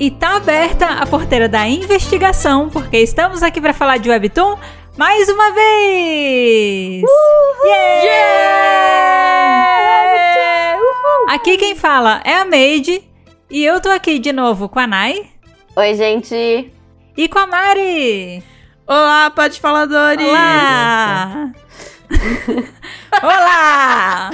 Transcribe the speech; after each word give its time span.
E 0.00 0.10
tá 0.10 0.36
aberta 0.36 0.86
a 0.86 1.06
porteira 1.06 1.46
da 1.46 1.68
investigação, 1.68 2.70
porque 2.70 2.96
estamos 2.96 3.42
aqui 3.42 3.60
para 3.60 3.74
falar 3.74 3.98
de 3.98 4.08
Webtoon 4.08 4.56
mais 4.96 5.28
uma 5.28 5.52
vez! 5.52 7.02
Uhul! 7.02 7.66
Yeah! 7.66 8.04
yeah! 8.04 8.40
Aqui 11.28 11.58
quem 11.58 11.76
fala 11.76 12.22
é 12.24 12.32
a 12.32 12.46
Made 12.46 13.06
e 13.50 13.62
eu 13.62 13.78
tô 13.78 13.90
aqui 13.90 14.18
de 14.18 14.32
novo 14.32 14.70
com 14.70 14.78
a 14.78 14.86
Nai. 14.86 15.26
Oi, 15.76 15.94
gente! 15.94 16.72
E 17.14 17.28
com 17.28 17.38
a 17.38 17.46
Mari! 17.46 18.42
Olá, 18.86 19.30
pode 19.30 19.60
faladores! 19.60 20.26
Olá! 20.26 21.52
Olá! 23.22 24.30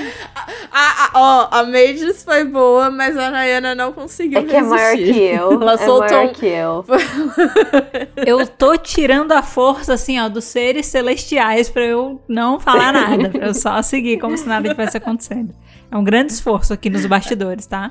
a, 0.71 1.05
a, 1.05 1.11
ó, 1.15 1.49
a 1.51 1.65
Mages 1.65 2.23
foi 2.23 2.45
boa, 2.45 2.91
mas 2.91 3.17
a 3.17 3.31
Nayana 3.31 3.75
não 3.75 3.93
conseguiu 3.93 4.41
É 4.41 4.43
que 4.45 4.53
resistir. 4.53 4.65
é 4.65 4.69
maior 4.69 4.97
que 4.97 5.21
eu. 5.21 5.63
Ela 5.63 5.73
é 5.73 5.79
soltou 5.79 6.19
maior 6.19 6.33
que 6.33 6.47
eu. 6.47 6.85
eu 8.27 8.47
tô 8.47 8.77
tirando 8.77 9.33
a 9.33 9.43
força, 9.43 9.95
assim, 9.95 10.21
ó, 10.21 10.29
dos 10.29 10.45
seres 10.45 10.87
celestiais 10.87 11.69
pra 11.71 11.83
eu 11.83 12.21
não 12.29 12.61
falar 12.61 12.93
nada. 12.93 13.31
Pra 13.31 13.47
eu 13.47 13.55
só 13.55 13.81
seguir 13.83 14.19
como 14.19 14.37
se 14.37 14.47
nada 14.47 14.69
tivesse 14.69 14.97
acontecendo. 14.97 15.55
É 15.91 15.97
um 15.97 16.05
grande 16.05 16.33
esforço 16.33 16.73
aqui 16.73 16.91
nos 16.91 17.07
bastidores, 17.07 17.67
tá? 17.67 17.91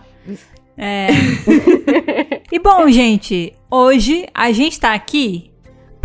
É... 0.78 1.08
e 2.52 2.60
bom, 2.60 2.88
gente, 2.90 3.54
hoje 3.72 4.28
a 4.34 4.52
gente 4.52 4.80
tá 4.80 4.94
aqui 4.94 5.52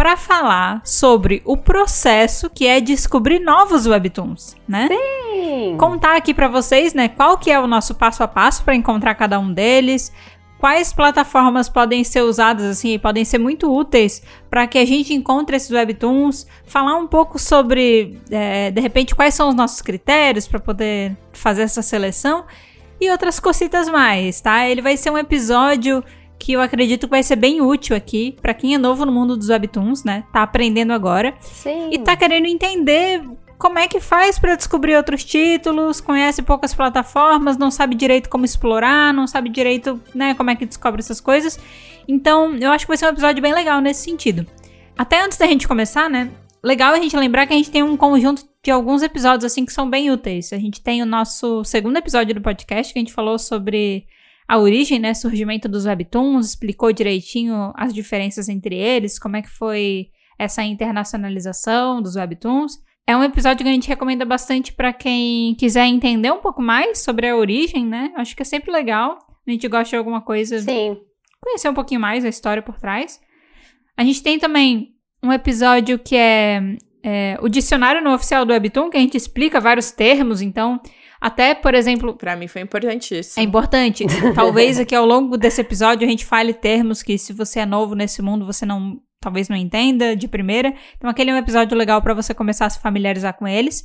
para 0.00 0.16
falar 0.16 0.80
sobre 0.82 1.42
o 1.44 1.58
processo 1.58 2.48
que 2.48 2.66
é 2.66 2.80
descobrir 2.80 3.38
novos 3.38 3.86
webtoons, 3.86 4.56
né? 4.66 4.88
Sim. 4.88 5.76
Contar 5.76 6.16
aqui 6.16 6.32
para 6.32 6.48
vocês, 6.48 6.94
né, 6.94 7.06
qual 7.06 7.36
que 7.36 7.50
é 7.50 7.60
o 7.60 7.66
nosso 7.66 7.94
passo 7.94 8.22
a 8.22 8.26
passo 8.26 8.64
para 8.64 8.74
encontrar 8.74 9.14
cada 9.14 9.38
um 9.38 9.52
deles, 9.52 10.10
quais 10.58 10.90
plataformas 10.90 11.68
podem 11.68 12.02
ser 12.02 12.22
usadas 12.22 12.64
assim, 12.64 12.98
podem 12.98 13.26
ser 13.26 13.36
muito 13.36 13.70
úteis 13.70 14.22
para 14.48 14.66
que 14.66 14.78
a 14.78 14.86
gente 14.86 15.12
encontre 15.12 15.54
esses 15.54 15.70
webtoons, 15.70 16.46
falar 16.64 16.96
um 16.96 17.06
pouco 17.06 17.38
sobre, 17.38 18.18
é, 18.30 18.70
de 18.70 18.80
repente, 18.80 19.14
quais 19.14 19.34
são 19.34 19.50
os 19.50 19.54
nossos 19.54 19.82
critérios 19.82 20.48
para 20.48 20.60
poder 20.60 21.14
fazer 21.30 21.60
essa 21.60 21.82
seleção 21.82 22.46
e 22.98 23.10
outras 23.10 23.38
cositas 23.38 23.86
mais, 23.86 24.40
tá? 24.40 24.66
Ele 24.66 24.80
vai 24.80 24.96
ser 24.96 25.10
um 25.10 25.18
episódio 25.18 26.02
que 26.40 26.54
eu 26.54 26.60
acredito 26.62 27.06
que 27.06 27.10
vai 27.10 27.22
ser 27.22 27.36
bem 27.36 27.60
útil 27.60 27.94
aqui 27.94 28.34
para 28.40 28.54
quem 28.54 28.74
é 28.74 28.78
novo 28.78 29.04
no 29.04 29.12
mundo 29.12 29.36
dos 29.36 29.50
webtoons, 29.50 30.02
né? 30.02 30.24
Tá 30.32 30.42
aprendendo 30.42 30.92
agora. 30.92 31.34
Sim. 31.40 31.90
E 31.92 31.98
tá 31.98 32.16
querendo 32.16 32.46
entender 32.46 33.22
como 33.58 33.78
é 33.78 33.86
que 33.86 34.00
faz 34.00 34.38
para 34.38 34.56
descobrir 34.56 34.96
outros 34.96 35.22
títulos, 35.22 36.00
conhece 36.00 36.40
poucas 36.40 36.72
plataformas, 36.72 37.58
não 37.58 37.70
sabe 37.70 37.94
direito 37.94 38.30
como 38.30 38.46
explorar, 38.46 39.12
não 39.12 39.26
sabe 39.26 39.50
direito, 39.50 40.00
né, 40.14 40.32
como 40.32 40.48
é 40.48 40.56
que 40.56 40.64
descobre 40.64 41.00
essas 41.02 41.20
coisas. 41.20 41.60
Então, 42.08 42.56
eu 42.56 42.72
acho 42.72 42.86
que 42.86 42.88
vai 42.88 42.96
ser 42.96 43.04
um 43.04 43.10
episódio 43.10 43.42
bem 43.42 43.52
legal 43.52 43.82
nesse 43.82 44.02
sentido. 44.02 44.46
Até 44.96 45.22
antes 45.22 45.36
da 45.36 45.46
gente 45.46 45.68
começar, 45.68 46.08
né? 46.08 46.30
Legal 46.62 46.94
a 46.94 46.98
gente 46.98 47.14
lembrar 47.16 47.46
que 47.46 47.52
a 47.52 47.56
gente 47.56 47.70
tem 47.70 47.82
um 47.82 47.98
conjunto 47.98 48.48
de 48.62 48.70
alguns 48.70 49.02
episódios 49.02 49.44
assim 49.44 49.66
que 49.66 49.72
são 49.72 49.88
bem 49.88 50.10
úteis. 50.10 50.54
A 50.54 50.58
gente 50.58 50.80
tem 50.80 51.02
o 51.02 51.06
nosso 51.06 51.62
segundo 51.64 51.98
episódio 51.98 52.34
do 52.34 52.40
podcast 52.40 52.92
que 52.92 52.98
a 52.98 53.02
gente 53.02 53.12
falou 53.12 53.38
sobre 53.38 54.06
a 54.50 54.58
origem, 54.58 54.98
né, 54.98 55.14
surgimento 55.14 55.68
dos 55.68 55.86
webtoons, 55.86 56.48
explicou 56.48 56.92
direitinho 56.92 57.72
as 57.76 57.94
diferenças 57.94 58.48
entre 58.48 58.74
eles, 58.74 59.16
como 59.16 59.36
é 59.36 59.42
que 59.42 59.48
foi 59.48 60.08
essa 60.36 60.64
internacionalização 60.64 62.02
dos 62.02 62.16
webtoons. 62.16 62.72
É 63.06 63.16
um 63.16 63.22
episódio 63.22 63.62
que 63.62 63.70
a 63.70 63.72
gente 63.72 63.86
recomenda 63.86 64.24
bastante 64.24 64.72
para 64.72 64.92
quem 64.92 65.54
quiser 65.54 65.86
entender 65.86 66.32
um 66.32 66.40
pouco 66.40 66.60
mais 66.60 66.98
sobre 66.98 67.28
a 67.28 67.36
origem, 67.36 67.86
né? 67.86 68.12
Acho 68.16 68.34
que 68.34 68.42
é 68.42 68.44
sempre 68.44 68.72
legal. 68.72 69.18
A 69.46 69.50
gente 69.52 69.68
gosta 69.68 69.90
de 69.90 69.96
alguma 69.96 70.20
coisa. 70.20 70.58
Sim. 70.58 70.98
Conhecer 71.40 71.68
um 71.68 71.74
pouquinho 71.74 72.00
mais 72.00 72.24
a 72.24 72.28
história 72.28 72.60
por 72.60 72.76
trás. 72.76 73.20
A 73.96 74.02
gente 74.02 74.20
tem 74.20 74.36
também 74.36 74.96
um 75.22 75.32
episódio 75.32 75.96
que 75.96 76.16
é, 76.16 76.76
é 77.02 77.38
o 77.40 77.48
dicionário 77.48 78.02
no 78.02 78.12
oficial 78.12 78.44
do 78.44 78.52
Webtoon, 78.52 78.90
que 78.90 78.96
a 78.96 79.00
gente 79.00 79.16
explica 79.16 79.60
vários 79.60 79.90
termos, 79.90 80.40
então 80.42 80.80
até, 81.20 81.54
por 81.54 81.74
exemplo. 81.74 82.14
Para 82.14 82.34
mim 82.34 82.48
foi 82.48 82.62
importantíssimo. 82.62 83.40
É 83.40 83.44
importante. 83.44 84.06
Talvez 84.34 84.78
aqui 84.78 84.94
ao 84.94 85.04
longo 85.04 85.36
desse 85.36 85.60
episódio 85.60 86.06
a 86.06 86.10
gente 86.10 86.24
fale 86.24 86.54
termos 86.54 87.02
que, 87.02 87.18
se 87.18 87.32
você 87.32 87.60
é 87.60 87.66
novo 87.66 87.94
nesse 87.94 88.22
mundo, 88.22 88.46
você 88.46 88.64
não. 88.64 89.00
Talvez 89.20 89.50
não 89.50 89.56
entenda 89.56 90.16
de 90.16 90.26
primeira. 90.26 90.72
Então, 90.96 91.10
aquele 91.10 91.30
é 91.30 91.34
um 91.34 91.36
episódio 91.36 91.76
legal 91.76 92.00
para 92.00 92.14
você 92.14 92.32
começar 92.32 92.64
a 92.64 92.70
se 92.70 92.80
familiarizar 92.80 93.34
com 93.34 93.46
eles. 93.46 93.84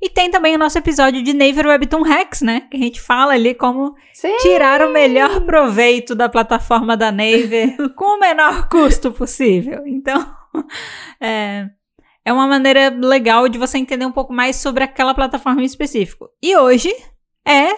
E 0.00 0.08
tem 0.08 0.30
também 0.30 0.56
o 0.56 0.58
nosso 0.58 0.78
episódio 0.78 1.22
de 1.22 1.34
Naver 1.34 1.66
Webtoon 1.66 2.02
Hacks, 2.02 2.40
né? 2.40 2.62
Que 2.70 2.78
a 2.78 2.80
gente 2.80 2.98
fala 2.98 3.34
ali 3.34 3.54
como 3.54 3.94
Sim. 4.14 4.34
tirar 4.38 4.80
o 4.80 4.90
melhor 4.90 5.42
proveito 5.42 6.14
da 6.14 6.26
plataforma 6.26 6.96
da 6.96 7.12
Naver 7.12 7.76
com 7.94 8.16
o 8.16 8.18
menor 8.18 8.66
custo 8.70 9.12
possível. 9.12 9.82
Então, 9.86 10.26
é, 11.20 11.68
é 12.24 12.32
uma 12.32 12.46
maneira 12.46 12.88
legal 12.88 13.48
de 13.48 13.58
você 13.58 13.78
entender 13.78 14.06
um 14.06 14.12
pouco 14.12 14.32
mais 14.32 14.56
sobre 14.56 14.84
aquela 14.84 15.14
plataforma 15.14 15.62
em 15.62 15.64
específico. 15.64 16.28
E 16.42 16.56
hoje 16.56 16.94
é 17.46 17.70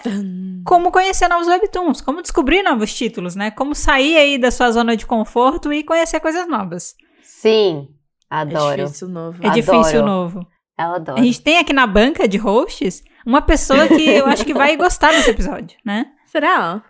como 0.65 0.91
conhecer 0.91 1.27
novos 1.27 1.47
webtoons, 1.47 2.01
como 2.01 2.21
descobrir 2.21 2.61
novos 2.63 2.93
títulos, 2.93 3.35
né? 3.35 3.51
Como 3.51 3.73
sair 3.73 4.17
aí 4.17 4.37
da 4.37 4.51
sua 4.51 4.71
zona 4.71 4.95
de 4.95 5.05
conforto 5.05 5.73
e 5.73 5.83
conhecer 5.83 6.19
coisas 6.19 6.47
novas. 6.47 6.93
Sim, 7.23 7.87
adoro. 8.29 8.81
É 8.81 8.85
difícil 8.85 9.07
novo. 9.09 9.37
É 9.41 9.47
Adoro. 9.47 9.61
difícil 9.61 10.05
novo. 10.05 10.47
Eu 10.77 10.85
adoro. 10.95 11.19
A 11.19 11.23
gente 11.23 11.41
tem 11.41 11.57
aqui 11.57 11.73
na 11.73 11.87
banca 11.87 12.27
de 12.27 12.37
hosts 12.37 13.03
uma 13.25 13.41
pessoa 13.41 13.87
que 13.87 14.07
eu 14.07 14.27
acho 14.27 14.45
que 14.45 14.53
vai 14.53 14.75
gostar 14.77 15.11
desse 15.11 15.31
episódio, 15.31 15.77
né? 15.83 16.05
Será? 16.25 16.83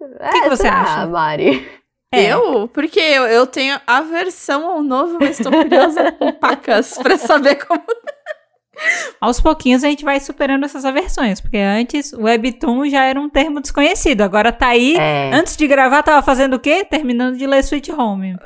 O 0.00 0.30
que 0.30 0.40
que 0.42 0.48
você 0.48 0.68
acha? 0.68 1.06
Mari? 1.06 1.68
É. 2.12 2.24
Eu? 2.32 2.66
Porque 2.68 2.98
eu, 2.98 3.24
eu 3.26 3.46
tenho 3.46 3.80
aversão 3.86 4.66
ao 4.68 4.82
novo, 4.82 5.18
mas 5.20 5.38
tô 5.38 5.50
curiosa 5.50 6.10
com 6.12 6.32
pacas 6.40 6.98
pra 6.98 7.16
saber 7.16 7.54
como. 7.64 7.82
Aos 9.20 9.40
pouquinhos 9.40 9.84
a 9.84 9.88
gente 9.88 10.04
vai 10.04 10.18
superando 10.18 10.64
essas 10.64 10.84
aversões, 10.86 11.40
porque 11.40 11.58
antes 11.58 12.12
o 12.14 12.22
Webtoon 12.22 12.88
já 12.88 13.04
era 13.04 13.20
um 13.20 13.28
termo 13.28 13.60
desconhecido, 13.60 14.22
agora 14.22 14.50
tá 14.50 14.68
aí. 14.68 14.96
É. 14.96 15.30
Antes 15.34 15.54
de 15.56 15.66
gravar, 15.66 16.02
tava 16.02 16.22
fazendo 16.22 16.54
o 16.54 16.58
quê? 16.58 16.84
Terminando 16.84 17.36
de 17.36 17.46
ler 17.46 17.58
Sweet 17.62 17.92
Home. 17.92 18.36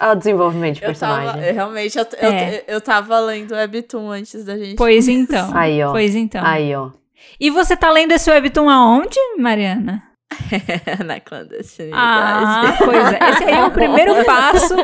É 0.00 0.06
o 0.10 0.14
desenvolvimento 0.14 0.76
de 0.76 0.82
Eu 0.82 0.86
personagem. 0.88 1.26
tava, 1.26 1.44
eu, 1.46 1.54
realmente, 1.54 1.98
eu, 1.98 2.06
eu, 2.18 2.30
É. 2.32 2.64
eu 2.66 2.80
tava 2.80 3.20
lendo 3.20 3.52
Webtoon 3.54 4.10
antes 4.10 4.42
da 4.44 4.56
gente. 4.56 4.76
Pois 4.76 5.06
então. 5.06 5.50
Aí, 5.54 5.82
ó. 5.84 5.92
Pois 5.92 6.14
então. 6.14 6.42
Aí, 6.44 6.74
ó. 6.74 6.90
E 7.38 7.50
você 7.50 7.76
tá 7.76 7.90
lendo 7.90 8.12
esse 8.12 8.30
Webtoon 8.30 8.70
aonde, 8.70 9.18
Mariana? 9.38 10.02
Na 11.04 11.20
clandestinidade. 11.20 11.96
Ah, 11.98 12.76
pois 12.78 13.12
é. 13.12 13.30
Esse 13.30 13.44
aí 13.44 13.54
é 13.54 13.64
o 13.64 13.70
primeiro 13.70 14.22
passo. 14.24 14.74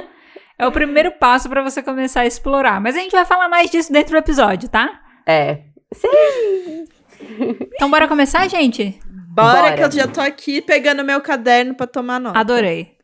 É 0.58 0.66
o 0.66 0.72
primeiro 0.72 1.10
passo 1.12 1.48
pra 1.48 1.62
você 1.62 1.82
começar 1.82 2.20
a 2.20 2.26
explorar. 2.26 2.80
Mas 2.80 2.94
a 2.96 3.00
gente 3.00 3.12
vai 3.12 3.24
falar 3.24 3.48
mais 3.48 3.70
disso 3.70 3.92
dentro 3.92 4.12
do 4.12 4.18
episódio, 4.18 4.68
tá? 4.68 5.00
É. 5.26 5.60
Sim. 5.92 6.84
Então 7.74 7.90
bora 7.90 8.06
começar, 8.08 8.48
gente? 8.48 8.98
Bora, 9.28 9.62
Bora. 9.62 9.76
que 9.76 9.82
eu 9.84 9.90
já 9.90 10.06
tô 10.06 10.20
aqui 10.20 10.60
pegando 10.60 11.02
meu 11.04 11.20
caderno 11.20 11.74
pra 11.74 11.86
tomar 11.86 12.20
nota. 12.20 12.38
Adorei. 12.38 12.96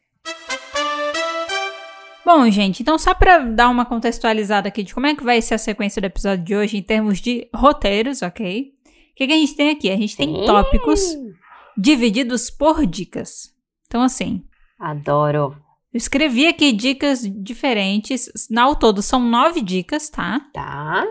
Bom, 2.24 2.50
gente, 2.50 2.82
então 2.82 2.98
só 2.98 3.14
pra 3.14 3.38
dar 3.38 3.70
uma 3.70 3.86
contextualizada 3.86 4.68
aqui 4.68 4.82
de 4.82 4.92
como 4.92 5.06
é 5.06 5.14
que 5.14 5.24
vai 5.24 5.40
ser 5.40 5.54
a 5.54 5.58
sequência 5.58 5.98
do 6.02 6.04
episódio 6.04 6.44
de 6.44 6.54
hoje 6.54 6.76
em 6.76 6.82
termos 6.82 7.20
de 7.20 7.48
roteiros, 7.54 8.20
ok? 8.20 8.72
O 8.84 9.14
que, 9.16 9.26
que 9.26 9.32
a 9.32 9.36
gente 9.36 9.56
tem 9.56 9.70
aqui? 9.70 9.90
A 9.90 9.96
gente 9.96 10.14
tem 10.14 10.28
Sim. 10.34 10.44
tópicos 10.44 11.00
divididos 11.78 12.50
por 12.50 12.84
dicas. 12.84 13.54
Então, 13.86 14.02
assim, 14.02 14.42
Adoro. 14.80 15.56
eu 15.92 15.96
escrevi 15.96 16.48
aqui 16.48 16.72
dicas 16.72 17.22
diferentes. 17.22 18.28
Ao 18.56 18.74
todo 18.74 19.00
são 19.00 19.20
nove 19.20 19.62
dicas, 19.62 20.10
tá? 20.10 20.40
Tá. 20.52 21.06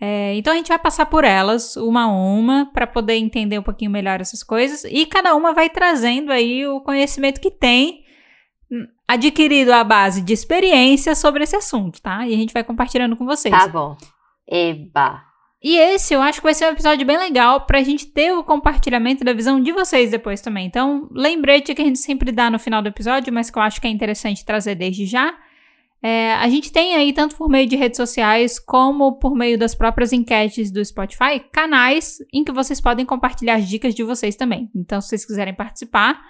É, 0.00 0.34
então 0.36 0.52
a 0.52 0.56
gente 0.56 0.68
vai 0.68 0.78
passar 0.78 1.06
por 1.06 1.24
elas 1.24 1.76
uma 1.76 2.04
a 2.04 2.06
uma 2.06 2.70
para 2.72 2.86
poder 2.86 3.14
entender 3.14 3.58
um 3.58 3.64
pouquinho 3.64 3.90
melhor 3.90 4.20
essas 4.20 4.44
coisas 4.44 4.84
e 4.84 5.04
cada 5.06 5.34
uma 5.34 5.52
vai 5.52 5.68
trazendo 5.68 6.30
aí 6.30 6.64
o 6.68 6.80
conhecimento 6.80 7.40
que 7.40 7.50
tem 7.50 8.04
hum, 8.70 8.86
adquirido 9.08 9.72
à 9.72 9.82
base 9.82 10.22
de 10.22 10.32
experiência 10.32 11.16
sobre 11.16 11.42
esse 11.42 11.56
assunto, 11.56 12.00
tá? 12.00 12.24
E 12.28 12.32
a 12.32 12.36
gente 12.36 12.52
vai 12.52 12.62
compartilhando 12.62 13.16
com 13.16 13.24
vocês. 13.24 13.52
Tá 13.52 13.66
bom. 13.66 13.96
Eba. 14.46 15.27
E 15.62 15.76
esse 15.76 16.14
eu 16.14 16.22
acho 16.22 16.38
que 16.38 16.44
vai 16.44 16.54
ser 16.54 16.66
um 16.66 16.72
episódio 16.72 17.04
bem 17.04 17.18
legal 17.18 17.62
pra 17.62 17.82
gente 17.82 18.06
ter 18.06 18.32
o 18.32 18.44
compartilhamento 18.44 19.24
da 19.24 19.32
visão 19.32 19.60
de 19.60 19.72
vocês 19.72 20.10
depois 20.10 20.40
também. 20.40 20.66
Então, 20.66 21.08
lembrete 21.10 21.74
que 21.74 21.82
a 21.82 21.84
gente 21.84 21.98
sempre 21.98 22.30
dá 22.30 22.48
no 22.48 22.58
final 22.58 22.80
do 22.80 22.88
episódio, 22.88 23.32
mas 23.32 23.50
que 23.50 23.58
eu 23.58 23.62
acho 23.62 23.80
que 23.80 23.86
é 23.86 23.90
interessante 23.90 24.44
trazer 24.44 24.76
desde 24.76 25.04
já. 25.04 25.34
É, 26.00 26.34
a 26.34 26.48
gente 26.48 26.70
tem 26.70 26.94
aí, 26.94 27.12
tanto 27.12 27.34
por 27.34 27.48
meio 27.48 27.66
de 27.66 27.74
redes 27.74 27.96
sociais, 27.96 28.60
como 28.60 29.18
por 29.18 29.34
meio 29.34 29.58
das 29.58 29.74
próprias 29.74 30.12
enquetes 30.12 30.70
do 30.70 30.84
Spotify, 30.84 31.40
canais 31.52 32.18
em 32.32 32.44
que 32.44 32.52
vocês 32.52 32.80
podem 32.80 33.04
compartilhar 33.04 33.54
as 33.54 33.68
dicas 33.68 33.96
de 33.96 34.04
vocês 34.04 34.36
também. 34.36 34.70
Então, 34.74 35.00
se 35.00 35.08
vocês 35.08 35.26
quiserem 35.26 35.54
participar 35.54 36.20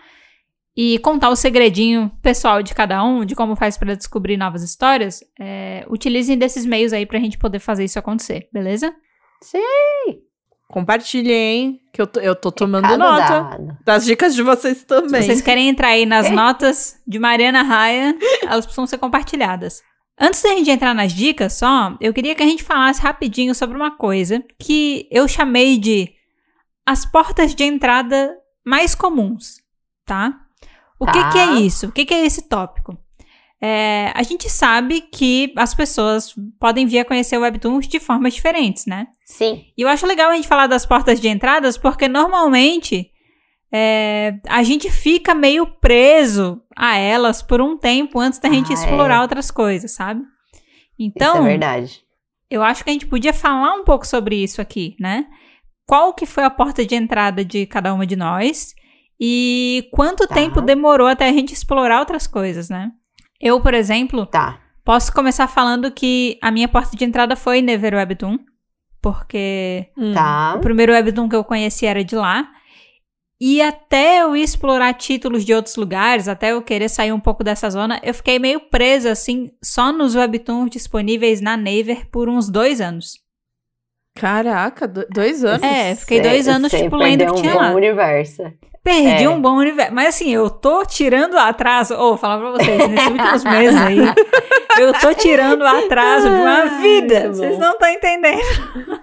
e 0.74 0.98
contar 1.00 1.28
o 1.28 1.36
segredinho 1.36 2.10
pessoal 2.22 2.62
de 2.62 2.72
cada 2.72 3.04
um, 3.04 3.26
de 3.26 3.34
como 3.34 3.56
faz 3.56 3.76
pra 3.76 3.94
descobrir 3.94 4.38
novas 4.38 4.62
histórias, 4.62 5.20
é, 5.38 5.84
utilizem 5.90 6.38
desses 6.38 6.64
meios 6.64 6.94
aí 6.94 7.04
pra 7.04 7.18
gente 7.18 7.36
poder 7.36 7.58
fazer 7.58 7.84
isso 7.84 7.98
acontecer, 7.98 8.48
beleza? 8.50 8.94
Sim. 9.42 10.22
Compartilhem, 10.70 11.80
que 11.92 12.00
eu 12.00 12.06
tô, 12.06 12.20
eu 12.20 12.36
tô 12.36 12.52
tomando 12.52 12.84
Recado 12.84 12.98
nota 12.98 13.40
dado. 13.40 13.78
das 13.84 14.04
dicas 14.04 14.34
de 14.34 14.42
vocês 14.42 14.84
também. 14.84 15.22
Se 15.22 15.26
vocês 15.28 15.40
querem 15.40 15.68
entrar 15.68 15.88
aí 15.88 16.04
nas 16.04 16.28
notas 16.32 17.00
de 17.06 17.18
Mariana 17.18 17.62
Raia, 17.62 18.14
elas 18.42 18.66
precisam 18.66 18.86
ser 18.86 18.98
compartilhadas. 18.98 19.82
Antes 20.20 20.42
da 20.42 20.50
gente 20.50 20.70
entrar 20.70 20.94
nas 20.94 21.12
dicas 21.12 21.54
só, 21.54 21.96
eu 22.00 22.12
queria 22.12 22.34
que 22.34 22.42
a 22.42 22.46
gente 22.46 22.62
falasse 22.64 23.00
rapidinho 23.00 23.54
sobre 23.54 23.76
uma 23.76 23.92
coisa 23.96 24.42
que 24.58 25.08
eu 25.10 25.26
chamei 25.26 25.78
de 25.78 26.12
as 26.84 27.06
portas 27.06 27.54
de 27.54 27.64
entrada 27.64 28.36
mais 28.64 28.94
comuns, 28.94 29.62
tá? 30.04 30.34
O 30.98 31.06
que, 31.06 31.12
Tá. 31.20 31.30
que 31.30 31.38
é 31.38 31.52
isso? 31.60 31.86
O 31.86 31.92
que, 31.92 32.04
que 32.04 32.12
é 32.14 32.26
esse 32.26 32.42
tópico? 32.48 32.98
É, 33.60 34.12
a 34.14 34.22
gente 34.22 34.48
sabe 34.48 35.00
que 35.00 35.52
as 35.56 35.74
pessoas 35.74 36.32
podem 36.60 36.86
vir 36.86 37.00
a 37.00 37.04
conhecer 37.04 37.36
o 37.36 37.40
Webtoons 37.40 37.88
de 37.88 37.98
formas 37.98 38.34
diferentes, 38.34 38.86
né? 38.86 39.08
Sim. 39.24 39.64
E 39.76 39.82
eu 39.82 39.88
acho 39.88 40.06
legal 40.06 40.30
a 40.30 40.36
gente 40.36 40.46
falar 40.46 40.68
das 40.68 40.86
portas 40.86 41.20
de 41.20 41.28
entradas, 41.28 41.76
porque 41.76 42.06
normalmente 42.06 43.10
é, 43.72 44.34
a 44.48 44.62
gente 44.62 44.88
fica 44.90 45.34
meio 45.34 45.66
preso 45.66 46.62
a 46.76 46.96
elas 46.96 47.42
por 47.42 47.60
um 47.60 47.76
tempo 47.76 48.20
antes 48.20 48.38
da 48.38 48.48
gente 48.48 48.70
Ah, 48.70 48.74
explorar 48.74 49.16
é. 49.16 49.20
outras 49.22 49.50
coisas, 49.50 49.90
sabe? 49.92 50.20
Isso 50.20 51.12
Então, 51.16 51.44
é 51.44 51.48
verdade. 51.50 52.00
eu 52.50 52.62
acho 52.62 52.84
que 52.84 52.90
a 52.90 52.92
gente 52.92 53.06
podia 53.06 53.32
falar 53.32 53.74
um 53.74 53.84
pouco 53.84 54.06
sobre 54.06 54.36
isso 54.42 54.60
aqui, 54.60 54.94
né? 55.00 55.26
Qual 55.86 56.14
que 56.14 56.26
foi 56.26 56.44
a 56.44 56.50
porta 56.50 56.84
de 56.86 56.94
entrada 56.94 57.44
de 57.44 57.66
cada 57.66 57.92
uma 57.92 58.06
de 58.06 58.14
nós 58.14 58.72
e 59.20 59.88
quanto 59.92 60.26
Tá. 60.28 60.34
tempo 60.34 60.60
demorou 60.60 61.08
até 61.08 61.28
a 61.28 61.32
gente 61.32 61.52
explorar 61.52 61.98
outras 62.00 62.26
coisas, 62.26 62.68
né? 62.68 62.90
Eu, 63.40 63.60
por 63.60 63.74
exemplo, 63.74 64.26
Tá. 64.26 64.58
posso 64.84 65.12
começar 65.12 65.46
falando 65.46 65.90
que 65.90 66.38
a 66.42 66.50
minha 66.50 66.68
porta 66.68 66.96
de 66.96 67.04
entrada 67.04 67.36
foi 67.36 67.60
Never 67.62 67.94
Webtoon, 67.94 68.38
porque 69.00 69.86
Hum. 69.96 70.12
Tá. 70.12 70.54
o 70.56 70.60
primeiro 70.60 70.92
webtoon 70.92 71.28
que 71.28 71.36
eu 71.36 71.44
conheci 71.44 71.86
era 71.86 72.02
de 72.04 72.16
lá. 72.16 72.48
E 73.40 73.62
até 73.62 74.22
eu 74.22 74.34
ir 74.36 74.42
explorar 74.42 74.92
títulos 74.94 75.44
de 75.44 75.54
outros 75.54 75.76
lugares, 75.76 76.26
até 76.26 76.50
eu 76.50 76.60
querer 76.60 76.88
sair 76.88 77.12
um 77.12 77.20
pouco 77.20 77.44
dessa 77.44 77.70
zona, 77.70 78.00
eu 78.02 78.12
fiquei 78.12 78.36
meio 78.40 78.58
presa, 78.58 79.12
assim, 79.12 79.50
só 79.62 79.92
nos 79.92 80.16
webtoons 80.16 80.70
disponíveis 80.70 81.40
na 81.40 81.56
Naver 81.56 82.10
por 82.10 82.28
uns 82.28 82.48
dois 82.50 82.80
anos. 82.80 83.12
Caraca, 84.16 84.88
do- 84.88 85.06
dois 85.08 85.44
anos? 85.44 85.62
É, 85.62 85.94
fiquei 85.94 86.20
dois 86.20 86.48
anos, 86.48 86.72
tipo, 86.72 86.96
lendo 86.96 87.24
que 87.26 87.30
um 87.30 87.34
tinha 87.36 87.52
bom 87.52 87.60
lá. 87.60 87.70
universo. 87.74 88.42
Perdi 88.88 89.24
É. 89.24 89.28
um 89.28 89.40
bom 89.40 89.56
universo. 89.56 89.92
Mas 89.94 90.08
assim, 90.08 90.30
eu 90.32 90.48
tô 90.48 90.84
tirando 90.84 91.36
atraso. 91.36 91.94
Ô, 91.94 92.08
vou 92.10 92.16
falar 92.16 92.38
pra 92.38 92.50
vocês, 92.52 92.88
nesses 92.88 93.08
últimos 93.08 93.44
meses 93.44 93.80
aí, 93.80 93.98
eu 94.80 94.92
tô 94.94 95.12
tirando 95.14 95.66
atraso 95.66 96.28
de 96.28 96.34
uma 96.34 96.64
vida. 96.80 97.28
Vocês 97.28 97.58
não 97.58 97.72
estão 97.72 97.88
entendendo. 97.88 98.40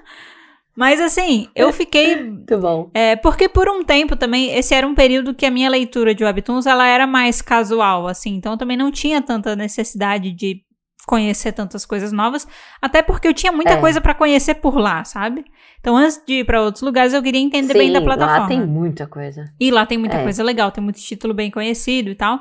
Mas 0.77 0.99
assim, 0.99 1.47
eu 1.55 1.71
fiquei 1.71 2.21
Muito 2.21 2.57
bom. 2.57 2.89
É, 2.93 3.15
porque 3.15 3.47
por 3.47 3.69
um 3.69 3.81
tempo 3.81 4.17
também, 4.17 4.53
esse 4.57 4.73
era 4.75 4.85
um 4.85 4.93
período 4.93 5.33
que 5.33 5.45
a 5.45 5.51
minha 5.51 5.69
leitura 5.69 6.13
de 6.13 6.21
webtoons, 6.25 6.65
ela 6.65 6.85
era 6.85 7.07
mais 7.07 7.41
casual, 7.41 8.07
assim, 8.07 8.35
então 8.35 8.51
eu 8.51 8.57
também 8.57 8.75
não 8.75 8.91
tinha 8.91 9.21
tanta 9.21 9.55
necessidade 9.55 10.33
de 10.33 10.64
conhecer 11.05 11.51
tantas 11.51 11.85
coisas 11.85 12.11
novas, 12.11 12.47
até 12.81 13.01
porque 13.01 13.27
eu 13.27 13.33
tinha 13.33 13.51
muita 13.51 13.73
É. 13.73 13.77
coisa 13.79 14.01
pra 14.01 14.13
conhecer 14.13 14.55
por 14.55 14.77
lá, 14.77 15.03
sabe? 15.03 15.45
Então 15.79 15.95
antes 15.95 16.21
de 16.25 16.39
ir 16.39 16.45
pra 16.45 16.61
outros 16.61 16.81
lugares, 16.81 17.13
eu 17.13 17.21
queria 17.21 17.39
entender 17.41 17.73
bem 17.73 17.91
da 17.91 17.99
Sim, 17.99 18.05
plataforma. 18.05 18.41
Lá 18.41 18.47
tem 18.47 18.65
muita 18.65 19.05
coisa. 19.07 19.45
E 19.59 19.69
lá 19.71 19.85
tem 19.85 19.97
muita 19.97 20.17
É. 20.17 20.23
coisa 20.23 20.43
legal, 20.43 20.71
tem 20.71 20.83
muito 20.83 20.99
título 20.99 21.33
bem 21.33 21.51
conhecido 21.51 22.09
e 22.09 22.15
tal. 22.15 22.39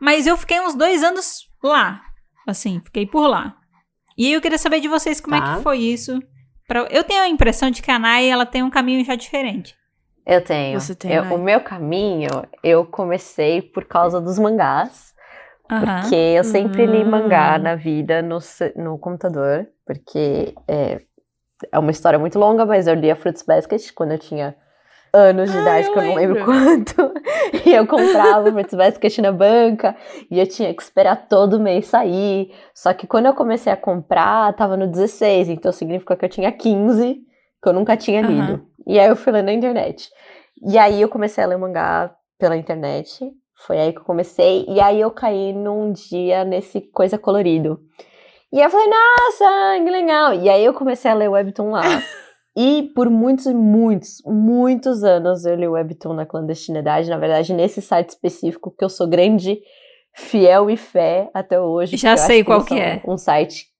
Mas 0.00 0.26
eu 0.26 0.36
fiquei 0.36 0.60
uns 0.60 0.74
dois 0.74 1.02
anos 1.02 1.48
lá, 1.62 2.02
assim, 2.46 2.80
fiquei 2.84 3.06
por 3.06 3.26
lá. 3.26 3.56
E 4.18 4.26
aí 4.26 4.32
eu 4.34 4.40
queria 4.40 4.58
saber 4.58 4.80
de 4.80 4.88
vocês 4.88 5.20
como 5.20 5.34
é 5.36 5.40
Tá. 5.40 5.56
que 5.56 5.62
foi 5.62 5.78
isso. 5.78 6.20
Pra... 6.68 6.80
Eu 6.90 7.04
tenho 7.04 7.22
a 7.22 7.28
impressão 7.28 7.70
de 7.70 7.80
que 7.82 7.90
a 7.90 7.98
Nai, 7.98 8.28
ela 8.28 8.44
tem 8.44 8.62
um 8.62 8.70
caminho 8.70 9.04
já 9.04 9.14
diferente. 9.14 9.74
Eu 10.26 10.40
tenho. 10.44 10.78
Você 10.80 10.94
tem, 10.94 11.12
Eu- 11.12 11.24
né? 11.24 11.34
o 11.34 11.38
meu 11.38 11.60
caminho, 11.60 12.28
eu 12.62 12.84
comecei 12.84 13.60
por 13.62 13.84
causa 13.84 14.20
dos 14.20 14.38
mangás. 14.38 15.11
Porque 15.68 16.14
eu 16.14 16.44
sempre 16.44 16.86
li 16.86 17.04
Hum. 17.04 17.10
mangá 17.10 17.58
na 17.58 17.74
vida 17.74 18.20
no, 18.22 18.38
no 18.76 18.98
computador. 18.98 19.66
Porque 19.86 20.54
é, 20.68 21.00
é 21.70 21.78
uma 21.78 21.90
história 21.90 22.18
muito 22.18 22.38
longa, 22.38 22.64
mas 22.66 22.86
eu 22.86 22.94
lia 22.94 23.16
Fruits 23.16 23.42
Basket 23.42 23.92
quando 23.94 24.12
eu 24.12 24.18
tinha 24.18 24.54
anos 25.14 25.50
de 25.50 25.56
Ah, 25.58 25.60
idade, 25.62 25.86
eu 25.86 25.92
que 25.92 25.98
eu 25.98 26.02
não 26.02 26.14
lembro 26.14 26.36
lembro. 26.36 26.44
quanto. 26.44 27.12
E 27.66 27.74
eu 27.74 27.86
comprava 27.86 28.50
Fruits 28.50 28.74
Basket 28.74 29.18
na 29.18 29.30
banca. 29.32 29.94
E 30.30 30.38
eu 30.40 30.46
tinha 30.46 30.72
que 30.74 30.82
esperar 30.82 31.28
todo 31.28 31.60
mês 31.60 31.86
sair. 31.86 32.50
Só 32.74 32.92
que 32.94 33.06
quando 33.06 33.26
eu 33.26 33.34
comecei 33.34 33.72
a 33.72 33.76
comprar, 33.76 34.52
tava 34.54 34.76
no 34.76 34.86
16. 34.86 35.48
Então 35.48 35.70
significa 35.72 36.16
que 36.16 36.24
eu 36.24 36.28
tinha 36.28 36.50
15, 36.50 37.14
que 37.62 37.68
eu 37.68 37.72
nunca 37.72 37.96
tinha 37.96 38.20
lido. 38.22 38.66
E 38.86 38.98
aí 38.98 39.08
eu 39.08 39.16
fui 39.16 39.32
ler 39.32 39.42
na 39.42 39.52
internet. 39.52 40.08
E 40.64 40.78
aí 40.78 41.00
eu 41.00 41.08
comecei 41.08 41.42
a 41.44 41.46
ler 41.46 41.58
mangá 41.58 42.14
pela 42.38 42.56
internet. 42.56 43.30
Foi 43.66 43.78
aí 43.78 43.92
que 43.92 43.98
eu 43.98 44.04
comecei. 44.04 44.64
E 44.68 44.80
aí 44.80 45.00
eu 45.00 45.10
caí 45.10 45.52
num 45.52 45.92
dia 45.92 46.44
nesse 46.44 46.80
coisa 46.80 47.18
colorido. 47.18 47.80
E 48.52 48.58
aí 48.58 48.64
eu 48.64 48.70
falei, 48.70 48.86
nossa, 48.86 49.84
que 49.84 49.90
legal. 49.90 50.34
E 50.34 50.48
aí 50.48 50.64
eu 50.64 50.74
comecei 50.74 51.10
a 51.10 51.14
ler 51.14 51.28
Webtoon 51.28 51.70
lá. 51.70 51.82
e 52.56 52.90
por 52.94 53.08
muitos 53.08 53.46
e 53.46 53.54
muitos, 53.54 54.22
muitos 54.26 55.02
anos 55.02 55.44
eu 55.44 55.54
li 55.54 55.66
Webtoon 55.66 56.12
na 56.12 56.26
clandestinidade. 56.26 57.08
Na 57.08 57.18
verdade, 57.18 57.54
nesse 57.54 57.80
site 57.80 58.10
específico, 58.10 58.74
que 58.76 58.84
eu 58.84 58.90
sou 58.90 59.08
grande, 59.08 59.58
fiel 60.14 60.68
e 60.68 60.76
fé 60.76 61.30
até 61.32 61.58
hoje. 61.60 61.96
Já 61.96 62.16
sei 62.16 62.44
qual 62.44 62.64
que 62.64 62.78
é. 62.78 63.00
Um 63.06 63.16
site. 63.16 63.71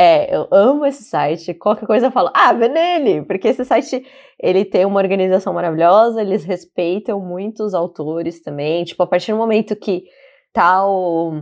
É, 0.00 0.32
eu 0.32 0.46
amo 0.52 0.86
esse 0.86 1.02
site. 1.02 1.52
Qualquer 1.54 1.84
coisa 1.86 2.06
eu 2.06 2.12
falo, 2.12 2.30
ah, 2.32 2.52
vê 2.52 2.68
nele. 2.68 3.22
Porque 3.24 3.48
esse 3.48 3.64
site, 3.64 4.06
ele 4.40 4.64
tem 4.64 4.84
uma 4.84 5.00
organização 5.00 5.52
maravilhosa, 5.52 6.20
eles 6.22 6.44
respeitam 6.44 7.18
muito 7.20 7.64
os 7.64 7.74
autores 7.74 8.40
também. 8.40 8.84
Tipo, 8.84 9.02
a 9.02 9.06
partir 9.08 9.32
do 9.32 9.38
momento 9.38 9.74
que 9.74 10.04
tal 10.52 11.32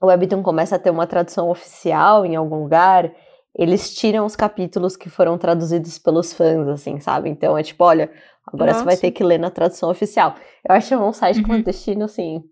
o 0.00 0.06
Webtoon 0.06 0.42
começa 0.42 0.76
a 0.76 0.78
ter 0.78 0.90
uma 0.90 1.06
tradução 1.06 1.48
oficial 1.48 2.26
em 2.26 2.36
algum 2.36 2.62
lugar, 2.62 3.10
eles 3.56 3.94
tiram 3.94 4.26
os 4.26 4.36
capítulos 4.36 4.94
que 4.94 5.08
foram 5.08 5.38
traduzidos 5.38 5.98
pelos 5.98 6.32
fãs, 6.34 6.68
assim, 6.68 7.00
sabe? 7.00 7.30
Então 7.30 7.56
é 7.56 7.62
tipo, 7.62 7.82
olha, 7.84 8.10
agora 8.46 8.74
você 8.74 8.84
vai 8.84 8.94
Nossa. 8.94 9.00
ter 9.00 9.12
que 9.12 9.24
ler 9.24 9.38
na 9.38 9.50
tradução 9.50 9.90
oficial. 9.90 10.34
Eu 10.68 10.74
acho 10.74 10.94
um 10.94 11.12
site 11.12 11.38
Uhum. 11.38 11.42
clandestino, 11.42 12.04
assim, 12.04 12.44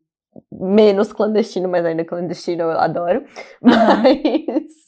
menos 0.51 1.13
clandestino, 1.13 1.69
mas 1.69 1.85
ainda 1.85 2.05
clandestino 2.07 2.63
eu 2.65 2.71
adoro. 2.81 3.23
Aham. 3.63 4.03
Mas. 4.03 4.86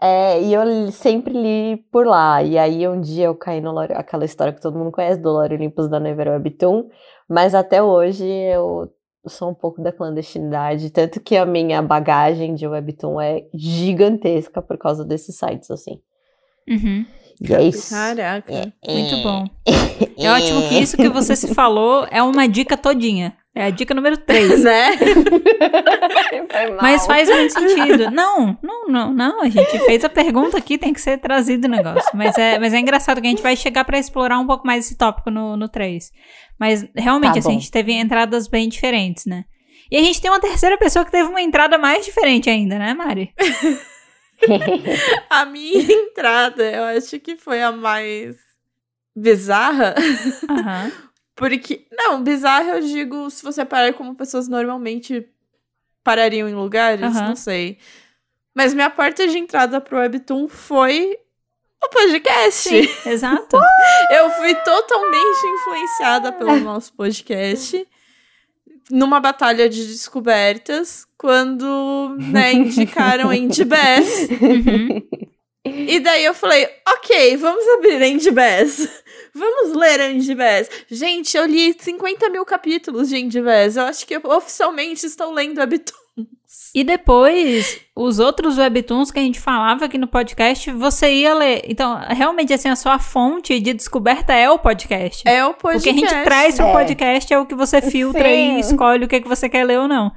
É, 0.00 0.42
e 0.42 0.52
eu 0.52 0.90
sempre 0.92 1.32
li 1.32 1.76
por 1.90 2.06
lá. 2.06 2.42
E 2.42 2.58
aí 2.58 2.86
um 2.88 3.00
dia 3.00 3.26
eu 3.26 3.34
caí 3.34 3.60
no 3.60 3.72
Lore, 3.72 3.92
aquela 3.94 4.24
história 4.24 4.52
que 4.52 4.60
todo 4.60 4.78
mundo 4.78 4.92
conhece 4.92 5.20
do 5.20 5.30
Lore 5.30 5.54
Olympus 5.54 5.88
da 5.88 6.00
Never 6.00 6.28
Webtoon. 6.28 6.88
Mas 7.28 7.54
até 7.54 7.82
hoje 7.82 8.24
eu 8.26 8.92
sou 9.26 9.50
um 9.50 9.54
pouco 9.54 9.82
da 9.82 9.92
clandestinidade. 9.92 10.90
Tanto 10.90 11.20
que 11.20 11.36
a 11.36 11.46
minha 11.46 11.82
bagagem 11.82 12.54
de 12.54 12.66
Webtoon 12.66 13.20
é 13.20 13.46
gigantesca 13.54 14.62
por 14.62 14.78
causa 14.78 15.04
desses 15.04 15.36
sites, 15.36 15.70
assim. 15.70 16.00
Uhum. 16.68 17.04
E 17.40 17.54
é 17.54 17.62
isso. 17.62 17.90
Caraca. 17.90 18.72
Muito 18.88 19.16
bom. 19.22 19.46
É 20.20 20.30
ótimo 20.32 20.68
que 20.68 20.74
isso 20.74 20.96
que 20.96 21.08
você 21.08 21.36
se 21.36 21.54
falou 21.54 22.04
é 22.10 22.20
uma 22.20 22.48
dica 22.48 22.76
todinha. 22.76 23.36
É 23.54 23.64
a 23.64 23.70
dica 23.70 23.94
número 23.94 24.16
3. 24.16 24.62
Né? 24.62 24.90
Mas 26.80 27.06
faz 27.06 27.28
muito 27.28 27.52
sentido. 27.52 28.10
Não, 28.10 28.58
não, 28.62 28.86
não, 28.88 29.12
não. 29.12 29.42
A 29.42 29.48
gente 29.48 29.78
fez 29.80 30.04
a 30.04 30.08
pergunta 30.08 30.56
aqui, 30.58 30.78
tem 30.78 30.92
que 30.92 31.00
ser 31.00 31.18
trazido 31.18 31.66
o 31.66 31.70
negócio. 31.70 32.10
Mas 32.14 32.36
é, 32.38 32.58
mas 32.58 32.72
é 32.72 32.78
engraçado 32.78 33.20
que 33.20 33.26
a 33.26 33.30
gente 33.30 33.42
vai 33.42 33.56
chegar 33.56 33.84
pra 33.84 33.98
explorar 33.98 34.38
um 34.38 34.46
pouco 34.46 34.66
mais 34.66 34.84
esse 34.84 34.96
tópico 34.96 35.30
no, 35.30 35.56
no 35.56 35.68
3. 35.68 36.12
Mas 36.58 36.86
realmente, 36.94 37.34
Tá 37.34 37.38
assim, 37.40 37.50
a 37.50 37.52
gente 37.52 37.70
teve 37.70 37.92
entradas 37.92 38.48
bem 38.48 38.68
diferentes, 38.68 39.26
né? 39.26 39.44
E 39.90 39.96
a 39.96 40.02
gente 40.02 40.20
tem 40.20 40.30
uma 40.30 40.40
terceira 40.40 40.76
pessoa 40.76 41.04
que 41.04 41.10
teve 41.10 41.28
uma 41.28 41.40
entrada 41.40 41.78
mais 41.78 42.04
diferente 42.04 42.50
ainda, 42.50 42.78
né, 42.78 42.94
Mari? 42.94 43.32
A 45.28 45.44
minha 45.46 45.80
entrada, 45.92 46.62
eu 46.62 46.84
acho 46.84 47.18
que 47.18 47.36
foi 47.36 47.60
a 47.62 47.72
mais 47.72 48.36
bizarra. 49.16 49.94
Aham. 50.48 50.92
Porque. 51.38 51.86
Não, 51.92 52.22
bizarra 52.22 52.72
eu 52.72 52.80
digo 52.80 53.30
se 53.30 53.44
você 53.44 53.64
parar 53.64 53.94
como 53.94 54.16
pessoas 54.16 54.48
normalmente 54.48 55.26
parariam 56.02 56.48
em 56.48 56.54
lugares, 56.54 57.14
não 57.14 57.36
sei. 57.36 57.78
Mas 58.52 58.74
minha 58.74 58.90
porta 58.90 59.26
de 59.28 59.38
entrada 59.38 59.80
pro 59.80 59.98
Webtoon 59.98 60.48
foi 60.48 61.16
o 61.80 61.88
podcast. 61.88 62.68
Sim, 62.68 63.08
exato. 63.08 63.56
Eu 64.10 64.30
fui 64.30 64.52
totalmente 64.56 65.46
influenciada 65.46 66.32
pelo 66.32 66.58
nosso 66.58 66.92
podcast 66.94 67.86
numa 68.90 69.20
batalha 69.20 69.68
de 69.68 69.86
descobertas 69.86 71.06
quando 71.16 72.16
né, 72.18 72.50
indicaram 72.54 73.32
Indie 73.32 73.64
Bass. 73.64 74.28
Uhum. 74.40 75.27
E 75.68 76.00
daí 76.00 76.24
eu 76.24 76.34
falei, 76.34 76.68
ok, 76.88 77.36
vamos 77.36 77.66
abrir 77.68 78.02
Indie 78.02 78.30
Bass. 78.30 78.88
Vamos 79.34 79.76
ler 79.76 80.10
Indie 80.10 80.34
Bass. 80.34 80.68
Gente, 80.90 81.36
eu 81.36 81.46
li 81.46 81.72
50 81.78 82.28
mil 82.30 82.44
capítulos 82.44 83.08
de 83.08 83.18
Indie 83.18 83.40
Bass. 83.42 83.76
Eu 83.76 83.84
acho 83.84 84.04
que 84.06 84.16
eu 84.16 84.22
oficialmente 84.24 85.06
estou 85.06 85.32
lendo 85.32 85.58
Webtoons. 85.58 85.98
E 86.74 86.82
depois, 86.82 87.78
os 87.94 88.18
outros 88.18 88.58
webtoons 88.58 89.10
que 89.10 89.18
a 89.18 89.22
gente 89.22 89.38
falava 89.38 89.84
aqui 89.84 89.96
no 89.96 90.08
podcast, 90.08 90.70
você 90.72 91.12
ia 91.12 91.34
ler. 91.34 91.62
Então, 91.68 91.98
realmente, 92.08 92.52
assim, 92.52 92.68
a 92.68 92.74
sua 92.76 92.98
fonte 92.98 93.60
de 93.60 93.72
descoberta 93.72 94.32
é 94.32 94.50
o 94.50 94.58
podcast. 94.58 95.22
É 95.28 95.44
o 95.44 95.54
podcast. 95.54 95.88
O 95.88 95.92
que 95.92 96.04
a 96.04 96.08
gente 96.08 96.24
traz 96.24 96.56
pro 96.56 96.66
É. 96.66 96.72
podcast 96.72 97.32
é 97.32 97.38
o 97.38 97.46
que 97.46 97.54
você 97.54 97.80
filtra 97.80 98.28
Sim. 98.28 98.56
e 98.56 98.60
escolhe 98.60 99.04
o 99.04 99.08
que, 99.08 99.20
que 99.20 99.28
você 99.28 99.48
quer 99.48 99.64
ler 99.64 99.78
ou 99.78 99.86
não. 99.86 100.10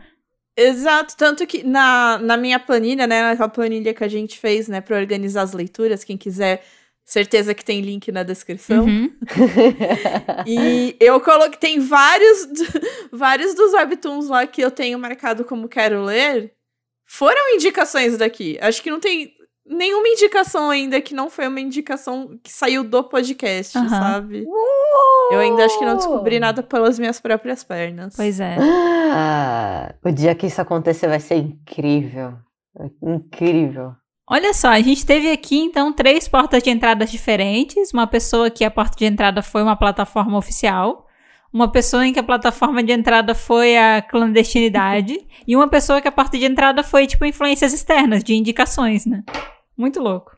Exato, 0.56 1.16
tanto 1.16 1.48
que 1.48 1.64
na, 1.64 2.18
na 2.20 2.36
minha 2.36 2.60
planilha, 2.60 3.08
né, 3.08 3.22
naquela 3.22 3.50
planilha 3.50 3.94
que 3.94 4.04
a 4.04 4.08
gente 4.08 4.38
fez, 4.38 4.68
né, 4.68 4.82
pra 4.82 4.98
organizar 4.98 5.44
as 5.44 5.54
leituras, 5.54 6.04
quem 6.04 6.18
quiser, 6.18 6.64
certeza 7.06 7.54
que 7.54 7.64
tem 7.64 7.82
link 7.82 8.12
na 8.12 8.24
descrição. 8.24 8.86
Uhum. 8.86 9.12
E 10.48 10.96
eu 11.00 11.20
coloquei, 11.22 11.58
tem 11.58 11.80
vários, 11.80 12.48
vários 13.12 13.54
dos 13.54 13.74
webtoons 13.74 14.28
lá 14.28 14.46
que 14.48 14.62
eu 14.62 14.72
tenho 14.72 14.98
marcado 15.00 15.46
como 15.46 15.70
quero 15.70 16.04
ler, 16.04 16.54
foram 17.06 17.56
indicações 17.56 18.18
daqui. 18.18 18.58
Acho 18.62 18.82
que 18.82 18.90
não 18.90 19.00
tem 19.00 19.36
nenhuma 19.66 20.08
indicação 20.08 20.70
ainda 20.70 21.02
que 21.02 21.14
não 21.14 21.30
foi 21.30 21.48
uma 21.48 21.60
indicação 21.60 22.38
que 22.44 22.52
saiu 22.52 22.84
do 22.84 23.04
podcast, 23.04 23.74
sabe? 23.90 24.46
Eu 25.32 25.40
ainda 25.40 25.66
acho 25.66 25.80
que 25.80 25.86
não 25.86 25.96
descobri 25.96 26.40
nada 26.40 26.62
pelas 26.62 27.00
minhas 27.00 27.20
próprias 27.20 27.64
pernas. 27.64 28.16
Pois 28.16 28.40
é. 28.40 28.58
Ah, 29.14 29.94
o 30.04 30.12
dia 30.12 30.36
que 30.36 30.48
isso 30.48 30.62
acontecer 30.62 31.08
vai 31.08 31.20
ser 31.20 31.36
incrível. 31.36 32.34
Incrível. 33.02 33.94
Olha 34.30 34.54
só, 34.54 34.70
a 34.70 34.80
gente 34.80 35.06
teve 35.06 35.30
aqui 35.30 35.58
então 35.58 35.92
três 35.92 36.28
portas 36.28 36.64
de 36.64 36.70
entradas 36.70 37.12
diferentes. 37.12 37.92
Uma 37.92 38.08
pessoa 38.08 38.50
que 38.50 38.64
a 38.64 38.72
porta 38.72 38.96
de 38.98 39.06
entrada 39.06 39.42
foi 39.42 39.62
uma 39.62 39.76
plataforma 39.76 40.38
oficial, 40.38 41.06
uma 41.54 41.72
pessoa 41.72 42.06
em 42.06 42.14
que 42.14 42.20
a 42.20 42.24
plataforma 42.24 42.82
de 42.82 42.92
entrada 42.92 43.36
foi 43.36 43.78
a 43.78 44.02
clandestinidade 44.02 45.20
e 45.48 45.56
uma 45.56 45.68
pessoa 45.68 46.02
que 46.02 46.08
a 46.08 46.12
porta 46.12 46.38
de 46.38 46.46
entrada 46.46 46.84
foi 46.84 47.08
tipo 47.08 47.26
influências 47.26 47.74
externas, 47.74 48.24
de 48.24 48.34
indicações, 48.34 49.06
né? 49.06 49.24
Muito 49.78 50.00
louco. 50.00 50.32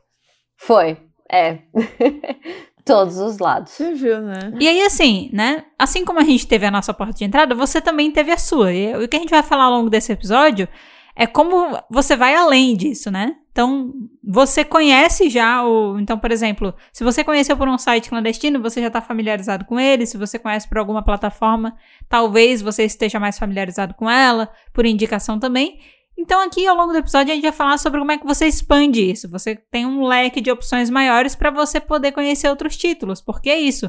Foi, 0.58 0.98
é. 1.32 1.60
Todos 2.86 3.18
os 3.18 3.40
lados. 3.40 3.72
Você 3.72 3.94
viu, 3.94 4.22
né? 4.22 4.54
E 4.60 4.68
aí, 4.68 4.82
assim, 4.82 5.30
né? 5.32 5.64
Assim 5.80 6.04
como 6.04 6.20
a 6.20 6.24
gente 6.24 6.46
teve 6.46 6.66
a 6.66 6.72
nossa 6.72 6.94
porta 6.94 7.14
de 7.14 7.24
entrada, 7.24 7.56
você 7.56 7.80
também 7.80 8.12
teve 8.12 8.30
a 8.30 8.38
sua. 8.38 8.74
E 8.74 8.94
o 9.06 9.08
que 9.08 9.16
a 9.16 9.20
gente 9.20 9.30
vai 9.30 9.42
falar 9.42 9.66
ao 9.66 9.72
longo 9.72 9.90
desse 9.90 10.12
episódio 10.12 10.68
é 11.16 11.28
como 11.28 11.78
você 11.90 12.16
vai 12.16 12.36
além 12.36 12.76
disso, 12.76 13.12
né? 13.12 13.36
Então, 13.52 13.94
você 14.24 14.66
conhece 14.66 15.30
já 15.30 15.64
o. 15.64 16.00
Então, 16.00 16.18
por 16.18 16.32
exemplo, 16.32 16.74
se 16.92 17.04
você 17.04 17.24
conheceu 17.24 17.56
por 17.56 17.70
um 17.70 17.78
site 17.78 18.10
clandestino, 18.10 18.60
você 18.60 18.82
já 18.82 18.88
está 18.88 19.00
familiarizado 19.00 19.64
com 19.66 19.80
ele. 19.80 20.08
Se 20.08 20.18
você 20.18 20.40
conhece 20.40 20.68
por 20.68 20.80
alguma 20.80 21.04
plataforma, 21.04 21.76
talvez 22.10 22.64
você 22.64 22.84
esteja 22.84 23.20
mais 23.20 23.38
familiarizado 23.38 23.94
com 23.94 24.10
ela, 24.10 24.50
por 24.74 24.88
indicação 24.88 25.40
também. 25.40 25.80
Então, 26.18 26.42
aqui 26.42 26.66
ao 26.66 26.76
longo 26.76 26.94
do 26.94 26.98
episódio, 26.98 27.32
a 27.32 27.36
gente 27.36 27.44
vai 27.44 27.52
falar 27.52 27.78
sobre 27.78 28.00
como 28.00 28.12
é 28.12 28.18
que 28.18 28.26
você 28.26 28.48
expande 28.48 29.12
isso. 29.12 29.30
Você 29.30 29.56
tem 29.56 29.86
um 29.86 30.04
leque 30.04 30.42
de 30.42 30.50
opções 30.50 30.90
maiores 30.90 31.36
para 31.36 31.52
você 31.52 31.80
poder 31.80 32.12
conhecer 32.12 32.50
outros 32.50 32.76
títulos, 32.76 33.22
porque 33.22 33.52
é 33.52 33.60
isso. 33.60 33.88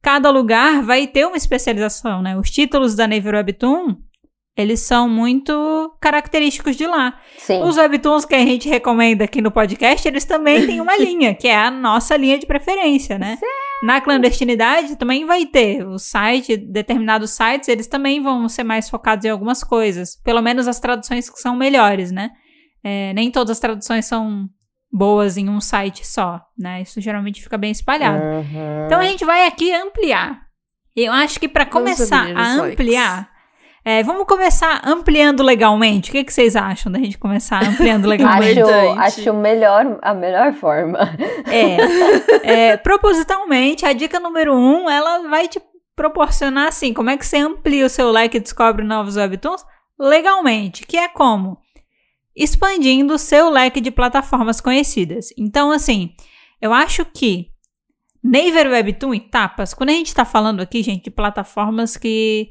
Cada 0.00 0.30
lugar 0.30 0.82
vai 0.82 1.06
ter 1.06 1.26
uma 1.26 1.36
especialização, 1.36 2.22
né? 2.22 2.36
Os 2.38 2.50
títulos 2.50 2.94
da 2.94 3.06
Naver 3.06 3.34
Webtoon, 3.34 3.96
eles 4.56 4.80
são 4.80 5.08
muito 5.08 5.96
característicos 6.00 6.76
de 6.76 6.86
lá. 6.86 7.18
Sim. 7.38 7.62
Os 7.62 7.76
webtoons 7.76 8.24
que 8.24 8.34
a 8.34 8.38
gente 8.38 8.68
recomenda 8.68 9.24
aqui 9.24 9.42
no 9.42 9.50
podcast, 9.50 10.06
eles 10.06 10.24
também 10.24 10.64
têm 10.64 10.80
uma 10.80 10.94
linha, 10.98 11.34
que 11.34 11.48
é 11.48 11.56
a 11.56 11.70
nossa 11.70 12.16
linha 12.16 12.38
de 12.38 12.46
preferência, 12.46 13.18
né? 13.18 13.36
Na 13.82 14.00
clandestinidade 14.00 14.96
também 14.96 15.24
vai 15.24 15.44
ter 15.44 15.84
o 15.84 15.98
site, 15.98 16.56
determinados 16.56 17.32
sites, 17.32 17.68
eles 17.68 17.88
também 17.88 18.22
vão 18.22 18.48
ser 18.48 18.62
mais 18.62 18.88
focados 18.88 19.24
em 19.24 19.30
algumas 19.30 19.64
coisas. 19.64 20.16
Pelo 20.22 20.40
menos 20.40 20.68
as 20.68 20.78
traduções 20.78 21.28
que 21.28 21.38
são 21.40 21.56
melhores, 21.56 22.12
né? 22.12 22.30
É, 22.82 23.12
nem 23.12 23.30
todas 23.30 23.50
as 23.50 23.60
traduções 23.60 24.06
são 24.06 24.48
boas 24.92 25.36
em 25.36 25.48
um 25.48 25.60
site 25.60 26.06
só, 26.06 26.40
né? 26.56 26.80
Isso 26.82 27.00
geralmente 27.00 27.42
fica 27.42 27.58
bem 27.58 27.72
espalhado. 27.72 28.22
Uhum. 28.22 28.86
Então 28.86 29.00
a 29.00 29.04
gente 29.04 29.24
vai 29.24 29.46
aqui 29.48 29.72
ampliar. 29.72 30.44
Eu 30.94 31.12
acho 31.12 31.40
que 31.40 31.48
para 31.48 31.66
começar 31.66 32.28
a 32.36 32.52
ampliar, 32.52 33.33
é, 33.84 34.02
vamos 34.02 34.26
começar 34.26 34.80
ampliando 34.82 35.42
legalmente. 35.42 36.08
O 36.08 36.12
que, 36.12 36.24
que 36.24 36.32
vocês 36.32 36.56
acham 36.56 36.90
da 36.90 36.98
gente 36.98 37.18
começar 37.18 37.62
ampliando 37.62 38.06
legalmente? 38.08 38.60
Acho, 38.60 39.20
acho 39.20 39.34
melhor, 39.34 39.98
a 40.00 40.14
melhor 40.14 40.54
forma. 40.54 40.98
É, 41.46 42.70
é, 42.70 42.76
propositalmente, 42.78 43.84
a 43.84 43.92
dica 43.92 44.18
número 44.18 44.54
um, 44.54 44.88
ela 44.88 45.28
vai 45.28 45.48
te 45.48 45.60
proporcionar 45.94 46.68
assim, 46.68 46.94
como 46.94 47.10
é 47.10 47.16
que 47.16 47.26
você 47.26 47.36
amplia 47.36 47.84
o 47.84 47.90
seu 47.90 48.10
leque 48.10 48.38
e 48.38 48.40
descobre 48.40 48.84
novos 48.84 49.16
webtoons? 49.16 49.64
Legalmente, 49.98 50.86
que 50.86 50.96
é 50.96 51.08
como? 51.08 51.58
Expandindo 52.34 53.14
o 53.14 53.18
seu 53.18 53.50
leque 53.50 53.80
de 53.80 53.90
plataformas 53.90 54.60
conhecidas. 54.60 55.28
Então, 55.38 55.70
assim, 55.70 56.14
eu 56.60 56.72
acho 56.72 57.04
que 57.04 57.50
Naver 58.22 58.68
Webtoon 58.68 59.14
e 59.14 59.20
Tapas, 59.20 59.74
quando 59.74 59.90
a 59.90 59.92
gente 59.92 60.06
está 60.06 60.24
falando 60.24 60.60
aqui, 60.60 60.82
gente, 60.82 61.04
de 61.04 61.10
plataformas 61.10 61.98
que 61.98 62.50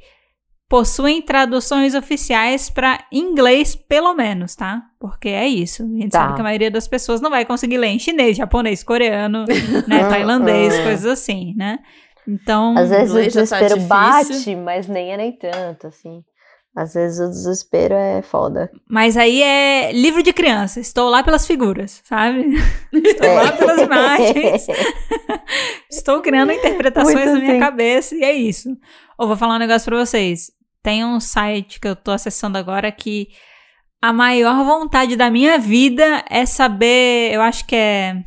possuem 0.74 1.22
traduções 1.22 1.94
oficiais 1.94 2.68
para 2.68 3.06
inglês, 3.12 3.76
pelo 3.76 4.16
menos, 4.16 4.56
tá? 4.56 4.82
Porque 5.00 5.30
é 5.30 5.48
isso. 5.48 5.84
A 5.84 5.86
gente 5.86 6.10
Tá. 6.10 6.22
sabe 6.22 6.34
que 6.34 6.42
a 6.42 6.44
maioria 6.44 6.72
das 6.72 6.88
pessoas 6.88 7.22
não 7.22 7.30
vai 7.30 7.46
conseguir 7.46 7.78
ler 7.78 7.90
em 7.90 8.00
chinês, 8.00 8.36
japonês, 8.36 8.82
coreano, 8.82 9.46
né, 9.88 10.10
tailandês, 10.10 10.74
hum. 10.80 10.84
coisas 10.84 11.06
assim, 11.06 11.54
né? 11.56 11.78
Então, 12.28 12.76
Às 12.76 12.90
vezes 12.90 13.12
o 13.14 13.18
tá 13.18 13.22
desespero 13.22 13.68
difícil. 13.76 13.88
bate, 13.88 14.56
mas 14.56 14.88
nem 14.88 15.14
é 15.14 15.18
nem 15.18 15.32
tanto, 15.38 15.86
assim. 15.86 16.24
Às 16.76 16.96
vezes 16.96 17.20
o 17.20 17.30
desespero 17.30 17.94
é 17.94 18.24
foda. 18.24 18.72
mas 18.90 19.16
aí 19.16 19.44
é 19.44 19.92
livro 19.92 20.24
de 20.24 20.34
criança. 20.34 20.80
Estou 20.80 21.08
lá 21.08 21.22
pelas 21.22 21.46
figuras, 21.46 22.02
sabe? 22.04 22.48
Estou 22.92 23.32
lá 23.32 23.52
pelas 23.52 23.80
imagens. 23.80 24.66
Estou 25.88 26.20
criando 26.20 26.52
interpretações 26.52 27.14
Muito 27.14 27.34
na 27.34 27.40
minha 27.40 27.52
assim. 27.52 27.60
cabeça 27.60 28.16
e 28.16 28.24
é 28.24 28.34
isso. 28.34 28.76
Ou 29.20 29.28
vou 29.28 29.38
falar 29.38 29.58
um 29.58 29.60
negócio 29.60 29.86
pra 29.86 30.04
vocês. 30.04 30.50
Tem 30.84 31.06
um 31.06 31.20
site 31.20 31.80
que 31.80 31.88
eu 31.88 31.96
tô 31.96 32.12
acessando 32.12 32.58
agora 32.58 32.92
que 32.92 33.30
a 34.02 34.12
maior 34.12 34.66
vontade 34.66 35.16
da 35.16 35.32
minha 35.32 35.58
vida 35.58 36.26
é 36.30 36.46
saber, 36.46 37.34
eu 37.34 37.42
acho 37.42 37.66
que 37.66 37.74
é 37.74 38.22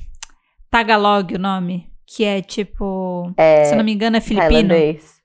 Tagalog 0.71 1.35
o 1.35 1.39
nome, 1.39 1.93
que 2.07 2.25
é 2.25 2.41
tipo, 2.41 3.31
se 3.37 3.73
eu 3.73 3.77
não 3.77 3.85
me 3.85 3.93
engano 3.93 4.17
é 4.17 4.21
filipino. 4.23 4.71
Tailandês. 4.71 5.17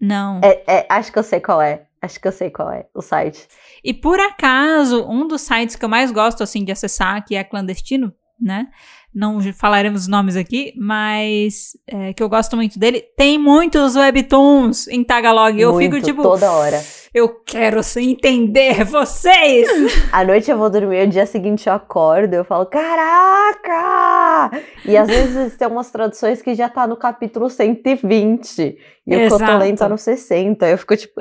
Não. 0.00 0.40
É, 0.42 0.62
é, 0.66 0.86
acho 0.88 1.12
que 1.12 1.18
eu 1.18 1.22
sei 1.22 1.40
qual 1.40 1.60
é. 1.60 1.86
Acho 2.00 2.18
que 2.18 2.26
eu 2.26 2.32
sei 2.32 2.50
qual 2.50 2.72
é 2.72 2.86
o 2.94 3.02
site. 3.02 3.46
E 3.84 3.92
por 3.94 4.18
acaso, 4.18 5.06
um 5.08 5.28
dos 5.28 5.42
sites 5.42 5.76
que 5.76 5.84
eu 5.84 5.88
mais 5.88 6.10
gosto 6.10 6.42
assim 6.42 6.64
de 6.64 6.72
acessar, 6.72 7.24
que 7.24 7.36
é 7.36 7.44
clandestino, 7.44 8.12
né? 8.40 8.68
Não 9.14 9.40
falaremos 9.52 10.02
os 10.02 10.08
nomes 10.08 10.36
aqui, 10.36 10.72
mas 10.76 11.76
é, 11.86 12.12
que 12.14 12.22
eu 12.22 12.28
gosto 12.28 12.56
muito 12.56 12.78
dele, 12.78 13.02
tem 13.16 13.38
muitos 13.38 13.94
webtoons 13.94 14.88
em 14.88 15.04
Tagalog. 15.04 15.60
Eu 15.60 15.72
Muito, 15.74 15.94
fico 15.96 16.04
tipo, 16.04 16.22
toda 16.22 16.50
hora. 16.50 16.82
eu 17.12 17.28
quero 17.44 17.80
assim, 17.80 18.12
entender 18.12 18.84
vocês. 18.88 19.68
À 20.10 20.24
noite 20.24 20.50
eu 20.50 20.56
vou 20.56 20.70
dormir, 20.70 21.06
o 21.06 21.10
dia 21.10 21.26
seguinte 21.26 21.66
eu 21.68 21.74
acordo, 21.74 22.32
eu 22.34 22.44
falo, 22.44 22.64
caraca! 22.66 24.50
E 24.86 24.96
às 24.96 25.08
vezes 25.08 25.56
tem 25.56 25.68
umas 25.68 25.90
traduções 25.90 26.40
que 26.40 26.54
já 26.54 26.68
tá 26.70 26.86
no 26.86 26.96
capítulo 26.96 27.50
120. 27.50 28.78
E 29.06 29.16
o 29.16 29.28
tô 29.28 29.36
Exato. 29.36 29.58
lendo 29.58 29.78
tá 29.78 29.88
no 29.90 29.98
60. 29.98 30.66
Eu 30.66 30.78
fico 30.78 30.96
tipo, 30.96 31.20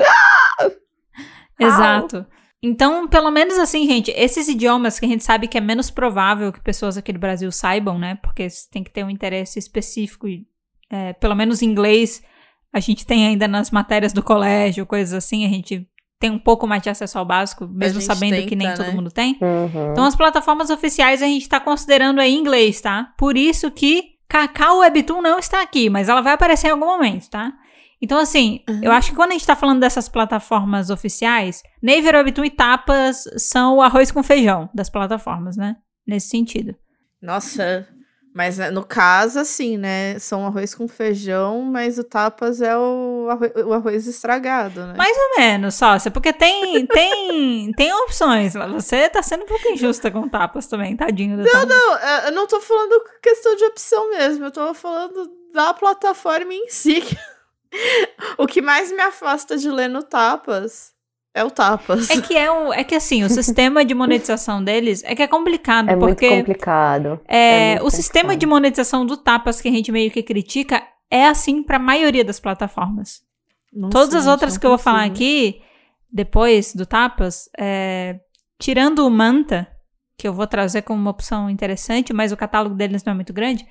Exato. 1.59 2.25
Então, 2.63 3.07
pelo 3.07 3.31
menos 3.31 3.57
assim, 3.57 3.87
gente, 3.87 4.11
esses 4.11 4.47
idiomas 4.47 4.99
que 4.99 5.05
a 5.05 5.09
gente 5.09 5.23
sabe 5.23 5.47
que 5.47 5.57
é 5.57 5.61
menos 5.61 5.89
provável 5.89 6.53
que 6.53 6.61
pessoas 6.61 6.95
aqui 6.95 7.11
do 7.11 7.19
Brasil 7.19 7.51
saibam, 7.51 7.97
né? 7.97 8.15
Porque 8.21 8.47
tem 8.71 8.83
que 8.83 8.91
ter 8.91 9.03
um 9.03 9.09
interesse 9.09 9.57
específico 9.57 10.27
e, 10.27 10.45
é, 10.89 11.13
pelo 11.13 11.35
menos 11.35 11.63
inglês, 11.63 12.23
a 12.71 12.79
gente 12.79 13.05
tem 13.05 13.25
ainda 13.25 13.47
nas 13.47 13.71
matérias 13.71 14.13
do 14.13 14.21
colégio, 14.21 14.85
coisas 14.85 15.13
assim, 15.13 15.43
a 15.43 15.49
gente 15.49 15.87
tem 16.19 16.29
um 16.29 16.37
pouco 16.37 16.67
mais 16.67 16.83
de 16.83 16.89
acesso 16.89 17.17
ao 17.17 17.25
básico, 17.25 17.67
mesmo 17.67 17.99
sabendo 17.99 18.45
que 18.45 18.55
nem 18.55 18.67
tenta, 18.67 18.83
todo 18.83 18.87
né? 18.89 18.93
mundo 18.93 19.09
tem. 19.09 19.39
uhum. 19.41 19.91
Então, 19.91 20.03
as 20.05 20.15
plataformas 20.15 20.69
oficiais 20.69 21.23
a 21.23 21.25
gente 21.25 21.49
tá 21.49 21.59
considerando 21.59 22.19
aí 22.21 22.31
em 22.31 22.37
inglês, 22.37 22.79
tá? 22.79 23.11
Por 23.17 23.35
isso 23.35 23.71
que 23.71 24.11
Cacau 24.29 24.79
Webtoon 24.79 25.19
não 25.19 25.39
está 25.39 25.63
aqui, 25.63 25.89
mas 25.89 26.09
ela 26.09 26.21
vai 26.21 26.33
aparecer 26.33 26.67
em 26.67 26.71
algum 26.71 26.85
momento, 26.85 27.27
tá? 27.27 27.51
Então, 28.01 28.17
assim, 28.17 28.61
Uhum. 28.67 28.79
eu 28.83 28.91
acho 28.91 29.11
que 29.11 29.15
quando 29.15 29.29
a 29.29 29.33
gente 29.33 29.45
tá 29.45 29.55
falando 29.55 29.79
dessas 29.79 30.09
plataformas 30.09 30.89
oficiais, 30.89 31.61
Naver, 31.81 32.15
Webtoon 32.15 32.45
e 32.45 32.49
Tapas 32.49 33.23
são 33.37 33.77
o 33.77 33.81
arroz 33.81 34.11
com 34.11 34.23
feijão 34.23 34.69
das 34.73 34.89
plataformas, 34.89 35.55
né? 35.55 35.75
Nesse 36.07 36.29
sentido. 36.29 36.75
Nossa, 37.21 37.87
mas 38.33 38.57
né, 38.57 38.71
no 38.71 38.83
caso, 38.83 39.37
assim, 39.39 39.77
né? 39.77 40.17
São 40.17 40.45
arroz 40.47 40.73
com 40.73 40.87
feijão, 40.87 41.61
mas 41.61 41.99
o 41.99 42.03
tapas 42.03 42.61
é 42.61 42.75
o 42.75 43.27
arroz, 43.29 43.51
o 43.65 43.73
arroz 43.73 44.07
estragado, 44.07 44.83
né? 44.87 44.93
Mais 44.97 45.15
ou 45.15 45.37
menos, 45.39 45.75
sócia, 45.75 46.09
porque 46.09 46.33
tem, 46.33 46.85
tem, 46.87 47.71
tem 47.73 47.93
opções. 47.93 48.53
Você 48.73 49.09
tá 49.09 49.21
sendo 49.21 49.43
um 49.43 49.47
pouco 49.47 49.67
injusta 49.67 50.09
com 50.09 50.27
Tapas 50.27 50.65
também, 50.65 50.95
tadinho 50.95 51.37
do 51.37 51.43
Tapas. 51.43 51.67
Não, 51.67 51.97
é, 51.97 52.27
eu 52.29 52.31
não 52.31 52.47
tô 52.47 52.59
falando 52.61 53.03
questão 53.21 53.55
de 53.55 53.65
opção 53.65 54.09
mesmo, 54.09 54.45
eu 54.45 54.51
tô 54.51 54.73
falando 54.73 55.29
da 55.53 55.73
plataforma 55.73 56.53
em 56.53 56.67
si. 56.69 57.03
o 58.37 58.45
que 58.47 58.61
mais 58.61 58.91
me 58.91 59.01
afasta 59.01 59.57
de 59.57 59.69
ler 59.69 59.87
no 59.89 60.03
Tapas 60.03 60.91
é 61.33 61.43
o 61.43 61.49
Tapas. 61.49 62.09
É 62.09 62.19
que 62.21 62.35
é, 62.37 62.51
um, 62.51 62.73
é 62.73 62.83
que 62.83 62.95
assim, 62.95 63.23
o 63.23 63.29
sistema 63.31 63.85
de 63.85 63.93
monetização 63.93 64.63
deles 64.63 65.01
é 65.05 65.15
que 65.15 65.23
é 65.23 65.27
complicado, 65.27 65.89
É 65.89 65.95
muito 65.95 66.09
porque 66.15 66.29
complicado. 66.29 67.19
é, 67.27 67.37
é 67.37 67.75
muito 67.75 67.85
o 67.87 67.89
sistema 67.89 68.23
complicado. 68.23 68.39
de 68.39 68.45
monetização 68.45 69.05
do 69.05 69.15
Tapas 69.17 69.61
que 69.61 69.67
a 69.69 69.71
gente 69.71 69.91
meio 69.91 70.11
que 70.11 70.21
critica 70.23 70.83
é 71.09 71.27
assim 71.27 71.63
pra 71.63 71.79
maioria 71.79 72.23
das 72.23 72.39
plataformas. 72.39 73.21
Nossa, 73.73 73.91
Todas 73.91 74.15
as 74.15 74.27
outras 74.27 74.53
não 74.53 74.59
que 74.59 74.65
eu 74.65 74.71
vou 74.71 74.77
falar 74.77 75.05
aqui, 75.05 75.61
depois 76.11 76.73
do 76.75 76.85
Tapas, 76.85 77.49
é, 77.57 78.19
tirando 78.59 79.05
o 79.05 79.09
Manta, 79.09 79.67
que 80.17 80.27
eu 80.27 80.33
vou 80.33 80.45
trazer 80.45 80.81
como 80.83 80.99
uma 80.99 81.11
opção 81.11 81.49
interessante, 81.49 82.11
mas 82.13 82.31
o 82.33 82.37
catálogo 82.37 82.75
deles 82.75 83.03
não 83.05 83.11
é 83.13 83.15
muito 83.15 83.31
grande, 83.33 83.65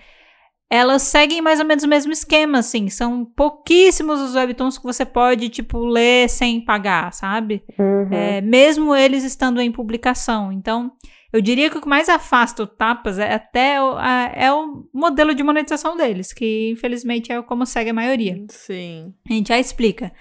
elas 0.71 1.03
seguem 1.03 1.43
mais 1.43 1.59
ou 1.59 1.67
menos 1.67 1.83
o 1.83 1.89
mesmo 1.89 2.13
esquema, 2.13 2.59
assim. 2.61 2.89
São 2.89 3.25
pouquíssimos 3.25 4.21
os 4.21 4.35
webtoons 4.37 4.79
que 4.79 4.85
você 4.85 5.05
pode, 5.05 5.49
tipo, 5.49 5.85
ler 5.85 6.29
sem 6.31 6.61
pagar, 6.65 7.13
sabe? 7.13 7.63
Uhum. 7.79 8.09
É, 8.13 8.41
mesmo 8.41 8.95
eles 8.95 9.25
estando 9.25 9.61
em 9.61 9.73
publicação. 9.73 10.53
Então, 10.53 10.93
eu 11.33 11.41
diria 11.41 11.69
que 11.69 11.79
o 11.79 11.81
que 11.81 11.89
mais 11.89 12.09
afasta 12.09 12.63
o 12.63 12.67
Tapas 12.69 13.19
é 13.19 13.35
até 13.35 13.83
o, 13.83 13.97
a- 13.99 14.31
é 14.35 14.53
o 14.53 14.85
modelo 14.95 15.35
de 15.35 15.43
monetização 15.43 15.97
deles, 15.97 16.33
que 16.33 16.71
infelizmente 16.71 17.33
é 17.33 17.43
como 17.43 17.67
segue 17.67 17.91
a 17.91 17.95
maioria. 17.95 18.41
Sim. 18.49 19.13
A 19.29 19.33
gente 19.33 19.49
já 19.49 19.59
explica. 19.59 20.13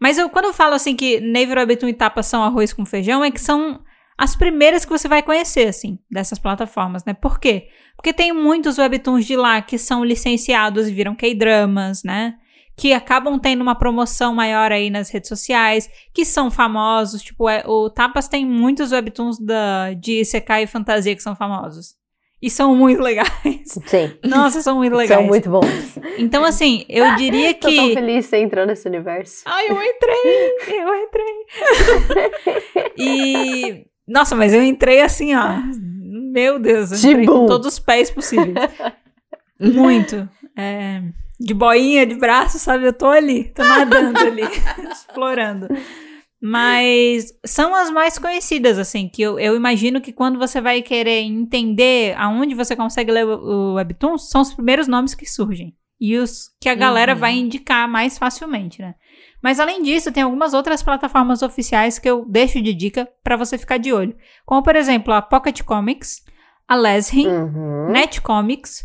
Mas 0.00 0.18
eu, 0.18 0.28
quando 0.28 0.46
eu 0.46 0.52
falo 0.52 0.74
assim 0.74 0.96
que 0.96 1.20
Naver 1.20 1.58
Webtoon 1.58 1.88
e 1.88 1.94
Tapas 1.94 2.26
são 2.26 2.42
arroz 2.42 2.72
com 2.72 2.84
feijão, 2.84 3.22
é 3.22 3.30
que 3.30 3.40
são 3.40 3.80
as 4.18 4.34
primeiras 4.36 4.84
que 4.84 4.90
você 4.90 5.06
vai 5.08 5.22
conhecer, 5.22 5.68
assim, 5.68 5.98
dessas 6.10 6.38
plataformas, 6.40 7.04
né? 7.04 7.14
Por 7.14 7.38
quê? 7.40 7.68
Porque 8.02 8.12
tem 8.12 8.32
muitos 8.32 8.78
webtoons 8.78 9.24
de 9.24 9.36
lá 9.36 9.62
que 9.62 9.78
são 9.78 10.04
licenciados 10.04 10.88
e 10.88 10.92
viram 10.92 11.14
K-dramas, 11.14 12.02
né? 12.02 12.34
Que 12.76 12.92
acabam 12.92 13.38
tendo 13.38 13.60
uma 13.62 13.76
promoção 13.76 14.34
maior 14.34 14.72
aí 14.72 14.90
nas 14.90 15.08
redes 15.08 15.28
sociais, 15.28 15.88
que 16.12 16.24
são 16.24 16.50
famosos. 16.50 17.22
Tipo, 17.22 17.48
é- 17.48 17.62
o 17.64 17.88
Tapas 17.88 18.26
tem 18.26 18.44
muitos 18.44 18.90
webtoons 18.90 19.38
da, 19.38 19.92
de 19.94 20.20
Isekai 20.20 20.64
e 20.64 20.66
fantasia 20.66 21.14
que 21.14 21.22
são 21.22 21.36
famosos. 21.36 21.94
E 22.42 22.50
são 22.50 22.74
muito 22.76 23.00
legais. 23.00 23.30
Sim. 23.86 24.12
Nossa, 24.24 24.60
são 24.62 24.78
muito 24.78 24.96
legais. 24.96 25.20
São 25.20 25.28
muito 25.28 25.48
bons. 25.48 25.96
Então, 26.18 26.44
assim, 26.44 26.84
eu 26.88 27.14
diria 27.14 27.54
Tô 27.54 27.68
tão 27.68 27.70
que. 27.88 27.94
feliz 27.94 28.24
que 28.24 28.30
você 28.30 28.38
entrou 28.38 28.66
nesse 28.66 28.88
universo. 28.88 29.44
Ai, 29.46 29.66
eu 29.68 29.80
entrei! 29.80 30.80
Eu 30.80 30.94
entrei! 31.04 32.92
e. 32.98 33.86
Nossa, 34.08 34.34
mas 34.34 34.52
eu 34.52 34.60
entrei 34.62 35.00
assim, 35.02 35.36
ó. 35.36 35.60
Meu 36.32 36.58
Deus, 36.58 36.90
eu 36.92 37.10
entrei 37.10 37.26
com 37.26 37.46
todos 37.46 37.66
os 37.66 37.78
pés 37.78 38.10
possíveis. 38.10 38.54
Muito. 39.60 40.28
É, 40.56 41.02
de 41.38 41.52
boinha, 41.54 42.06
de 42.06 42.14
braço, 42.14 42.58
sabe? 42.58 42.86
Eu 42.86 42.92
tô 42.92 43.06
ali, 43.06 43.44
tô 43.54 43.62
nadando 43.62 44.18
ali, 44.18 44.42
explorando. 44.90 45.68
Mas 46.40 47.32
são 47.46 47.72
as 47.74 47.88
mais 47.90 48.18
conhecidas, 48.18 48.76
assim, 48.78 49.08
que 49.08 49.22
eu, 49.22 49.38
eu 49.38 49.54
imagino 49.54 50.00
que 50.00 50.12
quando 50.12 50.38
você 50.38 50.60
vai 50.60 50.82
querer 50.82 51.20
entender 51.20 52.16
aonde 52.18 52.54
você 52.54 52.74
consegue 52.74 53.12
ler 53.12 53.24
o, 53.24 53.38
o 53.38 53.74
Webtoon, 53.74 54.18
são 54.18 54.40
os 54.40 54.52
primeiros 54.52 54.88
nomes 54.88 55.14
que 55.14 55.24
surgem. 55.24 55.74
E 56.00 56.16
os 56.16 56.48
que 56.60 56.68
a 56.68 56.74
galera 56.74 57.12
Uhum. 57.12 57.18
vai 57.20 57.32
indicar 57.34 57.86
mais 57.88 58.18
facilmente, 58.18 58.82
né? 58.82 58.94
Mas 59.42 59.58
além 59.58 59.82
disso, 59.82 60.12
tem 60.12 60.22
algumas 60.22 60.54
outras 60.54 60.82
plataformas 60.82 61.42
oficiais 61.42 61.98
que 61.98 62.08
eu 62.08 62.24
deixo 62.28 62.62
de 62.62 62.72
dica 62.72 63.08
pra 63.24 63.36
você 63.36 63.58
ficar 63.58 63.76
de 63.78 63.92
olho. 63.92 64.16
Como, 64.46 64.62
por 64.62 64.76
exemplo, 64.76 65.12
a 65.12 65.20
Pocket 65.20 65.62
Comics, 65.62 66.22
a 66.68 66.76
Leshin, 66.76 67.26
Uhum. 67.26 67.90
Netcomics 67.90 68.84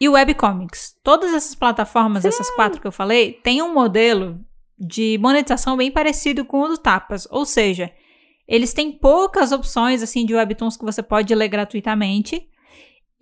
e 0.00 0.08
Webcomics. 0.08 0.94
Todas 1.02 1.32
essas 1.32 1.54
plataformas, 1.54 2.24
essas 2.24 2.50
quatro 2.50 2.80
que 2.80 2.86
eu 2.86 2.92
falei, 2.92 3.32
têm 3.42 3.62
um 3.62 3.72
modelo 3.72 4.40
de 4.78 5.16
monetização 5.18 5.76
bem 5.76 5.90
parecido 5.90 6.44
com 6.44 6.60
o 6.60 6.68
do 6.68 6.76
Tapas. 6.76 7.26
Ou 7.30 7.46
seja, 7.46 7.90
eles 8.46 8.74
têm 8.74 8.92
poucas 8.92 9.52
opções 9.52 10.02
assim 10.02 10.26
de 10.26 10.34
webtoons 10.34 10.76
que 10.76 10.84
você 10.84 11.02
pode 11.02 11.34
ler 11.34 11.48
gratuitamente. 11.48 12.46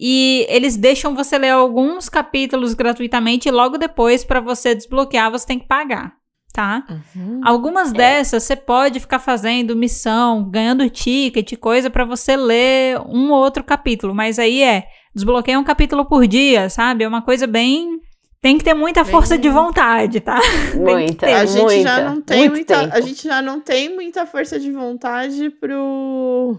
E 0.02 0.46
eles 0.48 0.76
deixam 0.76 1.14
você 1.14 1.36
ler 1.36 1.50
alguns 1.50 2.08
capítulos 2.08 2.72
gratuitamente 2.72 3.48
e 3.48 3.52
logo 3.52 3.76
depois, 3.76 4.24
para 4.24 4.40
você 4.40 4.74
desbloquear, 4.74 5.30
você 5.30 5.46
tem 5.46 5.58
que 5.58 5.68
pagar, 5.68 6.14
tá? 6.52 6.84
Uhum. 7.14 7.40
Algumas 7.44 7.92
dessas 7.92 8.42
você 8.42 8.56
pode 8.56 9.00
ficar 9.00 9.18
fazendo 9.18 9.76
missão, 9.76 10.42
ganhando 10.50 10.88
ticket, 10.90 11.56
coisa 11.58 11.88
pra 11.90 12.04
você 12.04 12.36
ler 12.36 13.00
um 13.06 13.30
ou 13.30 13.38
outro 13.38 13.62
capítulo, 13.64 14.14
mas 14.14 14.38
aí 14.38 14.62
é 14.62 14.84
desbloqueia 15.14 15.58
um 15.58 15.64
capítulo 15.64 16.04
por 16.04 16.26
dia, 16.26 16.68
sabe? 16.68 17.04
É 17.04 17.08
uma 17.08 17.22
coisa 17.22 17.46
bem 17.46 18.00
tem 18.42 18.56
que 18.56 18.64
ter 18.64 18.72
muita 18.72 19.02
Bem- 19.02 19.12
força 19.12 19.36
de 19.36 19.50
vontade, 19.50 20.18
tá? 20.20 20.40
Tem 20.72 20.72
que 20.72 20.78
Muita. 20.78 21.26
ter. 21.26 21.32
A 21.34 21.44
gente 21.44 21.62
muita, 21.62 21.82
já 21.82 22.00
não 22.08 22.20
tem 22.22 22.38
muito 22.38 22.52
muita, 22.52 22.78
tempo. 22.80 22.96
a 22.96 23.00
gente 23.02 23.22
já 23.28 23.42
não 23.42 23.60
tem 23.60 23.94
muita 23.94 24.24
força 24.26 24.58
de 24.58 24.72
vontade 24.72 25.50
pro 25.50 26.58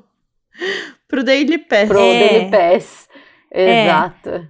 pro 1.08 1.23
Daily 1.23 1.58
Pass. 1.58 1.88
Pro 1.88 1.97
É. 1.99 2.27
Daily 2.30 2.51
Pass. 2.51 3.08
É. 3.51 3.86
Exato. 3.86 4.47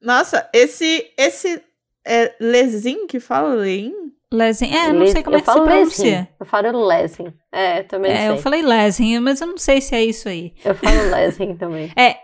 Nossa, 0.00 0.48
esse 0.52 1.06
esse 1.18 1.62
é 2.06 2.34
Lesin 2.40 3.06
que 3.06 3.20
fala 3.20 3.54
Lein? 3.54 3.92
Lesin, 4.32 4.66
é, 4.74 4.88
eu 4.88 4.92
não 4.92 5.00
Les- 5.02 5.12
sei 5.12 5.22
como 5.22 5.36
eu 5.36 5.38
é 5.38 5.42
que 5.42 5.50
se 5.52 5.60
pronuncia. 5.60 6.04
Lesin. 6.04 6.26
Eu 6.40 6.46
falo 6.46 6.84
Lesin. 6.86 7.32
É, 7.52 7.82
também 7.84 8.10
É, 8.10 8.28
eu 8.28 8.32
sei. 8.34 8.42
falei 8.42 8.60
Lesin, 8.62 9.20
mas 9.20 9.40
eu 9.40 9.46
não 9.46 9.56
sei 9.56 9.80
se 9.80 9.94
é 9.94 10.04
isso 10.04 10.28
aí. 10.28 10.52
Eu 10.64 10.74
falo 10.74 11.10
Lesin 11.10 11.54
também. 11.56 11.92
É 11.96 12.16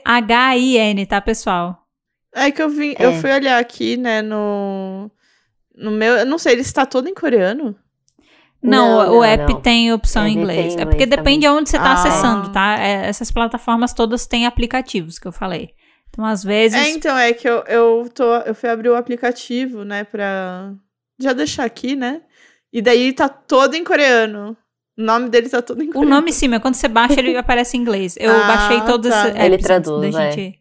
L-E-Z-H-I-N, 0.00 1.06
tá, 1.06 1.20
pessoal? 1.20 1.76
É 2.34 2.50
que 2.50 2.62
eu 2.62 2.68
vim, 2.68 2.94
É. 2.98 3.04
eu 3.06 3.12
fui 3.14 3.30
olhar 3.32 3.58
aqui, 3.60 3.96
né, 3.96 4.22
no 4.22 5.10
no 5.76 5.90
meu, 5.90 6.14
eu 6.16 6.26
não 6.26 6.36
sei, 6.38 6.52
ele 6.52 6.60
está 6.60 6.84
todo 6.84 7.08
em 7.08 7.14
coreano? 7.14 7.74
Não, 8.62 8.98
Não, 8.98 9.12
o 9.12 9.14
não, 9.16 9.24
app 9.24 9.52
não. 9.54 9.60
tem 9.62 9.90
opção 9.92 10.26
em 10.26 10.32
inglês. 10.34 10.58
tem 10.58 10.66
é 10.66 10.72
inglês 10.72 10.88
porque 10.90 11.06
também. 11.06 11.18
depende 11.18 11.40
de 11.40 11.48
onde 11.48 11.70
você 11.70 11.78
tá 11.78 11.90
Ah. 11.90 11.92
acessando, 11.94 12.50
tá? 12.52 12.78
É, 12.78 13.06
essas 13.08 13.30
plataformas 13.30 13.94
todas 13.94 14.26
têm 14.26 14.44
aplicativos 14.46 15.18
que 15.18 15.26
eu 15.26 15.32
falei. 15.32 15.70
Então, 16.10 16.24
às 16.24 16.42
vezes. 16.44 16.78
É, 16.80 16.90
então 16.90 17.16
é 17.16 17.32
que 17.32 17.48
eu, 17.48 17.62
eu 17.66 18.10
tô, 18.14 18.24
eu 18.38 18.54
fui 18.54 18.68
abrir 18.68 18.88
o 18.88 18.96
aplicativo, 18.96 19.84
né, 19.84 20.04
pra 20.04 20.72
já 21.18 21.32
deixar 21.32 21.64
aqui, 21.64 21.94
né? 21.96 22.20
E 22.72 22.80
daí 22.82 23.12
tá 23.12 23.28
todo 23.28 23.74
em 23.74 23.84
coreano. 23.84 24.56
O 24.98 25.02
nome 25.02 25.28
dele 25.28 25.48
tá 25.48 25.62
todo 25.62 25.82
em 25.82 25.88
O 25.88 25.92
coreano. 25.92 26.14
nome 26.16 26.32
sim, 26.32 26.48
mas 26.48 26.60
quando 26.60 26.74
você 26.74 26.88
baixa, 26.88 27.18
ele 27.18 27.34
aparece 27.38 27.76
em 27.76 27.80
inglês. 27.80 28.16
Eu 28.18 28.30
Ah, 28.32 28.46
baixei 28.46 28.80
todos 28.82 29.10
tá. 29.10 29.28
Ele 29.44 29.58
traduz, 29.58 30.12
da 30.14 30.22
é. 30.24 30.30
gente. 30.32 30.60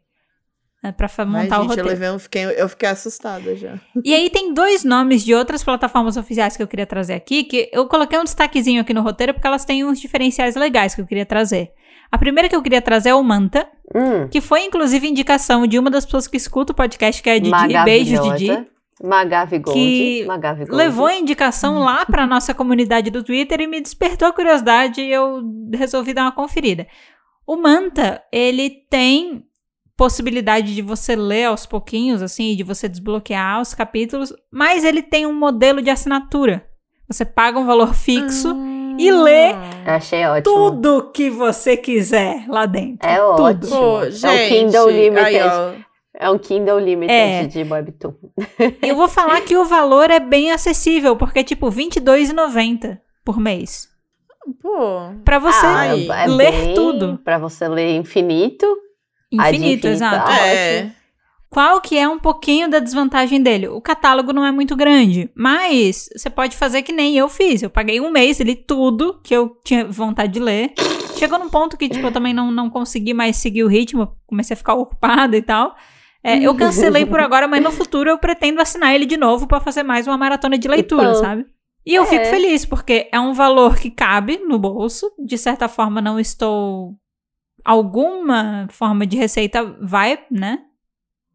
É, 0.81 0.93
pra 0.93 1.09
fa- 1.09 1.23
Ai, 1.23 1.27
montar 1.29 1.59
o 1.59 1.63
gente, 1.63 1.63
eu 1.63 1.67
roteiro. 1.67 1.89
levei, 1.89 2.09
um- 2.09 2.19
fiquei, 2.19 2.43
eu 2.45 2.69
fiquei 2.69 2.87
assustada 2.87 3.53
já. 3.55 3.77
E 4.03 4.13
aí 4.13 4.29
tem 4.29 4.53
dois 4.53 4.85
nomes 4.85 5.25
de 5.25 5.35
outras 5.35 5.61
plataformas 5.61 6.15
oficiais 6.15 6.55
que 6.55 6.63
eu 6.63 6.67
queria 6.67 6.85
trazer 6.85 7.15
aqui, 7.15 7.43
que 7.43 7.69
eu 7.73 7.85
coloquei 7.87 8.17
um 8.17 8.23
destaquezinho 8.23 8.79
aqui 8.81 8.93
no 8.93 9.01
roteiro 9.01 9.33
porque 9.33 9.45
elas 9.47 9.65
têm 9.65 9.83
uns 9.83 9.99
diferenciais 9.99 10.55
legais 10.55 10.95
que 10.95 11.01
eu 11.01 11.05
queria 11.05 11.25
trazer. 11.25 11.71
A 12.09 12.17
primeira 12.17 12.47
que 12.47 12.55
eu 12.55 12.61
queria 12.61 12.81
trazer 12.81 13.09
é 13.09 13.13
o 13.15 13.21
Manta, 13.21 13.67
Hum, 13.93 14.27
que 14.29 14.39
foi 14.39 14.63
inclusive 14.63 15.07
indicação 15.07 15.65
de 15.65 15.79
uma 15.79 15.89
das 15.89 16.05
pessoas 16.05 16.27
que 16.27 16.37
escuta 16.37 16.73
o 16.73 16.75
podcast, 16.75 17.21
que 17.23 17.29
é 17.29 17.33
a 17.33 17.39
Didi. 17.39 17.83
Beijos, 17.83 18.19
maravilhosa. 18.19 18.37
Didi. 18.37 18.69
Magavi 19.01 19.59
Gold. 19.59 19.79
Que 19.79 20.25
Magavi 20.25 20.65
Gold. 20.65 20.75
Levou 20.75 21.05
a 21.05 21.15
indicação 21.15 21.79
lá 21.79 22.05
pra 22.05 22.27
nossa 22.27 22.53
comunidade 22.53 23.09
do 23.09 23.23
Twitter 23.23 23.61
e 23.61 23.67
me 23.67 23.79
despertou 23.79 24.27
a 24.27 24.33
curiosidade 24.33 25.01
e 25.01 25.11
eu 25.11 25.41
resolvi 25.73 26.13
dar 26.13 26.23
uma 26.23 26.31
conferida. 26.33 26.85
O 27.47 27.55
Manta, 27.55 28.21
ele 28.31 28.69
tem 28.89 29.45
possibilidade 29.97 30.75
de 30.75 30.81
você 30.81 31.15
ler 31.15 31.45
aos 31.45 31.65
pouquinhos, 31.65 32.21
assim, 32.21 32.55
de 32.55 32.63
você 32.63 32.87
desbloquear 32.87 33.59
os 33.59 33.73
capítulos, 33.73 34.33
mas 34.51 34.83
ele 34.83 35.01
tem 35.01 35.25
um 35.25 35.33
modelo 35.33 35.81
de 35.81 35.89
assinatura. 35.89 36.65
Você 37.07 37.25
paga 37.25 37.59
um 37.59 37.65
valor 37.65 37.93
fixo 37.93 38.55
e 38.99 39.11
lê 39.11 39.51
Eu 39.51 39.93
achei 39.93 40.25
ótimo. 40.25 40.43
tudo 40.43 41.11
que 41.13 41.29
você 41.29 41.75
quiser 41.77 42.45
lá 42.47 42.65
dentro. 42.65 43.07
É 43.09 43.17
tudo. 43.17 43.43
ótimo. 43.43 43.69
Pô, 43.75 44.01
É 44.03 44.07
o 44.07 44.11
gente, 44.11 44.49
Kindle 44.49 44.89
Limited. 44.89 45.25
aí, 45.39 45.85
É 46.21 46.29
um 46.29 46.37
Kindle 46.37 46.79
Limited 46.79 47.11
É. 47.17 47.45
de 47.45 47.63
Webtoon. 47.63 48.13
Eu 48.81 48.95
vou 48.95 49.07
falar 49.07 49.39
que 49.41 49.55
o 49.55 49.63
valor 49.65 50.09
é 50.11 50.19
bem 50.19 50.51
acessível, 50.51 51.15
porque 51.15 51.39
é 51.39 51.43
tipo 51.43 51.69
R$22,90 51.69 52.97
por 53.23 53.39
mês. 53.39 53.87
pô, 54.61 55.13
Pra 55.23 55.39
você 55.39 55.65
Ah, 55.65 55.85
é 55.85 56.27
ler 56.27 56.51
bem 56.51 56.73
tudo. 56.73 57.19
Pra 57.23 57.37
você 57.37 57.67
ler 57.67 57.95
infinito. 57.95 58.65
Infinito, 59.31 59.55
infinito, 59.55 59.87
exato. 59.87 60.29
ah, 60.31 60.47
é. 60.47 60.91
Qual 61.49 61.81
que 61.81 61.97
é 61.97 62.07
um 62.07 62.19
pouquinho 62.19 62.69
da 62.69 62.77
desvantagem 62.77 63.41
dele? 63.41 63.67
O 63.67 63.81
catálogo 63.81 64.31
não 64.31 64.45
é 64.45 64.51
muito 64.51 64.75
grande, 64.75 65.31
mas 65.35 66.07
você 66.15 66.29
pode 66.29 66.55
fazer 66.55 66.83
que 66.83 66.91
nem 66.91 67.17
eu 67.17 67.27
fiz. 67.27 67.63
Eu 67.63 67.71
paguei 67.71 67.99
um 67.99 68.11
mês, 68.11 68.39
li 68.39 68.55
tudo 68.55 69.19
que 69.23 69.35
eu 69.35 69.57
tinha 69.63 69.85
vontade 69.85 70.33
de 70.33 70.39
ler. 70.39 70.73
Chegou 71.17 71.39
num 71.39 71.49
ponto 71.49 71.75
que, 71.75 71.89
tipo, 71.89 72.05
eu 72.05 72.11
também 72.11 72.33
não, 72.33 72.51
não 72.51 72.69
consegui 72.69 73.13
mais 73.15 73.37
seguir 73.37 73.63
o 73.63 73.67
ritmo, 73.67 74.15
comecei 74.27 74.53
a 74.53 74.57
ficar 74.57 74.75
ocupada 74.75 75.35
e 75.35 75.41
tal. 75.41 75.75
É, 76.23 76.37
eu 76.37 76.55
cancelei 76.55 77.05
por 77.05 77.19
agora, 77.19 77.47
mas 77.47 77.63
no 77.63 77.71
futuro 77.71 78.09
eu 78.09 78.17
pretendo 78.19 78.61
assinar 78.61 78.93
ele 78.93 79.05
de 79.05 79.17
novo 79.17 79.47
pra 79.47 79.59
fazer 79.59 79.83
mais 79.83 80.05
uma 80.05 80.17
maratona 80.17 80.57
de 80.57 80.67
leitura, 80.67 81.09
Então, 81.09 81.15
sabe? 81.15 81.45
E 81.85 81.95
eu 81.95 82.03
é. 82.03 82.05
fico 82.05 82.25
feliz, 82.25 82.65
porque 82.65 83.09
é 83.11 83.19
um 83.19 83.33
valor 83.33 83.77
que 83.77 83.89
cabe 83.89 84.37
no 84.37 84.59
bolso. 84.59 85.11
De 85.17 85.37
certa 85.37 85.67
forma, 85.67 85.99
não 86.01 86.19
estou. 86.19 86.93
Alguma 87.65 88.67
forma 88.69 89.05
de 89.07 89.17
receita 89.17 89.63
vai, 89.81 90.19
né? 90.29 90.59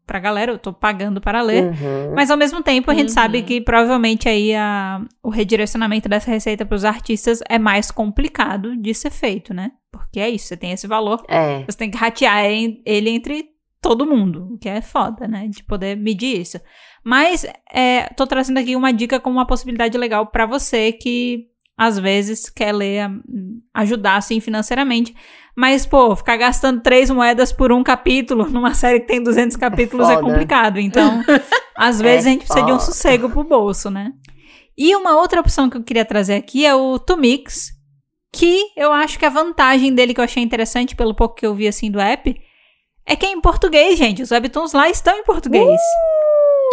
Pra 0.05 0.19
galera, 0.19 0.51
eu 0.51 0.57
tô 0.59 0.71
pagando 0.71 1.19
para 1.19 1.41
ler. 1.41 1.63
Uhum. 1.65 2.13
Mas 2.15 2.29
ao 2.31 2.37
mesmo 2.37 2.61
tempo, 2.61 2.89
a 2.91 2.93
gente 2.93 3.07
Uhum. 3.09 3.13
sabe 3.13 3.41
que 3.41 3.59
provavelmente 3.61 4.29
aí 4.29 4.53
a, 4.55 5.01
o 5.23 5.29
redirecionamento 5.29 6.07
dessa 6.07 6.29
receita 6.31 6.65
pros 6.65 6.85
artistas 6.85 7.39
é 7.49 7.57
mais 7.59 7.91
complicado 7.91 8.75
de 8.77 8.93
ser 8.93 9.09
feito, 9.11 9.53
né? 9.53 9.71
Porque 9.91 10.19
é 10.19 10.29
isso, 10.29 10.47
você 10.47 10.57
tem 10.57 10.71
esse 10.71 10.87
valor, 10.87 11.23
É. 11.27 11.63
você 11.65 11.77
tem 11.77 11.89
que 11.89 11.97
ratear 11.97 12.43
ele 12.45 13.09
entre 13.09 13.45
todo 13.81 14.05
mundo, 14.05 14.49
o 14.53 14.57
que 14.57 14.67
é 14.67 14.81
foda, 14.81 15.27
né? 15.27 15.47
De 15.47 15.63
poder 15.63 15.95
medir 15.95 16.41
isso. 16.41 16.59
Mas 17.03 17.45
é, 17.71 18.07
tô 18.15 18.25
trazendo 18.25 18.57
aqui 18.59 18.75
uma 18.75 18.91
dica 18.91 19.19
como 19.19 19.37
uma 19.37 19.45
possibilidade 19.45 19.97
legal 19.97 20.25
pra 20.27 20.45
você 20.45 20.91
que 20.91 21.45
às 21.77 21.99
vezes 21.99 22.49
quer 22.49 22.71
ler, 22.73 23.09
hum, 23.09 23.61
ajudar 23.73 24.15
assim 24.17 24.39
financeiramente. 24.39 25.15
Mas, 25.55 25.85
pô, 25.85 26.15
ficar 26.15 26.37
gastando 26.37 26.81
três 26.81 27.09
moedas 27.09 27.51
por 27.53 27.71
um 27.71 27.83
capítulo 27.83 28.47
numa 28.51 28.73
série 28.73 28.99
que 29.01 29.07
tem 29.07 29.21
200 29.23 29.55
capítulos 29.57 30.09
é, 30.09 30.15
foda. 30.15 30.27
complicado. 30.27 30.79
Então, 30.79 31.23
às 31.75 32.01
vezes 32.01 32.25
É 32.25 32.29
a 32.29 32.31
gente 32.33 32.45
precisa 32.45 32.65
de 32.65 32.71
um 32.71 32.79
foda. 32.79 32.85
sossego 32.85 33.29
pro 33.29 33.43
bolso, 33.43 33.89
né? 33.89 34.11
E 34.77 34.93
uma 34.95 35.17
outra 35.19 35.39
opção 35.39 35.69
que 35.69 35.77
eu 35.77 35.83
queria 35.83 36.03
trazer 36.03 36.35
aqui 36.35 36.65
é 36.65 36.75
o 36.75 36.99
Tumix, 36.99 37.71
que 38.33 38.65
eu 38.75 38.91
acho 38.91 39.17
que 39.17 39.25
a 39.25 39.29
vantagem 39.29 39.93
dele 39.93 40.13
que 40.13 40.19
eu 40.19 40.25
achei 40.25 40.43
interessante 40.43 40.95
pelo 40.95 41.15
pouco 41.15 41.35
que 41.35 41.45
eu 41.45 41.55
vi 41.55 41.67
assim 41.67 41.89
do 41.89 41.99
app 42.01 42.35
é 43.05 43.15
que 43.15 43.25
é 43.25 43.29
em 43.31 43.39
português, 43.39 43.97
gente. 43.97 44.21
Os 44.21 44.31
webtoons 44.31 44.73
lá 44.73 44.89
estão 44.89 45.17
em 45.17 45.23
português. 45.23 45.79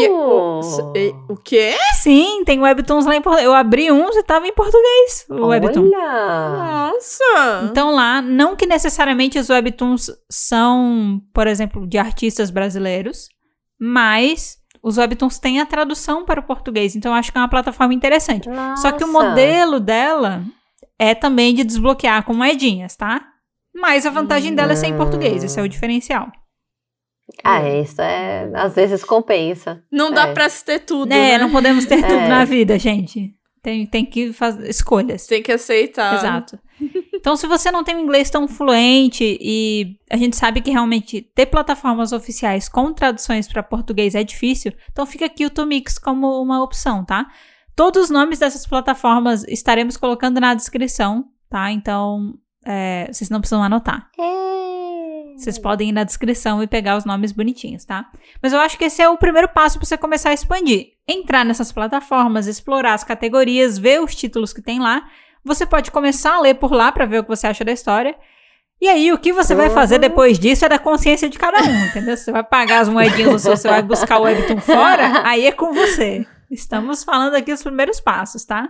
E- 0.01 0.09
o, 0.09 0.61
e- 0.97 1.15
o 1.29 1.37
quê? 1.37 1.75
Sim, 1.95 2.43
tem 2.45 2.61
webtoons 2.61 3.05
lá 3.07 3.15
em 3.15 3.21
português. 3.21 3.47
Eu 3.47 3.55
abri 3.55 3.91
uns 3.93 4.17
e 4.17 4.23
tava 4.23 4.47
em 4.47 4.55
português 4.55 5.27
o 5.29 5.47
webtoon. 5.47 5.91
Olha! 5.95 6.93
Nossa! 6.93 7.69
Então 7.71 7.95
lá, 7.95 8.23
não 8.23 8.57
que 8.57 8.67
necessariamente 8.67 9.39
os 9.39 9.51
webtoons 9.51 10.11
são, 10.31 11.21
por 11.35 11.47
exemplo, 11.47 11.87
de 11.87 11.99
artistas 11.99 12.51
brasileiros, 12.51 13.29
mas 13.81 14.57
os 14.83 14.97
webtoons 14.99 15.39
têm 15.39 15.61
a 15.61 15.67
tradução 15.67 16.25
para 16.25 16.41
o 16.41 16.45
português. 16.47 16.97
Então 16.97 17.13
eu 17.13 17.17
acho 17.17 17.31
que 17.31 17.39
é 17.39 17.41
uma 17.41 17.49
plataforma 17.49 17.95
interessante. 17.95 18.49
Só 18.77 18.93
que 18.93 19.05
o 19.05 19.07
Nossa. 19.07 19.29
modelo 19.29 19.79
dela 19.79 20.43
é 20.99 21.15
também 21.15 21.55
de 21.55 21.65
desbloquear 21.65 22.25
com 22.25 22.33
moedinhas, 22.35 22.97
tá? 22.97 23.21
Mas 23.75 24.05
a 24.07 24.11
vantagem 24.11 24.55
dela 24.55 24.73
é 24.73 24.77
ser 24.77 24.87
em 24.87 24.97
português, 24.97 25.43
esse 25.43 25.59
é 25.59 25.63
o 25.63 25.69
diferencial. 25.69 26.31
Ah, 27.45 27.69
isso 27.69 28.01
é. 28.01 28.51
Às 28.55 28.75
vezes 28.75 29.05
compensa. 29.05 29.83
Não 29.91 30.11
dá 30.13 30.29
É. 30.29 30.33
pra 30.35 30.49
se 30.49 30.65
ter 30.65 30.81
tudo, 30.81 31.09
né, 31.09 31.33
né? 31.33 31.39
não 31.39 31.51
podemos 31.51 31.85
ter 31.87 31.97
tudo 32.03 32.13
É. 32.15 32.29
na 32.29 32.45
vida, 32.45 32.79
gente. 32.79 33.35
Tem, 33.63 33.87
tem 33.87 34.05
que 34.05 34.33
fazer 34.33 34.69
escolhas. 34.69 35.27
Tem 35.27 35.41
que 35.43 35.53
aceitar. 35.53 36.15
Exato. 36.17 36.59
Então, 37.15 37.37
se 37.37 37.47
você 37.47 37.71
não 37.71 37.85
tem 37.85 37.95
um 37.95 38.01
inglês 38.01 38.29
tão 38.29 38.49
fluente 38.49 39.39
e 39.41 39.97
a 40.11 40.17
gente 40.17 40.35
sabe 40.37 40.61
que 40.61 40.71
realmente 40.73 41.23
ter 41.35 41.47
plataformas 41.47 42.11
oficiais 42.11 42.69
com 42.69 42.93
traduções 42.93 43.47
para 43.47 43.63
português 43.63 44.17
é 44.17 44.25
difícil, 44.25 44.73
então 44.91 45.07
fica 45.07 45.27
aqui 45.27 45.47
o 45.47 45.51
Tomix 45.51 45.97
como 45.97 46.43
uma 46.43 46.61
opção, 46.61 47.05
tá? 47.05 47.29
Todos 47.77 48.03
os 48.05 48.11
nomes 48.11 48.41
dessas 48.41 48.67
plataformas 48.67 49.45
estaremos 49.45 49.97
colocando 49.97 50.41
na 50.41 50.55
descrição, 50.55 51.27
tá? 51.49 51.71
Então, 51.71 52.35
é, 52.67 53.09
vocês 53.13 53.31
não 53.31 53.39
precisam 53.39 53.63
anotar. 53.63 54.09
Vocês 55.37 55.59
podem 55.59 55.89
ir 55.89 55.93
na 55.93 56.05
descrição 56.05 56.63
e 56.63 56.67
pegar 56.67 56.97
os 56.97 57.05
nomes 57.05 57.33
bonitinhos, 57.33 57.85
tá? 57.85 58.11
Mas 58.43 58.53
eu 58.53 58.61
acho 58.61 58.79
que 58.79 58.85
esse 58.85 59.01
é 59.03 59.09
o 59.09 59.17
primeiro 59.19 59.49
passo 59.49 59.79
para 59.79 59.87
você 59.87 59.97
começar 59.99 60.31
a 60.31 60.35
expandir. 60.35 60.89
Entrar 61.09 61.45
nessas 61.45 61.73
plataformas, 61.73 62.47
explorar 62.47 62.95
as 62.95 63.03
categorias, 63.05 63.79
ver 63.79 64.01
os 64.01 64.15
títulos 64.15 64.53
que 64.53 64.63
tem 64.63 64.79
lá. 64.79 65.03
Você 65.45 65.67
pode 65.67 65.91
começar 65.91 66.35
a 66.37 66.41
ler 66.41 66.55
por 66.55 66.73
lá 66.73 66.93
para 66.93 67.07
ver 67.07 67.19
o 67.21 67.23
que 67.25 67.29
você 67.31 67.47
acha 67.47 67.65
da 67.65 67.73
história. 67.73 68.15
E 68.81 68.89
aí, 68.89 69.13
o 69.13 69.19
que 69.19 69.33
você 69.33 69.55
vai 69.55 69.69
fazer 69.71 69.99
depois 69.99 70.39
disso 70.39 70.65
é 70.65 70.69
da 70.69 70.79
consciência 70.79 71.29
de 71.29 71.39
cada 71.39 71.59
um, 71.63 71.85
entendeu? 71.87 72.17
Você 72.17 72.33
vai 72.33 72.43
pagar 72.43 72.81
as 72.81 72.89
moedinhas 72.89 73.33
ou 73.33 73.39
se 73.39 73.49
você 73.49 73.69
vai 73.69 73.83
buscar 73.83 74.19
o 74.19 74.23
Webtoon 74.25 74.61
fora, 74.61 75.23
aí 75.27 75.47
é 75.47 75.53
com 75.53 75.73
você. 75.73 76.27
Estamos 76.51 77.05
falando 77.05 77.35
aqui 77.35 77.53
os 77.53 77.63
primeiros 77.63 78.01
passos, 78.01 78.45
tá? 78.45 78.69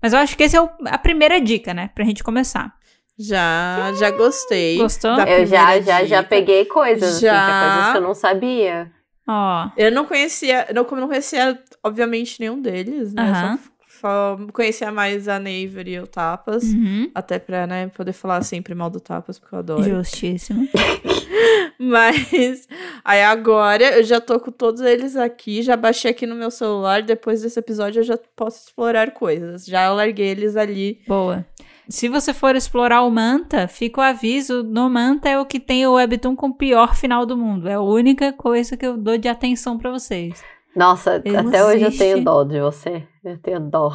Mas 0.00 0.12
eu 0.12 0.20
acho 0.20 0.36
que 0.36 0.44
esse 0.44 0.56
é 0.56 0.60
o- 0.62 0.70
a 0.86 0.96
primeira 0.96 1.40
dica, 1.40 1.74
né? 1.74 1.90
Pra 1.92 2.04
gente 2.04 2.22
começar. 2.22 2.72
Já, 3.18 3.92
já 3.98 4.10
gostei. 4.12 4.78
Gostou? 4.78 5.16
da 5.16 5.28
Eu 5.28 5.44
já, 5.44 5.80
já, 5.80 6.04
já 6.04 6.22
peguei 6.22 6.64
coisas, 6.66 7.16
assim, 7.16 7.26
Já. 7.26 7.44
tinha 7.44 7.72
coisas 7.74 7.92
que 7.92 7.96
eu 7.96 8.02
não 8.02 8.14
sabia. 8.14 8.92
Ó. 9.26 9.70
Eu 9.76 9.90
não 9.90 10.06
conhecia, 10.06 10.68
não, 10.74 10.84
como 10.84 10.98
eu 10.98 11.02
não 11.02 11.08
conhecia, 11.08 11.58
obviamente, 11.82 12.38
nenhum 12.38 12.60
deles, 12.62 13.12
né? 13.12 13.22
Aham. 13.22 13.58
Só, 13.88 14.38
só 14.38 14.38
conhecia 14.52 14.92
mais 14.92 15.26
a 15.26 15.38
Naver 15.38 15.88
e 15.88 15.98
o 15.98 16.06
Tapas. 16.06 16.62
Uhum. 16.62 17.10
Até 17.14 17.38
pra, 17.40 17.66
né, 17.66 17.88
poder 17.88 18.12
falar 18.12 18.42
sempre 18.42 18.74
mal 18.74 18.88
do 18.88 19.00
Tapas, 19.00 19.38
porque 19.38 19.54
eu 19.54 19.58
adoro. 19.58 19.82
Justíssimo. 19.82 20.68
Mas 21.78 22.66
aí 23.04 23.22
agora 23.22 23.98
eu 23.98 24.02
já 24.02 24.20
tô 24.20 24.40
com 24.40 24.50
todos 24.50 24.80
eles 24.80 25.14
aqui, 25.14 25.62
já 25.62 25.76
baixei 25.76 26.10
aqui 26.10 26.26
no 26.26 26.34
meu 26.34 26.50
celular. 26.50 27.02
Depois 27.02 27.42
desse 27.42 27.58
episódio 27.58 28.00
eu 28.00 28.04
já 28.04 28.18
posso 28.34 28.66
explorar 28.66 29.12
coisas. 29.12 29.66
Já 29.66 29.92
larguei 29.92 30.28
eles 30.28 30.56
ali. 30.56 31.00
Boa. 31.06 31.44
Se 31.88 32.08
você 32.08 32.34
for 32.34 32.54
explorar 32.54 33.02
o 33.02 33.10
Manta, 33.10 33.66
fica 33.66 34.00
o 34.00 34.04
aviso, 34.04 34.62
no 34.62 34.90
Manta 34.90 35.28
é 35.28 35.40
o 35.40 35.46
que 35.46 35.58
tem 35.58 35.86
o 35.86 35.94
Webtoon 35.94 36.36
com 36.36 36.48
o 36.48 36.54
pior 36.54 36.94
final 36.94 37.24
do 37.24 37.36
mundo. 37.36 37.66
É 37.66 37.74
a 37.74 37.80
única 37.80 38.30
coisa 38.32 38.76
que 38.76 38.84
eu 38.84 38.96
dou 38.96 39.16
de 39.16 39.26
atenção 39.26 39.78
pra 39.78 39.90
vocês. 39.90 40.42
Nossa, 40.76 41.16
até 41.16 41.64
hoje 41.64 41.82
eu 41.82 41.88
Existe. 41.88 41.98
tenho 41.98 42.22
dó 42.22 42.44
de 42.44 42.60
você. 42.60 43.02
Eu 43.24 43.38
tenho 43.38 43.58
dó. 43.58 43.90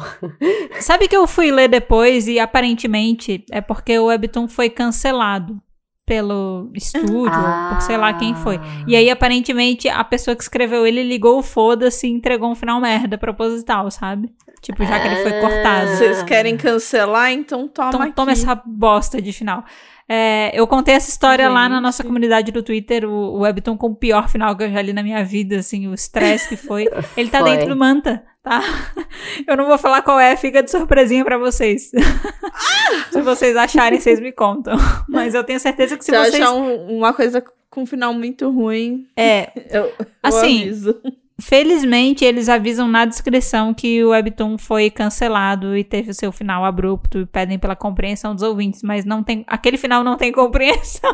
Sabe 0.80 1.06
que 1.06 1.16
eu 1.16 1.26
fui 1.26 1.50
ler 1.52 1.68
depois 1.68 2.26
e 2.26 2.38
aparentemente 2.38 3.44
é 3.50 3.60
porque 3.60 3.98
o 3.98 4.06
Webtoon 4.06 4.48
foi 4.48 4.68
cancelado 4.68 5.58
pelo 6.06 6.70
estúdio, 6.74 7.14
ou 7.18 7.68
por 7.74 7.80
sei 7.80 7.96
lá 7.96 8.12
quem 8.12 8.34
foi. 8.34 8.60
E 8.86 8.94
aí, 8.94 9.08
aparentemente, 9.10 9.88
a 9.88 10.04
pessoa 10.04 10.36
que 10.36 10.42
escreveu 10.42 10.86
ele 10.86 11.02
ligou 11.02 11.38
o 11.38 11.42
foda-se 11.42 12.06
e 12.06 12.10
entregou 12.10 12.50
um 12.50 12.54
final 12.54 12.80
merda 12.80 13.16
proposital, 13.16 13.90
sabe? 13.90 14.30
Tipo, 14.60 14.84
já 14.84 14.98
que 15.00 15.06
ele 15.08 15.16
foi 15.22 15.32
cortado. 15.40 15.90
Vocês 15.90 16.22
querem 16.22 16.56
cancelar? 16.56 17.30
Então 17.32 17.68
toma 17.68 17.88
Então 17.88 18.02
aqui. 18.02 18.12
toma 18.12 18.32
essa 18.32 18.54
bosta 18.66 19.20
de 19.20 19.32
final. 19.32 19.64
É, 20.08 20.50
eu 20.58 20.66
contei 20.66 20.94
essa 20.94 21.08
história 21.08 21.48
lá 21.48 21.66
na 21.68 21.76
Gente. 21.76 21.82
nossa 21.82 22.04
comunidade 22.04 22.52
do 22.52 22.62
Twitter, 22.62 23.06
o, 23.06 23.36
o 23.36 23.38
Webtoon 23.40 23.76
com 23.76 23.86
o 23.88 23.94
pior 23.94 24.28
final 24.28 24.54
que 24.54 24.64
eu 24.64 24.70
já 24.70 24.82
li 24.82 24.92
na 24.92 25.02
minha 25.02 25.24
vida, 25.24 25.56
assim, 25.56 25.88
o 25.88 25.94
estresse 25.94 26.48
que 26.50 26.56
foi. 26.56 26.86
Ele 27.16 27.30
tá 27.30 27.40
Foi. 27.40 27.50
dentro 27.50 27.68
do 27.74 27.76
Manta, 27.78 28.22
tá? 28.44 28.62
Eu 29.48 29.56
não 29.56 29.66
vou 29.66 29.76
falar 29.78 30.02
qual 30.02 30.20
é, 30.20 30.36
fica 30.36 30.62
de 30.62 30.70
surpresinha 30.70 31.24
pra 31.24 31.38
vocês. 31.38 31.90
se 33.10 33.20
vocês 33.22 33.56
acharem, 33.56 33.98
vocês 33.98 34.20
me 34.20 34.30
contam. 34.30 34.76
Mas 35.08 35.34
eu 35.34 35.42
tenho 35.42 35.58
certeza 35.58 35.96
que 35.96 36.04
se 36.04 36.12
Se 36.12 36.16
vocês... 36.18 36.34
achar 36.34 36.52
um- 36.52 36.96
uma 36.98 37.12
coisa 37.12 37.42
com 37.70 37.82
um 37.82 37.86
final 37.86 38.14
muito 38.14 38.48
ruim, 38.50 39.08
É, 39.16 39.50
eu, 39.70 39.86
eu 39.86 40.06
Assim, 40.22 40.60
aviso. 40.62 41.00
Felizmente, 41.40 42.24
eles 42.24 42.48
avisam 42.48 42.86
na 42.86 43.04
descrição 43.04 43.74
que 43.74 44.04
o 44.04 44.10
Webtoon 44.10 44.56
foi 44.56 44.88
cancelado 44.88 45.76
e 45.76 45.82
teve 45.82 46.12
o 46.12 46.14
seu 46.14 46.30
final 46.30 46.64
abrupto 46.64 47.18
e 47.18 47.26
pedem 47.26 47.58
pela 47.58 47.74
compreensão 47.74 48.32
dos 48.34 48.44
ouvintes, 48.44 48.82
mas 48.84 49.04
não 49.04 49.20
tem. 49.24 49.44
Aquele 49.48 49.76
final 49.76 50.04
não 50.04 50.16
tem 50.16 50.30
compreensão. 50.30 51.12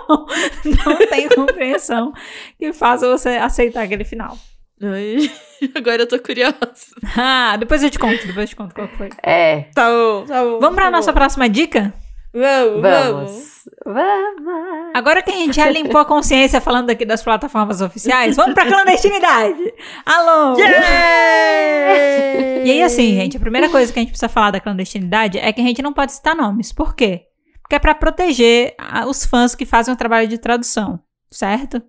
não 0.87 0.97
tem 1.09 1.27
compreensão 1.31 2.13
que 2.59 2.71
faça 2.75 3.09
você 3.11 3.31
aceitar 3.31 3.83
aquele 3.83 4.05
final. 4.05 4.37
Ai, 4.83 5.31
agora 5.75 6.03
eu 6.03 6.09
tô 6.09 6.19
curiosa. 6.19 6.57
Ah, 7.17 7.57
depois 7.59 7.83
eu 7.83 7.91
te 7.91 7.99
conto, 7.99 8.27
depois 8.27 8.39
eu 8.39 8.47
te 8.49 8.57
conto 8.57 8.75
qual 8.75 8.89
que 8.89 8.97
foi. 8.97 9.09
É, 9.23 9.63
Tá 9.75 9.89
bom, 9.91 10.25
tá 10.27 10.43
bom. 10.43 10.59
Vamos 10.61 10.75
pra 10.75 10.85
tá 10.87 10.91
nossa 10.91 11.13
bom. 11.13 11.19
próxima 11.19 11.49
dica? 11.49 11.93
Vamos, 12.33 12.81
vamos. 12.81 13.65
vamos. 13.85 14.91
Agora 14.95 15.21
que 15.21 15.31
a 15.31 15.35
gente 15.35 15.57
já 15.57 15.69
limpou 15.69 16.01
a 16.01 16.05
consciência 16.05 16.61
falando 16.61 16.89
aqui 16.91 17.05
das 17.05 17.23
plataformas 17.23 17.81
oficiais, 17.81 18.37
vamos 18.37 18.55
pra 18.55 18.67
clandestinidade! 18.67 19.73
Alô! 20.07 20.57
Yeah! 20.59 22.65
E 22.65 22.71
aí, 22.71 22.83
assim, 22.83 23.15
gente, 23.17 23.37
a 23.37 23.41
primeira 23.41 23.69
coisa 23.69 23.93
que 23.93 23.99
a 23.99 24.03
gente 24.03 24.11
precisa 24.11 24.29
falar 24.29 24.53
da 24.53 24.61
clandestinidade 24.61 25.39
é 25.39 25.53
que 25.53 25.61
a 25.61 25.65
gente 25.65 25.83
não 25.83 25.93
pode 25.93 26.13
citar 26.13 26.37
nomes. 26.37 26.73
Por 26.73 26.95
quê? 26.95 27.23
Porque 27.63 27.75
é 27.75 27.79
pra 27.79 27.95
proteger 27.95 28.75
a- 28.79 29.07
os 29.07 29.25
fãs 29.25 29.55
que 29.55 29.67
fazem 29.67 29.93
o 29.93 29.97
trabalho 29.97 30.29
de 30.29 30.39
tradução, 30.39 31.01
certo? 31.31 31.83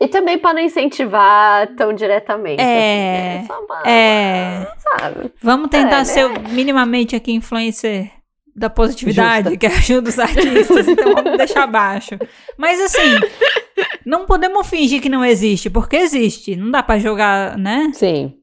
E 0.00 0.08
também 0.08 0.38
para 0.38 0.54
não 0.54 0.60
incentivar 0.60 1.68
tão 1.76 1.92
diretamente. 1.92 2.60
É, 2.60 3.38
assim, 3.38 3.40
né? 3.40 3.44
Só 3.46 3.64
uma- 3.64 3.82
é. 3.90 4.66
Sabe? 4.78 5.32
Vamos 5.42 5.70
tentar 5.70 5.96
É, 5.96 5.98
né? 5.98 6.04
ser 6.04 6.28
minimamente 6.50 7.16
aqui 7.16 7.32
influencer 7.32 8.10
da 8.54 8.68
positividade, 8.70 9.56
que 9.56 9.66
ajuda 9.66 10.08
os 10.10 10.18
artistas, 10.18 10.88
então 10.88 11.14
vamos 11.14 11.36
deixar 11.38 11.64
abaixo. 11.64 12.16
Mas 12.58 12.80
assim, 12.80 12.98
não 14.04 14.24
podemos 14.26 14.66
fingir 14.68 15.00
que 15.02 15.08
não 15.08 15.24
existe, 15.24 15.68
porque 15.70 15.96
existe. 15.96 16.56
Não 16.56 16.70
dá 16.70 16.82
pra 16.82 16.98
jogar, 16.98 17.56
né? 17.58 17.90
Sim. 17.94 18.34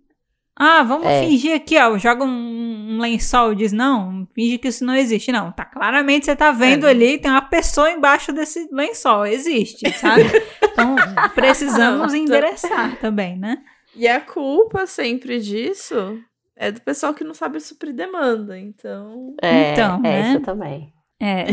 Ah, 0.56 0.84
vamos 0.84 1.08
É. 1.08 1.22
fingir 1.22 1.56
aqui, 1.56 1.78
ó. 1.80 1.98
Joga 1.98 2.24
um, 2.24 2.96
um 2.96 3.00
lençol 3.00 3.54
e 3.54 3.56
diz, 3.56 3.72
não, 3.72 4.28
finge 4.36 4.58
que 4.60 4.68
isso 4.68 4.86
não 4.86 4.96
existe. 4.96 5.32
Não, 5.32 5.52
tá 5.52 5.66
claramente 5.66 6.26
você 6.26 6.36
tá 6.36 6.52
vendo 6.52 6.86
É. 6.86 6.92
ali, 6.92 7.18
tem 7.18 7.32
uma 7.32 7.42
pessoa 7.42 7.90
embaixo 7.92 8.32
desse 8.32 8.68
lençol. 8.72 9.26
Existe, 9.26 9.90
sabe? 9.98 10.24
Então, 10.74 10.96
precisamos 11.36 12.16
endereçar 12.16 12.98
também, 13.00 13.38
né? 13.38 13.60
E 13.96 14.08
a 14.08 14.20
culpa 14.20 14.88
sempre 14.88 15.40
disso 15.40 16.20
é 16.56 16.72
do 16.72 16.82
pessoal 16.82 17.14
que 17.14 17.24
não 17.24 17.36
sabe 17.36 17.60
suprir 17.60 17.94
demanda, 17.94 18.58
então. 18.58 19.36
É, 19.40 19.74
Então, 19.74 19.98
é 19.98 20.02
né? 20.02 20.30
isso 20.32 20.40
também. 20.42 20.92
É. 21.22 21.46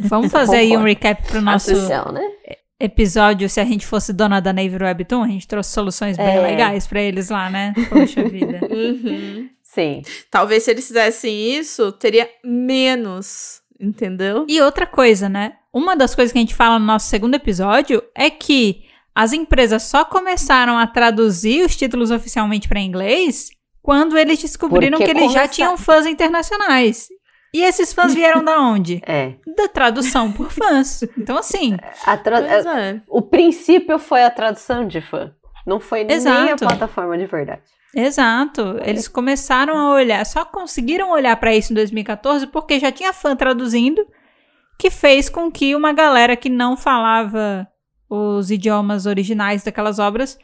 Vamos 0.00 0.32
fazer 0.32 0.56
aí 0.56 0.76
um 0.76 0.82
recap 0.82 1.22
pro 1.28 1.40
nosso 1.40 1.70
Atenção, 1.70 2.10
né? 2.12 2.28
Episódio, 2.78 3.48
se 3.48 3.60
a 3.60 3.64
gente 3.64 3.86
fosse 3.86 4.12
dona 4.12 4.40
da 4.40 4.52
Navy 4.52 4.76
Webtoon, 4.82 5.22
a 5.22 5.28
gente 5.28 5.46
trouxe 5.48 5.70
soluções 5.72 6.16
bem 6.16 6.36
É. 6.36 6.40
legais 6.40 6.86
pra 6.86 7.00
eles 7.00 7.30
lá, 7.30 7.48
né? 7.50 7.72
Poxa 7.88 8.22
vida. 8.28 8.60
Uhum. 8.70 9.48
Sim. 9.62 10.02
Talvez 10.30 10.62
se 10.62 10.70
eles 10.70 10.86
fizessem 10.86 11.54
isso, 11.56 11.92
teria 11.92 12.28
menos, 12.44 13.60
entendeu? 13.80 14.44
E 14.48 14.60
outra 14.60 14.86
coisa, 14.86 15.28
né? 15.28 15.54
Uma 15.72 15.94
das 15.96 16.14
coisas 16.14 16.32
que 16.32 16.38
a 16.38 16.40
gente 16.40 16.54
fala 16.54 16.78
no 16.78 16.86
nosso 16.86 17.08
segundo 17.08 17.34
episódio 17.34 18.02
é 18.14 18.30
que 18.30 18.84
as 19.14 19.32
empresas 19.32 19.82
só 19.84 20.04
começaram 20.04 20.78
a 20.78 20.86
traduzir 20.86 21.64
os 21.64 21.76
títulos 21.76 22.10
oficialmente 22.10 22.68
para 22.68 22.80
inglês 22.80 23.48
quando 23.82 24.16
eles 24.18 24.40
descobriram 24.40 24.98
Porque 24.98 25.12
que 25.12 25.18
eles 25.18 25.32
já 25.32 25.46
tinham 25.48 25.76
fãs 25.76 26.06
internacionais. 26.06 27.08
E 27.54 27.62
esses 27.62 27.92
fãs 27.92 28.12
vieram 28.14 28.44
da 28.44 28.60
onde? 28.60 29.00
É. 29.06 29.34
Da 29.56 29.68
tradução 29.68 30.30
por 30.32 30.50
fãs. 30.52 31.02
Então, 31.16 31.38
assim, 31.38 31.76
A 32.04 32.16
tra- 32.16 32.40
é. 32.40 33.00
O 33.08 33.22
princípio 33.22 33.98
foi 33.98 34.22
a 34.24 34.30
tradução 34.30 34.86
de 34.86 35.00
fã. 35.00 35.32
Não 35.66 35.80
foi 35.80 36.04
nem 36.04 36.14
a 36.14 36.16
Exato. 36.18 36.66
plataforma 36.66 37.16
de 37.18 37.26
verdade. 37.26 37.62
exato. 37.94 38.78
Eles 38.84 39.08
começaram 39.08 39.76
a 39.76 39.90
olhar, 39.94 40.24
só 40.26 40.44
conseguiram 40.44 41.10
olhar 41.10 41.34
para 41.36 41.54
isso 41.54 41.72
em 41.72 41.74
2014 41.74 42.46
porque 42.48 42.78
já 42.78 42.92
tinha 42.92 43.12
fã 43.12 43.34
traduzindo, 43.34 44.06
que 44.78 44.90
fez 44.90 45.28
com 45.28 45.50
que 45.50 45.74
uma 45.74 45.92
galera 45.92 46.36
que 46.36 46.48
não 46.50 46.76
falava 46.76 47.66
os 48.08 48.50
idiomas 48.50 49.06
originais 49.06 49.64
daquelas 49.64 49.98
obras 49.98 50.38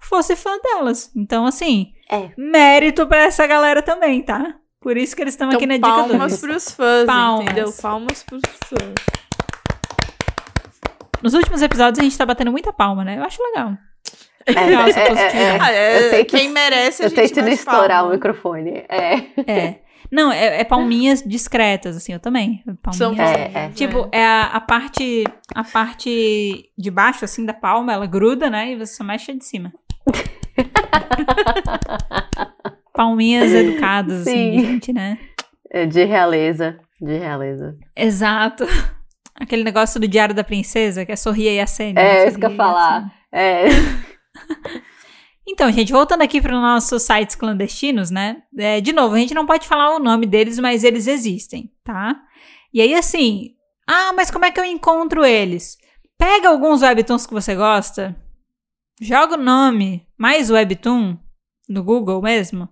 fosse 0.00 0.34
fã 0.34 0.58
delas. 0.58 1.10
Então, 1.14 1.46
assim, 1.46 1.92
É. 2.10 2.30
mérito 2.36 3.06
pra 3.06 3.24
essa 3.24 3.46
galera 3.46 3.82
também, 3.82 4.22
tá? 4.22 4.54
Por 4.86 4.96
isso 4.96 5.16
que 5.16 5.22
eles 5.22 5.34
estão 5.34 5.48
Então, 5.48 5.56
aqui 5.58 5.66
na 5.66 5.74
dica 5.78 5.88
palmas 5.88 6.30
2. 6.30 6.40
pros 6.40 6.70
fãs, 6.70 7.06
Palmas. 7.06 7.44
entendeu? 7.44 7.72
Palmas 7.82 8.22
pros 8.22 8.40
fãs. 8.68 8.94
Nos 11.20 11.34
últimos 11.34 11.60
episódios 11.60 11.98
a 11.98 12.02
gente 12.04 12.16
tá 12.16 12.24
batendo 12.24 12.52
muita 12.52 12.72
palma, 12.72 13.02
né? 13.02 13.18
Eu 13.18 13.24
acho 13.24 13.42
legal. 13.42 13.72
É, 14.46 14.52
Nossa, 14.70 15.00
é, 15.00 15.08
é, 15.08 15.10
é. 15.10 15.74
É, 15.74 16.06
Eu 16.06 16.10
tento- 16.10 16.28
quem 16.28 16.48
merece, 16.50 17.02
a 17.02 17.06
Eu 17.06 17.10
gente 17.10 17.32
tento 17.34 17.42
não 17.44 17.48
estourar 17.48 17.88
palma. 17.98 18.10
o 18.10 18.12
microfone. 18.12 18.84
É. 18.88 19.14
É. 19.44 19.80
Não, 20.08 20.30
é, 20.30 20.60
é 20.60 20.64
palminhas 20.64 21.20
discretas, 21.20 21.96
assim, 21.96 22.12
eu 22.12 22.20
também. 22.20 22.62
São 22.92 23.12
Palminhas. 23.16 23.36
É, 23.36 23.50
é. 23.64 23.68
Tipo, 23.70 24.08
é 24.12 24.24
a, 24.24 24.42
a 24.44 24.60
parte 24.60 25.24
a 25.52 25.64
parte 25.64 26.70
de 26.78 26.90
baixo, 26.92 27.24
assim, 27.24 27.44
da 27.44 27.52
palma, 27.54 27.92
ela 27.92 28.06
gruda, 28.06 28.48
né? 28.48 28.70
E 28.70 28.76
você 28.76 28.94
só 28.94 29.02
mexe 29.02 29.32
a 29.32 29.34
de 29.34 29.44
cima. 29.44 29.72
Palminhas 32.96 33.52
educadas, 33.54 34.22
assim, 34.22 34.32
Sim. 34.32 34.64
gente, 34.64 34.92
né? 34.92 35.18
É 35.70 35.86
De 35.86 36.04
realeza. 36.04 36.78
De 37.00 37.18
realeza. 37.18 37.76
Exato. 37.94 38.64
Aquele 39.38 39.62
negócio 39.62 40.00
do 40.00 40.08
Diário 40.08 40.34
da 40.34 40.42
Princesa, 40.42 41.04
que 41.04 41.12
é 41.12 41.16
sorria 41.16 41.52
e 41.52 41.60
acende. 41.60 42.00
É, 42.00 42.24
né? 42.24 42.28
isso 42.28 42.38
que 42.38 42.46
eu 42.46 42.50
ia 42.50 42.56
falar. 42.56 43.12
É. 43.32 43.66
Então, 45.48 45.70
gente, 45.70 45.92
voltando 45.92 46.22
aqui 46.22 46.40
para 46.40 46.52
os 46.52 46.60
nossos 46.60 47.04
sites 47.04 47.36
clandestinos, 47.36 48.10
né? 48.10 48.42
É, 48.58 48.80
de 48.80 48.92
novo, 48.92 49.14
a 49.14 49.18
gente 49.18 49.32
não 49.32 49.46
pode 49.46 49.64
falar 49.64 49.94
o 49.94 50.00
nome 50.00 50.26
deles, 50.26 50.58
mas 50.58 50.82
eles 50.82 51.06
existem, 51.06 51.72
tá? 51.84 52.20
E 52.74 52.80
aí, 52.80 52.92
assim, 52.94 53.54
ah, 53.86 54.12
mas 54.12 54.28
como 54.28 54.44
é 54.44 54.50
que 54.50 54.58
eu 54.58 54.64
encontro 54.64 55.24
eles? 55.24 55.78
Pega 56.18 56.48
alguns 56.48 56.82
webtoons 56.82 57.26
que 57.26 57.32
você 57.32 57.54
gosta, 57.54 58.16
joga 59.00 59.34
o 59.34 59.42
nome 59.42 60.04
mais 60.18 60.50
webtoon 60.50 61.16
no 61.68 61.84
Google 61.84 62.20
mesmo, 62.20 62.68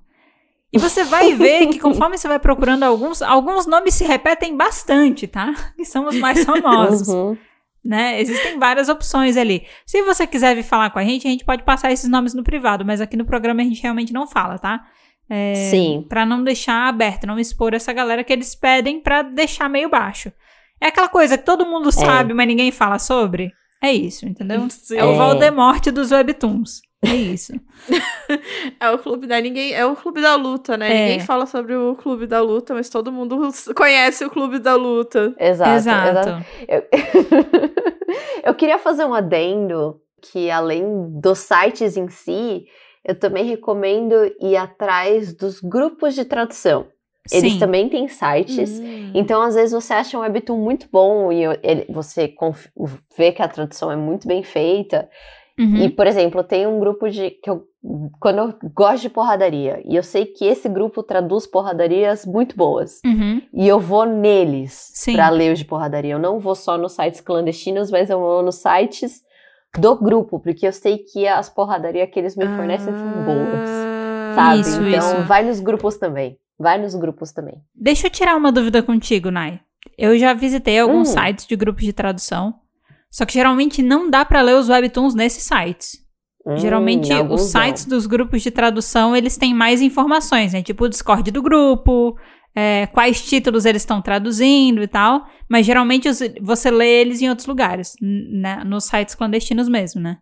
e 0.75 0.79
você 0.79 1.05
vai 1.05 1.33
ver 1.37 1.69
que 1.69 1.79
conforme 1.79 2.19
você 2.19 2.27
vai 2.29 2.39
procurando 2.39 2.83
alguns, 2.83 3.23
alguns 3.23 3.67
nomes 3.67 3.95
se 3.95 4.05
repetem 4.05 4.57
bastante, 4.57 5.27
tá? 5.27 5.55
Que 5.77 5.85
são 5.85 6.07
os 6.09 6.17
mais 6.19 6.43
famosos 6.45 7.09
Uhum. 7.09 7.37
né? 7.85 8.21
Existem 8.21 8.59
várias 8.59 8.89
opções 8.89 9.37
ali. 9.37 9.65
Se 9.87 10.03
você 10.03 10.27
quiser 10.27 10.55
vir 10.57 10.63
falar 10.65 10.91
com 10.91 10.99
a 10.99 11.05
gente, 11.05 11.27
a 11.27 11.31
gente 11.31 11.45
pode 11.45 11.63
passar 11.63 11.93
esses 11.93 12.09
nomes 12.09 12.35
no 12.35 12.43
privado, 12.43 12.85
mas 12.85 13.01
aqui 13.01 13.17
no 13.17 13.25
programa 13.25 13.61
a 13.61 13.65
gente 13.65 13.83
realmente 13.83 14.13
não 14.13 14.27
fala, 14.27 14.59
tá? 14.59 14.85
É, 15.31 15.55
Sim. 15.71 16.05
Pra 16.09 16.27
não 16.27 16.45
deixar 16.45 16.87
aberto, 16.89 17.27
não 17.27 17.39
expor 17.39 17.73
essa 17.73 17.93
galera 17.93 18.23
que 18.23 18.33
eles 18.33 18.55
pedem 18.55 19.01
pra 19.01 19.23
deixar 19.23 19.69
meio 19.71 19.89
baixo. 19.89 20.31
É 20.81 20.89
aquela 20.89 21.09
coisa 21.09 21.39
que 21.39 21.45
todo 21.45 21.65
mundo 21.65 21.91
sabe, 21.91 22.35
mas 22.35 22.47
ninguém 22.47 22.71
fala 22.71 22.99
sobre. 22.99 23.51
É 23.83 23.91
isso, 23.93 24.27
entendeu? 24.27 24.67
Sim. 24.69 24.97
É 24.99 25.05
o 25.05 25.13
É. 25.13 25.17
Voldemort 25.17 25.85
dos 25.91 26.11
webtoons. 26.11 26.83
É 27.07 27.15
isso. 27.15 27.53
É 28.81 28.91
o 28.91 28.99
clube 28.99 29.27
da 29.27 29.41
ninguém, 29.41 29.73
é 29.75 29.85
o 29.85 29.95
clube 29.95 30.21
da 30.23 30.35
luta, 30.35 30.77
né? 30.77 30.91
É. 30.91 31.03
Ninguém 31.03 31.21
fala 31.21 31.45
sobre 31.47 31.77
o 31.77 31.95
clube 31.95 32.27
da 32.27 32.41
luta, 32.41 32.73
mas 32.75 32.89
todo 32.89 33.13
mundo 33.13 33.39
conhece 33.77 34.25
o 34.25 34.31
clube 34.31 34.59
da 34.59 34.75
luta. 34.75 35.35
Exato. 35.39 35.71
Exato. 35.71 36.09
exato. 36.19 36.47
Eu... 36.67 36.83
eu 38.45 38.55
queria 38.55 38.79
fazer 38.79 39.05
um 39.05 39.15
adendo 39.15 40.01
que, 40.23 40.51
além 40.51 40.85
dos 41.21 41.41
sites 41.41 41.97
em 41.97 42.09
si, 42.09 42.65
eu 43.05 43.15
também 43.19 43.45
recomendo 43.45 44.15
ir 44.41 44.57
atrás 44.57 45.35
dos 45.35 45.61
grupos 45.61 46.15
de 46.15 46.25
tradução. 46.25 46.87
Eles 47.33 47.55
Sim. 47.55 47.59
também 47.59 47.89
têm 47.89 48.07
sites. 48.09 48.79
Hum. 48.79 49.13
Então, 49.15 49.41
às 49.41 49.55
vezes, 49.55 49.73
você 49.73 49.95
acha 49.95 50.19
um 50.19 50.21
webtoon 50.21 50.59
muito 50.59 50.89
bom 50.93 51.33
e 51.33 51.43
ele- 51.63 51.87
você 51.89 52.35
vê 53.17 53.33
que 53.33 53.43
a 53.43 53.49
tradução 53.49 53.91
é 53.91 53.97
muito 53.97 54.29
bem 54.29 54.43
feita. 54.43 55.09
Uhum. 55.59 55.77
E, 55.85 55.89
por 55.91 56.07
exemplo, 56.07 56.43
tem 56.43 56.67
um 56.67 56.81
grupo 56.81 57.09
de. 57.09 57.31
que 57.31 57.49
eu, 57.49 57.65
Quando 58.21 58.39
eu 58.39 58.71
gosto 58.75 59.03
de 59.03 59.09
porradaria, 59.11 59.81
e 59.85 59.95
eu 59.95 60.03
sei 60.03 60.27
que 60.27 60.45
esse 60.45 60.69
grupo 60.69 61.03
traduz 61.03 61.47
porradarias 61.47 62.27
muito 62.27 62.57
boas. 62.57 63.01
Uhum. 63.05 63.41
E 63.53 63.69
eu 63.69 63.79
vou 63.79 64.05
neles 64.05 64.91
Sim. 64.95 65.15
pra 65.15 65.29
ler 65.29 65.53
os 65.53 65.59
de 65.61 65.65
porradaria. 65.65 66.15
Eu 66.15 66.19
não 66.19 66.41
vou 66.41 66.55
só 66.55 66.77
nos 66.77 66.93
sites 66.93 67.21
clandestinos, 67.21 67.91
mas 67.91 68.11
eu 68.11 68.19
vou 68.19 68.43
nos 68.43 68.57
sites 68.57 69.23
do 69.79 69.95
grupo, 69.97 70.41
porque 70.41 70.67
eu 70.67 70.73
sei 70.73 70.99
que 70.99 71.27
as 71.29 71.49
porradarias 71.49 72.09
que 72.11 72.19
eles 72.19 72.37
me 72.37 72.47
fornecem 72.47 72.93
são 72.93 73.25
boas. 73.25 73.71
Ah, 73.71 74.33
Sabe? 74.35 74.61
Isso, 74.61 74.83
então, 74.83 75.13
isso. 75.19 75.23
vai 75.29 75.45
nos 75.45 75.61
grupos 75.61 75.97
também. 75.97 76.37
Vai 76.59 76.79
nos 76.81 76.95
grupos 76.95 77.33
também. 77.33 77.55
Deixa 77.75 78.07
eu 78.07 78.11
tirar 78.11 78.37
uma 78.37 78.51
dúvida 78.53 78.83
contigo, 78.83 79.31
Nai. 79.31 79.61
Eu 79.99 80.17
já 80.19 80.33
visitei 80.33 80.79
alguns 80.81 81.11
Hum. 81.11 81.13
sites 81.13 81.47
de 81.47 81.55
grupos 81.57 81.85
de 81.85 81.93
tradução, 81.93 82.55
só 83.17 83.25
que 83.25 83.33
geralmente 83.35 83.83
não 83.83 84.11
dá 84.11 84.25
pra 84.25 84.43
ler 84.43 84.57
os 84.57 84.69
webtoons 84.69 85.15
nesses 85.15 85.45
sites. 85.45 86.03
Hum, 86.47 86.57
Geralmente, 86.57 87.11
os 87.31 87.43
sites 87.43 87.87
não. 87.87 87.97
dos 87.97 88.07
grupos 88.07 88.43
de 88.43 88.51
tradução, 88.51 89.15
eles 89.17 89.37
têm 89.37 89.55
mais 89.55 89.81
informações, 89.81 90.53
né? 90.53 90.63
Tipo 90.63 90.85
o 90.85 90.89
Discord 90.89 91.31
do 91.31 91.41
grupo, 91.41 92.17
é, 92.55 92.87
quais 92.89 93.25
títulos 93.25 93.65
eles 93.65 93.83
estão 93.83 94.03
traduzindo 94.03 94.83
e 94.83 94.87
tal. 94.89 95.25
Mas 95.49 95.65
geralmente 95.65 96.09
os- 96.09 96.21
você 96.43 96.71
lê 96.71 97.01
eles 97.01 97.23
em 97.23 97.29
outros 97.31 97.47
lugares, 97.47 97.95
né? 98.01 98.63
nos 98.65 98.85
sites 98.85 99.15
clandestinos 99.15 99.69
mesmo, 99.69 100.01
né? 100.03 100.19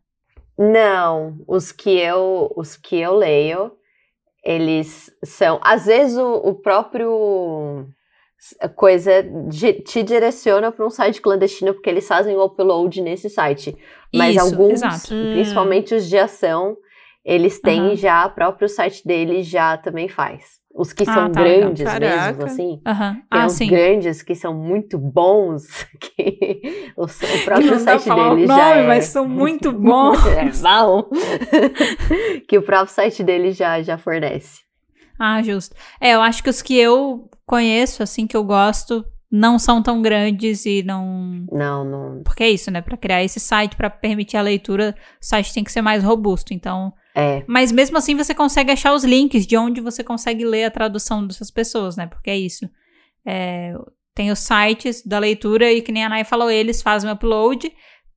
Não, 0.59 1.39
os 1.49 1.73
que 1.73 1.91
eu, 1.91 2.53
os 2.57 2.77
que 2.77 2.97
eu 2.97 3.17
leio, 3.17 3.73
eles 4.45 5.11
são, 5.25 5.59
às 5.63 5.87
vezes 5.87 6.17
o, 6.17 6.35
o 6.35 6.55
próprio 6.55 7.87
coisa 8.77 9.25
te 9.85 10.03
direciona 10.03 10.73
para 10.73 10.87
um 10.87 10.91
site 10.91 11.21
clandestino 11.21 11.75
porque 11.75 11.89
eles 11.89 12.07
fazem 12.07 12.37
o 12.37 12.45
upload 12.45 13.01
nesse 13.01 13.31
site. 13.31 13.77
Mas 14.13 14.37
Isso, 14.37 14.55
alguns, 14.55 14.73
exato. 14.73 15.15
Hum. 15.15 15.33
principalmente 15.33 15.95
os 15.95 16.09
de 16.09 16.19
ação, 16.19 16.77
eles 17.25 17.61
têm 17.61 17.81
Aham. 17.81 17.97
já, 17.97 18.27
o 18.27 18.31
próprio 18.31 18.69
site 18.69 19.07
deles 19.07 19.47
já 19.47 19.77
também 19.77 20.09
faz. 20.09 20.61
Os 20.75 20.93
que 20.93 21.03
Ah, 21.03 21.15
são 21.15 21.31
tá, 21.31 21.43
grandes 21.43 21.99
mesmo, 21.99 22.45
assim. 22.45 22.81
Aham. 22.87 23.23
Tem 23.31 23.41
Ah, 23.41 23.47
uns 23.47 23.59
sim. 23.59 23.69
grandes 23.69 24.23
que 24.23 24.35
são 24.35 24.55
muito 24.55 24.99
bons, 24.99 25.87
que 26.01 26.63
o, 26.97 27.05
o 27.05 27.45
próprio 27.45 27.79
site 27.79 28.05
deles 28.11 28.49
já 28.49 28.69
nome, 28.69 28.81
é... 28.81 28.87
mas 28.87 29.05
são 29.05 29.29
muito 29.29 29.71
bons. 29.73 30.27
É, 30.27 30.51
bom. 30.51 31.11
que 32.49 32.59
o 32.59 32.63
próprio 32.63 32.95
site 32.95 33.23
dele 33.23 33.53
já, 33.53 33.83
já 33.83 33.99
fornece. 33.99 34.63
Ah, 35.19 35.43
justo. 35.43 35.77
É, 36.01 36.15
eu 36.15 36.23
acho 36.23 36.43
que 36.43 36.51
os 36.51 36.63
que 36.63 36.77
eu 36.77 37.29
conheço, 37.47 38.03
assim, 38.03 38.27
que 38.27 38.37
eu 38.37 38.45
gosto, 38.45 39.05
não 39.31 39.59
são 39.59 39.83
tão 39.83 40.03
grandes 40.03 40.67
e 40.67 40.83
não. 40.83 41.47
Não, 41.51 41.85
não. 41.85 42.23
Porque 42.23 42.43
é 42.43 42.51
isso, 42.51 42.71
né? 42.71 42.83
Pra 42.83 42.97
criar 42.97 43.25
esse 43.25 43.41
site, 43.41 43.77
pra 43.77 43.89
permitir 43.89 44.37
a 44.37 44.43
leitura, 44.43 44.95
o 45.21 45.25
site 45.25 45.55
tem 45.55 45.65
que 45.65 45.73
ser 45.73 45.81
mais 45.81 46.05
robusto. 46.05 46.53
Então. 46.53 46.93
É, 47.15 47.43
Mas 47.47 47.71
mesmo 47.71 47.99
assim 47.99 48.15
você 48.15 48.35
consegue 48.35 48.73
achar 48.73 48.95
os 48.95 49.05
links 49.05 49.47
de 49.47 49.57
onde 49.57 49.81
você 49.81 50.03
consegue 50.03 50.45
ler 50.45 50.65
a 50.65 50.71
tradução 50.71 51.27
dessas 51.27 51.51
pessoas, 51.51 51.97
né? 51.97 52.07
Porque 52.07 52.31
é 52.31 52.39
isso. 52.39 52.69
É, 53.27 53.75
tem 54.15 54.31
os 54.31 54.39
sites 54.39 55.03
da 55.05 55.19
leitura 55.19 55.71
e 55.73 55.83
que 55.83 55.93
nem 55.93 56.05
a 56.05 56.09
Nai 56.09 56.25
falou, 56.25 56.51
eles 56.51 56.83
fazem 56.83 57.09
o 57.11 57.13
upload, 57.13 57.71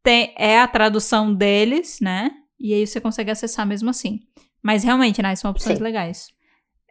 tem, 0.03 0.33
é 0.37 0.59
a 0.59 0.67
tradução 0.67 1.33
deles, 1.33 1.99
né? 2.01 2.31
E 2.59 2.73
aí 2.73 2.85
você 2.85 2.99
consegue 3.01 3.31
acessar 3.31 3.65
mesmo 3.65 3.89
assim. 3.89 4.19
Mas 4.61 4.83
realmente, 4.83 5.21
Nai, 5.21 5.35
são 5.35 5.51
opções 5.51 5.77
Sim. 5.77 5.83
legais. 5.83 6.27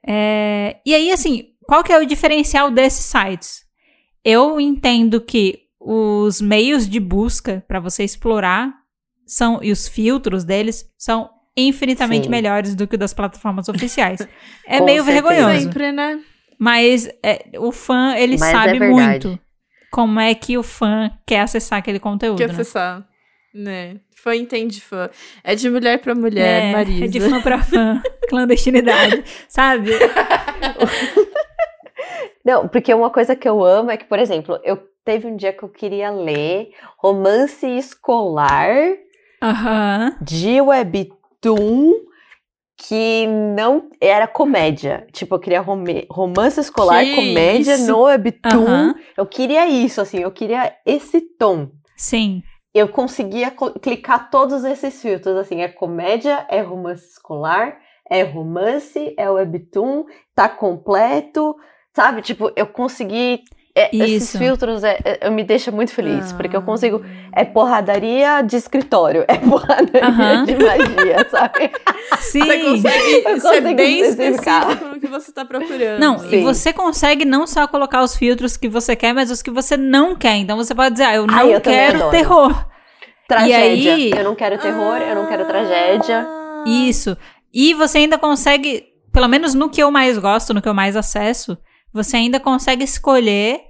É, 0.06 0.76
e 0.84 0.94
aí, 0.94 1.10
assim, 1.10 1.53
qual 1.66 1.82
que 1.82 1.92
é 1.92 1.98
o 1.98 2.06
diferencial 2.06 2.70
desses 2.70 3.04
sites? 3.04 3.62
Eu 4.24 4.60
entendo 4.60 5.20
que 5.20 5.60
os 5.80 6.40
meios 6.40 6.88
de 6.88 6.98
busca 6.98 7.62
para 7.68 7.78
você 7.80 8.04
explorar 8.04 8.72
são 9.26 9.60
e 9.62 9.70
os 9.70 9.86
filtros 9.86 10.44
deles 10.44 10.86
são 10.96 11.28
infinitamente 11.56 12.24
Sim. 12.24 12.30
melhores 12.30 12.74
do 12.74 12.86
que 12.86 12.96
o 12.96 12.98
das 12.98 13.12
plataformas 13.14 13.68
oficiais. 13.68 14.20
É 14.66 14.78
Com 14.78 14.86
meio 14.86 15.04
certeza. 15.04 15.22
vergonhoso, 15.28 15.64
Sempre, 15.64 15.92
né? 15.92 16.20
mas 16.58 17.08
é, 17.22 17.44
o 17.58 17.70
fã 17.70 18.14
ele 18.16 18.38
Mas 18.38 18.48
é 18.48 18.52
sabe 18.52 18.78
verdade. 18.78 19.26
muito 19.28 19.40
como 19.92 20.18
é 20.18 20.34
que 20.34 20.58
o 20.58 20.62
fã 20.62 21.10
quer 21.26 21.40
acessar 21.40 21.78
aquele 21.78 22.00
conteúdo. 22.00 22.38
Que 22.38 22.46
né? 22.46 22.52
acessar. 22.52 23.06
Né? 23.54 24.00
Fã 24.16 24.34
entende 24.34 24.80
fã. 24.80 25.08
É 25.44 25.54
de 25.54 25.70
mulher 25.70 25.98
pra 26.00 26.14
mulher, 26.16 26.62
é, 26.64 26.72
Marisa. 26.72 27.04
é 27.04 27.08
de 27.08 27.20
fã 27.20 27.40
pra 27.40 27.62
fã. 27.62 28.02
Clandestinidade, 28.28 29.22
sabe? 29.48 29.90
Não, 32.44 32.68
porque 32.68 32.92
uma 32.92 33.10
coisa 33.10 33.34
que 33.34 33.48
eu 33.48 33.64
amo 33.64 33.90
é 33.90 33.96
que, 33.96 34.04
por 34.04 34.18
exemplo, 34.18 34.58
eu 34.64 34.76
teve 35.04 35.26
um 35.26 35.36
dia 35.36 35.52
que 35.52 35.62
eu 35.62 35.68
queria 35.68 36.10
ler 36.10 36.70
romance 36.98 37.66
escolar 37.66 38.68
Aham. 39.42 40.16
de 40.20 40.60
webtoon 40.60 41.92
que 42.76 43.26
não 43.26 43.88
era 44.00 44.26
comédia. 44.26 45.06
Tipo, 45.12 45.36
eu 45.36 45.38
queria 45.40 45.60
rome- 45.60 46.06
romance 46.10 46.60
escolar, 46.60 47.04
Que 47.04 47.14
comédia 47.14 47.74
isso? 47.74 47.86
no 47.86 48.02
webtoon. 48.02 48.64
Aham. 48.66 48.94
Eu 49.16 49.26
queria 49.26 49.66
isso, 49.66 50.00
assim, 50.00 50.18
eu 50.18 50.30
queria 50.30 50.74
esse 50.84 51.20
tom. 51.20 51.70
Sim. 51.96 52.42
Eu 52.74 52.88
conseguia 52.88 53.50
cl- 53.56 53.78
clicar 53.80 54.30
todos 54.30 54.64
esses 54.64 55.00
filtros, 55.00 55.36
assim, 55.36 55.62
é 55.62 55.68
comédia, 55.68 56.44
é 56.50 56.60
romance 56.60 57.06
escolar, 57.08 57.78
é 58.10 58.22
romance, 58.22 59.14
é 59.16 59.30
webtoon, 59.30 60.04
tá 60.34 60.48
completo, 60.48 61.54
sabe? 61.94 62.20
Tipo, 62.22 62.50
eu 62.56 62.66
consegui. 62.66 63.42
é, 63.76 63.90
esses 63.92 64.36
filtros 64.38 64.84
é, 64.84 64.98
é, 65.04 65.26
eu 65.26 65.32
me 65.32 65.42
deixa 65.42 65.72
muito 65.72 65.90
feliz, 65.92 66.32
porque 66.32 66.54
eu 66.54 66.60
Ah. 66.60 66.64
consigo. 66.64 67.04
É 67.34 67.44
porradaria 67.44 68.40
de 68.42 68.54
escritório, 68.56 69.24
é 69.28 69.36
porradaria 69.36 70.04
Aham. 70.06 70.44
de 70.44 70.54
magia, 70.54 71.26
sabe? 71.28 71.72
Sim. 72.20 72.38
Você 72.44 73.22
consegue 73.22 73.40
ser 73.40 73.74
bem 73.74 74.00
específico 74.00 74.84
no 74.94 75.00
que 75.00 75.08
você 75.08 75.32
tá 75.32 75.44
procurando. 75.44 75.98
Não, 75.98 76.20
Sim. 76.20 76.36
e 76.36 76.42
você 76.44 76.72
consegue 76.72 77.24
não 77.24 77.48
só 77.48 77.66
colocar 77.66 78.00
os 78.04 78.16
filtros 78.16 78.56
que 78.56 78.68
você 78.68 78.94
quer, 78.94 79.12
mas 79.12 79.28
os 79.32 79.42
que 79.42 79.50
você 79.50 79.76
não 79.76 80.14
quer. 80.14 80.36
Então 80.36 80.56
você 80.56 80.72
pode 80.72 80.92
dizer, 80.92 81.04
ah, 81.06 81.14
eu 81.16 81.26
não 81.26 81.34
Ai, 81.34 81.52
eu 81.56 81.60
quero 81.60 82.10
terror. 82.10 82.66
Tragédia. 83.26 83.94
aí- 83.94 84.10
Eu 84.10 84.22
não 84.24 84.34
quero 84.36 84.58
terror, 84.58 84.98
eu 84.98 85.14
não 85.16 85.26
quero 85.26 85.44
tragédia. 85.46 86.26
Ah. 86.28 86.64
Isso. 86.66 87.16
E 87.52 87.74
você 87.74 87.98
ainda 87.98 88.18
consegue, 88.18 88.84
pelo 89.12 89.26
menos 89.28 89.54
no 89.54 89.68
que 89.68 89.82
eu 89.82 89.90
mais 89.90 90.16
gosto, 90.18 90.52
no 90.54 90.60
que 90.62 90.68
eu 90.68 90.74
mais 90.74 90.94
acesso, 90.96 91.56
você 91.94 92.16
ainda 92.18 92.38
consegue 92.40 92.84
escolher 92.84 93.60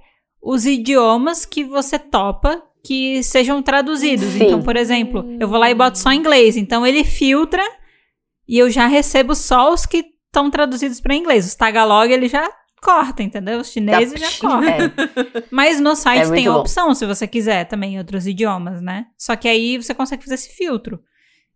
os 0.41 0.65
idiomas 0.65 1.45
que 1.45 1.63
você 1.63 1.97
topa 1.97 2.61
que 2.83 3.23
sejam 3.23 3.61
traduzidos. 3.63 4.27
Sim. 4.33 4.43
Então, 4.45 4.61
por 4.61 4.75
exemplo, 4.75 5.25
eu 5.39 5.47
vou 5.47 5.57
lá 5.59 5.69
e 5.71 5.73
boto 5.75 5.97
só 5.97 6.11
inglês. 6.11 6.57
Então 6.57 6.85
ele 6.85 7.03
filtra 7.03 7.63
e 8.47 8.57
eu 8.57 8.69
já 8.69 8.85
recebo 8.87 9.33
só 9.33 9.73
os 9.73 9.85
que 9.85 10.05
estão 10.27 10.51
traduzidos 10.51 10.99
para 10.99 11.15
inglês. 11.15 11.45
Os 11.47 11.55
tagalog 11.55 12.11
ele 12.11 12.27
já 12.27 12.47
corta, 12.81 13.23
entendeu? 13.23 13.59
Os 13.61 13.71
chineses 13.71 14.19
já 14.19 14.29
corta. 14.39 14.69
É. 14.69 15.43
Mas 15.49 15.79
no 15.79 15.95
site 15.95 16.27
É 16.27 16.31
tem 16.31 16.45
a 16.47 16.55
opção, 16.55 16.93
se 16.93 17.05
você 17.07 17.25
quiser, 17.27 17.65
também 17.65 17.95
em 17.95 17.97
outros 17.97 18.27
idiomas, 18.27 18.79
né? 18.81 19.05
Só 19.17 19.35
que 19.35 19.47
aí 19.47 19.77
você 19.77 19.93
consegue 19.93 20.21
fazer 20.23 20.35
esse 20.35 20.49
filtro. 20.55 20.99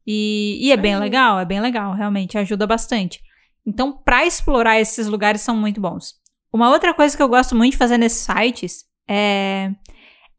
E, 0.08 0.58
e 0.68 0.72
é 0.72 0.78
bem 0.78 0.96
Uhum. 0.96 1.02
legal, 1.02 1.40
é 1.40 1.46
bem 1.46 1.60
legal, 1.62 1.94
realmente, 1.94 2.36
ajuda 2.40 2.66
bastante. 2.66 3.20
Então, 3.68 3.92
pra 3.92 4.26
explorar 4.26 4.80
esses 4.80 5.06
lugares 5.06 5.42
são 5.42 5.56
muito 5.56 5.80
bons. 5.80 6.16
Uma 6.52 6.70
outra 6.70 6.94
coisa 6.94 7.16
que 7.16 7.22
eu 7.22 7.30
gosto 7.30 7.56
muito 7.56 7.74
de 7.74 7.78
fazer 7.78 7.98
nesses 7.98 8.26
sites 8.26 8.86
é, 9.08 9.72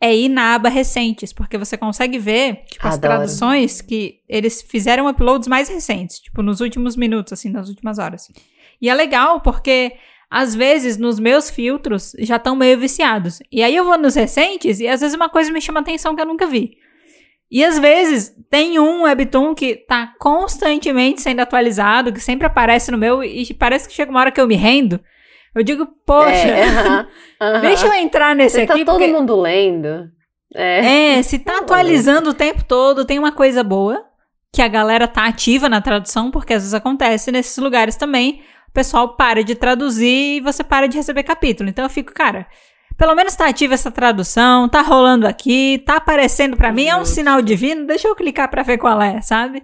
é 0.01 0.15
ir 0.15 0.29
na 0.29 0.55
aba 0.55 0.69
recentes, 0.69 1.33
porque 1.33 1.59
você 1.59 1.77
consegue 1.77 2.19
ver, 2.19 2.65
tipo, 2.71 2.87
as 2.87 2.95
Adoro. 2.95 3.15
traduções 3.15 3.81
que 3.81 4.21
eles 4.29 4.63
fizeram 4.63 5.09
uploads 5.09 5.47
mais 5.47 5.69
recentes, 5.69 6.19
tipo, 6.19 6.43
nos 6.43 6.61
últimos 6.61 6.97
minutos, 6.97 7.33
assim, 7.33 7.51
nas 7.51 7.69
últimas 7.69 7.99
horas. 7.99 8.29
E 8.81 8.89
é 8.89 8.95
legal 8.95 9.41
porque 9.41 9.93
às 10.31 10.55
vezes 10.55 10.97
nos 10.97 11.19
meus 11.19 11.51
filtros 11.51 12.13
já 12.21 12.37
estão 12.37 12.55
meio 12.55 12.79
viciados. 12.79 13.41
E 13.51 13.63
aí 13.63 13.75
eu 13.75 13.85
vou 13.85 13.99
nos 13.99 14.15
recentes 14.15 14.79
e 14.79 14.87
às 14.87 15.01
vezes 15.01 15.17
uma 15.17 15.29
coisa 15.29 15.51
me 15.51 15.61
chama 15.61 15.81
atenção 15.81 16.15
que 16.15 16.23
eu 16.23 16.27
nunca 16.27 16.47
vi. 16.47 16.77
E 17.51 17.65
às 17.65 17.81
vezes 17.81 18.33
tem 18.49 18.79
um 18.79 19.03
webtoon 19.03 19.57
que 19.57 19.75
tá 19.75 20.15
constantemente 20.21 21.21
sendo 21.21 21.41
atualizado, 21.41 22.13
que 22.13 22.21
sempre 22.21 22.47
aparece 22.47 22.93
no 22.93 22.99
meu 22.99 23.25
e 23.25 23.53
parece 23.55 23.89
que 23.89 23.95
chega 23.95 24.11
uma 24.11 24.21
hora 24.21 24.31
que 24.31 24.41
eu 24.41 24.47
me 24.47 24.55
rendo. 24.55 25.01
Eu 25.55 25.63
digo, 25.63 25.87
poxa, 26.07 26.31
É, 26.31 26.65
aham, 26.65 27.07
aham. 27.41 27.61
deixa 27.61 27.87
eu 27.87 27.93
entrar 27.95 28.35
nesse 28.37 28.57
Você 28.61 28.67
tá 28.67 28.75
aqui 28.75 28.85
todo 28.85 28.99
porque 28.99 29.13
mundo 29.13 29.41
lendo. 29.41 30.09
É. 30.55 31.17
é, 31.19 31.23
se 31.23 31.39
tá 31.39 31.59
atualizando 31.59 32.31
o 32.31 32.35
tempo 32.35 32.65
todo, 32.65 33.05
tem 33.05 33.19
uma 33.19 33.33
coisa 33.33 33.63
boa, 33.63 34.05
que 34.53 34.61
a 34.63 34.69
galera 34.69 35.07
tá 35.07 35.27
ativa 35.27 35.69
na 35.69 35.81
tradução, 35.81 36.31
porque 36.31 36.55
às 36.55 36.63
vezes 36.63 36.75
acontece 36.75 37.31
nesses 37.31 37.57
lugares 37.59 37.97
também. 37.97 38.43
O 38.69 38.73
pessoal 38.73 39.17
para 39.17 39.43
de 39.45 39.55
traduzir 39.55 40.37
e 40.37 40.41
você 40.41 40.63
para 40.63 40.87
de 40.87 40.97
receber 40.97 41.23
capítulo. 41.25 41.69
Então 41.69 41.85
eu 41.85 41.91
fico, 41.91 42.13
cara, 42.13 42.47
pelo 42.97 43.15
menos 43.15 43.35
tá 43.35 43.47
ativa 43.49 43.75
essa 43.75 43.91
tradução, 43.91 44.69
tá 44.69 44.83
rolando 44.83 45.27
aqui, 45.27 45.83
tá 45.87 45.97
aparecendo 45.97 46.57
pra 46.57 46.73
mim, 46.73 46.87
é 46.87 46.97
um 46.97 47.05
sinal 47.05 47.41
divino, 47.43 47.87
deixa 47.87 48.07
eu 48.07 48.15
clicar 48.15 48.49
pra 48.51 48.63
ver 48.63 48.79
qual 48.79 49.01
é, 49.01 49.21
sabe? 49.21 49.63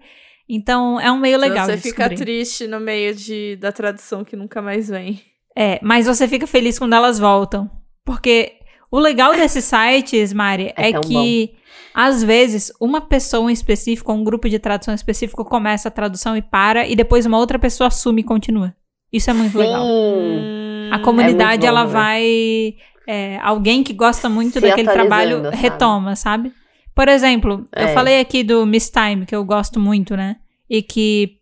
Então 0.49 1.01
é 1.01 1.11
um 1.11 1.19
meio 1.19 1.39
legal 1.39 1.67
Você 1.67 1.77
de 1.77 1.83
fica 1.83 2.09
triste 2.09 2.67
no 2.67 2.79
meio 2.81 3.15
de, 3.15 3.57
da 3.57 3.71
tradução 3.73 4.25
que 4.25 4.37
nunca 4.37 4.63
mais 4.63 4.89
vem. 4.89 5.21
É, 5.57 5.79
mas 5.83 6.07
você 6.07 6.29
fica 6.29 6.47
feliz 6.47 6.79
quando 6.79 6.93
elas 6.95 7.19
voltam. 7.19 7.71
Porque 8.05 8.53
o 8.91 8.99
legal 8.99 9.35
desses 9.35 9.65
sites, 9.73 10.33
Mari, 10.33 10.73
É 10.77 10.91
é, 10.91 11.01
que 11.01 11.55
às 11.95 12.23
vezes 12.23 12.71
uma 12.81 13.01
pessoa 13.01 13.51
em 13.51 13.55
específico, 13.55 14.13
um 14.13 14.23
grupo 14.23 14.49
de 14.51 14.59
tradução 14.59 14.93
específico 14.95 15.45
começa 15.45 15.89
a 15.89 15.91
tradução 15.91 16.37
e 16.37 16.43
para, 16.43 16.87
e 16.87 16.95
depois 16.95 17.25
uma 17.25 17.39
outra 17.39 17.59
pessoa 17.59 17.89
assume 17.89 18.21
e 18.21 18.25
continua. 18.25 18.75
Isso 19.13 19.31
é 19.31 19.33
muito 19.33 19.57
legal. 19.57 19.83
Sim. 19.83 19.89
Hum, 19.91 20.91
A 20.93 20.99
comunidade, 20.99 21.63
bom, 21.63 21.69
ela 21.69 21.85
né? 21.85 21.91
vai. 21.91 22.75
é, 23.09 23.39
alguém 23.43 23.83
que 23.83 23.93
gosta 23.95 24.29
muito 24.29 24.55
Se 24.55 24.61
daquele 24.61 24.91
trabalho 24.91 25.43
sabe? 25.45 25.57
retoma, 25.57 26.17
sabe? 26.17 26.53
Por 26.95 27.09
exemplo, 27.09 27.67
eu 27.75 27.89
É. 27.89 27.95
falei 27.95 28.21
aqui 28.21 28.43
do 28.43 28.67
Miss 28.67 28.91
Time, 28.91 29.25
que 29.27 29.35
eu 29.35 29.45
gosto 29.45 29.79
muito, 29.81 30.17
né? 30.17 30.37
E 30.69 30.83
que 30.83 31.36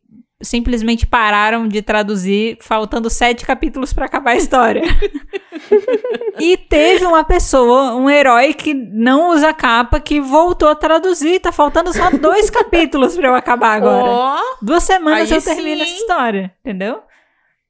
simplesmente 0.44 1.06
pararam 1.06 1.66
de 1.66 1.82
traduzir, 1.82 2.58
faltando 2.60 3.08
sete 3.08 3.44
capítulos 3.44 3.92
pra 3.92 4.06
acabar 4.06 4.32
a 4.32 4.36
história. 4.36 4.82
e 6.38 6.56
teve 6.56 7.04
uma 7.04 7.24
pessoa, 7.24 7.94
um 7.94 8.08
herói 8.08 8.54
que 8.54 8.74
não 8.74 9.30
usa 9.30 9.52
capa, 9.52 9.98
que 9.98 10.20
voltou 10.20 10.68
a 10.68 10.74
traduzir. 10.74 11.40
Tá 11.40 11.50
faltando 11.50 11.92
só 11.92 12.10
dois 12.10 12.50
capítulos 12.50 13.16
pra 13.16 13.28
eu 13.28 13.34
acabar 13.34 13.76
agora. 13.76 14.04
Ó, 14.04 14.38
Duas 14.62 14.82
semanas 14.82 15.30
eu 15.30 15.42
termino 15.42 15.84
sim, 15.84 15.90
essa 15.90 16.00
história, 16.00 16.54
entendeu? 16.60 17.02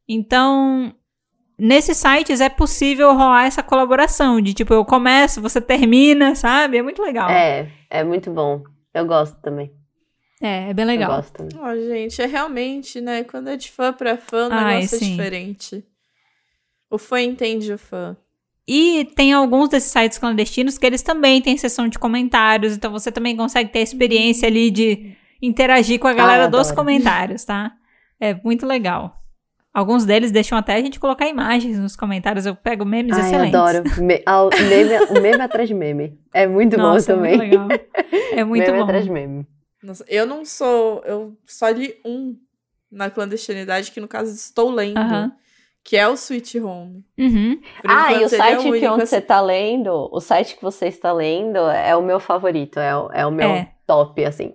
Então, 0.08 0.92
nesses 1.58 1.96
sites 1.96 2.40
é 2.40 2.48
possível 2.48 3.12
rolar 3.14 3.46
essa 3.46 3.62
colaboração 3.62 4.40
de 4.40 4.52
tipo, 4.52 4.74
eu 4.74 4.84
começo, 4.84 5.40
você 5.40 5.60
termina, 5.60 6.34
sabe? 6.34 6.78
É 6.78 6.82
muito 6.82 7.02
legal. 7.02 7.30
É, 7.30 7.68
é 7.88 8.04
muito 8.04 8.30
bom. 8.30 8.62
Eu 8.92 9.06
gosto 9.06 9.36
também. 9.40 9.72
É, 10.46 10.68
é 10.70 10.74
bem 10.74 10.84
Eu 10.84 10.88
legal. 10.88 11.16
gosto 11.16 11.32
também. 11.32 11.58
ó, 11.58 11.74
gente, 11.74 12.20
é 12.20 12.26
realmente, 12.26 13.00
né? 13.00 13.24
Quando 13.24 13.48
é 13.48 13.56
de 13.56 13.70
fã 13.70 13.92
pra 13.92 14.16
fã, 14.16 14.48
o 14.48 14.52
Ai, 14.52 14.74
negócio 14.76 14.96
é 14.96 14.98
sim. 14.98 15.10
diferente. 15.12 15.84
O 16.90 16.98
fã 16.98 17.20
entende 17.22 17.72
o 17.72 17.78
fã. 17.78 18.16
E 18.68 19.06
tem 19.16 19.32
alguns 19.32 19.68
desses 19.68 19.90
sites 19.90 20.18
clandestinos 20.18 20.76
que 20.78 20.86
eles 20.86 21.02
também 21.02 21.40
têm 21.40 21.56
seção 21.56 21.88
de 21.88 21.98
comentários, 21.98 22.74
então 22.74 22.90
você 22.92 23.10
também 23.12 23.36
consegue 23.36 23.70
ter 23.70 23.80
a 23.80 23.82
experiência 23.82 24.46
ali 24.48 24.70
de 24.70 25.14
interagir 25.42 25.98
com 25.98 26.08
a 26.08 26.12
galera 26.14 26.44
Ai, 26.44 26.50
dos 26.50 26.70
comentários, 26.72 27.44
tá? 27.44 27.72
É 28.20 28.34
muito 28.44 28.66
legal. 28.66 29.20
Alguns 29.72 30.04
deles 30.04 30.30
deixam 30.30 30.56
até 30.56 30.74
a 30.74 30.80
gente 30.80 31.00
colocar 31.00 31.26
imagens 31.26 31.78
nos 31.78 31.96
comentários. 31.96 32.46
Eu 32.46 32.54
pego 32.54 32.84
memes 32.84 33.16
Ai, 33.18 33.22
excelentes. 33.26 33.54
adoro. 33.54 33.82
Me, 34.02 34.22
ao- 34.24 34.48
meme, 34.50 35.20
meme 35.20 35.40
atrás 35.42 35.68
de 35.68 35.74
meme. 35.74 36.18
É 36.32 36.46
muito 36.46 36.76
Nossa, 36.78 37.16
bom 37.16 37.24
é 37.24 37.36
também. 37.36 37.48
muito 37.50 37.68
legal. 37.68 37.68
É 38.32 38.44
muito 38.44 38.64
meme 38.66 38.78
bom. 38.78 38.84
atrás 38.84 39.04
de 39.04 39.10
meme. 39.10 39.46
Eu 40.08 40.26
não 40.26 40.44
sou. 40.44 41.02
Eu 41.04 41.36
só 41.46 41.68
li 41.68 41.94
um 42.04 42.36
na 42.90 43.10
clandestinidade, 43.10 43.90
que 43.90 44.00
no 44.00 44.08
caso 44.08 44.32
estou 44.32 44.70
lendo. 44.70 45.00
Que 45.82 45.98
é 45.98 46.08
o 46.08 46.14
Sweet 46.14 46.58
Home. 46.60 47.04
Uhum. 47.18 47.60
Ah, 47.86 48.14
e 48.14 48.20
o 48.20 48.24
é 48.24 48.28
site 48.28 48.62
que 48.62 48.68
onde 48.68 48.86
assim. 48.86 49.06
você 49.06 49.20
tá 49.20 49.38
lendo, 49.42 50.08
o 50.10 50.18
site 50.18 50.56
que 50.56 50.62
você 50.62 50.86
está 50.86 51.12
lendo 51.12 51.58
é 51.58 51.94
o 51.94 52.00
meu 52.00 52.18
favorito, 52.18 52.80
é 52.80 52.96
o, 52.96 53.10
é 53.12 53.26
o 53.26 53.30
meu 53.30 53.48
É. 53.50 53.70
top, 53.86 54.24
assim. 54.24 54.54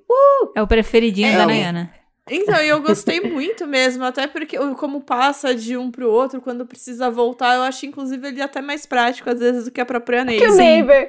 É 0.55 0.61
o 0.63 0.65
preferidinho 0.65 1.27
É, 1.27 1.37
da 1.37 1.45
Nayana. 1.45 1.93
Então, 2.29 2.61
e 2.61 2.67
eu 2.67 2.81
gostei 2.81 3.19
muito 3.21 3.65
mesmo, 3.67 4.03
até 4.03 4.27
porque 4.27 4.57
como 4.75 5.01
passa 5.01 5.53
de 5.55 5.75
um 5.75 5.89
pro 5.89 6.09
outro, 6.09 6.39
quando 6.41 6.65
precisa 6.65 7.09
voltar, 7.09 7.55
eu 7.55 7.63
acho 7.63 7.85
inclusive 7.85 8.27
ele 8.27 8.41
até 8.41 8.61
mais 8.61 8.85
prático 8.85 9.29
às 9.29 9.39
vezes 9.39 9.65
do 9.65 9.71
que 9.71 9.81
a 9.81 9.85
própria 9.85 10.23
Ney. 10.23 10.37
Que 10.39 10.47
o 10.47 10.51
Sim. 10.51 10.57
Neighbor. 10.57 11.07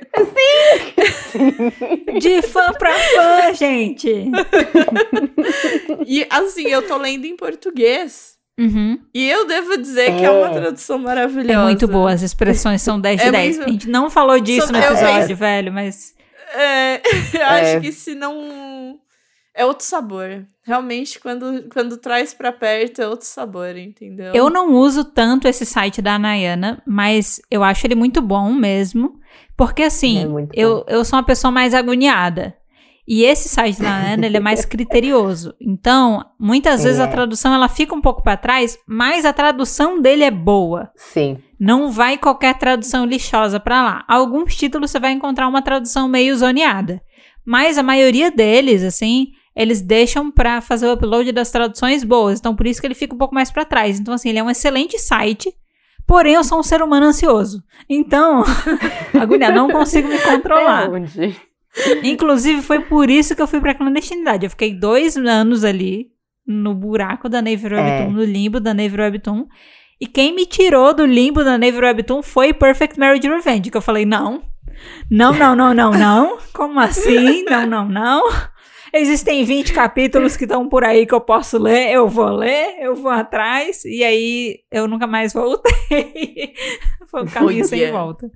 De 2.21 2.42
fã 2.42 2.73
pra 2.73 2.92
fã, 2.92 3.54
gente. 3.54 4.31
E 6.06 6.27
assim, 6.31 6.66
eu 6.66 6.87
tô 6.87 6.96
lendo 6.96 7.25
em 7.27 7.37
português. 7.37 8.38
Uhum. 8.58 8.98
E 9.14 9.29
eu 9.31 9.46
devo 9.46 9.79
dizer 9.79 10.16
que 10.16 10.25
é 10.25 10.31
uma 10.31 10.48
É. 10.48 10.52
tradução 10.60 10.98
maravilhosa. 10.98 11.52
É 11.52 11.62
muito 11.62 11.88
boa, 11.88 12.12
as 12.12 12.21
expressões 12.21 12.83
são 12.83 13.00
10 13.00 13.18
de 13.21 13.27
É 13.29 13.31
10. 13.33 13.56
muito- 13.56 13.68
A 13.68 13.73
gente 13.73 13.88
não 13.88 14.10
falou 14.10 14.38
disso 14.38 14.66
São- 14.66 14.77
no 14.79 14.83
episódio, 14.85 15.27
sei. 15.29 15.35
velho, 15.35 15.73
mas. 15.73 16.14
É, 16.54 17.00
eu 17.40 17.46
acho 17.46 17.77
É. 17.77 17.81
que 17.81 17.90
se 17.92 18.14
não. 18.14 18.98
É 19.55 19.65
outro 19.67 19.85
sabor. 19.85 20.46
Realmente, 20.65 21.19
quando, 21.19 21.69
quando 21.73 21.96
traz 21.96 22.33
pra 22.33 22.53
perto, 22.53 23.03
é 23.03 23.09
outro 23.09 23.27
sabor, 23.27 23.77
entendeu? 23.77 24.33
Eu 24.35 24.48
não 24.48 24.73
uso 24.75 25.05
tanto 25.05 25.48
esse 25.48 25.67
site 25.67 26.01
da 26.01 26.19
Nayana, 26.19 26.81
mas 26.87 27.40
eu 27.51 27.65
acho 27.65 27.87
ele 27.87 27.94
muito 27.96 28.23
bom 28.23 28.53
mesmo. 28.53 29.19
Porque 29.57 29.83
assim, 29.83 30.19
É 30.55 30.63
eu, 30.63 30.85
eu 30.88 31.05
sou 31.05 31.19
uma 31.19 31.25
pessoa 31.25 31.51
mais 31.51 31.75
agoniada. 31.75 32.55
E 33.09 33.25
esse 33.25 33.48
site 33.48 33.83
da 33.83 33.90
Nana, 33.90 34.25
ele 34.27 34.37
é 34.37 34.40
mais 34.40 34.65
criterioso. 34.65 35.53
Então, 35.61 36.25
muitas 36.38 36.85
vezes 36.85 37.01
É. 37.01 37.03
a 37.03 37.09
tradução 37.09 37.53
ela 37.53 37.69
fica 37.69 37.92
um 37.92 38.01
pouco 38.01 38.23
para 38.23 38.37
trás, 38.37 38.79
mas 38.87 39.25
a 39.25 39.33
tradução 39.33 40.01
dele 40.01 40.23
é 40.23 40.31
boa. 40.31 40.92
Sim. 40.94 41.38
Não 41.59 41.90
vai 41.90 42.17
qualquer 42.17 42.57
tradução 42.57 43.05
lixosa 43.05 43.59
para 43.59 43.83
lá. 43.83 44.05
Alguns 44.07 44.55
títulos 44.55 44.92
você 44.92 45.01
vai 45.01 45.11
encontrar 45.11 45.48
uma 45.48 45.61
tradução 45.61 46.07
meio 46.07 46.37
zoneada. 46.37 47.03
Mas 47.44 47.77
a 47.79 47.83
maioria 47.83 48.31
deles, 48.31 48.85
assim, 48.85 49.33
eles 49.55 49.81
deixam 49.81 50.31
pra 50.31 50.61
fazer 50.61 50.87
o 50.87 50.92
upload 50.92 51.33
das 51.33 51.51
traduções 51.51 52.05
boas. 52.05 52.38
Então, 52.38 52.55
por 52.55 52.67
isso 52.67 52.81
que 52.81 52.87
ele 52.87 52.94
fica 52.94 53.15
um 53.15 53.19
pouco 53.19 53.35
mais 53.35 53.51
pra 53.51 53.65
trás. 53.65 53.98
Então, 53.98 54.15
assim, 54.15 54.29
ele 54.29 54.38
é 54.38 54.42
um 54.42 54.51
excelente 54.51 54.98
site. 54.98 55.53
Porém, 56.07 56.35
eu 56.35 56.44
sou 56.44 56.59
um 56.59 56.63
ser 56.63 56.83
humano 56.83 57.07
ansioso. 57.07 57.63
Então, 57.88 58.42
agulha, 59.21 59.51
não 59.51 59.69
consigo 59.71 60.09
me 60.09 60.19
controlar. 60.19 60.88
Inclusive, 62.03 62.63
foi 62.63 62.81
por 62.81 63.09
isso 63.11 63.35
que 63.37 63.42
eu 63.42 63.46
fui 63.46 63.61
pra 63.61 63.75
clandestinidade. 63.75 64.44
Eu 64.44 64.51
fiquei 64.51 64.75
dois 64.75 65.17
anos 65.17 65.65
ali 65.65 66.09
no 66.46 66.75
buraco 66.75 67.29
da 67.29 67.40
Navy 67.40 67.65
Webtoon, 67.67 68.09
É. 68.09 68.09
no 68.11 68.25
limbo 68.25 68.59
da 68.59 68.75
Navy 68.75 69.01
Webtoon. 69.01 69.46
E 70.01 70.07
quem 70.07 70.35
me 70.35 70.46
tirou 70.46 70.92
do 70.94 71.05
limbo 71.05 71.44
da 71.44 71.57
Navy 71.59 71.79
Webtoon 71.79 72.23
foi 72.23 72.53
Perfect 72.53 72.98
Marriage 72.98 73.29
Revenge, 73.29 73.71
que 73.71 73.77
eu 73.77 73.83
falei, 73.83 74.05
não, 74.05 74.42
não, 75.11 75.33
não, 75.33 75.55
não, 75.55 75.75
não, 75.75 75.90
não, 75.92 76.38
como 76.53 76.81
assim? 76.81 77.44
Não, 77.44 77.67
não, 77.67 77.88
não. 77.88 78.23
Existem 78.93 79.45
20 79.45 79.73
capítulos 79.73 80.37
que 80.37 80.45
estão 80.45 80.69
por 80.69 80.83
aí 80.83 81.07
que 81.07 81.15
eu 81.15 81.21
posso 81.21 81.59
ler, 81.59 81.93
eu 81.93 82.09
vou 82.09 82.31
ler, 82.31 82.77
eu 82.81 82.95
vou 82.95 83.11
atrás, 83.11 83.85
e 83.85 84.03
aí 84.03 84.61
eu 84.71 84.88
nunca 84.88 85.07
mais 85.07 85.33
voltei. 85.33 86.55
Foi 87.07 87.23
um 87.23 87.27
caminho 87.27 87.65
sem 87.65 87.91
volta. 87.91 88.31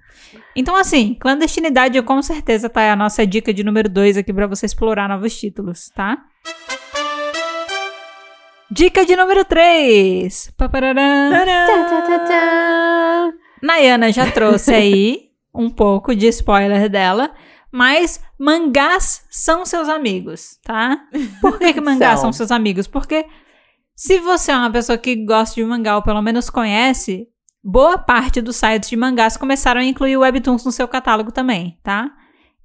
Então, 0.55 0.77
assim, 0.77 1.15
clandestinidade 1.15 2.01
com 2.03 2.21
certeza 2.23 2.69
tá 2.69 2.93
a 2.93 2.97
nossa 2.97 3.27
dica 3.27 3.53
de 3.53 3.63
número 3.63 3.89
2 3.89 4.17
aqui 4.17 4.33
pra 4.33 4.47
você 4.47 4.67
explorar 4.67 5.09
novos 5.09 5.39
títulos, 5.39 5.91
tá? 5.95 6.19
Dica 8.71 9.05
de 9.05 9.15
número 9.15 9.45
3. 9.45 10.53
Tchá, 11.67 11.85
tchá, 11.89 12.03
tchá, 12.03 12.25
tchá. 12.25 13.33
Nayana 13.63 14.13
já 14.13 14.31
trouxe 14.31 14.75
aí 14.75 15.31
um 15.55 15.71
pouco 15.71 16.15
de 16.15 16.27
spoiler 16.29 16.89
dela, 16.89 17.31
mas 17.75 18.23
mangás 18.39 19.27
são 19.29 19.67
seus 19.67 19.89
amigos, 19.89 20.59
tá? 20.63 20.97
Por 21.41 21.59
que, 21.59 21.73
que 21.73 21.81
mangás 21.83 22.21
são 22.21 22.33
São. 22.33 22.33
seus 22.33 22.53
amigos? 22.53 22.87
Porque 22.87 23.27
se 23.97 24.21
você 24.21 24.53
é 24.53 24.57
uma 24.57 24.71
pessoa 24.71 24.97
que 24.97 25.17
gosta 25.25 25.57
de 25.57 25.65
mangá 25.65 25.97
ou 25.97 26.03
pelo 26.03 26.23
menos 26.23 26.49
conhece, 26.49 27.27
boa 27.63 27.99
parte 27.99 28.41
dos 28.41 28.55
sites 28.57 28.89
de 28.89 28.97
mangás 28.97 29.37
começaram 29.37 29.81
a 29.81 29.85
incluir 29.85 30.17
webtoons 30.17 30.65
no 30.65 30.71
seu 30.71 30.87
catálogo 30.87 31.33
também, 31.33 31.77
tá? 31.83 32.11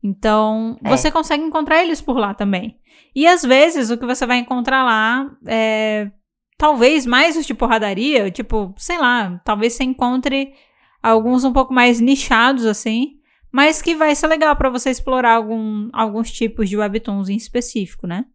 Então, 0.03 0.78
É. 0.84 0.89
você 0.95 1.10
consegue 1.12 1.43
encontrar 1.43 1.82
eles 1.84 1.99
por 2.01 2.18
lá 2.18 2.34
também. 2.34 2.78
E 3.16 3.28
às 3.28 3.41
vezes 3.41 3.89
o 3.89 3.97
que 3.97 4.05
você 4.05 4.26
vai 4.28 4.38
encontrar 4.38 4.84
lá 4.84 5.30
é 5.47 6.12
talvez 6.57 7.05
mais 7.05 7.36
os 7.36 7.45
de 7.45 7.53
porradaria, 7.55 8.30
tipo, 8.30 8.74
sei 8.78 8.97
lá, 8.99 9.41
talvez 9.43 9.74
você 9.74 9.84
encontre 9.84 10.53
alguns 11.01 11.43
um 11.43 11.51
pouco 11.53 11.74
mais 11.74 11.99
nichados 11.99 12.66
assim, 12.66 13.18
mas 13.52 13.82
que 13.82 13.95
vai 13.95 14.14
ser 14.16 14.28
legal 14.28 14.56
pra 14.56 14.70
você 14.70 14.89
explorar 14.89 15.34
algum, 15.36 15.89
alguns 15.93 16.32
tipos 16.32 16.70
de 16.70 16.78
webtoons 16.78 17.30
em 17.30 17.36
específico, 17.36 18.06
né? 18.08 18.26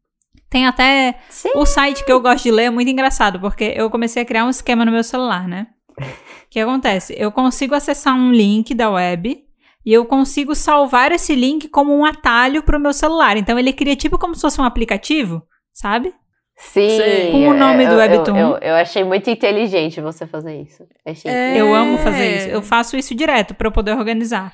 Tem 0.51 0.67
até 0.67 1.19
Sim. 1.31 1.51
o 1.55 1.67
site 1.67 2.05
que 2.05 2.12
eu 2.12 2.21
gosto 2.21 2.45
de 2.45 2.51
ler 2.51 2.65
é 2.65 2.71
muito 2.71 2.91
engraçado, 2.91 3.41
porque 3.41 3.73
eu 3.77 3.91
comecei 3.91 4.23
a 4.23 4.27
criar 4.27 4.45
um 4.45 4.51
esquema 4.51 4.85
no 4.85 4.93
meu 4.93 5.03
celular, 5.03 5.49
né? 5.49 5.67
O 5.91 5.95
que 6.51 6.61
acontece? 6.61 7.15
Eu 7.17 7.33
consigo 7.33 7.75
acessar 7.75 8.15
um 8.15 8.31
link 8.33 8.75
da 8.75 8.91
web 8.91 9.41
e 9.87 9.93
eu 9.93 10.05
consigo 10.05 10.55
salvar 10.55 11.12
esse 11.12 11.35
link 11.35 11.69
como 11.69 11.95
um 11.97 12.05
atalho 12.05 12.62
pro 12.62 12.79
meu 12.81 12.93
celular. 12.93 13.37
Então 13.37 13.59
ele 13.59 13.73
cria 13.73 13.97
tipo 13.97 14.19
como 14.19 14.35
se 14.35 14.41
fosse 14.41 14.61
um 14.61 14.65
aplicativo, 14.65 15.43
sabe? 15.73 16.12
Sim. 16.57 16.99
Com 17.33 17.49
o 17.49 17.55
nome 17.55 17.83
eu- 17.85 17.89
do 17.89 17.95
eu- 17.95 17.99
Webtoon. 17.99 18.37
Eu, 18.39 18.59
eu 18.59 18.75
achei 18.77 19.03
muito 19.03 19.29
inteligente 19.29 20.01
você 20.01 20.25
fazer 20.27 20.62
isso. 20.62 20.85
Achei 21.05 21.31
É. 21.31 21.61
Eu 21.61 21.75
amo 21.75 21.99
fazer 21.99 22.37
isso. 22.37 22.49
Eu 22.49 22.62
faço 22.62 22.97
isso 22.97 23.15
direto 23.15 23.55
pra 23.55 23.67
eu 23.69 23.73
poder 23.73 23.93
organizar. 23.97 24.53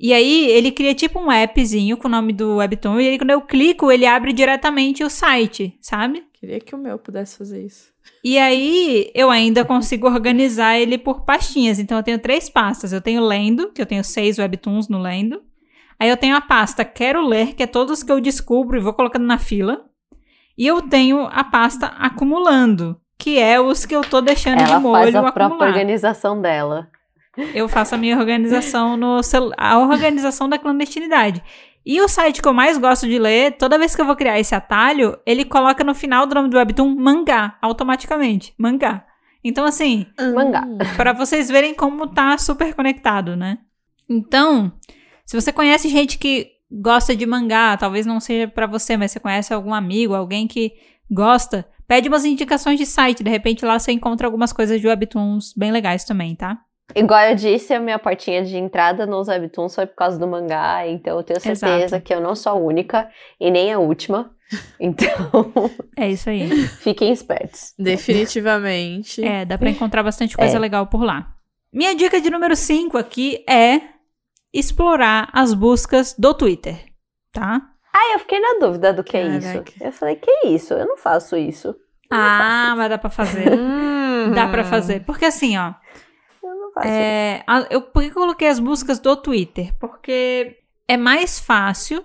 E 0.00 0.12
aí, 0.12 0.46
ele 0.50 0.70
cria 0.70 0.94
tipo 0.94 1.18
um 1.18 1.28
appzinho 1.28 1.96
com 1.96 2.06
o 2.06 2.10
nome 2.10 2.32
do 2.32 2.56
Webtoon. 2.56 3.00
E 3.00 3.08
aí, 3.08 3.18
quando 3.18 3.30
eu 3.30 3.40
clico, 3.40 3.90
ele 3.90 4.06
abre 4.06 4.32
diretamente 4.32 5.02
o 5.02 5.10
site, 5.10 5.76
sabe? 5.80 6.24
Queria 6.34 6.60
que 6.60 6.72
o 6.74 6.78
meu 6.78 6.98
pudesse 6.98 7.36
fazer 7.36 7.64
isso. 7.66 7.88
E 8.22 8.38
aí, 8.38 9.10
eu 9.12 9.28
ainda 9.28 9.64
consigo 9.64 10.06
organizar 10.06 10.78
ele 10.78 10.98
por 10.98 11.24
pastinhas. 11.24 11.80
Então, 11.80 11.96
eu 11.96 12.02
tenho 12.02 12.18
três 12.20 12.48
pastas. 12.48 12.92
Eu 12.92 13.00
tenho 13.00 13.24
Lendo, 13.24 13.72
que 13.72 13.82
eu 13.82 13.86
tenho 13.86 14.04
seis 14.04 14.38
Webtoons 14.38 14.88
no 14.88 15.00
Lendo. 15.00 15.42
Aí, 15.98 16.08
eu 16.08 16.16
tenho 16.16 16.36
a 16.36 16.40
pasta 16.40 16.84
Quero 16.84 17.26
Ler, 17.26 17.54
que 17.54 17.62
é 17.64 17.66
todos 17.66 18.04
que 18.04 18.12
eu 18.12 18.20
descubro 18.20 18.76
e 18.76 18.80
vou 18.80 18.92
colocando 18.92 19.26
na 19.26 19.36
fila. 19.38 19.84
E 20.56 20.64
eu 20.64 20.80
tenho 20.82 21.22
a 21.30 21.42
pasta 21.42 21.86
Acumulando, 21.86 23.00
que 23.18 23.38
é 23.38 23.60
os 23.60 23.84
que 23.84 23.94
eu 23.96 24.02
tô 24.02 24.20
deixando 24.20 24.58
de 24.58 24.70
Ela 24.70 24.78
molho 24.80 25.02
faz 25.02 25.14
a 25.14 25.22
própria 25.22 25.46
acumular. 25.46 25.68
organização 25.68 26.40
dela. 26.40 26.88
Eu 27.54 27.68
faço 27.68 27.94
a 27.94 27.98
minha 27.98 28.16
organização 28.18 28.96
no 28.96 29.22
celu- 29.22 29.52
a 29.56 29.78
organização 29.78 30.48
da 30.48 30.58
clandestinidade. 30.58 31.42
E 31.86 32.00
o 32.00 32.08
site 32.08 32.42
que 32.42 32.48
eu 32.48 32.52
mais 32.52 32.76
gosto 32.76 33.06
de 33.06 33.18
ler, 33.18 33.52
toda 33.52 33.78
vez 33.78 33.94
que 33.94 34.00
eu 34.02 34.04
vou 34.06 34.16
criar 34.16 34.38
esse 34.38 34.54
atalho, 34.54 35.18
ele 35.24 35.44
coloca 35.44 35.82
no 35.82 35.94
final 35.94 36.26
do 36.26 36.34
nome 36.34 36.48
do 36.50 36.56
webtoon 36.58 36.94
mangá, 36.94 37.56
automaticamente. 37.62 38.52
Mangá. 38.58 39.04
Então, 39.42 39.64
assim, 39.64 40.06
Mangá. 40.34 40.64
Hum. 40.66 40.78
para 40.96 41.12
vocês 41.12 41.48
verem 41.48 41.72
como 41.74 42.06
tá 42.08 42.36
super 42.36 42.74
conectado, 42.74 43.36
né? 43.36 43.58
Então, 44.08 44.72
se 45.24 45.40
você 45.40 45.52
conhece 45.52 45.88
gente 45.88 46.18
que 46.18 46.48
gosta 46.70 47.14
de 47.16 47.24
mangá, 47.24 47.76
talvez 47.76 48.04
não 48.04 48.20
seja 48.20 48.48
pra 48.48 48.66
você, 48.66 48.96
mas 48.96 49.12
você 49.12 49.20
conhece 49.20 49.54
algum 49.54 49.72
amigo, 49.72 50.14
alguém 50.14 50.46
que 50.46 50.72
gosta, 51.10 51.66
pede 51.86 52.08
umas 52.08 52.24
indicações 52.24 52.78
de 52.78 52.84
site, 52.84 53.22
de 53.24 53.30
repente 53.30 53.64
lá 53.64 53.78
você 53.78 53.92
encontra 53.92 54.26
algumas 54.26 54.52
coisas 54.52 54.78
de 54.80 54.86
webtoons 54.86 55.54
bem 55.56 55.70
legais 55.70 56.04
também, 56.04 56.34
tá? 56.34 56.58
Igual 56.94 57.20
eu 57.26 57.34
disse, 57.34 57.74
a 57.74 57.80
minha 57.80 57.98
portinha 57.98 58.42
de 58.42 58.56
entrada 58.56 59.06
nos 59.06 59.28
webtoons 59.28 59.74
foi 59.74 59.86
por 59.86 59.94
causa 59.94 60.18
do 60.18 60.26
mangá, 60.26 60.86
então 60.86 61.18
eu 61.18 61.22
tenho 61.22 61.38
certeza 61.40 61.84
Exato. 61.84 62.02
que 62.02 62.14
eu 62.14 62.20
não 62.20 62.34
sou 62.34 62.52
a 62.52 62.54
única 62.54 63.08
e 63.38 63.50
nem 63.50 63.72
a 63.72 63.78
última. 63.78 64.30
Então, 64.80 65.30
É 65.94 66.08
isso 66.08 66.30
aí. 66.30 66.48
fiquem 66.48 67.12
espertos. 67.12 67.74
Definitivamente. 67.78 69.22
É, 69.22 69.44
dá 69.44 69.58
pra 69.58 69.68
encontrar 69.68 70.02
bastante 70.02 70.34
coisa 70.36 70.56
É. 70.56 70.58
legal 70.58 70.86
por 70.86 71.02
lá. 71.04 71.34
Minha 71.70 71.94
dica 71.94 72.18
de 72.18 72.30
número 72.30 72.56
5 72.56 72.96
aqui 72.96 73.44
é 73.48 73.80
explorar 74.52 75.28
as 75.34 75.52
buscas 75.52 76.14
do 76.18 76.32
Twitter, 76.32 76.76
tá? 77.30 77.60
Ah, 77.92 78.14
eu 78.14 78.20
fiquei 78.20 78.40
na 78.40 78.58
dúvida 78.58 78.92
do 78.92 79.04
que 79.04 79.18
é 79.18 79.26
isso. 79.36 79.62
Eu 79.80 79.92
falei, 79.92 80.16
que 80.16 80.30
isso? 80.46 80.72
Eu 80.72 80.86
não 80.86 80.96
faço 80.96 81.36
isso. 81.36 81.74
Ah, 82.10 82.72
mas 82.76 82.88
dá 82.88 82.96
pra 82.96 83.10
fazer. 83.10 83.50
Dá 84.34 84.48
pra 84.48 84.64
fazer. 84.64 85.04
Porque 85.04 85.24
assim, 85.26 85.56
ó, 85.58 85.74
Isso. 86.80 86.88
é, 86.88 87.44
eu, 87.70 87.82
por 87.82 88.02
que 88.02 88.10
eu 88.10 88.14
coloquei 88.14 88.48
as 88.48 88.58
buscas 88.58 88.98
do 88.98 89.16
Twitter? 89.16 89.74
Porque 89.78 90.56
é 90.86 90.96
mais 90.96 91.38
fácil 91.38 92.04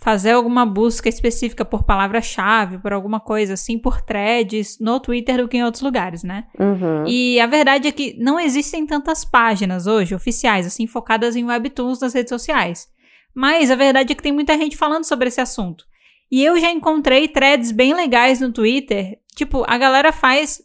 fazer 0.00 0.30
alguma 0.30 0.64
busca 0.64 1.08
específica 1.08 1.64
por 1.64 1.82
palavra-chave, 1.82 2.78
por 2.78 2.92
alguma 2.92 3.20
coisa 3.20 3.52
assim, 3.52 3.78
por 3.78 4.00
threads 4.00 4.78
no 4.80 4.98
Twitter 4.98 5.36
do 5.36 5.48
que 5.48 5.58
em 5.58 5.64
outros 5.64 5.82
lugares, 5.82 6.22
né? 6.22 6.46
Uhum. 6.58 7.06
E 7.06 7.38
a 7.38 7.46
verdade 7.46 7.88
é 7.88 7.92
que 7.92 8.16
não 8.18 8.40
existem 8.40 8.86
tantas 8.86 9.24
páginas 9.26 9.86
hoje 9.86 10.14
oficiais, 10.14 10.66
assim, 10.66 10.86
focadas 10.86 11.36
em 11.36 11.44
webtoons 11.44 12.00
nas 12.00 12.14
redes 12.14 12.30
sociais. 12.30 12.88
Mas 13.34 13.70
a 13.70 13.76
verdade 13.76 14.12
é 14.12 14.14
que 14.14 14.22
tem 14.22 14.32
muita 14.32 14.56
gente 14.56 14.76
falando 14.76 15.04
sobre 15.04 15.28
esse 15.28 15.40
assunto. 15.40 15.84
E 16.30 16.42
eu 16.44 16.58
já 16.58 16.70
encontrei 16.70 17.28
threads 17.28 17.72
bem 17.72 17.92
legais 17.92 18.40
no 18.40 18.52
Twitter. 18.52 19.18
Tipo, 19.34 19.64
a 19.68 19.76
galera 19.76 20.12
faz. 20.12 20.62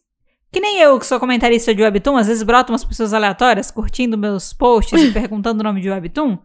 Que 0.52 0.60
nem 0.60 0.80
eu, 0.80 0.98
que 1.00 1.06
sou 1.06 1.20
comentarista 1.20 1.74
de 1.74 1.82
webtoon, 1.82 2.18
às 2.18 2.28
vezes 2.28 2.44
brotam 2.44 2.74
umas 2.74 2.86
pessoas 2.86 3.14
aleatórias 3.14 3.72
curtindo 3.72 4.18
meus 4.18 4.54
posts 4.54 5.02
e 5.02 5.12
perguntando 5.14 5.60
o 5.60 5.64
nome 5.64 5.82
de 5.82 5.90
webtoon. 5.90 6.38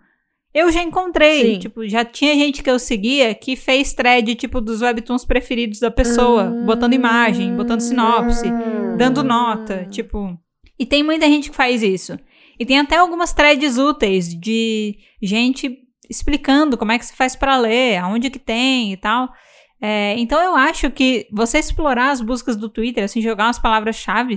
Eu 0.52 0.72
já 0.72 0.82
encontrei, 0.82 1.54
Sim. 1.54 1.58
tipo, 1.60 1.86
já 1.86 2.04
tinha 2.04 2.34
gente 2.34 2.60
que 2.60 2.68
eu 2.68 2.78
seguia 2.78 3.32
que 3.36 3.54
fez 3.54 3.92
thread, 3.92 4.34
tipo, 4.34 4.60
dos 4.60 4.82
webtoons 4.82 5.24
preferidos 5.24 5.78
da 5.78 5.92
pessoa, 5.92 6.44
botando 6.66 6.92
imagem, 6.92 7.54
botando 7.54 7.80
sinopse 7.80 8.50
dando 9.00 9.24
nota, 9.24 9.86
tipo. 9.86 10.38
E 10.78 10.84
tem 10.84 11.02
muita 11.02 11.26
gente 11.26 11.48
que 11.48 11.56
faz 11.56 11.82
isso. 11.82 12.18
E 12.58 12.66
tem 12.66 12.78
até 12.78 12.96
algumas 12.96 13.32
threads 13.32 13.78
úteis 13.78 14.28
de 14.28 14.98
gente 15.22 15.78
explicando 16.08 16.76
como 16.76 16.92
é 16.92 16.98
que 16.98 17.06
se 17.06 17.16
faz 17.16 17.34
pra 17.34 17.56
ler, 17.56 17.96
aonde 17.96 18.28
que 18.28 18.38
tem 18.38 18.92
e 18.92 18.96
tal. 18.98 19.30
É, 19.80 20.14
então 20.18 20.40
eu 20.42 20.54
acho 20.54 20.90
que 20.90 21.26
você 21.32 21.58
explorar 21.58 22.10
as 22.10 22.20
buscas 22.20 22.56
do 22.56 22.68
Twitter, 22.68 23.04
assim, 23.04 23.20
jogar 23.20 23.46
umas 23.46 23.58
palavras-chave, 23.58 24.34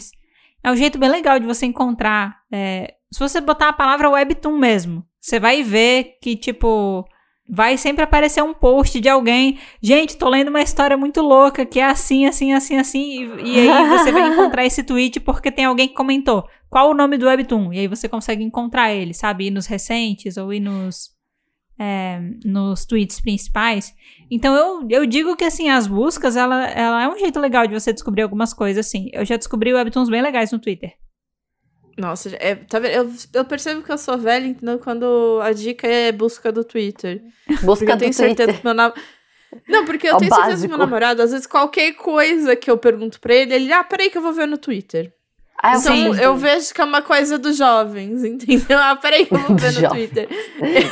é 0.63 0.71
um 0.71 0.75
jeito 0.75 0.97
bem 0.97 1.09
legal 1.09 1.39
de 1.39 1.45
você 1.45 1.65
encontrar. 1.65 2.37
é, 2.51 2.95
se 3.11 3.19
você 3.19 3.39
botar 3.39 3.69
a 3.69 3.73
palavra 3.73 4.09
webtoon 4.09 4.57
mesmo, 4.57 5.05
você 5.19 5.39
vai 5.39 5.61
ver 5.61 6.17
que, 6.19 6.35
tipo, 6.35 7.05
vai 7.47 7.77
sempre 7.77 8.03
aparecer 8.03 8.41
um 8.41 8.53
post 8.53 8.99
de 8.99 9.07
alguém. 9.07 9.59
Gente, 9.81 10.17
tô 10.17 10.27
lendo 10.27 10.47
uma 10.47 10.61
história 10.61 10.97
muito 10.97 11.21
louca 11.21 11.65
que 11.65 11.79
é 11.79 11.85
assim, 11.85 12.25
assim, 12.25 12.53
assim, 12.53 12.77
assim. 12.77 13.37
E, 13.43 13.55
e 13.55 13.69
aí 13.69 13.87
você 13.89 14.11
vai 14.11 14.33
encontrar 14.33 14.65
esse 14.65 14.81
tweet 14.83 15.19
porque 15.19 15.51
tem 15.51 15.65
alguém 15.65 15.87
que 15.87 15.93
comentou 15.93 16.47
qual 16.69 16.89
o 16.89 16.93
nome 16.95 17.17
do 17.17 17.27
webtoon. 17.27 17.71
E 17.71 17.79
aí 17.79 17.87
você 17.87 18.09
consegue 18.09 18.43
encontrar 18.43 18.91
ele, 18.91 19.13
sabe? 19.13 19.45
Ir 19.45 19.51
nos 19.51 19.67
recentes 19.67 20.37
ou 20.37 20.51
ir 20.51 20.59
nos, 20.59 21.11
é, 21.79 22.19
nos 22.45 22.85
tweets 22.85 23.19
principais. 23.21 23.93
Então 24.31 24.55
eu, 24.55 24.87
eu 24.89 25.05
digo 25.05 25.35
que 25.35 25.43
assim, 25.43 25.69
as 25.69 25.87
buscas, 25.87 26.35
ela, 26.35 26.65
ela 26.67 27.03
é 27.03 27.07
um 27.07 27.17
jeito 27.17 27.39
legal 27.39 27.65
de 27.67 27.73
você 27.73 27.91
descobrir 27.93 28.21
algumas 28.23 28.53
coisas, 28.53 28.85
assim. 28.85 29.09
Eu 29.13 29.25
já 29.25 29.35
descobri 29.37 29.73
webtoons 29.73 30.09
bem 30.09 30.21
legais 30.21 30.51
no 30.51 30.59
Twitter. 30.59 30.93
Nossa, 31.97 32.35
é, 32.39 32.55
tá 32.55 32.79
vendo? 32.79 32.91
Eu, 32.93 33.11
eu 33.33 33.45
percebo 33.45 33.83
que 33.83 33.91
eu 33.91 33.97
sou 33.99 34.17
velha, 34.17 34.47
então 34.47 34.79
quando 34.79 35.39
a 35.43 35.51
dica 35.51 35.85
é 35.87 36.11
busca 36.11 36.51
do 36.51 36.63
Twitter. 36.63 37.21
Busca 37.63 37.85
Porque 37.85 37.91
eu 37.91 37.95
do 37.95 37.99
tenho 37.99 38.13
certeza 38.13 38.47
Twitter. 38.47 38.59
que 38.59 38.65
meu 38.65 38.73
namorado. 38.73 39.01
Não, 39.67 39.85
porque 39.85 40.07
eu 40.07 40.15
É 40.15 40.17
tenho 40.17 40.31
certeza 40.33 40.45
que 40.47 40.51
básico. 40.53 40.69
meu 40.69 40.77
namorado, 40.79 41.21
às 41.21 41.31
vezes, 41.31 41.45
qualquer 41.45 41.91
coisa 41.93 42.55
que 42.55 42.71
eu 42.71 42.77
pergunto 42.79 43.19
pra 43.19 43.35
ele, 43.35 43.53
ele, 43.53 43.71
ah, 43.71 43.83
peraí 43.83 44.09
que 44.09 44.17
eu 44.17 44.21
vou 44.23 44.33
ver 44.33 44.47
no 44.47 44.57
Twitter. 44.57 45.13
Ah, 45.65 45.77
Então 45.77 45.95
Sim. 45.95 46.19
eu 46.21 46.35
vejo 46.35 46.73
que 46.73 46.81
é 46.81 46.83
uma 46.83 47.01
coisa 47.01 47.37
dos 47.39 47.55
jovens, 47.57 48.21
entendeu? 48.25 48.77
Ah, 48.77 48.97
peraí 48.97 49.25
que 49.25 49.33
eu 49.33 49.39
vou 49.39 49.55
ver 49.55 49.67
no 49.71 49.79
Jovem. 49.79 50.07
Twitter. 50.09 50.27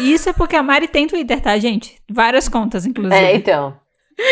Isso 0.01 0.29
é 0.29 0.33
porque 0.33 0.55
a 0.55 0.63
Mari 0.63 0.87
tem 0.87 1.07
Twitter, 1.07 1.41
tá, 1.41 1.57
gente? 1.59 1.97
Várias 2.09 2.47
contas, 2.47 2.85
inclusive. 2.85 3.13
É, 3.13 3.35
então. 3.35 3.77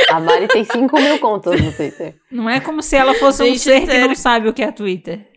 A 0.09 0.19
Mari 0.21 0.47
tem 0.47 0.63
5 0.63 0.95
mil 1.01 1.19
contas 1.19 1.59
no 1.59 1.73
Twitter. 1.73 2.15
Não 2.31 2.49
é 2.49 2.59
como 2.61 2.81
se 2.81 2.95
ela 2.95 3.13
fosse 3.15 3.43
um 3.43 3.47
Gente, 3.47 3.59
ser 3.59 3.81
que 3.81 3.87
ter- 3.87 4.07
não 4.07 4.15
sabe 4.15 4.47
o 4.47 4.53
que 4.53 4.61
é 4.63 4.71
Twitter. 4.71 5.27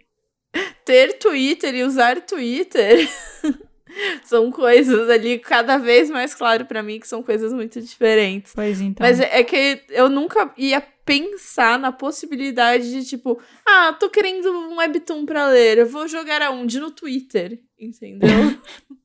Ter 0.84 1.14
Twitter 1.18 1.74
e 1.74 1.82
usar 1.82 2.20
Twitter 2.20 3.08
são 4.24 4.50
coisas 4.50 5.08
ali 5.10 5.38
cada 5.38 5.78
vez 5.78 6.10
mais 6.10 6.34
claro 6.34 6.64
pra 6.64 6.82
mim 6.82 6.98
que 7.00 7.08
são 7.08 7.22
coisas 7.22 7.52
muito 7.52 7.80
diferentes. 7.80 8.52
Pois 8.54 8.80
então. 8.80 9.06
Mas 9.06 9.18
é 9.20 9.40
é 9.40 9.42
que 9.44 9.82
eu 9.90 10.08
nunca 10.08 10.50
ia 10.56 10.82
pensar 11.04 11.78
na 11.78 11.92
possibilidade 11.92 12.90
de, 12.90 13.04
tipo, 13.04 13.40
ah, 13.66 13.92
tô 13.92 14.08
querendo 14.08 14.50
um 14.50 14.76
webtoon 14.76 15.26
pra 15.26 15.48
ler, 15.48 15.78
eu 15.78 15.86
vou 15.86 16.06
jogar 16.06 16.42
aonde? 16.42 16.78
No 16.80 16.90
Twitter, 16.90 17.60
entendeu? 17.78 18.28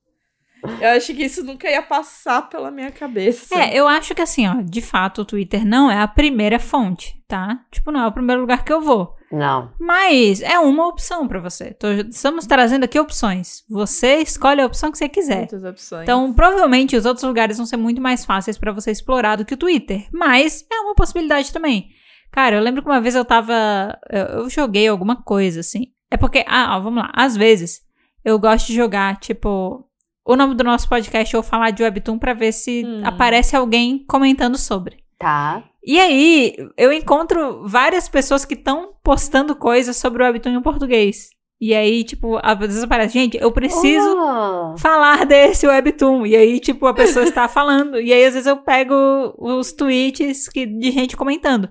eu 0.82 0.89
acho 0.97 1.14
que 1.14 1.24
isso 1.24 1.43
nunca 1.43 1.70
ia 1.70 1.82
passar 1.82 2.49
pela 2.49 2.72
minha 2.72 2.91
cabeça. 2.91 3.55
É, 3.55 3.76
eu 3.78 3.88
acho 3.88 4.14
que 4.16 4.22
assim, 4.22 4.47
ó, 4.47 4.55
de 4.62 4.82
fato, 4.82 5.22
o 5.22 5.26
Twitter 5.26 5.66
não 5.66 5.89
é 5.91 5.99
a 6.01 6.08
primeira 6.08 6.60
fonte, 6.60 7.22
tá? 7.28 7.60
Tipo, 7.72 7.91
não 7.91 8.01
é 8.01 8.08
o 8.08 8.12
primeiro 8.12 8.41
lugar 8.41 8.64
que 8.64 8.72
eu 8.74 8.82
vou. 8.82 9.16
Não. 9.32 9.74
Mas 9.78 10.41
é 10.41 10.58
uma 10.58 10.88
opção 10.88 11.28
pra 11.28 11.39
você. 11.41 11.74
Tô- 11.74 11.91
estamos 11.91 12.45
trazendo 12.47 12.86
aqui 12.86 12.97
opções. 12.97 13.64
Você 13.70 14.18
escolhe 14.20 14.62
a 14.62 14.66
opção 14.66 14.89
que 14.89 14.97
você 14.97 15.10
quiser. 15.10 15.39
Muitas 15.39 15.64
opções. 15.66 16.03
Então, 16.03 16.32
provavelmente 16.34 16.95
os 16.95 17.05
outros 17.05 17.24
lugares 17.26 17.58
vão 17.58 17.66
ser 17.66 17.76
muito 17.76 17.99
mais 18.01 18.24
fáceis 18.24 18.58
pra 18.58 18.72
você 18.72 18.89
explorar 18.89 19.36
do 19.36 19.43
que 19.43 19.53
o 19.53 19.58
Twitter. 19.58 20.08
Mas 20.14 20.66
é 20.72 20.80
uma 20.80 20.95
possibilidade 20.95 21.51
também. 21.51 21.89
Cara, 22.32 22.55
eu 22.55 22.62
lembro 22.62 22.82
que 22.82 22.89
uma 22.89 23.01
vez 23.01 23.16
eu 23.16 23.26
tava. 23.26 23.97
Eu, 24.10 24.26
eu 24.43 24.49
joguei 24.49 24.88
alguma 24.88 25.22
coisa, 25.22 25.60
assim. 25.60 25.88
É 26.10 26.16
porque. 26.16 26.45
Ah, 26.47 26.78
ó, 26.78 26.80
vamos 26.80 27.03
lá. 27.03 27.12
Às 27.14 27.36
vezes, 27.36 27.82
eu 28.24 28.38
gosto 28.39 28.68
de 28.68 28.76
jogar, 28.76 29.18
tipo. 29.20 29.84
O 30.28 30.36
nome 30.36 30.55
do 30.55 30.63
nosso 30.63 30.89
podcast 30.89 31.36
ou 31.38 31.41
falar 31.41 31.71
de 31.71 31.84
Webtoon 31.84 32.17
pra 32.19 32.34
ver 32.34 32.51
se 32.51 32.84
Hum. 32.86 33.01
aparece 33.03 33.55
alguém 33.55 34.03
comentando 34.07 34.57
sobre. 34.57 34.97
Tá. 35.17 35.63
E 35.84 35.99
aí, 35.99 36.53
eu 36.78 36.91
encontro 36.91 37.63
várias 37.65 38.09
pessoas 38.09 38.43
que 38.43 38.53
estão 38.53 38.89
postando 39.03 39.55
coisas 39.55 39.95
sobre 39.95 40.21
o 40.21 40.25
Webtoon 40.25 40.51
em 40.51 40.61
português. 40.61 41.30
E 41.59 41.73
aí, 41.73 42.03
tipo, 42.03 42.38
às 42.43 42.59
vezes 42.59 42.84
aparece, 42.84 43.13
gente, 43.13 43.38
eu 43.38 43.51
preciso 43.51 44.05
Oh, 44.15 44.78
falar 44.78 45.25
desse 45.25 45.65
webtoon. 45.65 46.23
E 46.28 46.36
aí, 46.36 46.59
tipo, 46.59 46.86
a 46.86 46.93
pessoa 46.93 47.25
está 47.25 47.47
falando. 47.49 47.99
E 47.99 48.13
aí, 48.13 48.25
às 48.25 48.34
vezes, 48.34 48.45
eu 48.47 48.57
pego 48.57 49.34
os 49.39 49.71
tweets 49.71 50.47
que, 50.47 50.67
de 50.67 50.91
gente 50.91 51.17
comentando. 51.17 51.67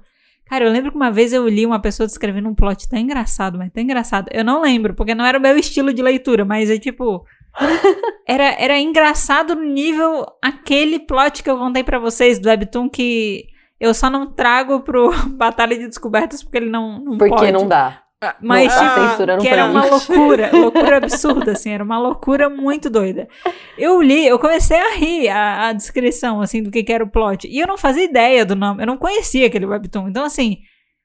Cara, 0.46 0.64
eu 0.64 0.72
lembro 0.72 0.90
que 0.90 0.96
uma 0.96 1.10
vez 1.12 1.32
eu 1.32 1.46
li 1.48 1.64
uma 1.66 1.78
pessoa 1.80 2.06
descrevendo 2.06 2.48
um 2.48 2.54
plot 2.54 2.88
tão 2.88 2.98
engraçado, 2.98 3.58
mas 3.58 3.70
tão 3.72 3.82
engraçado. 3.82 4.28
Eu 4.32 4.44
não 4.44 4.60
lembro, 4.62 4.94
porque 4.94 5.14
não 5.14 5.24
era 5.24 5.38
o 5.38 5.40
meu 5.42 5.56
estilo 5.56 5.92
de 5.92 6.02
leitura, 6.02 6.44
mas 6.44 6.68
é 6.70 6.78
tipo. 6.78 7.24
Era, 8.26 8.56
era 8.58 8.78
engraçado 8.78 9.54
no 9.54 9.62
nível 9.62 10.26
aquele 10.42 10.98
plot 10.98 11.42
que 11.42 11.50
eu 11.50 11.56
contei 11.56 11.84
pra 11.84 11.98
vocês 11.98 12.38
do 12.38 12.48
Webtoon 12.48 12.88
que 12.88 13.46
eu 13.78 13.94
só 13.94 14.10
não 14.10 14.26
trago 14.26 14.80
pro 14.80 15.12
Batalha 15.36 15.78
de 15.78 15.86
Descobertas 15.86 16.42
porque 16.42 16.58
ele 16.58 16.70
não, 16.70 16.98
não 16.98 17.18
porque 17.18 17.34
pode. 17.34 17.52
não 17.52 17.68
dá. 17.68 18.02
Mas, 18.40 18.74
não, 18.74 19.16
tipo, 19.26 19.42
que 19.42 19.48
era 19.48 19.66
uma 19.66 19.84
loucura, 19.84 20.50
loucura 20.50 20.96
absurda, 20.96 21.52
assim, 21.52 21.70
era 21.70 21.84
uma 21.84 21.98
loucura 21.98 22.48
muito 22.48 22.88
doida. 22.88 23.28
Eu 23.76 24.00
li, 24.00 24.26
eu 24.26 24.38
comecei 24.38 24.78
a 24.78 24.94
rir 24.94 25.28
a, 25.28 25.68
a 25.68 25.72
descrição, 25.74 26.40
assim, 26.40 26.62
do 26.62 26.70
que, 26.70 26.82
que 26.82 26.92
era 26.92 27.04
o 27.04 27.10
plot. 27.10 27.46
E 27.46 27.60
eu 27.60 27.66
não 27.66 27.76
fazia 27.76 28.04
ideia 28.04 28.44
do 28.44 28.56
nome, 28.56 28.82
eu 28.82 28.86
não 28.86 28.96
conhecia 28.96 29.46
aquele 29.46 29.66
webtoon. 29.66 30.08
Então, 30.08 30.24
assim, 30.24 30.58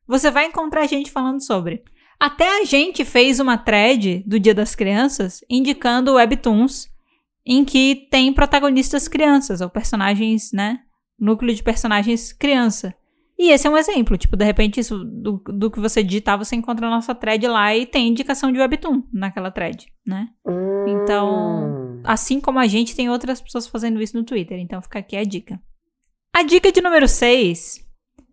você 0.08 0.32
vai 0.32 0.46
encontrar 0.46 0.88
gente 0.88 1.12
falando 1.12 1.44
sobre. 1.44 1.84
Até 2.22 2.62
a 2.62 2.66
gente 2.66 3.04
fez 3.04 3.40
uma 3.40 3.58
thread 3.58 4.24
do 4.28 4.40
Dia 4.40 4.54
das 4.54 4.76
Crianças 4.76 5.44
indicando 5.50 6.14
webtoons 6.14 6.88
em 7.44 7.66
que 7.66 8.08
tem 8.12 8.32
protagonistas 8.32 9.08
crianças, 9.08 9.60
ou 9.60 9.68
personagens, 9.68 10.52
né? 10.54 10.82
Núcleo 11.20 11.52
de 11.56 11.64
personagens 11.64 12.32
criança. 12.32 12.94
E 13.40 13.50
esse 13.50 13.66
é 13.66 13.70
um 13.72 13.76
exemplo, 13.78 14.16
tipo, 14.20 14.38
de 14.38 14.46
repente, 14.46 14.80
isso 14.80 15.04
do, 15.04 15.42
do 15.48 15.72
que 15.72 15.80
você 15.80 16.04
digitar, 16.04 16.38
você 16.38 16.56
encontra 16.56 16.86
a 16.86 16.92
nossa 16.92 17.16
thread 17.16 17.48
lá 17.48 17.76
e 17.76 17.88
tem 17.88 18.10
indicação 18.10 18.52
de 18.52 18.60
webtoon 18.60 19.02
naquela 19.12 19.50
thread, 19.50 19.88
né? 20.06 20.28
Então- 20.88 21.82
Hum. 21.82 22.02
Assim 22.04 22.40
como 22.40 22.58
a 22.60 22.68
gente, 22.68 22.96
tem 22.96 23.10
outras 23.10 23.42
pessoas 23.42 23.68
fazendo 23.68 24.02
isso 24.02 24.16
no 24.16 24.24
Twitter, 24.24 24.60
então 24.60 24.82
fica 24.82 25.00
aqui 25.00 25.16
a 25.16 25.24
dica. 25.24 25.60
A 26.36 26.44
dica 26.44 26.72
de 26.72 26.82
número 26.82 27.08
6, 27.08 27.84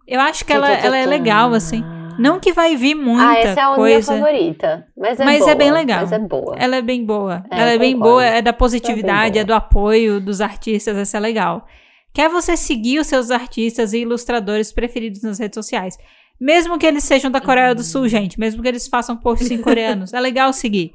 eu 0.07 0.21
acho 0.21 0.45
que 0.45 0.53
ela, 0.53 0.71
ela 0.71 0.97
é 0.97 1.07
legal, 1.07 1.53
assim. 1.55 1.83
Não 2.19 2.41
que 2.41 2.53
vai 2.53 2.75
vir 2.77 2.95
muita 2.95 3.29
Ah, 3.29 3.39
essa 3.39 3.61
é 3.61 3.63
a 3.63 3.67
minha 3.67 3.77
coisa. 3.77 4.13
favorita. 4.13 4.87
Mas 4.97 5.21
é 5.21 5.25
Mas 5.25 5.43
é 5.43 5.45
boa, 5.45 5.55
bem 5.55 5.71
legal. 5.71 6.01
Mas 6.01 6.13
é 6.13 6.19
boa. 6.19 6.55
Ela 6.59 6.77
é 6.77 6.83
bem 6.83 7.05
boa. 7.05 7.45
É, 7.51 7.61
ela 7.61 7.71
é 7.71 7.79
bem 7.79 7.97
boa, 7.99 8.25
é 8.25 8.43
da 8.43 8.53
positividade, 8.53 9.33
boa. 9.35 9.43
é 9.43 9.45
do 9.45 9.55
apoio 9.55 10.21
dos 10.21 10.41
artistas, 10.41 10.97
essa 10.97 11.17
é 11.17 11.21
legal. 11.21 11.67
Quer 12.13 12.29
você 12.29 12.57
seguir 12.57 12.99
os 12.99 13.07
seus 13.07 13.31
artistas 13.31 13.93
e 13.93 13.99
ilustradores 13.99 14.73
preferidos 14.73 15.23
nas 15.23 15.39
redes 15.39 15.55
sociais. 15.55 15.97
Mesmo 16.41 16.79
que 16.79 16.87
eles 16.87 17.05
sejam 17.05 17.31
da 17.31 17.41
Coreia 17.41 17.75
do. 17.75 17.83
Sul, 17.83 18.09
gente. 18.09 18.39
Mesmo 18.39 18.63
que 18.63 18.69
eles 18.69 18.87
façam 18.89 19.17
posts 19.17 19.51
em 19.51 19.59
coreanos. 19.61 20.13
é 20.13 20.21
legal 20.21 20.53
seguir. 20.53 20.93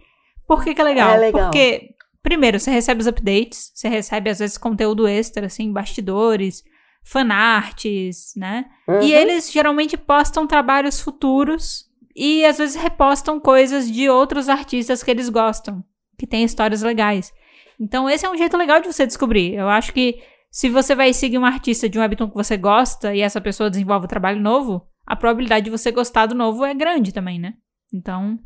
Por 0.47 0.63
que, 0.63 0.73
que 0.73 0.81
é 0.81 0.83
legal? 0.83 1.09
É 1.11 1.17
legal. 1.17 1.43
Porque, 1.43 1.89
primeiro, 2.21 2.59
você 2.59 2.71
recebe 2.71 3.01
os 3.01 3.07
updates. 3.07 3.71
Você 3.73 3.87
recebe, 3.87 4.29
às 4.29 4.39
vezes, 4.39 4.57
conteúdo 4.57 5.07
extra, 5.07 5.45
assim, 5.45 5.71
bastidores, 5.71 6.63
fanarts, 7.03 8.33
né? 8.35 8.65
Uhum. 8.87 9.01
E 9.01 9.13
eles 9.13 9.51
geralmente 9.51 9.97
postam 9.97 10.47
trabalhos 10.47 11.01
futuros 11.01 11.85
e 12.15 12.45
às 12.45 12.57
vezes 12.57 12.75
repostam 12.75 13.39
coisas 13.39 13.91
de 13.91 14.09
outros 14.09 14.47
artistas 14.49 15.03
que 15.03 15.11
eles 15.11 15.29
gostam, 15.29 15.83
que 16.17 16.27
têm 16.27 16.43
histórias 16.43 16.81
legais. 16.81 17.33
Então 17.79 18.09
esse 18.09 18.25
é 18.25 18.29
um 18.29 18.37
jeito 18.37 18.55
legal 18.55 18.79
de 18.79 18.87
você 18.87 19.05
descobrir. 19.05 19.53
Eu 19.53 19.67
acho 19.67 19.93
que 19.93 20.21
se 20.49 20.69
você 20.69 20.95
vai 20.95 21.11
seguir 21.13 21.37
um 21.37 21.45
artista 21.45 21.89
de 21.89 21.97
um 21.97 22.01
webtoon 22.01 22.29
que 22.29 22.35
você 22.35 22.55
gosta 22.55 23.13
e 23.13 23.21
essa 23.21 23.41
pessoa 23.41 23.69
desenvolve 23.69 24.05
um 24.05 24.09
trabalho 24.09 24.39
novo, 24.39 24.87
a 25.05 25.15
probabilidade 25.15 25.65
de 25.65 25.71
você 25.71 25.91
gostar 25.91 26.27
do 26.27 26.35
novo 26.35 26.63
é 26.63 26.73
grande 26.73 27.11
também, 27.11 27.39
né? 27.39 27.55
Então 27.91 28.39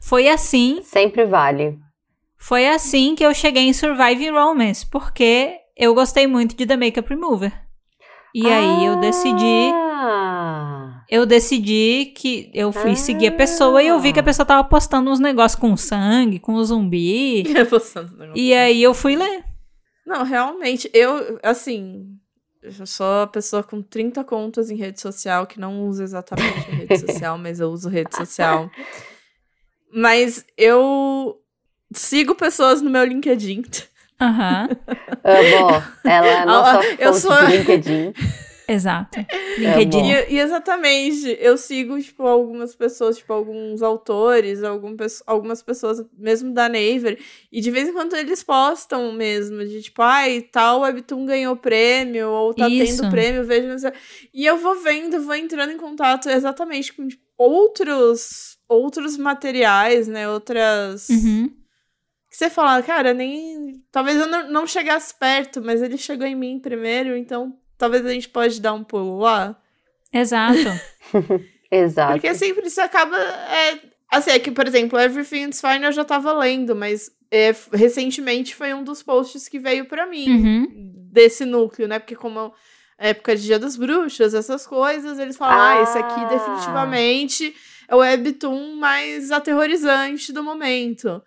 foi 0.00 0.28
assim, 0.28 0.80
Sempre 0.82 1.24
vale. 1.24 1.78
foi 2.36 2.68
assim 2.68 3.14
que 3.14 3.24
eu 3.24 3.32
cheguei 3.32 3.62
em 3.62 3.72
Surviving 3.72 4.30
Romance, 4.30 4.84
porque 4.84 5.61
eu 5.82 5.94
gostei 5.94 6.26
muito 6.26 6.54
de 6.56 6.64
The 6.66 6.76
Makeup 6.76 7.08
Remover. 7.08 7.52
E 8.34 8.46
aí 8.48 8.86
eu 8.86 8.96
decidi 9.00 9.70
Ah, 9.74 11.04
eu 11.10 11.26
decidi 11.26 12.12
que 12.16 12.50
eu 12.54 12.72
fui 12.72 12.92
Ah. 12.92 12.96
seguir 12.96 13.26
a 13.28 13.32
pessoa 13.32 13.82
e 13.82 13.88
eu 13.88 14.00
vi 14.00 14.12
que 14.12 14.20
a 14.20 14.22
pessoa 14.22 14.46
tava 14.46 14.64
postando 14.66 15.10
uns 15.10 15.20
negócios 15.20 15.60
com 15.60 15.76
sangue, 15.76 16.38
com 16.38 16.62
zumbi. 16.64 17.42
Negócio. 17.52 18.08
e 18.34 18.54
aí 18.54 18.82
eu 18.82 18.94
fui 18.94 19.16
ler. 19.16 19.44
Não, 20.06 20.24
realmente, 20.24 20.90
eu, 20.94 21.38
assim, 21.42 22.06
eu 22.62 22.86
sou 22.86 23.22
a 23.22 23.26
pessoa 23.26 23.62
com 23.62 23.82
30 23.82 24.24
contas 24.24 24.70
em 24.70 24.76
rede 24.76 25.00
social, 25.00 25.46
que 25.46 25.60
não 25.60 25.86
uso 25.86 26.02
exatamente 26.02 26.70
rede 26.70 26.98
social, 27.06 27.36
mas 27.38 27.60
eu 27.60 27.70
uso 27.70 27.88
rede 27.88 28.14
social. 28.16 28.70
Mas 29.94 30.44
eu 30.56 31.36
sigo 31.92 32.34
pessoas 32.34 32.80
no 32.80 32.88
meu 32.90 33.04
LinkedIn. 33.04 33.62
Aham, 34.22 34.68
amo. 35.24 35.82
Ela 36.04 36.26
é 36.26 36.38
a 36.38 36.46
nossa 36.46 36.80
Ah, 36.80 36.96
eu 36.98 37.14
sou- 37.14 37.46
de 37.46 37.56
LinkedIn. 37.56 38.12
exato. 38.68 39.18
LinkedIn. 39.58 40.04
E, 40.10 40.34
e 40.34 40.38
exatamente, 40.38 41.36
eu 41.40 41.56
sigo, 41.58 42.00
tipo, 42.00 42.22
algumas 42.26 42.74
pessoas, 42.74 43.18
tipo, 43.18 43.32
alguns 43.32 43.82
autores, 43.82 44.62
algum, 44.62 44.94
algumas 45.26 45.62
pessoas, 45.62 46.04
mesmo 46.16 46.54
da 46.54 46.68
Naver, 46.68 47.18
e 47.50 47.60
de 47.60 47.70
vez 47.70 47.88
em 47.88 47.92
quando 47.92 48.14
eles 48.14 48.42
postam 48.42 49.12
mesmo, 49.12 49.64
de 49.64 49.82
tipo, 49.82 50.00
ai, 50.02 50.40
tal 50.40 50.80
webtoon 50.82 51.26
ganhou 51.26 51.56
prêmio, 51.56 52.28
ou 52.28 52.54
tá 52.54 52.68
Isso. 52.68 53.02
tendo 53.02 53.10
prêmio, 53.10 53.44
veja, 53.44 53.78
sei. 53.78 53.92
E 54.32 54.46
eu 54.46 54.56
vou 54.56 54.76
vendo, 54.80 55.20
vou 55.20 55.34
entrando 55.34 55.72
em 55.72 55.78
contato 55.78 56.28
exatamente 56.30 56.92
com 56.92 57.08
tipo, 57.08 57.22
outros, 57.36 58.56
outros 58.68 59.16
materiais, 59.16 60.06
né, 60.06 60.28
outras... 60.28 61.08
Uhum. 61.08 61.50
Que 62.32 62.38
você 62.38 62.48
fala, 62.48 62.82
cara, 62.82 63.12
nem... 63.12 63.84
Talvez 63.92 64.16
eu 64.18 64.26
não, 64.26 64.50
não 64.50 64.66
chegasse 64.66 65.14
perto, 65.14 65.60
mas 65.62 65.82
ele 65.82 65.98
chegou 65.98 66.26
em 66.26 66.34
mim 66.34 66.58
primeiro, 66.58 67.14
então 67.14 67.54
talvez 67.76 68.06
a 68.06 68.10
gente 68.10 68.28
pode 68.30 68.58
dar 68.58 68.72
um 68.72 68.82
pulo 68.82 69.18
lá. 69.18 69.54
Exato. 70.10 70.58
Exato. 71.70 72.12
Porque 72.14 72.34
sempre 72.34 72.66
isso 72.66 72.80
acaba. 72.80 73.16
É, 73.18 73.78
assim, 74.10 74.30
é 74.30 74.38
que, 74.38 74.50
por 74.50 74.66
exemplo, 74.66 74.98
Everything 74.98 75.50
is 75.50 75.60
Fine 75.60 75.84
eu 75.84 75.92
já 75.92 76.04
tava 76.06 76.32
lendo, 76.32 76.74
mas 76.74 77.10
é, 77.30 77.54
recentemente 77.72 78.54
foi 78.54 78.72
um 78.72 78.82
dos 78.82 79.02
posts 79.02 79.46
que 79.48 79.58
veio 79.58 79.84
pra 79.84 80.06
mim, 80.06 80.28
Uhum. 80.28 80.92
desse 81.12 81.44
núcleo, 81.44 81.86
né? 81.86 81.98
Porque 81.98 82.16
como 82.16 82.52
é 82.98 83.10
época 83.10 83.36
de 83.36 83.42
Dia 83.42 83.58
das 83.58 83.76
Bruxas, 83.76 84.32
essas 84.32 84.66
coisas, 84.66 85.18
eles 85.18 85.36
falam, 85.36 85.58
ah, 85.60 85.82
esse 85.82 85.98
aqui 85.98 86.20
Ah. 86.20 86.28
definitivamente 86.28 87.54
é 87.88 87.94
o 87.94 87.98
webtoon 87.98 88.76
mais 88.76 89.30
aterrorizante 89.30 90.32
do 90.32 90.42
momento. 90.42 91.22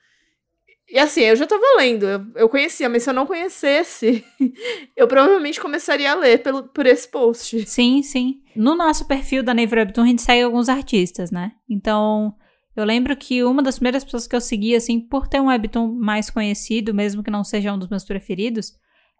E 0.96 0.98
assim, 0.98 1.24
eu 1.24 1.36
já 1.36 1.46
tava 1.46 1.62
lendo, 1.76 2.06
eu, 2.06 2.26
eu 2.36 2.48
conhecia, 2.48 2.88
mas 2.88 3.04
se 3.04 3.10
eu 3.10 3.14
não 3.14 3.26
conhecesse, 3.26 4.24
eu 4.96 5.06
provavelmente 5.10 5.60
começaria 5.60 6.10
a 6.10 6.16
ler 6.16 6.42
pelo, 6.42 6.64
por 6.64 6.86
esse 6.86 7.06
post. 7.06 7.66
Sim, 7.68 8.02
sim. 8.02 8.40
No 8.56 8.78
nosso 8.78 9.06
perfil 9.06 9.44
da 9.44 9.54
Naver 9.54 9.80
Webtoon, 9.80 10.04
a 10.04 10.08
gente 10.08 10.22
segue 10.22 10.44
alguns 10.44 10.70
artistas, 10.70 11.32
né? 11.32 11.52
Então, 11.70 12.34
eu 12.78 12.86
lembro 12.86 13.14
que 13.18 13.44
uma 13.44 13.62
das 13.62 13.76
primeiras 13.76 14.06
pessoas 14.06 14.26
que 14.26 14.34
eu 14.34 14.40
segui, 14.40 14.74
assim, 14.74 15.02
por 15.02 15.28
ter 15.28 15.42
um 15.42 15.48
webtoon 15.48 15.94
mais 16.00 16.30
conhecido, 16.30 16.94
mesmo 16.94 17.22
que 17.22 17.30
não 17.30 17.44
seja 17.44 17.74
um 17.74 17.78
dos 17.78 17.90
meus 17.90 18.06
preferidos, 18.06 18.72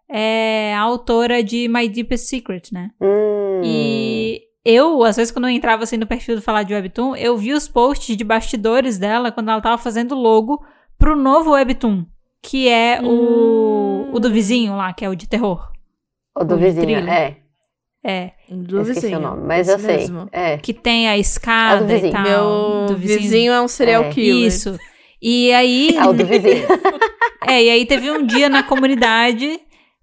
é 0.08 0.74
a 0.74 0.80
autora 0.80 1.44
de 1.44 1.68
My 1.68 1.90
Deepest 1.90 2.26
Secret, 2.26 2.72
né? 2.72 2.90
Hum. 2.98 3.60
E 3.62 4.40
eu, 4.64 5.04
às 5.04 5.16
vezes, 5.16 5.30
quando 5.30 5.44
eu 5.44 5.50
entrava 5.50 5.82
assim 5.82 5.98
no 5.98 6.06
perfil 6.06 6.36
do 6.36 6.42
Falar 6.42 6.62
de 6.62 6.72
Webtoon, 6.72 7.14
eu 7.16 7.36
vi 7.36 7.52
os 7.52 7.68
posts 7.68 8.16
de 8.16 8.24
bastidores 8.24 8.96
dela 8.96 9.30
quando 9.30 9.50
ela 9.50 9.60
tava 9.60 9.76
fazendo 9.76 10.14
logo 10.14 10.64
pro 10.98 11.16
novo 11.16 11.50
Webtoon, 11.52 12.04
que 12.42 12.68
é 12.68 13.00
o, 13.02 13.06
Hum. 13.08 14.10
o 14.14 14.20
do 14.20 14.30
vizinho 14.30 14.76
lá, 14.76 14.92
que 14.92 15.04
é 15.04 15.08
o 15.08 15.14
de 15.16 15.28
terror. 15.28 15.70
O 16.34 16.44
do 16.44 16.54
o 16.54 16.58
vizinho, 16.58 16.84
thriller. 16.86 17.08
é. 17.12 17.36
É, 18.08 18.30
Do 18.48 18.82
esqueci 18.82 19.12
o 19.16 19.18
nome, 19.20 19.42
mas 19.44 19.66
esse 19.68 19.76
eu 19.78 19.80
sei. 19.84 19.96
mesmo. 19.96 20.28
É. 20.30 20.58
que 20.58 20.72
tem 20.72 21.08
a 21.08 21.18
escada 21.18 21.80
É 21.80 21.82
o 21.82 21.86
do 21.86 21.92
e 21.92 21.94
vizinho. 21.96 22.12
tal. 22.12 22.22
Meu 22.22 22.86
do 22.86 22.96
vizinho. 22.96 23.52
é 23.52 23.60
um 23.60 23.66
serial 23.66 24.04
É. 24.04 24.10
killer. 24.10 24.46
Isso. 24.46 24.78
E 25.20 25.52
aí, 25.52 25.96
É 25.96 26.06
o 26.06 26.12
do 26.12 26.22
vizinho. 26.24 26.66
é, 27.48 27.64
e 27.64 27.70
aí 27.70 27.84
teve 27.84 28.08
um 28.12 28.24
dia 28.24 28.48
na 28.48 28.62
comunidade 28.62 29.58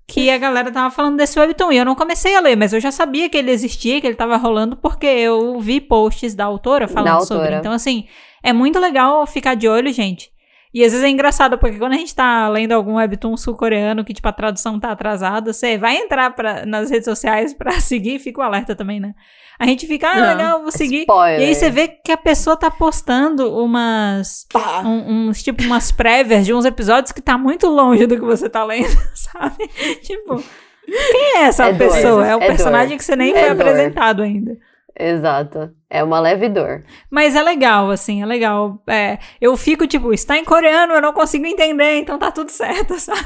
que 0.05 0.29
a 0.29 0.37
galera 0.37 0.69
tava 0.69 0.91
falando 0.93 1.15
desse 1.15 1.39
webtoon. 1.39 1.71
E 1.71 1.77
eu 1.77 1.85
não 1.85 1.95
comecei 1.95 2.35
a 2.35 2.41
ler, 2.41 2.57
mas 2.57 2.73
eu 2.73 2.81
já 2.81 2.91
sabia 2.91 3.29
que 3.29 3.37
ele 3.37 3.51
existia, 3.51 4.01
que 4.01 4.07
ele 4.07 4.15
tava 4.17 4.35
rolando, 4.35 4.75
porque 4.75 5.05
eu 5.07 5.57
vi 5.61 5.79
posts 5.79 6.35
da 6.35 6.43
autora 6.43 6.89
falando 6.89 7.19
Da 7.19 7.21
sobre. 7.21 7.43
autora. 7.43 7.59
Então, 7.59 7.71
assim, 7.71 8.05
é 8.43 8.51
muito 8.51 8.79
legal 8.81 9.25
ficar 9.25 9.55
de 9.55 9.65
olho, 9.69 9.93
gente. 9.93 10.29
E 10.73 10.83
às 10.83 10.91
vezes 10.91 11.05
é 11.05 11.09
engraçado, 11.09 11.57
porque 11.59 11.77
quando 11.77 11.93
a 11.93 11.97
gente 11.97 12.15
tá 12.15 12.49
lendo 12.49 12.71
algum 12.71 12.95
webtoon 12.95 13.37
sul-coreano 13.37 14.03
que, 14.03 14.13
tipo, 14.13 14.27
a 14.27 14.31
tradução 14.33 14.79
tá 14.79 14.91
atrasada, 14.91 15.53
você 15.53 15.77
vai 15.77 15.97
entrar 15.97 16.31
pra, 16.35 16.65
nas 16.65 16.89
redes 16.89 17.05
sociais 17.05 17.53
pra 17.53 17.73
seguir, 17.79 18.17
fica 18.19 18.41
o 18.41 18.43
alerta 18.43 18.75
também, 18.75 18.99
né? 18.99 19.13
A 19.59 19.67
gente 19.67 19.85
fica, 19.85 20.09
ah, 20.09 20.19
Não. 20.19 20.27
legal, 20.29 20.61
vou 20.63 20.71
seguir. 20.71 21.01
Spoiler. 21.01 21.41
E 21.41 21.45
aí 21.45 21.53
você 21.55 21.69
vê 21.69 21.87
que 21.87 22.11
a 22.11 22.17
pessoa 22.17 22.57
tá 22.57 22.71
postando 22.71 23.55
umas. 23.55 24.47
Pá. 24.51 24.81
um- 24.83 25.27
uns, 25.29 25.43
tipo, 25.43 25.61
umas 25.63 25.91
prévias 25.91 26.43
de 26.43 26.53
uns 26.55 26.65
episódios 26.65 27.11
que 27.11 27.21
tá 27.21 27.37
muito 27.37 27.67
longe 27.69 28.07
do 28.07 28.15
que 28.15 28.25
você 28.25 28.49
tá 28.49 28.63
lendo, 28.63 28.87
sabe? 29.13 29.67
Tipo, 30.01 30.43
quem 30.85 31.37
é 31.37 31.41
essa 31.43 31.67
É 31.67 31.73
dor, 31.73 31.87
pessoa? 31.87 32.27
É 32.27 32.35
o 32.35 32.41
é 32.41 32.47
personagem 32.47 32.89
dor. 32.89 32.97
que 32.97 33.03
você 33.05 33.15
nem 33.15 33.31
É 33.31 33.45
foi 33.45 33.55
dor. 33.55 33.67
apresentado 33.67 34.23
ainda. 34.23 34.57
Exato. 34.97 35.71
É 35.89 36.03
uma 36.03 36.19
leve 36.19 36.49
dor. 36.49 36.83
Mas 37.09 37.35
é 37.35 37.41
legal, 37.41 37.89
assim, 37.89 38.21
é 38.21 38.25
legal. 38.25 38.81
É, 38.87 39.17
eu 39.41 39.55
fico, 39.57 39.87
tipo, 39.87 40.13
está 40.13 40.37
em 40.37 40.45
coreano, 40.45 40.93
eu 40.93 41.01
não 41.01 41.13
consigo 41.13 41.45
entender, 41.45 41.99
então 41.99 42.17
tá 42.17 42.31
tudo 42.31 42.49
certo, 42.51 42.97
sabe? 42.99 43.19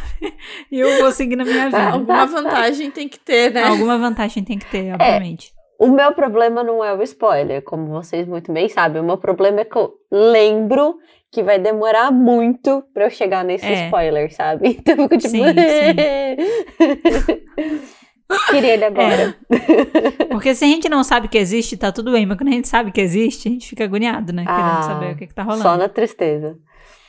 E 0.72 0.80
eu 0.80 0.98
vou 1.02 1.12
seguir 1.12 1.36
na 1.36 1.46
minha 1.46 1.66
vida. 1.66 1.90
Alguma 1.92 2.26
vantagem 2.26 2.90
tem 2.92 3.08
que 3.08 3.20
ter, 3.20 3.54
né? 3.54 3.64
Alguma 3.64 3.98
vantagem 3.98 4.44
tem 4.44 4.58
que 4.58 4.66
ter, 4.66 4.94
obviamente. 4.94 5.52
O 5.80 5.88
meu 5.90 6.12
problema 6.14 6.64
não 6.64 6.84
é 6.84 6.94
o 6.94 7.04
spoiler, 7.04 7.62
como 7.62 7.88
vocês 7.88 8.28
muito 8.28 8.52
bem 8.52 8.68
sabem. 8.68 9.02
O 9.02 9.06
meu 9.06 9.18
problema 9.18 9.62
é 9.62 9.66
que 9.66 9.78
eu 9.78 9.94
lembro 10.12 10.98
que 11.32 11.44
vai 11.44 11.60
demorar 11.60 12.12
muito 12.12 12.84
pra 12.94 13.06
eu 13.06 13.10
chegar 13.12 13.44
nesse 13.44 13.66
É. 13.66 13.86
spoiler, 13.86 14.34
sabe? 14.34 14.70
Então 14.80 14.96
eu 14.96 15.04
fico 15.10 15.18
tipo. 15.18 15.30
Sim, 15.30 15.44
Queria 18.50 18.74
ele 18.74 18.86
agora. 18.86 19.38
Porque 20.30 20.54
se 20.54 20.66
a 20.66 20.68
gente 20.68 20.90
não 20.90 21.04
sabe 21.04 21.28
que 21.28 21.38
existe, 21.38 21.78
tá 21.78 21.92
tudo 21.92 22.12
bem, 22.12 22.26
mas 22.26 22.38
quando 22.38 22.50
a 22.50 22.54
gente 22.54 22.68
sabe 22.68 22.92
que 22.92 23.00
existe, 23.02 23.48
a 23.48 23.52
gente 23.52 23.68
fica 23.70 23.84
agoniado, 23.86 24.34
né? 24.34 24.44
Querendo 24.44 24.62
Ah, 24.62 24.84
saber 24.84 25.14
o 25.14 25.18
que, 25.18 25.28
que 25.28 25.34
tá 25.34 25.44
rolando. 25.44 25.64
Só 25.64 25.78
na 25.78 25.88
tristeza. 25.88 26.58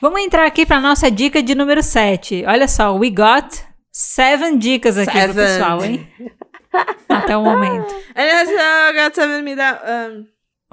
Vamos 0.01 0.21
entrar 0.21 0.45
aqui 0.45 0.65
pra 0.65 0.79
nossa 0.79 1.11
dica 1.11 1.43
de 1.43 1.53
número 1.55 1.83
7. 1.83 2.45
Olha 2.47 2.67
só, 2.67 2.95
we 2.95 3.09
got 3.09 3.49
seven 3.91 4.57
dicas 4.57 4.97
aqui 4.97 5.11
pro 5.11 5.33
Seven. 5.33 5.45
pessoal, 5.45 5.83
hein? 5.83 6.07
Até 7.09 7.35
o 7.35 7.43
momento. 7.43 7.93
Aliás, 8.15 8.49
got 8.95 9.15
seven 9.15 9.41
me 9.41 9.55
dá. 9.55 9.81
um, 10.13 10.25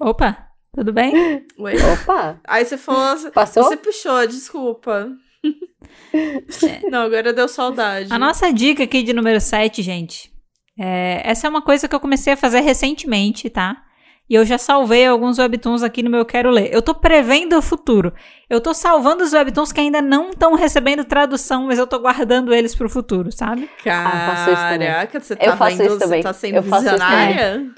Opa, 0.08 0.46
tudo 0.74 0.92
bem? 0.92 1.44
Oi. 1.58 1.74
Opa! 1.92 2.38
Aí 2.46 2.64
você 2.64 2.76
falou. 2.78 3.30
Passou? 3.32 3.64
Você 3.64 3.76
puxou, 3.76 4.26
desculpa. 4.28 5.08
Não, 6.90 7.02
agora 7.02 7.32
deu 7.32 7.48
saudade. 7.48 8.12
A 8.12 8.18
nossa 8.18 8.52
dica 8.52 8.84
aqui 8.84 9.02
de 9.02 9.12
número 9.12 9.40
7, 9.40 9.82
gente. 9.82 10.30
É, 10.78 11.22
essa 11.24 11.46
é 11.46 11.50
uma 11.50 11.62
coisa 11.62 11.88
que 11.88 11.94
eu 11.94 12.00
comecei 12.00 12.32
a 12.32 12.36
fazer 12.36 12.60
recentemente, 12.60 13.48
tá? 13.50 13.82
E 14.28 14.34
eu 14.34 14.44
já 14.44 14.58
salvei 14.58 15.06
alguns 15.06 15.38
webtoons 15.38 15.84
aqui 15.84 16.02
no 16.02 16.10
meu 16.10 16.24
Quero 16.24 16.50
Ler. 16.50 16.68
Eu 16.74 16.82
tô 16.82 16.92
prevendo 16.92 17.56
o 17.56 17.62
futuro. 17.62 18.12
Eu 18.50 18.60
tô 18.60 18.74
salvando 18.74 19.22
os 19.22 19.32
webtoons 19.32 19.70
que 19.70 19.80
ainda 19.80 20.02
não 20.02 20.30
estão 20.30 20.54
recebendo 20.54 21.04
tradução, 21.04 21.66
mas 21.66 21.78
eu 21.78 21.86
tô 21.86 22.00
guardando 22.00 22.52
eles 22.52 22.74
pro 22.74 22.88
futuro, 22.88 23.30
sabe? 23.30 23.70
Ah, 23.86 24.34
faço 24.34 24.50
isso 24.50 24.62
também. 24.62 24.88
Caraca, 24.88 25.20
você 25.20 25.34
Eu 25.34 25.36
tá 25.38 25.56
faço 25.56 25.76
vendo? 25.76 25.86
isso 25.86 25.98
também. 26.00 26.22
Você 26.22 26.28
tá 26.28 26.32
sendo 26.32 26.56
Eu 26.56 26.62
faço 26.64 26.86
isso 26.86 26.94
visionária? 26.94 27.70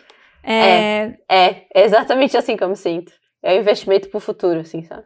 É, 0.43 1.15
É, 1.29 1.67
é 1.75 1.85
exatamente 1.85 2.35
assim 2.35 2.57
que 2.57 2.65
eu 2.65 2.69
me 2.71 2.77
sinto. 2.77 3.13
É 3.43 3.55
um 3.55 3.61
investimento 3.61 4.09
pro 4.09 4.19
futuro, 4.19 4.61
assim, 4.61 4.83
sabe? 4.85 5.05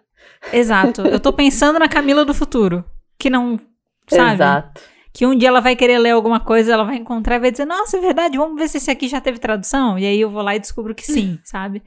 exato. 0.53 1.03
Eu 1.03 1.18
tô 1.18 1.32
pensando 1.32 1.78
na 1.78 1.88
Camila 1.88 2.24
do 2.24 2.32
futuro. 2.32 2.84
Que 3.18 3.28
não. 3.28 3.59
Sabe? 4.09 4.34
Exato. 4.34 4.80
Que 5.12 5.26
um 5.26 5.36
dia 5.36 5.48
ela 5.48 5.60
vai 5.60 5.76
querer 5.76 5.98
ler 5.98 6.10
alguma 6.10 6.40
coisa, 6.40 6.72
ela 6.72 6.84
vai 6.84 6.96
encontrar 6.96 7.36
e 7.36 7.40
vai 7.40 7.50
dizer, 7.50 7.66
nossa, 7.66 7.98
é 7.98 8.00
verdade, 8.00 8.38
vamos 8.38 8.56
ver 8.56 8.68
se 8.68 8.78
esse 8.78 8.90
aqui 8.90 9.08
já 9.08 9.20
teve 9.20 9.38
tradução. 9.38 9.98
E 9.98 10.06
aí 10.06 10.20
eu 10.20 10.30
vou 10.30 10.42
lá 10.42 10.56
e 10.56 10.58
descubro 10.58 10.94
que 10.94 11.04
sim, 11.04 11.38
sabe? 11.44 11.82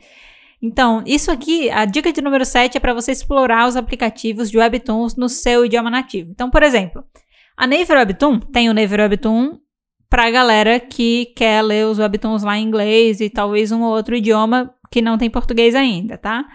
Então, 0.61 1.03
isso 1.05 1.31
aqui, 1.31 1.69
a 1.69 1.85
dica 1.85 2.11
de 2.11 2.21
número 2.21 2.45
7 2.45 2.77
é 2.77 2.79
para 2.79 2.93
você 2.93 3.11
explorar 3.11 3.67
os 3.67 3.75
aplicativos 3.75 4.49
de 4.49 4.57
Webtoons 4.57 5.15
no 5.15 5.27
seu 5.27 5.65
idioma 5.65 5.89
nativo. 5.89 6.31
Então, 6.31 6.49
por 6.49 6.63
exemplo, 6.63 7.03
a 7.57 7.67
Naver 7.67 7.97
Webtoon 7.97 8.39
tem 8.39 8.69
o 8.69 8.73
Naver 8.73 9.01
Webtoon 9.01 9.59
pra 10.09 10.29
galera 10.29 10.79
que 10.79 11.27
quer 11.35 11.61
ler 11.61 11.85
os 11.85 11.99
Webtoons 11.99 12.43
lá 12.43 12.57
em 12.57 12.63
inglês 12.63 13.19
e 13.21 13.29
talvez 13.29 13.71
um 13.71 13.81
ou 13.81 13.93
outro 13.93 14.15
idioma 14.15 14.73
que 14.91 15.01
não 15.01 15.17
tem 15.17 15.29
português 15.29 15.75
ainda, 15.75 16.17
tá? 16.17 16.45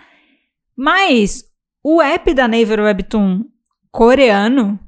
Mas 0.77 1.45
o 1.83 2.01
app 2.01 2.33
da 2.35 2.49
Naver 2.49 2.81
Webtoon 2.81 3.45
coreano 3.91 4.79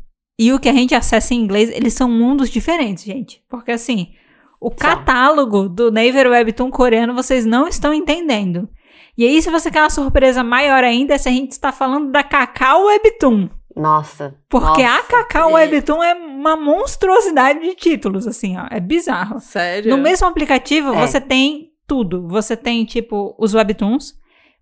e 0.47 0.53
o 0.53 0.59
que 0.59 0.69
a 0.69 0.73
gente 0.73 0.95
acessa 0.95 1.35
em 1.35 1.39
inglês, 1.39 1.71
eles 1.71 1.95
são 1.95 2.09
mundos 2.09 2.51
diferentes, 2.51 3.05
gente. 3.05 3.43
Porque 3.49 3.73
assim, 3.73 4.13
o 4.61 4.71
catálogo 4.71 5.69
do 5.69 5.91
Naver 5.91 6.29
Webtoon 6.29 6.71
coreano 6.71 7.15
vocês 7.15 7.45
não 7.45 7.67
estão 7.69 7.93
entendendo. 7.93 8.69
E 9.17 9.27
aí, 9.27 9.43
se 9.43 9.51
você 9.51 9.71
quer 9.71 9.83
uma 9.83 9.91
surpresa 9.91 10.43
maior 10.43 10.83
ainda, 10.83 11.15
é 11.15 11.19
se 11.19 11.29
a 11.29 11.33
gente 11.33 11.51
está 11.53 11.71
falando 11.71 12.11
da 12.11 12.23
Cacau 12.23 12.87
Webtoon. 12.87 13.51
Nossa. 13.77 14.35
Porque 14.49 14.83
nossa. 14.83 14.99
a 14.99 15.03
Cacau. 15.03 15.53
Webtoon 15.53 16.03
é 16.03 16.15
uma 16.15 16.57
monstruosidade 16.57 17.61
de 17.61 17.75
títulos, 17.75 18.27
assim, 18.27 18.57
ó. 18.57 18.67
É 18.71 18.81
bizarro. 18.81 19.39
Sério? 19.41 19.91
No 19.95 20.03
mesmo 20.03 20.27
aplicativo, 20.27 20.95
É. 20.95 21.07
você 21.07 21.21
tem 21.21 21.71
tudo. 21.87 22.27
Você 22.29 22.57
tem, 22.57 22.85
tipo, 22.85 23.35
os 23.39 23.55
webtoons, 23.55 24.15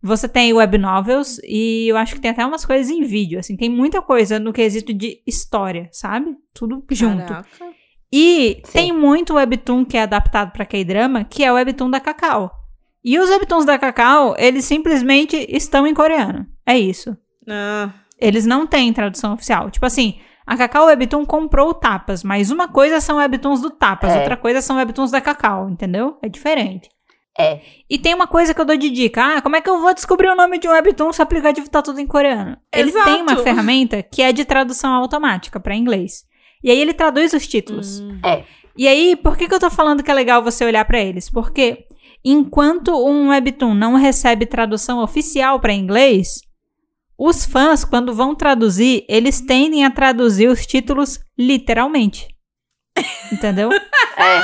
você 0.02 0.28
tem 0.28 0.52
web 0.52 0.78
novels 0.78 1.38
e 1.44 1.88
eu 1.88 1.96
acho 1.96 2.14
que 2.14 2.20
tem 2.20 2.30
até 2.30 2.44
umas 2.44 2.64
coisas 2.64 2.90
em 2.90 3.02
vídeo, 3.02 3.38
assim. 3.38 3.56
Tem 3.56 3.68
muita 3.68 4.00
coisa 4.00 4.38
no 4.38 4.52
quesito 4.52 4.92
de 4.94 5.22
história, 5.26 5.88
sabe? 5.92 6.34
Tudo 6.54 6.84
junto. 6.90 7.26
Caraca. 7.26 7.48
E 8.12 8.60
Sim. 8.64 8.72
tem 8.72 8.92
muito 8.92 9.34
webtoon 9.34 9.84
que 9.84 9.96
é 9.96 10.02
adaptado 10.02 10.50
pra 10.52 10.66
K-drama, 10.66 11.24
que 11.24 11.44
é 11.44 11.52
o 11.52 11.54
webtoon 11.54 11.90
da 11.90 12.00
Cacau. 12.00 12.50
E 13.04 13.18
os 13.18 13.30
webtoons 13.30 13.64
da 13.64 13.78
Cacau, 13.78 14.34
eles 14.38 14.64
simplesmente 14.64 15.36
estão 15.48 15.86
em 15.86 15.94
coreano. 15.94 16.46
É 16.66 16.78
isso. 16.78 17.16
Ah, 17.48 17.90
Eles 18.20 18.44
não 18.44 18.66
têm 18.66 18.92
tradução 18.92 19.32
oficial. 19.32 19.70
Tipo 19.70 19.86
assim, 19.86 20.18
a 20.46 20.56
Cacau 20.56 20.86
Webtoon 20.86 21.24
comprou 21.24 21.70
o 21.70 21.74
Tapas, 21.74 22.22
mas 22.22 22.50
uma 22.50 22.68
coisa 22.68 23.00
são 23.00 23.16
webtoons 23.16 23.62
do 23.62 23.70
Tapas, 23.70 24.12
É. 24.12 24.18
outra 24.18 24.36
coisa 24.36 24.60
são 24.60 24.76
webtoons 24.76 25.10
da 25.10 25.20
Cacau, 25.20 25.70
entendeu? 25.70 26.18
É 26.22 26.28
diferente. 26.28 26.90
É. 27.38 27.60
E 27.88 27.98
tem 27.98 28.14
uma 28.14 28.26
coisa 28.26 28.52
que 28.52 28.60
eu 28.60 28.64
dou 28.64 28.76
de 28.76 28.90
dica. 28.90 29.36
Ah, 29.36 29.42
como 29.42 29.56
é 29.56 29.60
que 29.60 29.70
eu 29.70 29.80
vou 29.80 29.94
descobrir 29.94 30.28
o 30.28 30.36
nome 30.36 30.58
de 30.58 30.68
um 30.68 30.72
webtoon 30.72 31.12
se 31.12 31.20
o 31.20 31.22
aplicativo 31.22 31.70
tá 31.70 31.80
tudo 31.80 32.00
em 32.00 32.06
coreano? 32.06 32.56
Ele 32.72 32.90
Exato. 32.90 33.04
tem 33.04 33.22
uma 33.22 33.36
ferramenta 33.36 34.02
que 34.02 34.22
é 34.22 34.32
de 34.32 34.44
tradução 34.44 34.92
automática 34.92 35.58
pra 35.58 35.76
inglês. 35.76 36.24
E 36.62 36.70
aí 36.70 36.78
ele 36.78 36.92
traduz 36.92 37.32
os 37.32 37.46
títulos. 37.46 38.00
hum. 38.00 38.18
É. 38.24 38.44
E 38.76 38.86
aí, 38.86 39.16
por 39.16 39.36
que, 39.36 39.48
que 39.48 39.54
eu 39.54 39.60
tô 39.60 39.70
falando 39.70 40.02
que 40.02 40.10
é 40.10 40.14
legal 40.14 40.42
você 40.42 40.64
olhar 40.64 40.84
pra 40.84 41.00
eles? 41.00 41.28
Porque 41.28 41.86
enquanto 42.24 42.92
um 43.06 43.28
webtoon 43.28 43.74
não 43.74 43.94
recebe 43.94 44.46
tradução 44.46 45.02
oficial 45.02 45.58
pra 45.60 45.72
inglês, 45.72 46.40
os 47.18 47.44
fãs, 47.44 47.84
quando 47.84 48.14
vão 48.14 48.34
traduzir, 48.34 49.04
eles 49.08 49.40
tendem 49.40 49.84
a 49.84 49.90
traduzir 49.90 50.48
os 50.48 50.64
títulos 50.64 51.20
literalmente. 51.38 52.28
Entendeu? 53.32 53.70
É. 53.72 54.40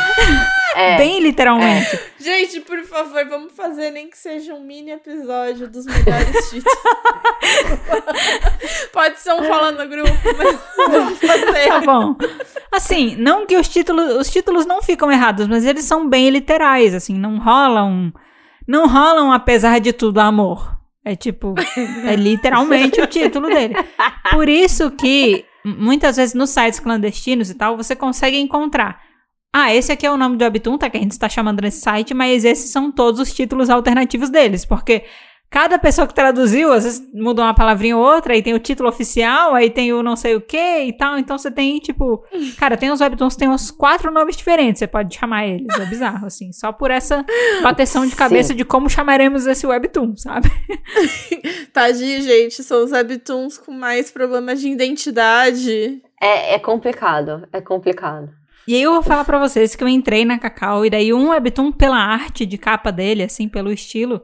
É. 0.76 0.96
Bem 0.98 1.20
literalmente. 1.20 1.98
Gente, 2.18 2.60
por 2.60 2.82
favor, 2.84 3.26
vamos 3.26 3.54
fazer 3.54 3.90
nem 3.90 4.10
que 4.10 4.18
seja 4.18 4.52
um 4.52 4.62
mini 4.62 4.90
episódio 4.90 5.68
dos 5.70 5.86
melhores 5.86 6.50
títulos. 6.50 6.78
Pode 8.92 9.18
ser 9.18 9.32
um 9.32 9.44
falando 9.44 9.78
no 9.78 9.88
grupo, 9.88 10.10
mas 10.36 11.16
pode 11.20 11.50
ser. 11.52 11.68
Tá 11.68 11.80
bom. 11.80 12.14
Assim, 12.70 13.16
não 13.16 13.46
que 13.46 13.56
os 13.56 13.68
títulos, 13.68 14.16
os 14.16 14.30
títulos 14.30 14.66
não 14.66 14.82
ficam 14.82 15.10
errados, 15.10 15.46
mas 15.46 15.64
eles 15.64 15.84
são 15.84 16.06
bem 16.08 16.28
literais, 16.28 16.94
assim, 16.94 17.14
não 17.14 17.38
rolam, 17.38 18.12
não 18.68 18.86
rolam 18.86 19.32
apesar 19.32 19.80
de 19.80 19.94
tudo 19.94 20.20
amor. 20.20 20.76
É 21.02 21.14
tipo, 21.16 21.54
é 22.04 22.16
literalmente 22.16 23.00
o 23.00 23.06
título 23.06 23.48
dele. 23.48 23.76
Por 24.30 24.48
isso 24.48 24.90
que 24.90 25.44
muitas 25.66 26.16
vezes 26.16 26.34
nos 26.34 26.50
sites 26.50 26.78
clandestinos 26.78 27.50
e 27.50 27.54
tal, 27.54 27.76
você 27.76 27.96
consegue 27.96 28.38
encontrar. 28.38 29.00
Ah, 29.52 29.74
esse 29.74 29.90
aqui 29.90 30.06
é 30.06 30.10
o 30.10 30.16
nome 30.16 30.36
do 30.36 30.44
Webtoon, 30.44 30.78
tá? 30.78 30.88
Que 30.90 30.98
a 30.98 31.00
gente 31.00 31.12
está 31.12 31.28
chamando 31.28 31.60
nesse 31.60 31.80
site, 31.80 32.12
mas 32.12 32.44
esses 32.44 32.70
são 32.70 32.92
todos 32.92 33.20
os 33.20 33.32
títulos 33.32 33.70
alternativos 33.70 34.30
deles, 34.30 34.64
porque 34.64 35.04
cada 35.50 35.78
pessoa 35.78 36.06
que 36.06 36.14
traduziu, 36.14 36.72
às 36.72 36.84
vezes 36.84 37.02
muda 37.14 37.42
uma 37.42 37.54
palavrinha 37.54 37.96
ou 37.96 38.04
outra, 38.04 38.34
aí 38.34 38.42
tem 38.42 38.54
o 38.54 38.58
título 38.58 38.88
oficial, 38.88 39.54
aí 39.54 39.70
tem 39.70 39.92
o 39.92 40.02
não 40.02 40.16
sei 40.16 40.34
o 40.34 40.40
que 40.40 40.84
e 40.84 40.92
tal. 40.92 41.18
Então 41.18 41.38
você 41.38 41.50
tem, 41.50 41.78
tipo. 41.78 42.24
Cara, 42.58 42.76
tem 42.76 42.90
os 42.90 43.00
webtoons 43.00 43.34
que 43.34 43.40
tem 43.40 43.48
uns 43.48 43.70
quatro 43.70 44.10
nomes 44.10 44.36
diferentes, 44.36 44.78
você 44.78 44.86
pode 44.86 45.14
chamar 45.14 45.46
eles. 45.46 45.66
É 45.78 45.86
bizarro, 45.86 46.26
assim. 46.26 46.52
Só 46.52 46.72
por 46.72 46.90
essa 46.90 47.24
bateção 47.62 48.06
de 48.06 48.14
cabeça 48.14 48.48
Sim. 48.48 48.56
de 48.56 48.64
como 48.64 48.90
chamaremos 48.90 49.46
esse 49.46 49.66
webtoon, 49.66 50.16
sabe? 50.16 50.50
Tadinho, 51.72 52.22
gente. 52.22 52.62
São 52.62 52.84
os 52.84 52.92
webtoons 52.92 53.58
com 53.58 53.72
mais 53.72 54.10
problemas 54.10 54.60
de 54.60 54.68
identidade. 54.68 56.02
É, 56.20 56.54
é 56.54 56.58
complicado, 56.58 57.46
é 57.52 57.60
complicado. 57.60 58.30
E 58.66 58.74
aí 58.74 58.82
eu 58.82 58.94
vou 58.94 59.02
falar 59.02 59.24
pra 59.24 59.38
vocês 59.38 59.76
que 59.76 59.84
eu 59.84 59.88
entrei 59.88 60.24
na 60.24 60.38
Cacau 60.38 60.84
e 60.84 60.90
daí 60.90 61.14
um 61.14 61.28
webtoon 61.28 61.70
pela 61.70 61.98
arte 61.98 62.44
de 62.44 62.58
capa 62.58 62.90
dele, 62.90 63.22
assim, 63.22 63.48
pelo 63.48 63.72
estilo, 63.72 64.22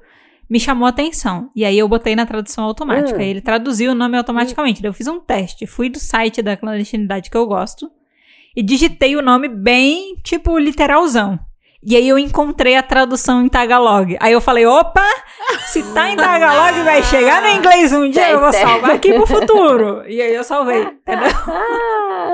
me 0.50 0.60
chamou 0.60 0.86
a 0.86 0.90
atenção. 0.90 1.50
E 1.56 1.64
aí 1.64 1.78
eu 1.78 1.88
botei 1.88 2.14
na 2.14 2.26
tradução 2.26 2.64
automática. 2.64 3.18
Hum. 3.18 3.22
E 3.22 3.28
ele 3.28 3.40
traduziu 3.40 3.92
o 3.92 3.94
nome 3.94 4.16
automaticamente. 4.18 4.82
Daí 4.82 4.88
eu 4.90 4.94
fiz 4.94 5.06
um 5.06 5.18
teste. 5.20 5.66
Fui 5.66 5.88
do 5.88 5.98
site 5.98 6.42
da 6.42 6.56
clandestinidade 6.56 7.30
que 7.30 7.36
eu 7.36 7.46
gosto 7.46 7.90
e 8.54 8.62
digitei 8.62 9.16
o 9.16 9.22
nome 9.22 9.48
bem, 9.48 10.16
tipo, 10.22 10.58
literalzão. 10.58 11.38
E 11.84 11.96
aí 11.96 12.06
eu 12.08 12.16
encontrei 12.16 12.76
a 12.76 12.82
tradução 12.82 13.44
em 13.44 13.48
Tagalog. 13.48 14.16
Aí 14.20 14.32
eu 14.32 14.40
falei, 14.40 14.64
opa, 14.64 15.04
se 15.66 15.82
tá 15.92 16.10
em 16.10 16.16
Tagalog 16.16 16.80
vai 16.84 17.02
chegar 17.02 17.42
no 17.42 17.48
inglês 17.48 17.92
um 17.92 18.08
dia, 18.08 18.30
eu 18.30 18.38
vou 18.40 18.52
salvar 18.52 18.92
aqui 18.92 19.12
pro 19.12 19.26
futuro. 19.26 20.04
E 20.06 20.22
aí 20.22 20.32
eu 20.32 20.44
salvei, 20.44 20.82
entendeu? 21.02 21.28
Ah, 21.48 22.32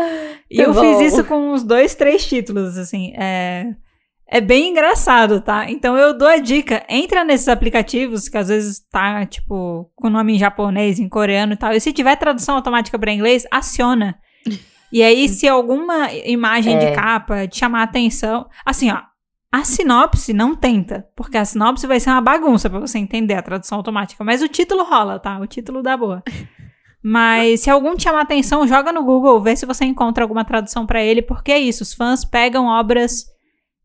E 0.51 0.61
eu 0.61 0.75
bom. 0.75 0.81
fiz 0.99 1.13
isso 1.15 1.25
com 1.25 1.53
uns 1.53 1.63
dois, 1.63 1.95
três 1.95 2.27
títulos, 2.27 2.77
assim. 2.77 3.15
É, 3.17 3.69
é 4.31 4.41
bem 4.41 4.71
engraçado, 4.71 5.41
tá? 5.41 5.71
Então 5.71 5.97
eu 5.97 6.17
dou 6.17 6.29
a 6.29 6.37
dica. 6.39 6.85
Entra 6.89 7.25
nesses 7.25 7.49
aplicativos 7.49 8.29
que 8.29 8.37
às 8.37 8.49
vezes 8.49 8.81
tá, 8.91 9.25
tipo, 9.27 9.91
com 9.97 10.11
nome 10.11 10.35
em 10.35 10.39
japonês, 10.39 10.99
em 11.01 11.09
coreano 11.09 11.55
e 11.55 11.57
tal. 11.57 11.73
E 11.73 11.81
se 11.81 11.93
tiver 11.93 12.15
tradução 12.17 12.57
automática 12.57 12.99
para 12.99 13.13
inglês, 13.13 13.47
aciona. 13.51 14.17
E 14.91 15.03
aí, 15.03 15.29
se 15.29 15.47
alguma 15.47 16.11
imagem 16.25 16.75
É. 16.77 16.79
de 16.79 16.95
capa 16.97 17.47
te 17.47 17.59
chamar 17.59 17.81
a 17.81 17.83
atenção. 17.83 18.49
Assim, 18.65 18.91
ó. 18.91 19.03
A 19.53 19.63
sinopse 19.63 20.33
não 20.33 20.55
tenta, 20.57 21.07
porque 21.15 21.37
a 21.37 21.45
sinopse 21.45 21.87
vai 21.87 22.01
ser 22.01 22.09
uma 22.09 22.23
bagunça 22.23 22.71
pra 22.71 22.79
você 22.81 22.99
entender 22.99 23.35
a 23.35 23.43
tradução 23.43 23.77
automática. 23.77 24.25
Mas 24.25 24.41
o 24.43 24.49
título 24.49 24.85
rola, 24.85 25.19
tá? 25.19 25.39
O 25.41 25.47
título 25.47 25.83
dá 25.83 25.95
boa. 25.95 26.23
Mas 27.03 27.61
se 27.61 27.71
algum 27.71 27.95
te 27.97 28.05
chamar 28.05 28.21
a 28.21 28.23
atenção, 28.23 28.67
joga 28.67 28.91
no 28.93 29.05
Google, 29.05 29.41
vê 29.43 29.55
se 29.55 29.67
você 29.67 29.85
encontra 29.85 30.25
alguma 30.25 30.45
tradução 30.45 30.85
pra 30.87 31.03
ele, 31.03 31.23
porque 31.23 31.53
é 31.53 31.59
isso, 31.59 31.83
os 31.83 31.95
fãs 31.95 32.25
pegam 32.25 32.67
obras 32.67 33.27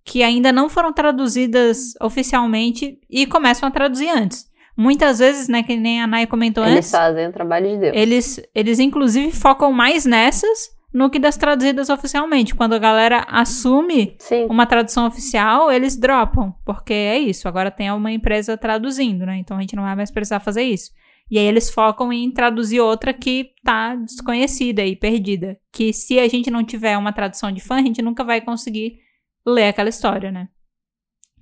que 0.05 0.21
ainda 0.21 0.51
não 0.51 0.69
foram 0.69 0.91
traduzidas 0.91 1.93
oficialmente 2.01 2.99
e 3.09 3.25
começam 3.25 3.67
a 3.67 3.71
traduzir 3.71 4.09
antes. 4.09 4.45
Muitas 4.75 5.19
vezes, 5.19 5.47
né, 5.47 5.61
que 5.61 5.75
nem 5.75 6.01
a 6.01 6.07
Nai 6.07 6.25
comentou 6.25 6.63
Eles 6.63 6.77
antes, 6.77 6.91
fazem 6.91 7.27
o 7.27 7.31
trabalho 7.31 7.69
de 7.69 7.77
Deus. 7.77 7.93
eles, 7.95 8.41
eles 8.55 8.79
inclusive 8.79 9.31
focam 9.31 9.71
mais 9.71 10.03
nessas 10.03 10.73
no 10.91 11.09
que 11.09 11.19
das 11.19 11.37
traduzidas 11.37 11.89
oficialmente. 11.89 12.53
Quando 12.53 12.73
a 12.73 12.79
galera 12.79 13.25
assume 13.27 14.15
Sim. 14.19 14.45
uma 14.49 14.65
tradução 14.65 15.07
oficial, 15.07 15.71
eles 15.71 15.95
dropam, 15.95 16.53
porque 16.65 16.93
é 16.93 17.17
isso, 17.17 17.47
agora 17.47 17.71
tem 17.71 17.91
uma 17.91 18.11
empresa 18.11 18.57
traduzindo, 18.57 19.25
né? 19.25 19.37
Então 19.37 19.57
a 19.57 19.61
gente 19.61 19.75
não 19.75 19.83
vai 19.83 19.95
mais 19.95 20.11
precisar 20.11 20.39
fazer 20.39 20.63
isso. 20.63 20.91
E 21.31 21.39
aí 21.39 21.45
eles 21.45 21.69
focam 21.69 22.11
em 22.11 22.29
traduzir 22.29 22.79
outra 22.79 23.13
que 23.13 23.51
tá 23.63 23.95
desconhecida 23.95 24.85
e 24.85 24.95
perdida. 24.95 25.57
Que 25.71 25.93
se 25.93 26.19
a 26.19 26.27
gente 26.27 26.51
não 26.51 26.63
tiver 26.63 26.97
uma 26.97 27.13
tradução 27.13 27.51
de 27.51 27.61
fã, 27.61 27.75
a 27.75 27.81
gente 27.81 28.01
nunca 28.01 28.23
vai 28.23 28.41
conseguir 28.41 28.99
ler 29.45 29.67
aquela 29.69 29.89
história, 29.89 30.31
né? 30.31 30.47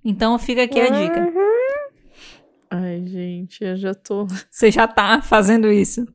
Então 0.03 0.37
fica 0.39 0.63
aqui 0.63 0.79
a 0.79 0.89
dica. 0.89 1.19
Uhum. 1.19 1.51
Ai, 2.71 3.03
gente, 3.05 3.63
eu 3.63 3.75
já 3.75 3.93
tô. 3.93 4.25
Você 4.49 4.71
já 4.71 4.87
tá 4.87 5.21
fazendo 5.21 5.71
isso. 5.71 6.05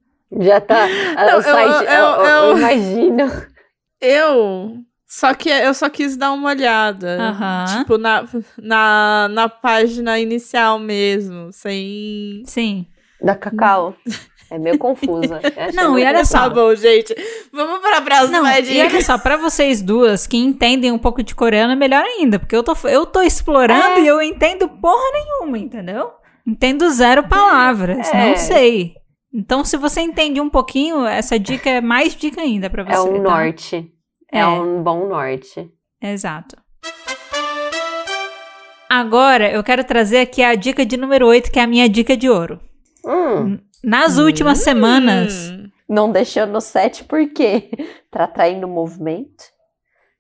Já 0.41 0.61
tá. 0.61 0.87
Não, 0.89 1.39
o 1.39 1.43
site, 1.43 1.85
eu- 1.85 1.93
eu, 1.93 2.05
eu- 2.05 2.25
eu 2.25 2.51
eu- 2.51 2.59
imagino. 2.59 3.47
Eu. 4.01 4.79
Só 5.07 5.33
que 5.35 5.49
eu 5.49 5.73
só 5.73 5.89
quis 5.89 6.17
dar 6.17 6.33
uma 6.33 6.49
olhada. 6.49 7.17
Aham. 7.21 7.65
Tipo, 7.79 7.97
na, 7.97 8.25
na, 8.61 9.29
na 9.31 9.49
página 9.49 10.19
inicial 10.19 10.79
mesmo, 10.81 11.53
sem. 11.53 12.43
Sim. 12.45 12.87
Da 13.23 13.37
Cacau. 13.37 13.95
É 14.51 14.59
meio 14.59 14.79
confusa. 14.79 15.41
Eu 15.43 15.63
achei 15.65 15.73
Não, 15.73 15.99
e 15.99 16.05
olha 16.05 16.25
só. 16.25 16.41
Tá 16.43 16.49
bom, 16.51 16.75
gente. 16.75 17.15
Vamos 17.53 17.81
pra 17.81 18.01
próxima 18.01 18.43
Não, 18.43 18.63
dica. 18.63 18.73
e 18.73 18.81
olha 18.83 19.01
só, 19.03 19.19
pra 19.19 19.37
vocês 19.37 19.83
duas 19.83 20.27
que 20.27 20.37
entendem 20.37 20.93
um 20.93 20.99
pouco 20.99 21.23
de 21.23 21.35
coreano, 21.35 21.73
é 21.73 21.77
melhor 21.77 22.05
ainda, 22.05 22.39
porque 22.39 22.55
eu 22.55 22.63
tô, 22.63 22.75
eu 22.89 23.05
tô 23.07 23.23
explorando 23.23 23.99
É. 23.99 24.01
e 24.03 24.07
eu 24.07 24.23
entendo 24.23 24.69
porra 24.69 25.03
nenhuma, 25.13 25.59
entendeu? 25.59 26.11
Entendo 26.47 26.89
zero 26.91 27.27
palavras, 27.29 28.09
É. 28.13 28.29
não 28.31 28.37
sei. 28.37 28.95
Então, 29.35 29.65
se 29.65 29.77
você 29.77 30.01
entende 30.01 30.41
um 30.41 30.49
pouquinho, 30.49 31.05
essa 31.05 31.39
dica 31.39 31.69
é 31.69 31.81
mais 31.81 32.15
dica 32.15 32.41
ainda 32.41 32.71
pra 32.71 32.85
você. 32.85 32.95
É 32.97 33.01
um 33.01 33.15
tá? 33.15 33.31
norte. 33.31 33.93
É. 34.33 34.39
É. 34.39 34.47
um 34.47 34.83
bom 34.83 35.09
norte. 35.09 35.69
Exato. 36.01 36.57
Agora, 38.89 39.51
eu 39.51 39.63
quero 39.65 39.83
trazer 39.85 40.19
aqui 40.21 40.43
a 40.43 40.55
dica 40.55 40.87
de 40.87 40.97
número 40.97 41.27
8, 41.27 41.51
que 41.51 41.59
é 41.59 41.63
a 41.63 41.67
minha 41.67 41.89
dica 41.89 42.17
de 42.17 42.31
ouro. 42.31 42.61
Hum, 43.05 43.59
Nas 43.87 44.19
últimas 44.19 44.59
semanas, 44.59 45.51
Hum. 45.51 45.69
não 45.89 46.11
deixou 46.11 46.45
no 46.47 46.61
set 46.61 47.05
por 47.05 47.25
quê? 47.29 47.71
Tá 48.11 48.25
atraindo 48.25 48.67
o 48.67 48.71
movimento 48.71 49.45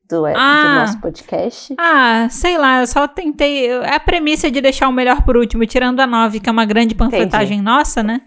do, 0.08 0.20
do 0.22 0.26
Ah. 0.36 0.76
nosso 0.80 1.00
podcast. 1.00 1.74
Ah, 1.78 2.28
sei 2.30 2.56
lá, 2.56 2.80
eu 2.80 2.86
só 2.86 3.08
tentei. 3.08 3.66
É 3.68 3.94
a 3.96 4.00
premissa 4.00 4.48
de 4.50 4.60
deixar 4.60 4.88
o 4.88 4.92
melhor 4.92 5.22
por 5.24 5.36
último, 5.36 5.66
tirando 5.66 5.98
a 6.00 6.06
9, 6.06 6.38
que 6.38 6.48
é 6.48 6.52
uma 6.52 6.64
grande 6.64 6.94
panfletagem 6.94 7.60
nossa, 7.60 8.02
né? 8.04 8.20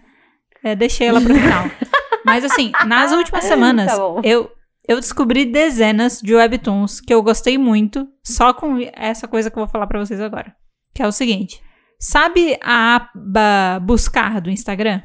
É, 0.62 0.76
deixei 0.76 1.06
ela 1.08 1.20
pro 1.22 1.34
final. 1.34 1.64
Mas 2.24 2.44
assim, 2.44 2.70
nas 2.86 3.12
últimas 3.12 3.44
semanas, 3.44 3.90
Tá 3.96 4.02
eu, 4.22 4.50
eu 4.86 4.96
descobri 5.00 5.46
dezenas 5.46 6.20
de 6.20 6.34
webtoons 6.34 7.00
que 7.00 7.14
eu 7.14 7.22
gostei 7.22 7.56
muito, 7.56 8.06
só 8.22 8.52
com 8.52 8.76
essa 8.92 9.26
coisa 9.26 9.50
que 9.50 9.56
eu 9.58 9.64
vou 9.64 9.72
falar 9.72 9.86
pra 9.86 9.98
vocês 9.98 10.20
agora. 10.20 10.54
Que 10.94 11.02
é 11.02 11.06
o 11.06 11.12
seguinte: 11.12 11.62
sabe 11.98 12.58
a 12.62 12.96
aba 12.96 13.80
buscar 13.80 14.38
do 14.42 14.50
Instagram? 14.50 15.00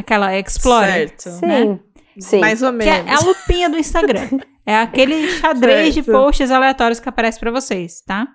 Aquela 0.00 0.36
Explorer. 0.38 1.08
Certo. 1.08 1.30
Sim. 1.30 1.46
né? 1.46 1.78
Sim. 2.18 2.40
Mais 2.40 2.62
ou 2.62 2.72
Que 2.76 2.88
é, 2.88 3.02
menos. 3.02 3.10
é 3.10 3.14
a 3.14 3.20
lupinha 3.28 3.68
do 3.70 3.78
Instagram. 3.78 4.28
É 4.66 4.76
aquele 4.76 5.26
xadrez 5.32 5.94
de 5.94 6.02
Certo. 6.04 6.16
posts 6.16 6.50
aleatórios 6.50 7.00
que 7.00 7.08
aparece 7.08 7.40
pra 7.40 7.50
vocês, 7.50 8.02
tá? 8.06 8.28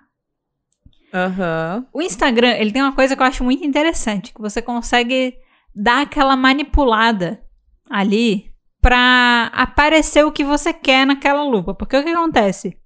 Aham. 1.14 1.86
O 1.94 2.02
Instagram, 2.02 2.50
ele 2.58 2.72
tem 2.72 2.82
uma 2.82 2.92
coisa 2.94 3.16
que 3.16 3.22
eu 3.22 3.26
acho 3.26 3.44
muito 3.44 3.64
interessante, 3.64 4.34
que 4.34 4.40
você 4.40 4.60
consegue 4.60 5.34
dar 5.74 6.02
aquela 6.02 6.36
manipulada 6.36 7.40
ali 7.88 8.50
pra 8.82 9.50
aparecer 9.54 10.26
o 10.26 10.32
que 10.32 10.44
você 10.44 10.74
quer 10.74 11.06
naquela 11.06 11.42
lupa. 11.44 11.72
Porque 11.74 11.96
o 11.96 12.02
que 12.04 12.10
acontece? 12.10 12.76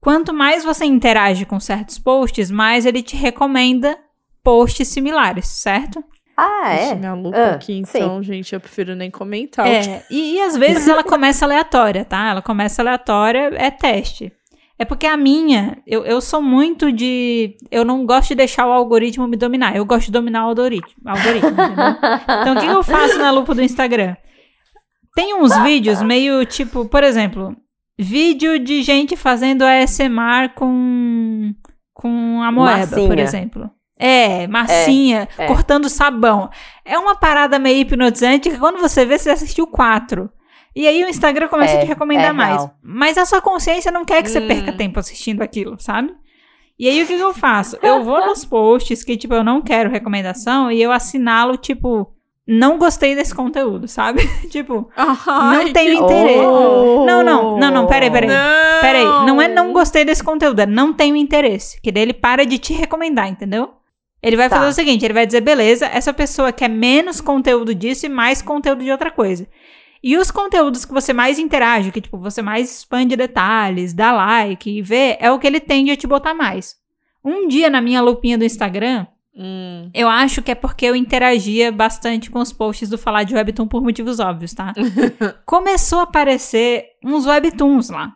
Quanto 0.00 0.32
mais 0.32 0.62
você 0.62 0.84
interage 0.84 1.44
com 1.46 1.58
certos 1.58 1.98
posts, 1.98 2.50
mais 2.50 2.86
ele 2.86 3.02
te 3.02 3.16
recomenda 3.16 3.98
posts 4.44 4.86
similares, 4.88 5.46
certo? 5.48 6.04
Ah, 6.40 6.74
Ixi, 6.76 6.92
é? 6.92 6.94
minha 6.94 7.14
lupa 7.14 7.36
Ah, 7.36 7.54
aqui, 7.54 7.72
então, 7.72 8.22
gente, 8.22 8.54
eu 8.54 8.60
prefiro 8.60 8.94
nem 8.94 9.10
comentar. 9.10 9.66
É, 9.66 10.04
e, 10.08 10.34
e 10.36 10.40
às 10.40 10.56
vezes 10.56 10.86
ela 10.86 11.02
começa 11.04 11.44
aleatória, 11.44 12.04
tá? 12.04 12.30
Ela 12.30 12.40
começa 12.40 12.80
aleatória, 12.80 13.50
é 13.56 13.72
teste. 13.72 14.32
É 14.78 14.84
porque 14.84 15.08
a 15.08 15.16
minha, 15.16 15.78
eu, 15.84 16.04
eu 16.04 16.20
sou 16.20 16.40
muito 16.40 16.92
de. 16.92 17.56
Eu 17.72 17.84
não 17.84 18.06
gosto 18.06 18.28
de 18.28 18.36
deixar 18.36 18.68
o 18.68 18.70
algoritmo 18.70 19.26
me 19.26 19.36
dominar. 19.36 19.74
Eu 19.74 19.84
gosto 19.84 20.06
de 20.06 20.12
dominar 20.12 20.44
o 20.44 20.50
algoritmo. 20.50 20.94
algoritmo? 21.04 21.50
Então, 22.40 22.54
o 22.54 22.60
que 22.60 22.66
eu 22.66 22.82
faço 22.84 23.18
na 23.18 23.32
lupa 23.32 23.52
do 23.52 23.62
Instagram? 23.62 24.14
Tem 25.16 25.34
uns 25.34 25.56
vídeos 25.64 26.00
meio 26.00 26.46
tipo, 26.46 26.84
por 26.84 27.02
exemplo, 27.02 27.56
vídeo 27.98 28.60
de 28.60 28.84
gente 28.84 29.16
fazendo 29.16 29.62
ASMR 29.62 30.50
com, 30.54 31.52
com 31.92 32.40
a 32.40 32.52
moeba, 32.52 32.96
por 32.96 33.18
exemplo. 33.18 33.68
É, 33.98 34.46
massinha, 34.46 35.28
É, 35.36 35.44
é. 35.44 35.46
cortando 35.46 35.88
sabão. 35.88 36.48
É 36.84 36.96
uma 36.98 37.16
parada 37.16 37.58
meio 37.58 37.80
hipnotizante 37.80 38.48
que 38.50 38.58
quando 38.58 38.78
você 38.78 39.04
vê, 39.04 39.18
você 39.18 39.30
assistiu 39.30 39.66
quatro. 39.66 40.30
E 40.76 40.86
aí 40.86 41.02
o 41.02 41.08
Instagram 41.08 41.48
começa 41.48 41.74
a 41.74 41.76
É, 41.78 41.80
te 41.80 41.86
recomendar 41.86 42.26
é 42.30 42.32
mais. 42.32 42.68
Mas 42.82 43.18
a 43.18 43.24
sua 43.24 43.40
consciência 43.40 43.90
não 43.90 44.04
quer 44.04 44.22
que 44.22 44.30
você 44.30 44.38
Hum. 44.38 44.46
perca 44.46 44.72
tempo 44.72 45.00
assistindo 45.00 45.42
aquilo, 45.42 45.76
sabe? 45.80 46.14
E 46.78 46.88
aí 46.88 47.02
o 47.02 47.06
que, 47.06 47.16
que 47.16 47.22
eu 47.22 47.34
faço? 47.34 47.76
Eu 47.82 48.02
vou 48.04 48.24
nos 48.24 48.44
posts 48.44 49.02
que, 49.02 49.16
tipo, 49.16 49.34
eu 49.34 49.42
não 49.42 49.60
quero 49.60 49.90
recomendação 49.90 50.70
e 50.70 50.80
eu 50.80 50.92
assinalo, 50.92 51.56
tipo, 51.56 52.14
não 52.46 52.78
gostei 52.78 53.16
desse 53.16 53.34
conteúdo, 53.34 53.88
sabe? 53.88 54.20
tipo, 54.48 54.88
Ai, 54.96 55.64
não 55.64 55.72
tenho 55.72 55.98
que 55.98 56.04
interesse. 56.04 56.46
Oh. 56.46 57.04
Não, 57.04 57.24
não, 57.24 57.58
não, 57.58 57.70
não, 57.72 57.86
peraí, 57.88 58.10
peraí. 58.10 58.28
Não. 58.28 58.80
Peraí, 58.80 59.04
não 59.26 59.42
é 59.42 59.48
não 59.48 59.72
gostei 59.72 60.04
desse 60.04 60.22
conteúdo, 60.22 60.60
é 60.60 60.66
não 60.66 60.92
tenho 60.92 61.16
interesse. 61.16 61.80
Que 61.82 61.90
daí 61.90 62.04
ele 62.04 62.14
para 62.14 62.46
de 62.46 62.56
te 62.58 62.72
recomendar, 62.72 63.28
entendeu? 63.28 63.77
Ele 64.22 64.36
vai 64.36 64.48
Tá. 64.48 64.56
fazer 64.56 64.68
o 64.70 64.72
seguinte, 64.72 65.04
ele 65.04 65.14
vai 65.14 65.26
dizer, 65.26 65.40
beleza, 65.40 65.86
essa 65.86 66.12
pessoa 66.12 66.50
quer 66.52 66.68
menos 66.68 67.20
conteúdo 67.20 67.74
disso 67.74 68.06
e 68.06 68.08
mais 68.08 68.42
conteúdo 68.42 68.82
de 68.82 68.90
outra 68.90 69.10
coisa. 69.10 69.46
E 70.02 70.16
os 70.16 70.30
conteúdos 70.30 70.84
que 70.84 70.92
você 70.92 71.12
mais 71.12 71.38
interage, 71.38 71.90
que 71.92 72.00
tipo, 72.00 72.18
você 72.18 72.40
mais 72.42 72.70
expande 72.78 73.16
detalhes, 73.16 73.92
dá 73.92 74.12
like 74.12 74.70
e 74.70 74.82
vê, 74.82 75.16
é 75.20 75.30
o 75.30 75.38
que 75.38 75.46
ele 75.46 75.60
tende 75.60 75.90
a 75.90 75.96
te 75.96 76.06
botar 76.06 76.34
mais. 76.34 76.76
Um 77.24 77.48
dia 77.48 77.68
na 77.68 77.80
minha 77.80 78.00
lupinha 78.00 78.38
do 78.38 78.44
Instagram, 78.44 79.06
Hum. 79.40 79.88
eu 79.94 80.08
acho 80.08 80.42
que 80.42 80.50
é 80.50 80.54
porque 80.54 80.84
eu 80.84 80.96
interagia 80.96 81.70
bastante 81.70 82.28
com 82.28 82.40
os 82.40 82.52
posts 82.52 82.88
do 82.88 82.98
Falar 82.98 83.22
de 83.22 83.34
Webtoon 83.36 83.68
por 83.68 83.80
motivos 83.82 84.18
óbvios, 84.18 84.52
tá? 84.52 84.72
Começou 85.46 86.00
a 86.00 86.02
aparecer 86.02 86.84
uns 87.04 87.24
Webtoons 87.24 87.88
lá. 87.90 88.14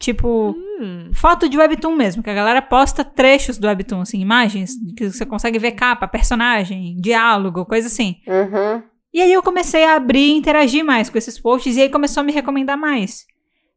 Tipo, 0.00 0.56
Hum. 0.80 1.10
foto 1.12 1.46
de 1.46 1.58
Webtoon 1.58 1.94
mesmo, 1.94 2.22
que 2.22 2.30
a 2.30 2.34
galera 2.34 2.62
posta 2.62 3.04
trechos 3.04 3.58
do 3.58 3.66
Webtoon, 3.66 4.00
assim, 4.00 4.18
imagens 4.18 4.70
que 4.96 5.10
você 5.10 5.26
consegue 5.26 5.58
ver 5.58 5.72
capa, 5.72 6.08
personagem, 6.08 6.96
diálogo, 6.98 7.66
coisa 7.66 7.86
assim. 7.86 8.16
Uhum. 8.26 8.82
E 9.12 9.20
aí 9.20 9.30
eu 9.30 9.42
comecei 9.42 9.84
a 9.84 9.96
abrir 9.96 10.30
e 10.30 10.36
interagir 10.36 10.82
mais 10.82 11.10
com 11.10 11.18
esses 11.18 11.38
posts 11.38 11.76
e 11.76 11.82
aí 11.82 11.90
começou 11.90 12.22
a 12.22 12.24
me 12.24 12.32
recomendar 12.32 12.78
mais. 12.78 13.26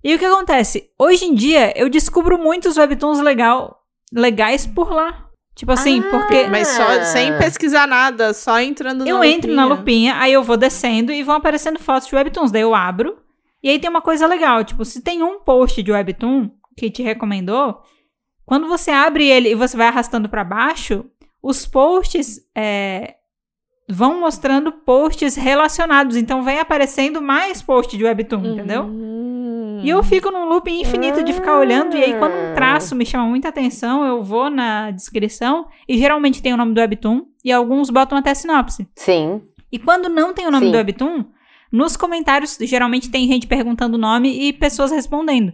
E 0.01 0.15
o 0.15 0.19
que 0.19 0.23
acontece? 0.23 0.89
Hoje 0.97 1.25
em 1.25 1.35
dia 1.35 1.73
eu 1.75 1.89
descubro 1.89 2.37
muitos 2.37 2.77
Webtoons 2.77 3.19
legal, 3.19 3.79
legais 4.13 4.65
por 4.65 4.91
lá. 4.93 5.27
Tipo 5.55 5.73
assim, 5.73 5.99
Ah, 6.05 6.09
porque 6.09 6.47
Mas 6.47 6.67
só 6.69 7.03
sem 7.03 7.37
pesquisar 7.37 7.85
nada, 7.85 8.33
só 8.33 8.59
entrando 8.61 9.05
eu 9.05 9.19
na 9.19 9.27
entro 9.27 9.53
na 9.53 9.65
lupinha. 9.65 10.13
lupinha, 10.13 10.15
aí 10.19 10.31
eu 10.33 10.41
vou 10.41 10.55
descendo 10.57 11.11
e 11.11 11.21
vão 11.21 11.35
aparecendo 11.35 11.79
fotos 11.79 12.07
de 12.07 12.15
Webtoons. 12.15 12.51
Daí 12.51 12.61
eu 12.61 12.73
abro. 12.73 13.17
E 13.63 13.69
aí 13.69 13.79
tem 13.79 13.89
uma 13.89 14.01
coisa 14.01 14.27
legal, 14.27 14.63
tipo, 14.63 14.83
se 14.83 15.01
tem 15.01 15.23
um 15.23 15.39
post 15.39 15.81
de 15.81 15.91
Webtoon 15.91 16.51
que 16.75 16.89
te 16.89 17.01
recomendou, 17.01 17.81
quando 18.45 18.67
você 18.67 18.91
abre 18.91 19.27
ele 19.29 19.49
e 19.49 19.55
você 19.55 19.77
vai 19.77 19.87
arrastando 19.87 20.27
pra 20.27 20.43
baixo, 20.43 21.05
os 21.41 21.65
posts 21.65 22.41
é, 22.55 23.15
vão 23.89 24.19
mostrando 24.19 24.71
posts 24.71 25.35
relacionados. 25.35 26.17
Então 26.17 26.43
vem 26.43 26.59
aparecendo 26.59 27.21
mais 27.21 27.61
posts 27.61 27.97
de 27.97 28.03
Webtoon, 28.03 28.45
entendeu? 28.45 28.89
E 29.81 29.89
eu 29.89 30.01
fico 30.03 30.31
num 30.31 30.45
loop 30.45 30.69
infinito 30.71 31.23
de 31.23 31.33
ficar 31.33 31.57
olhando, 31.57 31.97
e 31.97 32.03
aí 32.03 32.17
quando 32.17 32.33
um 32.33 32.53
traço 32.53 32.95
me 32.95 33.05
chama 33.05 33.25
muita 33.25 33.49
atenção, 33.49 34.05
eu 34.05 34.23
vou 34.23 34.49
na 34.49 34.91
descrição, 34.91 35.67
e 35.87 35.97
geralmente 35.97 36.41
tem 36.41 36.53
o 36.53 36.57
nome 36.57 36.73
do 36.73 36.79
Webtoon, 36.79 37.25
e 37.43 37.51
alguns 37.51 37.89
botam 37.89 38.17
até 38.17 38.33
sinopse. 38.33 38.87
Sim. 38.95 39.41
E 39.69 39.77
quando 39.77 40.07
não 40.07 40.33
tem 40.33 40.47
o 40.47 40.51
nome 40.51 40.67
Sim. 40.67 40.71
do 40.71 40.77
Webtoon, 40.77 41.25
nos 41.73 41.97
comentários 41.97 42.57
geralmente 42.61 43.09
tem 43.09 43.27
gente 43.27 43.47
perguntando 43.47 43.95
o 43.95 43.99
nome 43.99 44.29
e 44.47 44.53
pessoas 44.53 44.91
respondendo. 44.91 45.51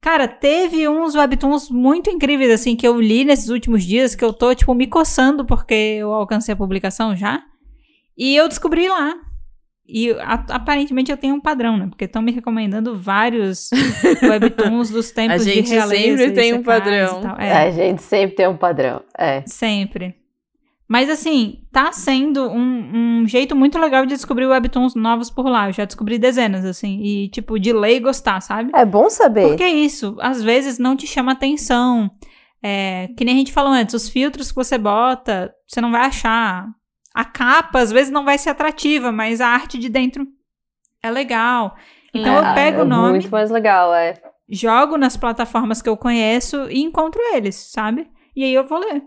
Cara, 0.00 0.28
teve 0.28 0.86
uns 0.88 1.16
webtoons 1.16 1.68
muito 1.70 2.08
incríveis, 2.08 2.52
assim, 2.52 2.76
que 2.76 2.86
eu 2.86 3.00
li 3.00 3.24
nesses 3.24 3.48
últimos 3.48 3.82
dias, 3.82 4.14
que 4.14 4.24
eu 4.24 4.32
tô, 4.32 4.54
tipo, 4.54 4.72
me 4.74 4.86
coçando 4.86 5.44
porque 5.44 5.74
eu 5.74 6.12
alcancei 6.12 6.52
a 6.52 6.56
publicação 6.56 7.16
já. 7.16 7.42
E 8.16 8.36
eu 8.36 8.46
descobri 8.46 8.88
lá. 8.88 9.14
E 9.88 10.12
a- 10.20 10.44
aparentemente 10.50 11.10
eu 11.10 11.16
tenho 11.16 11.34
um 11.34 11.40
padrão, 11.40 11.76
né? 11.78 11.86
Porque 11.88 12.04
estão 12.04 12.20
me 12.22 12.30
recomendando 12.30 12.96
vários 12.96 13.70
webtoons 14.22 14.90
dos 14.90 15.10
tempos 15.10 15.42
gente 15.42 15.64
de 15.64 15.70
realeza. 15.72 16.02
sempre 16.02 16.24
e 16.26 16.32
tem 16.32 16.52
um 16.52 16.58
secais 16.58 16.78
padrão. 16.84 17.36
É, 17.38 17.48
É. 17.48 17.52
A 17.56 17.70
gente 17.70 18.02
sempre 18.02 18.36
tem 18.36 18.46
um 18.46 18.56
padrão. 18.56 19.02
É. 19.18 19.42
Sempre. 19.46 20.14
Mas 20.88 21.10
assim, 21.10 21.64
tá 21.70 21.92
sendo 21.92 22.48
um, 22.48 23.20
um 23.20 23.28
jeito 23.28 23.54
muito 23.54 23.78
legal 23.78 24.06
de 24.06 24.14
descobrir 24.14 24.46
webtoons 24.46 24.94
novos 24.94 25.30
por 25.30 25.46
lá. 25.46 25.68
Eu 25.68 25.72
já 25.74 25.84
descobri 25.84 26.18
dezenas, 26.18 26.64
assim. 26.64 27.00
E, 27.02 27.28
tipo, 27.28 27.58
de 27.58 27.74
ler 27.74 27.96
e 27.96 28.00
gostar, 28.00 28.40
sabe? 28.40 28.70
É 28.74 28.86
bom 28.86 29.10
saber. 29.10 29.48
Porque 29.48 29.62
é 29.62 29.68
isso, 29.68 30.16
às 30.18 30.42
vezes 30.42 30.78
não 30.78 30.96
te 30.96 31.06
chama 31.06 31.32
atenção. 31.32 32.10
É, 32.62 33.08
que 33.16 33.24
nem 33.24 33.34
a 33.34 33.38
gente 33.38 33.52
falou 33.52 33.70
antes, 33.70 33.94
os 33.94 34.08
filtros 34.08 34.50
que 34.50 34.56
você 34.56 34.78
bota, 34.78 35.54
você 35.66 35.80
não 35.80 35.92
vai 35.92 36.06
achar. 36.06 36.66
A 37.14 37.24
capa, 37.24 37.80
às 37.80 37.92
vezes, 37.92 38.10
não 38.10 38.24
vai 38.24 38.38
ser 38.38 38.50
atrativa, 38.50 39.12
mas 39.12 39.40
a 39.40 39.48
arte 39.48 39.78
de 39.78 39.88
dentro 39.88 40.26
é 41.02 41.10
legal. 41.10 41.76
Então 42.14 42.32
É, 42.32 42.38
eu 42.38 42.54
pego 42.54 42.80
é 42.80 42.82
o 42.82 42.86
nome, 42.86 43.10
Muito 43.10 43.30
mais 43.30 43.50
legal, 43.50 43.92
é. 43.94 44.14
jogo 44.48 44.96
nas 44.96 45.16
plataformas 45.16 45.82
que 45.82 45.88
eu 45.88 45.96
conheço 45.96 46.68
e 46.70 46.82
encontro 46.82 47.20
eles, 47.34 47.56
sabe? 47.56 48.08
E 48.34 48.42
aí 48.42 48.54
eu 48.54 48.64
vou 48.64 48.78
ler. 48.78 49.02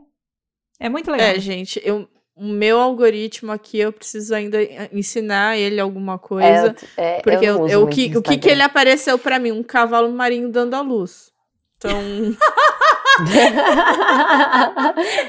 É 0.82 0.90
muito 0.90 1.12
legal. 1.12 1.28
É, 1.28 1.40
gente, 1.40 1.80
eu, 1.86 2.08
o 2.36 2.46
meu 2.48 2.80
algoritmo 2.80 3.52
aqui, 3.52 3.80
eu 3.80 3.92
preciso 3.94 4.34
ainda 4.34 4.58
ensinar 4.92 5.56
ele 5.58 5.80
alguma 5.80 6.18
coisa. 6.18 6.76
É, 6.98 7.18
é, 7.18 7.22
porque 7.22 7.46
eu 7.46 7.60
eu- 7.60 7.68
eu- 7.68 7.84
o, 7.84 7.88
que, 7.88 8.18
o 8.18 8.22
que, 8.22 8.38
que 8.38 8.50
ele 8.50 8.64
apareceu 8.64 9.20
pra 9.20 9.38
mim? 9.38 9.52
Um 9.52 9.62
cavalo 9.64 10.10
marinho 10.12 10.50
dando 10.50 10.74
a 10.74 10.82
luz. 10.82 11.30
Então, 11.78 12.00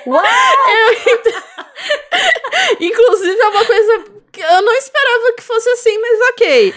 Uau! 0.06 0.22
inclusive 2.80 3.40
é 3.40 3.48
uma 3.48 3.64
coisa 3.64 4.04
que 4.30 4.40
eu 4.40 4.62
não 4.62 4.72
esperava 4.74 5.32
que 5.36 5.42
fosse 5.42 5.68
assim, 5.70 5.98
mas 5.98 6.20
ok. 6.30 6.74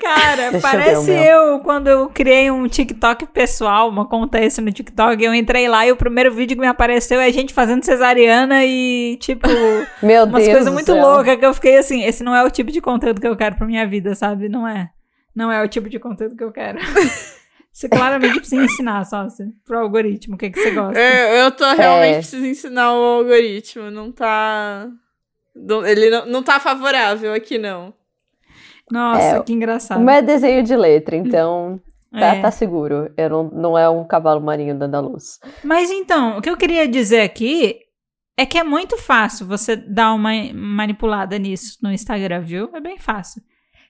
Cara, 0.00 0.50
Deixa 0.50 0.56
eu 0.56 0.60
parece 0.60 1.10
o 1.10 1.14
eu, 1.14 1.58
quando 1.60 1.88
eu 1.88 2.08
criei 2.08 2.50
um 2.50 2.66
TikTok 2.66 3.26
pessoal, 3.26 3.88
uma 3.88 4.06
conta 4.06 4.40
esse 4.40 4.60
no 4.60 4.72
TikTok, 4.72 5.22
eu 5.22 5.34
entrei 5.34 5.68
lá 5.68 5.86
e 5.86 5.92
o 5.92 5.96
primeiro 5.96 6.32
vídeo 6.32 6.56
que 6.56 6.60
me 6.60 6.66
apareceu 6.66 7.20
é 7.20 7.30
gente 7.30 7.52
fazendo 7.52 7.84
cesariana 7.84 8.64
e, 8.64 9.16
tipo, 9.20 9.46
Meu 10.02 10.24
umas 10.24 10.42
Deus 10.44 10.54
coisas 10.56 10.72
muito 10.72 10.92
loucas 10.94 11.36
que 11.36 11.44
eu 11.46 11.54
fiquei 11.54 11.76
assim, 11.78 12.02
esse 12.04 12.24
não 12.24 12.34
é 12.34 12.42
o 12.44 12.50
tipo 12.50 12.70
de 12.70 12.80
conteúdo 12.80 13.20
que 13.20 13.26
eu 13.28 13.36
quero 13.36 13.56
pra 13.56 13.66
minha 13.66 13.86
vida, 13.86 14.14
sabe? 14.14 14.48
Não 14.48 14.66
é. 14.66 14.90
Não 15.34 15.50
é 15.52 15.62
o 15.62 15.68
tipo 15.68 15.88
de 15.88 15.98
conteúdo 15.98 16.36
que 16.36 16.44
eu 16.44 16.50
quero. 16.52 16.78
Você 17.72 17.88
claramente 17.88 18.40
precisa 18.40 18.64
ensinar, 18.64 19.04
só 19.04 19.18
assim, 19.22 19.52
pro 19.64 19.78
algoritmo, 19.78 20.34
o 20.34 20.38
que, 20.38 20.50
que 20.50 20.58
você 20.60 20.72
gosta. 20.72 20.98
Eu, 20.98 21.44
eu 21.44 21.50
tô 21.52 21.64
realmente 21.72 22.14
É. 22.14 22.18
preciso 22.18 22.44
ensinar 22.44 22.92
o 22.92 23.02
algoritmo. 23.02 23.90
Não 23.92 24.10
tá. 24.10 24.88
Ele 25.86 26.10
não, 26.10 26.26
não 26.26 26.42
tá 26.42 26.58
favorável 26.58 27.32
aqui, 27.32 27.58
não. 27.58 27.94
Nossa, 28.90 29.36
É, 29.36 29.42
que 29.42 29.52
engraçado. 29.52 30.00
Meu 30.00 30.14
é 30.14 30.22
desenho 30.22 30.62
de 30.62 30.74
letra, 30.76 31.16
então 31.16 31.80
tá, 32.12 32.34
É. 32.36 32.40
tá 32.42 32.50
seguro. 32.50 33.10
Eu 33.16 33.28
não, 33.30 33.44
não 33.50 33.78
é 33.78 33.88
um 33.88 34.04
cavalo 34.04 34.40
marinho 34.40 34.76
dando 34.78 34.94
a 34.96 35.00
luz. 35.00 35.38
Mas 35.62 35.90
então, 35.90 36.38
o 36.38 36.42
que 36.42 36.50
eu 36.50 36.56
queria 36.56 36.86
dizer 36.88 37.20
aqui 37.20 37.76
é 38.36 38.44
que 38.46 38.58
é 38.58 38.64
muito 38.64 38.96
fácil 38.96 39.46
você 39.46 39.76
dar 39.76 40.12
uma 40.14 40.30
manipulada 40.54 41.38
nisso 41.38 41.78
no 41.82 41.92
Instagram, 41.92 42.40
viu? 42.40 42.70
É 42.74 42.80
bem 42.80 42.98
fácil. 42.98 43.42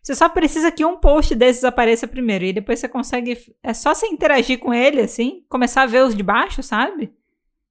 Você 0.03 0.14
só 0.14 0.28
precisa 0.30 0.72
que 0.72 0.84
um 0.84 0.96
post 0.96 1.34
desses 1.34 1.62
apareça 1.62 2.09
primeiro 2.09 2.44
e 2.46 2.53
depois 2.55 2.78
você 2.80 2.88
consegue. 2.88 3.36
É 3.62 3.74
só 3.74 3.94
você 3.94 4.07
interagir 4.07 4.59
com 4.59 4.72
ele, 4.72 5.03
assim, 5.03 5.42
começar 5.48 5.82
a 5.82 5.86
ver 5.86 6.03
os 6.05 6.14
de 6.14 6.22
baixo, 6.22 6.62
sabe? 6.62 7.12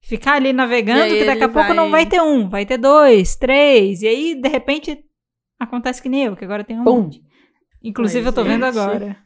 Ficar 0.00 0.34
ali 0.36 0.52
navegando, 0.52 1.12
que 1.12 1.24
daqui 1.24 1.42
a 1.44 1.48
pouco 1.48 1.74
não 1.74 1.90
vai- 1.90 2.02
vai 2.04 2.06
ter 2.06 2.22
um, 2.22 2.48
vai 2.48 2.64
ter 2.64 2.78
dois, 2.78 3.34
três, 3.36 4.00
e 4.02 4.06
aí 4.08 4.34
de 4.40 4.48
repente 4.48 5.04
acontece 5.60 6.02
que 6.02 6.08
nem 6.08 6.24
eu, 6.24 6.34
que 6.34 6.44
agora 6.44 6.64
tem 6.64 6.78
um 6.80 6.84
Pum. 6.84 7.02
monte. 7.02 7.22
Inclusive 7.82 8.24
Ai, 8.24 8.28
eu 8.28 8.32
tô 8.32 8.42
vendo 8.42 8.64
gente. 8.66 8.78
agora. 8.78 9.16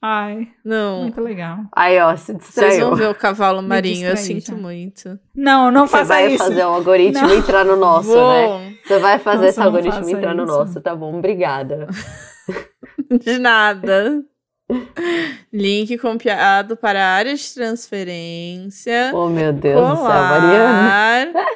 Ai, 0.00 0.46
Não. 0.64 1.02
muito 1.02 1.20
legal. 1.20 1.58
Aí, 1.74 1.98
ó, 1.98 2.14
se 2.14 2.26
Vocês 2.26 2.38
distraiu. 2.38 2.86
vão 2.90 2.94
ver 2.94 3.08
o 3.08 3.14
cavalo 3.14 3.60
marinho, 3.60 4.08
eu 4.08 4.16
sinto 4.16 4.52
já. 4.52 4.54
muito. 4.56 5.18
Não, 5.34 5.72
não 5.72 5.86
Você 5.86 5.90
faça 5.92 6.04
vai 6.14 6.28
isso. 6.34 6.44
fazer 6.44 6.64
um 6.64 6.68
algoritmo 6.68 7.26
Não. 7.26 7.34
entrar 7.34 7.64
no 7.64 7.76
nosso, 7.76 8.08
Vou. 8.10 8.58
né? 8.60 8.74
Você 8.84 8.98
vai 9.00 9.18
fazer 9.18 9.36
Nossa, 9.38 9.48
esse 9.48 9.60
algoritmo 9.60 10.08
entrar 10.08 10.34
no 10.34 10.44
isso. 10.44 10.52
nosso, 10.52 10.80
tá 10.80 10.94
bom? 10.94 11.18
Obrigada. 11.18 11.88
De 13.24 13.38
nada. 13.38 14.22
Link 15.52 15.96
copiado 15.98 16.76
para 16.76 17.02
a 17.02 17.08
área 17.14 17.34
de 17.34 17.54
transferência. 17.54 19.10
Oh, 19.14 19.28
meu 19.28 19.52
Deus 19.52 19.80
do 19.80 19.96
céu, 19.96 20.04
Mariana. 20.04 21.32
Colar. 21.32 21.46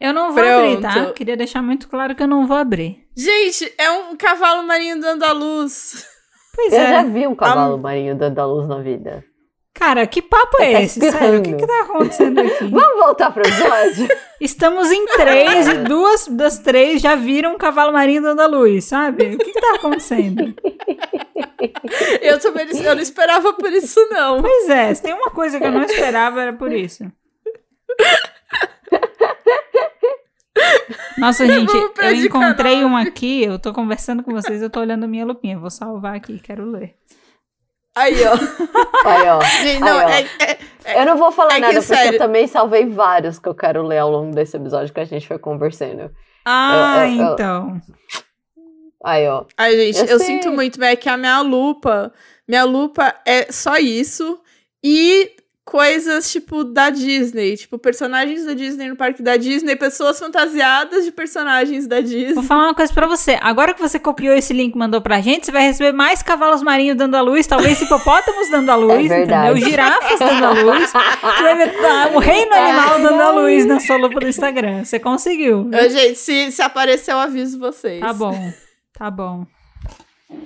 Eu 0.00 0.12
não 0.12 0.32
vou 0.32 0.42
abrir, 0.44 0.80
tá? 0.80 0.92
Pronto. 0.92 1.12
Queria 1.14 1.36
deixar 1.36 1.62
muito 1.62 1.88
claro 1.88 2.14
que 2.14 2.22
eu 2.22 2.26
não 2.28 2.46
vou 2.46 2.56
abrir. 2.56 3.04
Gente, 3.18 3.74
é 3.76 3.90
um 3.90 4.16
cavalo 4.16 4.62
marinho 4.62 5.00
dando 5.00 5.24
a 5.24 5.32
luz. 5.32 6.06
Pois 6.54 6.72
Eu 6.72 6.78
é. 6.78 6.86
já 6.88 7.02
vi 7.02 7.26
um 7.26 7.34
cavalo 7.34 7.76
marinho 7.76 8.14
dando 8.14 8.38
a 8.38 8.46
luz 8.46 8.68
na 8.68 8.78
vida. 8.80 9.24
Cara, 9.74 10.06
que 10.06 10.22
papo 10.22 10.62
é 10.62 10.72
tá 10.72 10.80
esse? 10.82 11.00
Sério, 11.00 11.40
o 11.40 11.42
que, 11.42 11.54
que 11.54 11.66
tá 11.66 11.80
acontecendo 11.80 12.40
aqui? 12.40 12.64
Vamos 12.70 12.96
voltar 13.00 13.32
pro 13.32 13.42
episódio? 13.42 14.08
Estamos 14.40 14.92
em 14.92 15.04
três 15.06 15.66
e 15.66 15.74
duas 15.78 16.28
das 16.28 16.60
três 16.60 17.02
já 17.02 17.16
viram 17.16 17.54
um 17.54 17.58
cavalo 17.58 17.92
marinho 17.92 18.22
dando 18.22 18.40
a 18.40 18.46
luz, 18.46 18.84
sabe? 18.84 19.34
O 19.34 19.38
que, 19.38 19.52
que 19.52 19.60
tá 19.60 19.74
acontecendo? 19.74 20.54
Eu 22.20 22.38
também 22.38 22.68
eu 22.70 22.94
não 22.94 23.02
esperava 23.02 23.52
por 23.52 23.72
isso, 23.72 23.98
não. 24.10 24.40
Pois 24.40 24.68
é, 24.68 24.94
se 24.94 25.02
tem 25.02 25.12
uma 25.12 25.30
coisa 25.30 25.58
que 25.58 25.66
eu 25.66 25.72
não 25.72 25.82
esperava, 25.82 26.40
era 26.40 26.52
por 26.52 26.72
isso. 26.72 27.04
Nossa, 31.18 31.46
gente, 31.46 31.72
eu 31.74 32.14
encontrei 32.14 32.76
canal. 32.76 32.90
um 32.90 32.96
aqui, 32.96 33.44
eu 33.44 33.58
tô 33.58 33.72
conversando 33.72 34.22
com 34.22 34.32
vocês, 34.32 34.62
eu 34.62 34.70
tô 34.70 34.80
olhando 34.80 35.04
a 35.04 35.08
minha 35.08 35.24
lupinha. 35.26 35.58
Vou 35.58 35.70
salvar 35.70 36.14
aqui, 36.16 36.38
quero 36.38 36.64
ler. 36.70 36.94
Aí, 37.96 38.14
ó. 38.24 39.08
Aí, 39.08 39.28
ó. 39.28 39.40
Gente, 39.62 39.80
não, 39.80 39.98
Aí, 39.98 40.26
ó. 40.40 40.42
é, 40.44 40.58
é- 40.84 41.02
Eu 41.02 41.06
não 41.06 41.16
vou 41.16 41.32
falar 41.32 41.52
É 41.52 41.54
que, 41.56 41.60
nada, 41.62 41.74
porque 41.74 41.86
sério- 41.94 42.12
eu 42.14 42.18
também 42.18 42.46
salvei 42.46 42.86
vários 42.86 43.38
que 43.38 43.48
eu 43.48 43.54
quero 43.54 43.82
ler 43.82 43.98
ao 43.98 44.10
longo 44.10 44.34
desse 44.34 44.56
episódio 44.56 44.94
que 44.94 45.00
a 45.00 45.04
gente 45.04 45.26
foi 45.26 45.38
conversando. 45.38 46.10
Ah, 46.44 47.04
Eu- 47.06 47.16
eu- 47.20 47.32
então. 47.34 47.80
Aí, 49.04 49.26
ó. 49.28 49.44
Ai, 49.56 49.76
gente, 49.76 49.98
Eu 50.00 50.06
eu, 50.06 50.18
sinto 50.20 50.50
muito, 50.50 50.78
mas 50.78 50.90
é 50.90 50.96
que 50.96 51.08
a 51.08 51.16
minha 51.16 51.40
lupa, 51.40 52.12
minha 52.48 52.64
lupa 52.64 53.14
é 53.26 53.50
só 53.50 53.76
isso 53.76 54.40
e 54.82 55.30
coisas 55.68 56.32
tipo 56.32 56.64
da 56.64 56.88
Disney, 56.88 57.54
tipo 57.54 57.78
personagens 57.78 58.46
da 58.46 58.54
Disney 58.54 58.88
no 58.88 58.96
parque 58.96 59.22
da 59.22 59.36
Disney, 59.36 59.76
pessoas 59.76 60.18
fantasiadas 60.18 61.04
de 61.04 61.10
personagens 61.12 61.86
da 61.86 61.96
Vou 61.96 62.04
Disney. 62.04 62.42
falar 62.42 62.68
uma 62.68 62.74
coisa 62.74 62.90
pra 62.90 63.06
você. 63.06 63.38
Agora 63.42 63.74
que 63.74 63.80
você 63.80 63.98
copiou 63.98 64.34
esse 64.34 64.54
link 64.54 64.74
e 64.74 64.78
mandou 64.78 65.02
pra 65.02 65.20
gente, 65.20 65.44
você 65.44 65.52
vai 65.52 65.62
receber 65.64 65.92
mais 65.92 66.22
cavalos 66.22 66.62
marinhos 66.62 66.96
dando 66.96 67.16
a 67.16 67.20
luz, 67.20 67.46
talvez 67.46 67.82
hipopótamos 67.82 68.50
dando 68.50 68.70
a 68.70 68.76
luz, 68.76 69.08
verdade. 69.08 69.50
entendeu? 69.50 69.70
Girafas 69.70 70.18
dando 70.18 70.44
a 70.46 70.52
luz. 70.52 70.90
Você 70.90 71.42
vai 71.42 71.56
ver 71.58 71.84
ah, 71.84 72.10
o 72.14 72.18
reino 72.18 72.54
animal 72.54 73.00
dando 73.02 73.20
a 73.20 73.30
luz 73.32 73.66
na 73.66 73.78
sua 73.78 73.98
lupa 73.98 74.20
do 74.20 74.26
Instagram. 74.28 74.84
Você 74.84 74.98
conseguiu. 74.98 75.68
Eu, 75.70 75.90
gente, 75.90 76.18
se, 76.18 76.50
se 76.50 76.62
aparecer, 76.62 77.12
eu 77.12 77.18
aviso 77.18 77.58
vocês. 77.58 78.00
Tá 78.00 78.14
bom. 78.14 78.52
Tá 78.98 79.10
bom. 79.10 79.46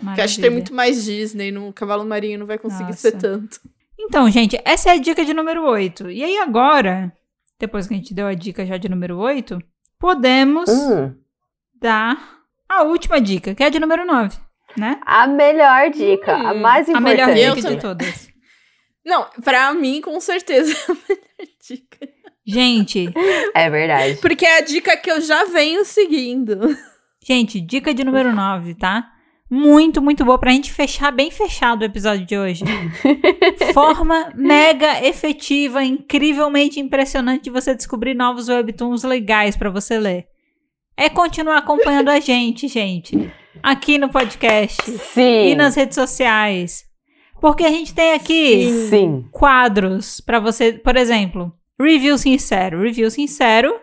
Porque 0.05 0.21
acho 0.21 0.35
que 0.37 0.43
tem 0.43 0.51
Maravilha. 0.51 0.51
muito 0.51 0.75
mais 0.75 1.05
Disney, 1.05 1.53
no 1.53 1.73
Cavalo 1.73 2.05
Marinho 2.05 2.41
não 2.41 2.47
vai 2.47 2.59
conseguir 2.59 2.87
Nossa. 2.91 2.97
ser 2.99 3.13
tanto. 3.13 3.61
Então, 4.03 4.29
gente, 4.31 4.59
essa 4.65 4.91
é 4.91 4.93
a 4.95 4.99
dica 4.99 5.25
de 5.25 5.33
número 5.33 5.65
8. 5.65 6.11
E 6.11 6.23
aí 6.25 6.39
agora, 6.39 7.13
depois 7.59 7.87
que 7.87 7.95
a 7.95 7.97
gente 7.97 8.13
deu 8.15 8.27
a 8.27 8.35
dica 8.35 8.67
já 8.67 8.77
de 8.77 8.89
número 8.89 9.17
8, 9.19 9.59
podemos 9.99 10.69
Hum, 10.69 11.15
dar 11.81 12.41
a 12.69 12.83
última 12.83 13.21
dica, 13.21 13.55
que 13.55 13.63
é 13.63 13.67
a 13.67 13.71
de 13.71 13.79
número 13.81 14.05
9, 14.05 14.37
né? 14.77 15.01
a 15.05 15.27
melhor 15.27 15.91
dica, 15.91 16.35
a 16.35 16.53
Hum, 16.53 16.61
mais 16.61 16.89
A 16.89 16.93
importante. 16.93 17.17
melhor 17.17 17.29
Eu 17.37 17.55
dica 17.55 17.57
de 17.57 17.63
também. 17.63 17.79
todas. 17.81 18.29
Não, 19.05 19.27
pra 19.43 19.73
mim, 19.75 20.01
com 20.01 20.21
certeza 20.21 20.73
é 20.73 20.77
a 20.91 20.95
melhor 20.95 21.49
dica. 21.69 22.09
Gente, 22.45 23.13
É 23.55 23.71
verdade. 23.71 24.17
Porque 24.21 24.45
é 24.45 24.59
a 24.59 24.61
dica 24.63 24.97
que 24.97 25.11
eu 25.11 25.21
já 25.21 25.45
venho 25.45 25.85
seguindo. 25.85 26.77
gente, 27.25 27.61
dica 27.61 27.95
de 27.95 28.03
número 28.05 28.33
9, 28.35 28.75
tá? 28.75 29.13
Muito, 29.55 30.01
muito 30.01 30.25
boa 30.25 30.39
pra 30.39 30.51
gente 30.51 30.73
fechar 30.73 31.11
bem 31.11 31.31
fechado 31.31 31.83
o 31.83 31.85
episódio 31.85 32.25
de 32.25 32.39
hoje. 32.39 32.65
Forma 33.75 34.33
mega 34.35 35.05
efetiva, 35.07 35.85
incrivelmente 35.85 36.81
impressionante 36.81 37.45
de 37.45 37.51
você 37.51 37.75
descobrir 37.75 38.15
novos 38.15 38.49
webtoons 38.49 39.03
legais 39.03 39.55
pra 39.55 39.69
você 39.69 39.99
ler. 39.99 40.25
É 40.97 41.11
continuar 41.11 41.59
acompanhando 41.59 42.09
a 42.09 42.19
gente, 42.19 42.67
gente. 42.67 43.31
Aqui 43.63 43.99
no 43.99 44.09
podcast 44.09 44.91
Sim. 44.91 45.49
e 45.49 45.55
nas 45.55 45.75
redes 45.75 45.97
sociais. 45.97 46.85
Porque 47.39 47.65
a 47.65 47.71
gente 47.71 47.95
tem 47.95 48.15
aqui 48.15 48.87
Sim. 48.89 49.27
quadros 49.31 50.19
pra 50.23 50.41
você, 50.41 50.73
por 50.73 50.97
exemplo, 50.97 51.53
review 51.79 52.17
sincero. 52.17 52.81
Review 52.81 53.11
sincero, 53.11 53.79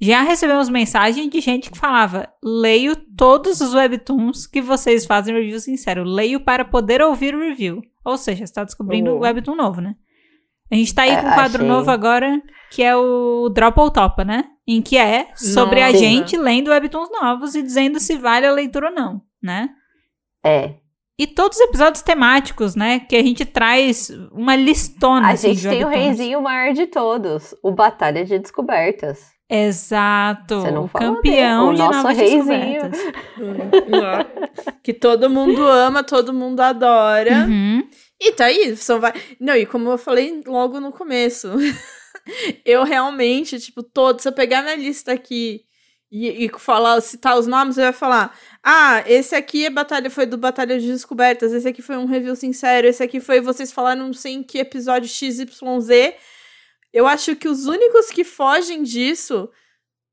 já 0.00 0.22
recebemos 0.22 0.68
mensagem 0.68 1.28
de 1.28 1.40
gente 1.40 1.70
que 1.70 1.78
falava: 1.78 2.28
leio 2.42 2.96
todos 3.16 3.60
os 3.60 3.74
webtoons 3.74 4.46
que 4.46 4.60
vocês 4.60 5.06
fazem 5.06 5.34
review 5.34 5.58
sincero. 5.60 6.04
Leio 6.04 6.40
para 6.40 6.64
poder 6.64 7.00
ouvir 7.02 7.34
o 7.34 7.40
review. 7.40 7.82
Ou 8.04 8.16
seja, 8.16 8.38
você 8.38 8.44
está 8.44 8.64
descobrindo 8.64 9.10
o 9.12 9.20
webtoon 9.20 9.56
novo, 9.56 9.80
né? 9.80 9.94
A 10.70 10.74
gente 10.74 10.94
tá 10.94 11.02
aí 11.02 11.10
É, 11.10 11.20
com 11.20 11.28
um 11.28 11.32
quadro 11.32 11.58
achei. 11.58 11.68
novo 11.68 11.90
agora, 11.90 12.42
que 12.72 12.82
é 12.82 12.94
o 12.96 13.48
Drop 13.48 13.78
ou 13.78 13.90
Topa, 13.90 14.24
né? 14.24 14.44
Em 14.66 14.82
que 14.82 14.96
é 14.96 15.28
sobre 15.36 15.80
a 15.80 15.86
Nossa. 15.86 15.98
gente 15.98 16.36
lendo 16.36 16.70
webtoons 16.70 17.08
novos 17.10 17.54
e 17.54 17.62
dizendo 17.62 18.00
se 18.00 18.16
vale 18.16 18.46
a 18.46 18.52
leitura 18.52 18.88
ou 18.88 18.94
não, 18.94 19.22
né? 19.42 19.70
É. 20.44 20.74
E 21.18 21.26
todos 21.26 21.56
os 21.56 21.64
episódios 21.64 22.02
temáticos, 22.02 22.74
né? 22.74 22.98
Que 23.00 23.16
a 23.16 23.22
gente 23.22 23.44
traz 23.44 24.10
uma 24.32 24.54
listona. 24.56 25.28
A 25.28 25.30
assim, 25.32 25.54
gente 25.54 25.68
tem 25.68 25.84
o 25.84 25.88
reizinho 25.88 26.42
maior 26.42 26.74
de 26.74 26.86
todos, 26.86 27.54
o 27.62 27.70
Batalha 27.70 28.24
de 28.24 28.38
Descobertas. 28.38 29.35
Exato. 29.48 30.60
Você 30.60 30.70
não 30.70 30.84
o 30.84 30.88
campeão 30.88 31.66
dele, 31.66 31.76
de 31.76 31.82
o 31.82 31.86
nosso 31.86 32.02
novas 32.02 32.16
reizinho. 32.16 32.90
descobertas. 32.90 33.00
que 34.82 34.92
todo 34.92 35.30
mundo 35.30 35.62
ama, 35.62 36.02
todo 36.02 36.34
mundo 36.34 36.60
adora. 36.60 37.46
Uhum. 37.46 37.88
E 38.20 38.32
tá 38.32 38.46
aí, 38.46 38.76
são 38.76 38.98
vai... 38.98 39.12
Não, 39.38 39.54
e 39.54 39.64
como 39.64 39.90
eu 39.90 39.98
falei 39.98 40.42
logo 40.46 40.80
no 40.80 40.90
começo, 40.90 41.48
eu 42.64 42.82
realmente, 42.82 43.60
tipo, 43.60 43.82
todo, 43.82 44.20
se 44.20 44.28
eu 44.28 44.32
pegar 44.32 44.62
minha 44.62 44.76
lista 44.76 45.12
aqui 45.12 45.66
e, 46.10 46.46
e 46.46 46.50
falar, 46.58 47.00
citar 47.00 47.38
os 47.38 47.46
nomes, 47.46 47.76
eu 47.78 47.84
ia 47.84 47.92
falar: 47.92 48.36
ah, 48.62 49.02
esse 49.06 49.34
aqui 49.34 49.66
é 49.66 49.70
batalha, 49.70 50.08
foi 50.08 50.26
do 50.26 50.38
Batalha 50.38 50.78
de 50.78 50.86
Descobertas, 50.86 51.52
esse 51.52 51.68
aqui 51.68 51.82
foi 51.82 51.96
um 51.96 52.06
review 52.06 52.34
sincero, 52.36 52.86
esse 52.86 53.02
aqui 53.02 53.20
foi 53.20 53.40
vocês 53.40 53.72
falaram 53.72 54.06
não 54.06 54.12
sei 54.12 54.34
em 54.34 54.42
que 54.42 54.58
episódio 54.58 55.08
XYZ. 55.08 55.46
Eu 56.96 57.06
acho 57.06 57.36
que 57.36 57.46
os 57.46 57.66
únicos 57.66 58.06
que 58.06 58.24
fogem 58.24 58.82
disso 58.82 59.50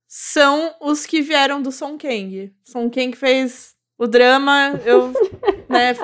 são 0.05 0.75
os 0.81 1.05
que 1.05 1.21
vieram 1.21 1.61
do 1.61 1.71
Song 1.71 1.97
Kang. 1.97 2.51
Song 2.65 2.89
Kang 2.93 3.15
fez 3.15 3.73
o 3.97 4.05
drama, 4.05 4.77
eu, 4.83 5.13
né, 5.69 5.95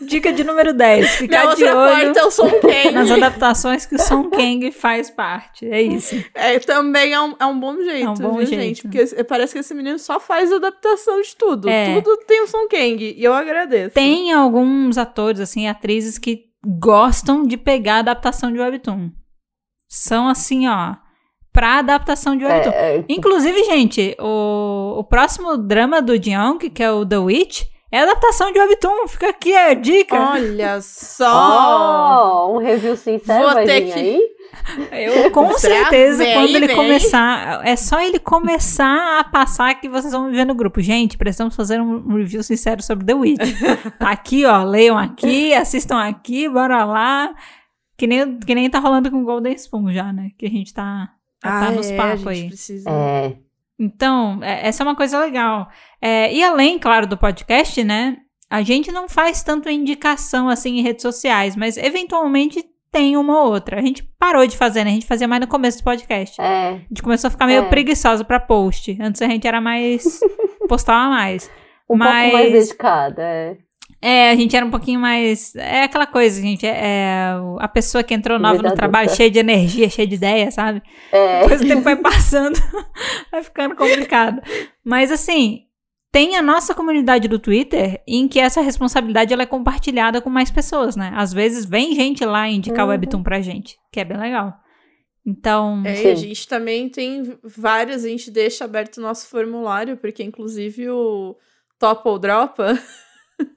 Dica 0.00 0.32
de 0.32 0.42
número 0.42 0.74
10. 0.74 0.98
minha 0.98 1.12
Ficar 1.12 1.54
de 1.54 1.62
outra 1.62 1.78
olho 1.78 2.04
porta 2.06 2.18
é 2.18 2.24
o 2.24 2.30
Song 2.32 2.60
Kang. 2.60 2.90
nas 2.90 3.08
adaptações 3.08 3.86
que 3.86 3.94
o 3.94 4.00
Song 4.00 4.28
Kang 4.30 4.72
faz 4.72 5.10
parte. 5.10 5.64
É 5.64 5.80
isso. 5.80 6.16
É, 6.34 6.58
também 6.58 7.12
é 7.12 7.20
um, 7.20 7.36
é 7.38 7.46
um 7.46 7.60
bom 7.60 7.76
jeito, 7.76 8.06
É 8.06 8.10
um 8.10 8.14
bom 8.14 8.38
viu, 8.38 8.46
jeito. 8.46 8.60
gente? 8.60 8.82
Porque 8.82 9.24
parece 9.24 9.52
que 9.52 9.60
esse 9.60 9.74
menino 9.74 9.98
só 10.00 10.18
faz 10.18 10.52
adaptação 10.52 11.22
de 11.22 11.36
tudo. 11.36 11.68
É. 11.68 12.00
Tudo 12.00 12.16
tem 12.26 12.42
o 12.42 12.48
Song 12.48 12.66
Kang. 12.68 13.14
E 13.16 13.22
eu 13.22 13.32
agradeço. 13.32 13.94
Tem 13.94 14.32
alguns 14.32 14.98
atores, 14.98 15.38
assim, 15.38 15.68
atrizes 15.68 16.18
que 16.18 16.46
gostam 16.66 17.44
de 17.46 17.56
pegar 17.56 17.98
a 17.98 17.98
adaptação 18.00 18.52
de 18.52 18.58
webtoon. 18.58 19.12
São 19.88 20.28
assim, 20.28 20.66
ó, 20.68 20.94
pra 21.52 21.78
adaptação 21.78 22.36
de 22.36 22.44
webtoon. 22.44 22.72
É, 22.72 22.96
é, 22.98 23.04
Inclusive, 23.08 23.64
gente, 23.64 24.16
o, 24.20 24.96
o 24.98 25.04
próximo 25.04 25.56
drama 25.56 26.02
do 26.02 26.14
Jung, 26.22 26.58
que 26.70 26.82
é 26.82 26.90
o 26.90 27.04
The 27.06 27.18
Witch, 27.18 27.62
é 27.90 28.00
adaptação 28.00 28.52
de 28.52 28.58
webtoon. 28.58 29.06
Fica 29.08 29.28
aqui 29.30 29.54
a 29.56 29.72
dica. 29.74 30.16
Olha 30.32 30.80
só! 30.82 32.48
Oh, 32.48 32.56
um 32.56 32.58
review 32.58 32.96
sincero 32.96 33.44
Vou 33.44 33.54
vai 33.54 33.64
ter 33.64 33.84
vir 33.84 33.92
que- 33.92 33.98
aí? 33.98 34.36
Eu, 34.90 35.30
com 35.30 35.52
certeza, 35.58 36.24
Vem 36.24 36.34
quando 36.34 36.56
ele 36.56 36.66
vem. 36.66 36.74
começar, 36.76 37.60
é 37.64 37.76
só 37.76 38.00
ele 38.00 38.18
começar 38.18 39.20
a 39.20 39.24
passar 39.24 39.74
que 39.74 39.88
vocês 39.88 40.12
vão 40.12 40.24
me 40.24 40.32
ver 40.32 40.44
no 40.46 40.54
grupo. 40.54 40.80
Gente, 40.80 41.16
precisamos 41.16 41.54
fazer 41.54 41.80
um 41.80 42.16
review 42.16 42.42
sincero 42.42 42.82
sobre 42.82 43.04
The 43.04 43.14
Witch. 43.14 43.40
Tá 43.98 44.10
aqui, 44.10 44.44
ó, 44.44 44.64
leiam 44.64 44.96
aqui, 44.98 45.52
assistam 45.54 46.00
aqui, 46.00 46.48
bora 46.48 46.84
lá. 46.84 47.32
Que 47.96 48.06
nem, 48.06 48.38
que 48.38 48.54
nem 48.54 48.68
tá 48.68 48.78
rolando 48.78 49.10
com 49.10 49.24
Golden 49.24 49.54
Spoon 49.54 49.92
já, 49.92 50.12
né? 50.12 50.30
Que 50.38 50.46
a 50.46 50.50
gente 50.50 50.72
tá, 50.74 51.10
tá 51.40 51.68
Ah, 51.68 51.70
nos 51.70 51.90
é, 51.90 51.94
a 51.94 51.96
papos 52.02 52.20
gente 52.20 52.28
aí. 52.28 52.48
precisa. 52.48 52.90
É. 52.90 53.36
Então, 53.78 54.38
é- 54.42 54.68
essa 54.68 54.82
é 54.82 54.84
uma 54.86 54.94
coisa 54.96 55.18
legal. 55.20 55.68
É, 56.00 56.32
e 56.32 56.42
além, 56.42 56.78
claro, 56.78 57.06
do 57.06 57.16
podcast, 57.16 57.82
né? 57.84 58.16
A 58.50 58.62
gente 58.62 58.92
não 58.92 59.08
faz 59.08 59.42
tanto 59.42 59.68
indicação 59.68 60.48
assim 60.48 60.78
em 60.78 60.82
redes 60.82 61.02
sociais, 61.02 61.56
mas 61.56 61.76
eventualmente 61.76 62.64
tem 62.92 63.16
uma 63.16 63.42
ou 63.42 63.52
outra. 63.52 63.78
A 63.78 63.82
gente 63.82 64.02
parou 64.18 64.46
de 64.46 64.56
fazer, 64.56 64.84
né? 64.84 64.90
A 64.90 64.94
gente 64.94 65.06
fazia 65.06 65.26
mais 65.28 65.40
no 65.40 65.46
começo 65.48 65.78
do 65.78 65.84
podcast. 65.84 66.40
É. 66.40 66.68
A 66.68 66.72
gente 66.88 67.02
começou 67.02 67.28
a 67.28 67.30
ficar 67.30 67.46
meio 67.46 67.64
É. 67.64 67.68
preguiçosa 67.68 68.24
pra 68.24 68.38
post. 68.40 68.96
Antes 69.00 69.20
a 69.20 69.26
gente 69.26 69.46
era 69.46 69.60
mais. 69.60 70.20
postava 70.68 71.08
mais. 71.10 71.50
Um 71.88 71.98
pouco 71.98 72.04
Mas- 72.04 72.32
mais 72.32 72.52
dedicada, 72.52 73.22
é. 73.22 73.56
É, 74.00 74.30
a 74.30 74.36
gente 74.36 74.54
era 74.54 74.64
um 74.64 74.70
pouquinho 74.70 75.00
mais. 75.00 75.54
É 75.56 75.82
aquela 75.84 76.06
coisa, 76.06 76.40
gente. 76.40 76.66
É, 76.66 76.70
é 76.70 77.30
a 77.58 77.68
pessoa 77.68 78.04
que 78.04 78.12
entrou 78.14 78.38
nova 78.38 78.62
no 78.62 78.74
trabalho, 78.74 79.04
adulta. 79.06 79.16
cheia 79.16 79.30
de 79.30 79.38
energia, 79.38 79.88
cheia 79.88 80.06
de 80.06 80.14
ideia, 80.14 80.50
sabe? 80.50 80.82
É. 81.10 81.42
Depois 81.42 81.62
o 81.62 81.66
tempo 81.66 81.82
vai 81.82 81.96
passando, 81.96 82.56
vai 83.32 83.42
ficando 83.42 83.74
complicado. 83.74 84.40
Mas 84.84 85.10
assim, 85.10 85.62
tem 86.12 86.36
a 86.36 86.42
nossa 86.42 86.74
comunidade 86.74 87.26
do 87.26 87.38
Twitter 87.38 88.02
em 88.06 88.28
que 88.28 88.38
essa 88.38 88.60
responsabilidade 88.60 89.32
ela 89.32 89.42
é 89.42 89.46
compartilhada 89.46 90.20
com 90.20 90.30
mais 90.30 90.50
pessoas, 90.50 90.94
né? 90.94 91.12
Às 91.16 91.32
vezes 91.32 91.64
vem 91.64 91.94
gente 91.94 92.24
lá 92.24 92.48
indicar 92.48 92.80
o 92.84 92.88
Uhum. 92.88 92.90
Webtoon 92.90 93.22
pra 93.22 93.40
gente, 93.40 93.76
que 93.92 93.98
é 94.00 94.04
bem 94.04 94.18
legal. 94.18 94.54
Então, 95.26 95.82
É, 95.84 95.94
Sim. 95.96 96.12
a 96.12 96.14
gente 96.14 96.46
também 96.46 96.88
tem 96.88 97.36
várias, 97.42 98.04
a 98.04 98.08
gente 98.08 98.30
deixa 98.30 98.64
aberto 98.64 98.98
o 98.98 99.00
nosso 99.02 99.26
formulário, 99.28 99.96
porque 99.96 100.22
inclusive 100.22 100.88
o 100.90 101.34
Top 101.80 102.02
ou 102.08 102.18
Dropa, 102.18 102.78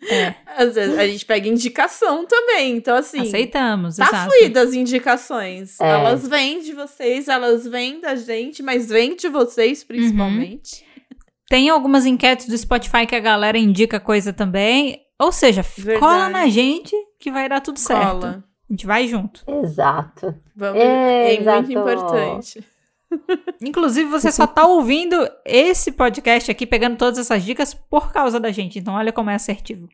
é, 0.10 0.36
às 0.58 0.76
vezes 0.76 0.98
a 0.98 1.08
gente 1.08 1.26
pega 1.26 1.48
indicação 1.48 2.26
também. 2.26 2.76
Então, 2.78 2.96
assim, 2.96 3.22
aceitamos, 3.22 3.98
tá 3.98 4.08
exato. 4.08 4.32
fluida 4.32 4.62
as 4.62 4.74
indicações. 4.74 5.80
É. 5.80 5.90
Elas 5.90 6.28
vêm 6.28 6.62
de 6.62 6.74
vocês, 6.74 7.28
elas 7.28 7.68
vêm 7.68 8.00
da 8.00 8.16
gente, 8.16 8.62
mas 8.62 8.90
vêm 8.90 9.16
de 9.16 9.30
vocês 9.30 9.84
principalmente. 9.84 10.86
Tem 11.48 11.70
algumas 11.70 12.06
enquetes 12.06 12.48
do 12.48 12.58
Spotify 12.58 13.08
que 13.08 13.16
a 13.16 13.20
galera 13.20 13.58
indica 13.58 14.00
coisa 14.00 14.32
também. 14.32 15.02
Ou 15.20 15.32
seja, 15.32 15.64
Verdade. 15.64 16.00
cola 16.00 16.30
na 16.30 16.48
gente 16.48 16.96
que 17.20 17.32
vai 17.32 17.50
dar 17.50 17.60
tudo 17.60 17.80
certo. 17.80 18.20
Cola. 18.20 18.44
A 18.70 18.74
gente 18.74 18.86
vai 18.86 19.08
junto. 19.08 19.44
Exato. 19.48 20.36
Vamos, 20.56 20.80
é 20.80 21.34
Exato. 21.34 21.68
muito 21.68 21.72
importante. 21.72 22.64
Inclusive, 23.62 24.10
você 24.10 24.32
só 24.32 24.46
tá 24.48 24.66
ouvindo 24.66 25.16
esse 25.46 25.92
podcast 25.92 26.50
aqui, 26.52 26.66
pegando 26.66 26.98
todas 26.98 27.18
essas 27.20 27.44
dicas 27.44 27.74
por 27.74 28.12
causa 28.12 28.40
da 28.40 28.52
gente. 28.52 28.80
Então, 28.80 28.94
olha 28.94 29.12
como 29.12 29.30
é 29.30 29.36
assertivo. 29.36 29.88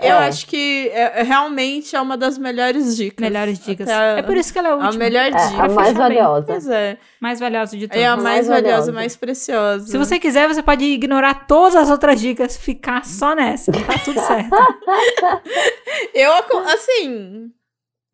Eu 0.00 0.14
É. 0.14 0.28
acho 0.28 0.46
que 0.46 0.88
é, 0.88 1.20
é- 1.20 1.22
realmente 1.22 1.94
é 1.94 2.00
uma 2.00 2.16
das 2.16 2.38
melhores 2.38 2.96
dicas. 2.96 3.20
Melhores 3.20 3.58
dicas. 3.58 3.86
Até 3.86 4.20
É 4.20 4.22
por 4.22 4.34
isso 4.34 4.50
que 4.50 4.58
ela 4.58 4.68
é 4.68 4.70
a 4.70 4.74
a, 4.74 4.76
última. 4.86 5.04
melhor 5.04 5.24
É, 5.26 5.30
dica. 5.30 5.62
a 5.64 5.68
mais 5.68 5.92
valiosa. 5.94 6.46
Pois 6.46 6.66
é. 6.66 6.96
Mais 7.20 7.38
valiosa 7.38 7.76
de 7.76 7.86
todas. 7.86 8.02
É 8.02 8.06
a 8.06 8.12
mais 8.16 8.24
mais 8.24 8.46
valiosa, 8.48 8.70
valiosa. 8.70 8.92
mais 8.92 9.16
preciosa. 9.16 9.86
Se 9.86 9.98
você 9.98 10.18
quiser, 10.18 10.48
você 10.48 10.62
pode 10.62 10.82
ignorar 10.82 11.46
todas 11.46 11.76
as 11.76 11.90
outras 11.90 12.18
dicas, 12.18 12.56
ficar 12.56 13.04
só 13.04 13.34
nessa. 13.34 13.70
Tá 13.70 13.98
tudo 14.02 14.18
certo. 14.18 14.48
Eu, 16.14 16.32
assim, 16.72 17.50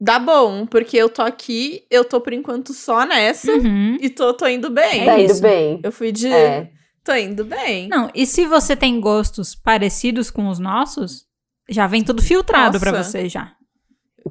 dá 0.03 0.19
bom, 0.19 0.67
porque 0.67 0.97
eu 0.97 1.09
tô 1.09 1.23
aqui, 1.23 1.85
eu 1.89 2.05
tô 2.05 2.21
por 2.21 2.33
enquanto 2.33 2.75
só 2.75 3.07
nessa 3.07 3.53
Uhum. 3.53 3.97
e 4.01 4.11
tô, 4.11 4.35
tô 4.35 4.47
indo 4.49 4.69
bem. 4.69 5.03
É 5.03 5.05
tá 5.07 5.21
indo 5.21 5.41
bem. 5.41 5.81
Eu 5.85 5.93
fui 5.93 6.11
de. 6.11 6.27
É. 6.27 6.71
Tô 7.05 7.15
indo 7.15 7.45
bem. 7.45 7.89
Não, 7.89 8.11
e 8.15 8.27
se 8.27 8.45
você 8.47 8.75
tem 8.77 9.01
gostos 9.01 9.55
parecidos 9.55 10.31
com 10.31 10.49
os 10.49 10.59
nossos, 10.59 11.25
já 11.69 11.87
vem 11.87 12.03
tudo 12.03 12.21
filtrado 12.23 12.79
pra 12.81 12.91
Nossa. 12.93 13.05
você 13.11 13.29
já. 13.29 13.53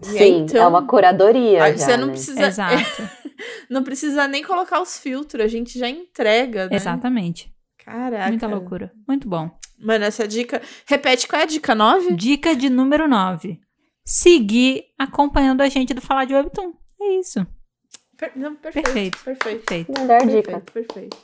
Sim, 0.01 0.43
então- 0.43 0.61
é 0.61 0.67
uma 0.67 0.85
curadoria. 0.85 1.63
Aí 1.63 1.77
já, 1.77 1.85
você 1.85 1.97
não 1.97 2.07
né? 2.07 2.13
precisa. 2.13 2.47
Exato. 2.47 3.09
Não 3.67 3.83
precisa 3.83 4.27
nem 4.27 4.43
colocar 4.43 4.79
os 4.81 4.99
filtros, 4.99 5.43
a 5.43 5.47
gente 5.47 5.79
já 5.79 5.89
entrega, 5.89 6.67
né? 6.69 6.75
Exatamente. 6.75 7.51
Caraca. 7.83 8.27
Muita 8.27 8.45
loucura. 8.45 8.91
Muito 9.07 9.27
bom. 9.27 9.49
Mano, 9.79 10.05
essa 10.05 10.27
dica. 10.27 10.61
Repete 10.85 11.27
qual 11.27 11.39
é 11.39 11.43
a 11.43 11.47
dica 11.47 11.73
9? 11.73 12.13
Dica 12.13 12.55
de 12.55 12.69
número 12.69 13.07
9. 13.07 13.59
Seguir 14.03 14.83
acompanhando 14.97 15.61
a 15.61 15.69
gente 15.69 15.93
do 15.93 16.01
Falar 16.01 16.25
de 16.25 16.33
Webtoon. 16.33 16.73
É 17.01 17.19
isso. 17.19 17.45
Per- 18.17 18.31
não, 18.35 18.55
perfeito. 18.55 18.85
Perfeito. 18.87 19.17
Perfeito. 19.23 19.65
Perfeito. 19.65 19.99
Melhor 19.99 20.19
dica. 20.27 20.59
Perfeito, 20.59 20.71
perfeito. 20.73 21.17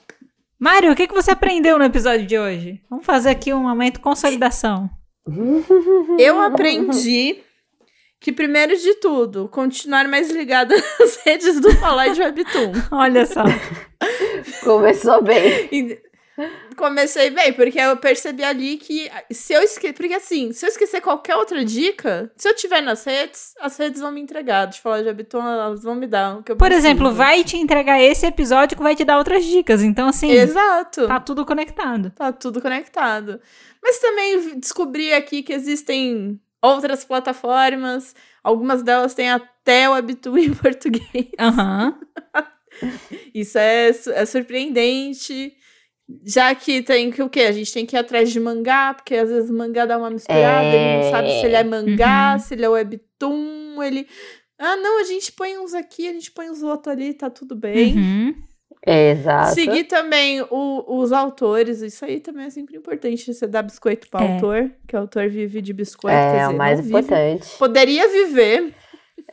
Mário, 0.59 0.91
o 0.91 0.95
que, 0.95 1.07
que 1.07 1.13
você 1.13 1.31
aprendeu 1.31 1.77
no 1.77 1.85
episódio 1.85 2.25
de 2.25 2.37
hoje? 2.37 2.81
Vamos 2.89 3.05
fazer 3.05 3.29
aqui 3.29 3.53
um 3.53 3.61
momento 3.61 3.95
de 3.95 3.99
consolidação. 4.01 4.89
Eu 6.17 6.39
aprendi 6.41 7.43
que, 8.19 8.31
primeiro 8.31 8.75
de 8.75 8.95
tudo, 8.95 9.47
continuar 9.49 10.07
mais 10.07 10.31
ligada 10.31 10.75
nas 10.99 11.17
redes 11.23 11.59
do 11.59 11.71
Falar 11.75 12.07
de 12.09 12.21
Webtoon. 12.21 12.71
Olha 12.91 13.25
só. 13.27 13.43
Começou 14.63 15.21
bem. 15.21 15.69
Comecei 16.75 17.31
bem, 17.31 17.51
porque 17.53 17.79
eu 17.79 17.97
percebi 17.97 18.43
ali 18.43 18.77
que 18.77 19.09
se 19.31 19.53
eu 19.53 19.61
esquecer. 19.61 19.93
Porque 19.93 20.13
assim, 20.13 20.53
se 20.53 20.65
eu 20.65 20.69
esquecer 20.69 21.01
qualquer 21.01 21.35
outra 21.35 21.65
dica, 21.65 22.31
se 22.37 22.47
eu 22.47 22.55
tiver 22.55 22.81
nas 22.81 23.03
redes, 23.03 23.53
as 23.59 23.75
redes 23.77 23.99
vão 23.99 24.11
me 24.11 24.21
entregar. 24.21 24.65
De 24.67 24.79
falar 24.79 25.01
de 25.01 25.07
Webtoon, 25.07 25.41
elas 25.47 25.83
vão 25.83 25.95
me 25.95 26.05
dar 26.05 26.37
o 26.37 26.43
que 26.43 26.51
eu 26.51 26.55
Por 26.55 26.65
preciso. 26.67 26.87
exemplo, 26.87 27.11
vai 27.11 27.43
te 27.43 27.57
entregar 27.57 27.99
esse 27.99 28.25
episódio 28.25 28.77
que 28.77 28.83
vai 28.83 28.95
te 28.95 29.03
dar 29.03 29.17
outras 29.17 29.43
dicas. 29.43 29.81
Então, 29.81 30.07
assim, 30.09 30.29
Exato. 30.29 31.07
tá 31.07 31.19
tudo 31.19 31.43
conectado. 31.45 32.11
Tá 32.11 32.31
tudo 32.31 32.61
conectado. 32.61 33.41
Mas 33.81 33.97
também 33.99 34.59
descobri 34.59 35.11
aqui 35.13 35.41
que 35.41 35.53
existem 35.53 36.39
outras 36.61 37.03
plataformas. 37.03 38.13
Algumas 38.43 38.83
delas 38.83 39.15
têm 39.15 39.29
até 39.31 39.89
o 39.89 39.93
Webtoon 39.93 40.37
em 40.37 40.53
português. 40.55 41.29
Aham. 41.39 41.97
Isso 43.33 43.57
é, 43.57 43.89
é 43.89 44.25
surpreendente. 44.25 45.56
Já 46.23 46.55
que 46.55 46.81
tem 46.81 47.11
que 47.11 47.21
o 47.21 47.29
quê? 47.29 47.41
A 47.41 47.51
gente 47.51 47.73
tem 47.73 47.85
que 47.85 47.95
ir 47.95 47.99
atrás 47.99 48.31
de 48.31 48.39
mangá, 48.39 48.93
porque 48.93 49.13
às 49.15 49.29
vezes 49.29 49.49
o 49.49 49.53
mangá 49.53 49.85
dá 49.85 49.97
uma 49.97 50.09
misturada, 50.09 50.65
ele 50.67 51.03
não 51.03 51.11
sabe 51.11 51.29
se 51.31 51.45
ele 51.45 51.55
é 51.55 51.63
mangá, 51.63 52.33
Uhum. 52.33 52.39
se 52.39 52.53
ele 52.53 52.65
é 52.65 52.69
webtoon, 52.69 53.83
ele. 53.83 54.07
Ah, 54.57 54.75
não, 54.77 55.01
a 55.01 55.03
gente 55.03 55.31
põe 55.33 55.57
uns 55.57 55.73
aqui, 55.73 56.07
a 56.07 56.13
gente 56.13 56.31
põe 56.31 56.49
uns 56.49 56.63
outros 56.63 56.93
ali, 56.95 57.13
tá 57.13 57.29
tudo 57.29 57.55
bem. 57.55 57.93
Uhum. 57.95 58.35
Exato. 58.85 59.53
Seguir 59.53 59.83
também 59.83 60.41
o- 60.49 60.83
os 61.01 61.11
autores, 61.11 61.81
isso 61.81 62.05
aí 62.05 62.19
também 62.21 62.45
é 62.45 62.49
sempre 62.49 62.77
importante, 62.77 63.33
você 63.33 63.45
dar 63.45 63.61
biscoito 63.63 64.09
para 64.09 64.25
É. 64.25 64.33
autor, 64.35 64.71
que 64.87 64.95
o 64.95 64.99
autor 64.99 65.27
vive 65.27 65.61
de 65.61 65.73
biscoito. 65.73 66.15
É, 66.15 66.31
dizer, 66.43 66.53
o 66.53 66.57
mais 66.57 66.79
vive. 66.79 66.89
importante. 66.97 67.49
Poderia 67.59 68.07
viver, 68.07 68.73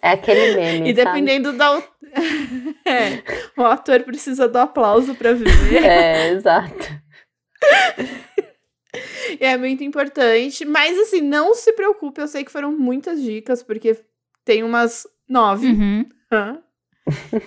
É 0.02 0.10
aquele 0.10 0.54
meme. 0.56 0.90
e 0.90 0.92
dependendo 0.92 1.52
da. 1.52 1.66
au- 1.66 1.82
é, 2.86 3.22
o 3.56 3.64
ator 3.64 4.02
precisa 4.04 4.46
do 4.48 4.58
aplauso 4.58 5.14
para 5.14 5.32
viver. 5.32 5.52
sabe? 5.82 5.86
É, 5.86 6.28
exato. 6.30 7.02
É 9.40 9.56
muito 9.56 9.82
importante. 9.82 10.64
Mas 10.64 10.96
assim, 10.98 11.20
não 11.20 11.54
se 11.54 11.72
preocupe, 11.72 12.20
eu 12.20 12.28
sei 12.28 12.44
que 12.44 12.52
foram 12.52 12.70
muitas 12.70 13.20
dicas, 13.20 13.60
porque 13.62 13.98
tem 14.44 14.62
umas 14.62 15.06
nove. 15.28 15.66
Uhum. 15.68 16.08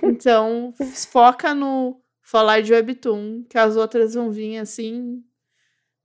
Então, 0.04 0.72
foca 1.10 1.56
no 1.56 2.00
falar 2.22 2.62
de 2.62 2.74
Webtoon, 2.74 3.44
que 3.50 3.58
as 3.58 3.76
outras 3.76 4.14
vão 4.14 4.30
vir 4.30 4.58
assim, 4.60 5.24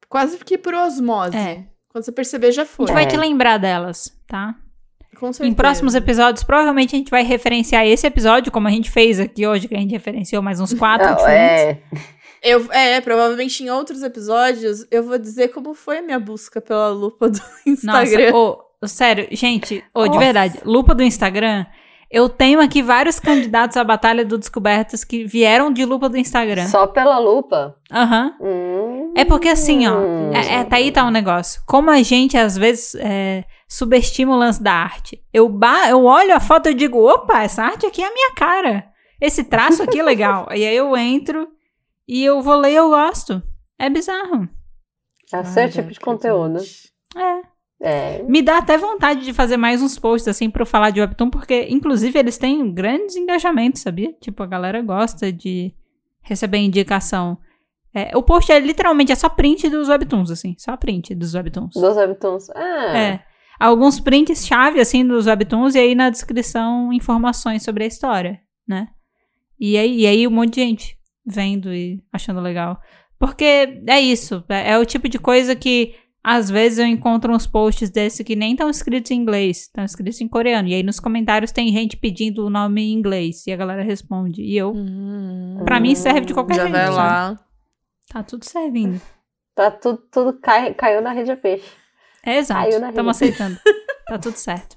quase 0.09 0.39
que 0.39 0.57
por 0.57 0.73
osmose. 0.75 1.37
É. 1.37 1.67
Quando 1.91 2.05
você 2.05 2.13
perceber, 2.13 2.51
já 2.53 2.63
A 2.63 2.67
foi. 2.67 2.87
gente 2.87 2.95
vai 2.95 3.05
É. 3.05 3.07
te 3.09 3.17
lembrar 3.19 3.59
delas, 3.59 4.17
tá? 4.27 4.55
Com 5.23 5.33
certeza. 5.33 5.53
Em 5.53 5.55
próximos 5.55 5.95
episódios, 5.95 6.43
provavelmente 6.43 6.97
a 6.97 6.99
gente 6.99 7.11
vai 7.13 7.23
referenciar 7.23 7.87
esse 7.87 8.05
episódio, 8.05 8.51
como 8.51 8.67
a 8.67 8.73
gente 8.73 8.91
fez 8.91 9.21
aqui 9.21 9.47
hoje, 9.47 9.69
que 9.69 9.75
a 9.77 9.79
gente 9.79 9.93
referenciou 9.93 10.43
mais 10.43 10.59
uns 10.59 10.75
quatro 10.75 11.07
Não, 11.07 11.15
diferentes. 11.15 11.79
é, 11.95 12.03
Eu, 12.43 12.73
é, 12.73 13.01
provavelmente 13.01 13.63
em 13.63 13.71
outros 13.71 14.03
episódios 14.03 14.85
eu 14.91 15.05
vou 15.05 15.17
dizer 15.17 15.49
como 15.49 15.75
foi 15.75 15.99
a 15.99 16.03
minha 16.03 16.19
busca 16.19 16.61
pela 16.61 16.89
lupa 16.89 17.31
do 17.31 17.41
Instagram. 17.65 18.33
Nossa, 18.33 18.37
ô, 18.83 18.89
sério, 18.89 19.29
gente, 19.31 19.85
ô, 19.95 20.09
de 20.09 20.19
verdade, 20.19 20.59
lupa 20.65 20.93
do 20.93 21.05
Instagram. 21.05 21.67
Eu 22.11 22.29
tenho 22.29 22.61
aqui 22.61 22.83
vários 22.83 23.19
candidatos 23.21 23.77
à 23.79 23.85
Batalha 23.85 24.23
do 24.25 24.37
Descobertas 24.37 25.03
que 25.05 25.25
vieram 25.25 25.73
de 25.73 25.85
lupa 25.85 26.09
do 26.11 26.19
Instagram. 26.19 26.67
só 26.67 26.87
pela 26.89 27.19
lupa. 27.19 27.75
Aham. 27.91 28.35
Hum, 28.39 29.15
É 29.17 29.25
porque 29.25 29.49
assim, 29.49 29.87
ó, 29.87 29.97
hum. 29.99 30.31
é, 30.35 30.57
é, 30.57 30.65
tá 30.65 30.77
aí 30.77 30.91
tá 30.91 31.07
um 31.07 31.11
negócio. 31.11 31.63
Como 31.65 31.91
a 31.91 32.03
gente, 32.03 32.37
às 32.37 32.59
vezes, 32.59 32.97
é, 32.97 33.45
subestima 33.73 34.35
o 34.35 34.39
lance 34.39 34.63
da 34.63 34.75
arte. 34.75 35.25
Eu, 35.33 35.49
ba 35.49 35.89
eu 35.89 36.05
olho 36.05 36.37
a 36.37 36.41
foto 36.41 36.69
e 36.69 36.75
digo, 36.75 36.99
opa, 36.99 37.43
essa 37.43 37.63
arte 37.63 37.87
aqui 37.87 38.03
é 38.03 38.07
a 38.07 38.13
minha 38.13 38.35
cara. 38.35 38.85
Esse 39.19 39.45
traço 39.45 39.83
aqui 39.83 39.99
é 39.99 40.03
legal. 40.03 40.47
e 40.55 40.67
aí 40.67 40.77
eu 40.77 40.95
entro 40.95 41.49
e 42.07 42.23
eu 42.23 42.43
vou 42.43 42.55
ler 42.57 42.73
e 42.73 42.77
eu 42.77 42.91
gosto. 42.91 43.43
É 43.79 43.89
bizarro. 43.89 44.47
É 45.33 45.41
o 45.41 45.45
seu 45.47 45.71
tipo 45.71 45.91
de 45.91 45.99
conteúdo. 45.99 46.59
É. 47.17 47.53
É. 47.81 48.23
Me 48.25 48.43
dá 48.43 48.59
até 48.59 48.77
vontade 48.77 49.25
de 49.25 49.33
fazer 49.33 49.57
mais 49.57 49.81
uns 49.81 49.99
posts, 49.99 50.29
assim, 50.29 50.51
pra 50.51 50.63
eu 50.63 50.67
falar 50.67 50.91
de 50.91 51.01
Webtoon, 51.01 51.31
porque, 51.31 51.67
inclusive, 51.71 52.17
eles 52.19 52.37
têm 52.37 52.73
grandes 52.75 53.17
engajamentos, 53.17 53.81
sabia? 53.81 54.13
Tipo, 54.21 54.43
a 54.43 54.47
galera 54.47 54.83
gosta 54.83 55.33
de 55.33 55.75
receber 56.21 56.59
indicação. 56.59 57.39
É, 57.95 58.15
o 58.15 58.23
post 58.23 58.53
é 58.53 58.61
literalmente 58.61 59.13
é 59.13 59.15
só 59.15 59.31
print 59.31 59.71
dos 59.71 59.89
Webtoons, 59.89 60.31
assim. 60.31 60.55
Só 60.59 60.77
print 60.77 61.15
dos 61.15 61.35
Webtoons. 61.35 61.75
Dos 61.75 61.97
webtoons. 61.97 62.51
Ah, 62.51 62.99
É. 62.99 63.32
Alguns 63.63 64.01
prints 64.01 64.45
chave, 64.47 64.81
assim, 64.81 65.07
dos 65.07 65.27
Webtoons, 65.27 65.75
e 65.75 65.79
aí 65.79 65.95
na 65.95 66.11
descrição 66.11 66.93
informações 66.93 67.63
sobre 67.63 67.85
a 67.85 67.87
história, 67.87 68.41
né? 68.67 68.89
E 69.61 69.77
aí, 69.77 70.01
e 70.01 70.07
aí 70.07 70.27
um 70.27 70.31
monte 70.31 70.55
de 70.55 70.61
gente 70.63 70.99
vendo 71.25 71.73
e 71.73 72.03
achando 72.13 72.41
legal. 72.41 72.81
Porque 73.19 73.81
é 73.87 74.01
isso, 74.01 74.43
é, 74.49 74.73
é 74.73 74.79
o 74.79 74.85
tipo 74.85 75.09
de 75.09 75.19
coisa 75.19 75.55
que 75.55 75.95
às 76.25 76.51
vezes 76.51 76.79
eu 76.81 76.87
encontro 76.87 77.33
uns 77.33 77.47
posts 77.47 77.89
desse 77.91 78.25
que 78.25 78.35
nem 78.35 78.53
estão 78.53 78.69
escritos 78.69 79.11
em 79.13 79.17
inglês, 79.21 79.63
estão 79.63 79.85
escritos 79.85 80.21
em 80.21 80.27
coreano. 80.29 80.69
E 80.69 80.75
aí 80.75 80.83
nos 80.83 80.99
comentários 80.99 81.53
tem 81.53 81.73
gente 81.73 81.97
pedindo 81.97 82.45
o 82.47 82.51
nome 82.51 82.83
em 82.83 82.93
inglês 82.93 83.47
e 83.47 83.53
a 83.53 83.57
galera 83.57 83.83
responde. 83.83 84.43
E 84.43 84.57
eu, 84.57 84.73
Hum, 84.75 85.63
pra 85.65 85.79
mim, 85.79 85.95
serve 85.95 86.23
de 86.27 86.35
qualquer 86.35 86.57
já 86.57 86.63
jeito. 86.63 86.73
vai 86.75 86.87
sabe? 86.87 86.97
lá. 86.97 87.41
Tá 88.13 88.23
tudo 88.25 88.45
servindo. 88.45 89.01
Tá 89.55 89.71
tudo, 89.71 89.99
tudo 90.11 90.41
cai, 90.41 90.75
caiu 90.75 91.01
na 91.01 91.13
rede 91.13 91.31
a 91.31 91.37
peixe. 91.37 91.82
É 92.25 92.39
exato. 92.39 92.69
Estamos 92.69 93.17
aceitando. 93.17 93.59
tá 94.09 94.19
tudo 94.19 94.37
certo. 94.37 94.77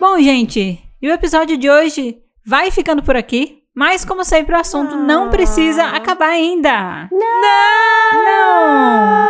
Bom, 0.00 0.18
gente, 0.20 0.78
e 1.00 1.08
o 1.08 1.12
episódio 1.12 1.56
de 1.56 1.70
hoje 1.70 2.18
vai 2.44 2.70
ficando 2.70 3.02
por 3.02 3.16
aqui. 3.16 3.58
Mas, 3.74 4.04
como 4.04 4.22
sempre, 4.22 4.54
o 4.54 4.58
assunto 4.58 4.94
não 4.96 5.30
precisa 5.30 5.84
acabar 5.84 6.28
ainda. 6.28 7.08
Não! 7.10 8.22
Não! 8.22 9.28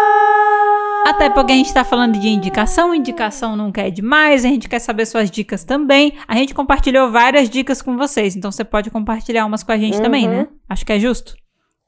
Até 1.07 1.31
porque 1.31 1.53
a 1.53 1.55
gente 1.55 1.73
tá 1.73 1.85
falando 1.85 2.19
de 2.19 2.29
indicação, 2.29 2.93
indicação 2.93 3.55
não 3.55 3.70
quer 3.70 3.91
demais, 3.91 4.45
a 4.45 4.49
gente 4.49 4.69
quer 4.69 4.81
saber 4.81 5.07
suas 5.07 5.31
dicas 5.31 5.62
também. 5.62 6.15
A 6.27 6.35
gente 6.35 6.55
compartilhou 6.55 7.09
várias 7.11 7.49
dicas 7.49 7.81
com 7.81 7.97
vocês, 7.97 8.35
então 8.35 8.51
você 8.51 8.65
pode 8.65 8.91
compartilhar 8.91 9.47
umas 9.47 9.62
com 9.62 9.70
a 9.70 9.79
gente 9.79 9.97
Uhum. 9.99 10.03
também, 10.03 10.27
né? 10.29 10.49
Acho 10.69 10.85
que 10.85 10.93
é 10.93 10.99
justo. 10.99 11.37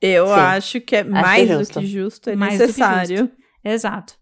Eu 0.01 0.27
Sim. 0.29 0.33
acho 0.35 0.81
que 0.81 0.95
é 0.97 1.03
mais 1.05 1.49
do 1.49 1.59
justo. 1.59 1.81
que 1.81 1.87
justo, 1.87 2.31
é 2.31 2.37
Mais 2.37 2.55
do 2.55 2.59
que 2.61 2.67
necessário. 2.67 3.31
Exato. 3.65 4.15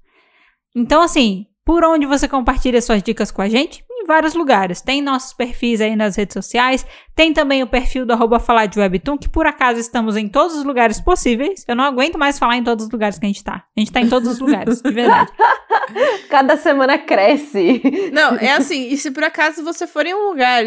Então, 0.74 1.02
assim, 1.02 1.46
por 1.64 1.84
onde 1.84 2.06
você 2.06 2.26
compartilha 2.26 2.82
suas 2.82 3.02
dicas 3.02 3.30
com 3.30 3.40
a 3.40 3.48
gente? 3.48 3.84
Em 3.90 4.04
vários 4.04 4.34
lugares. 4.34 4.80
Tem 4.80 5.00
nossos 5.00 5.32
perfis 5.32 5.80
aí 5.80 5.94
nas 5.94 6.16
redes 6.16 6.34
sociais. 6.34 6.84
Tem 7.14 7.32
também 7.32 7.62
o 7.62 7.68
perfil 7.68 8.04
do 8.04 8.12
arroba 8.12 8.40
falar 8.40 8.66
de 8.66 8.80
Webtoon, 8.80 9.16
que 9.16 9.28
por 9.28 9.46
acaso 9.46 9.78
estamos 9.78 10.16
em 10.16 10.28
todos 10.28 10.56
os 10.56 10.64
lugares 10.64 11.00
possíveis. 11.00 11.64
Eu 11.68 11.76
não 11.76 11.84
aguento 11.84 12.18
mais 12.18 12.36
falar 12.36 12.56
em 12.56 12.64
todos 12.64 12.86
os 12.86 12.90
lugares 12.90 13.18
que 13.18 13.26
a 13.26 13.28
gente 13.28 13.44
tá. 13.44 13.64
A 13.76 13.80
gente 13.80 13.92
tá 13.92 14.00
em 14.00 14.08
todos 14.08 14.28
os 14.28 14.38
lugares, 14.40 14.82
de 14.82 14.90
verdade. 14.90 15.30
Cada 16.28 16.56
semana 16.56 16.98
cresce. 16.98 18.10
Não, 18.12 18.34
é 18.36 18.52
assim, 18.52 18.88
e 18.88 18.96
se 18.96 19.12
por 19.12 19.22
acaso 19.22 19.62
você 19.62 19.86
for 19.86 20.04
em 20.04 20.14
um 20.14 20.30
lugar 20.30 20.64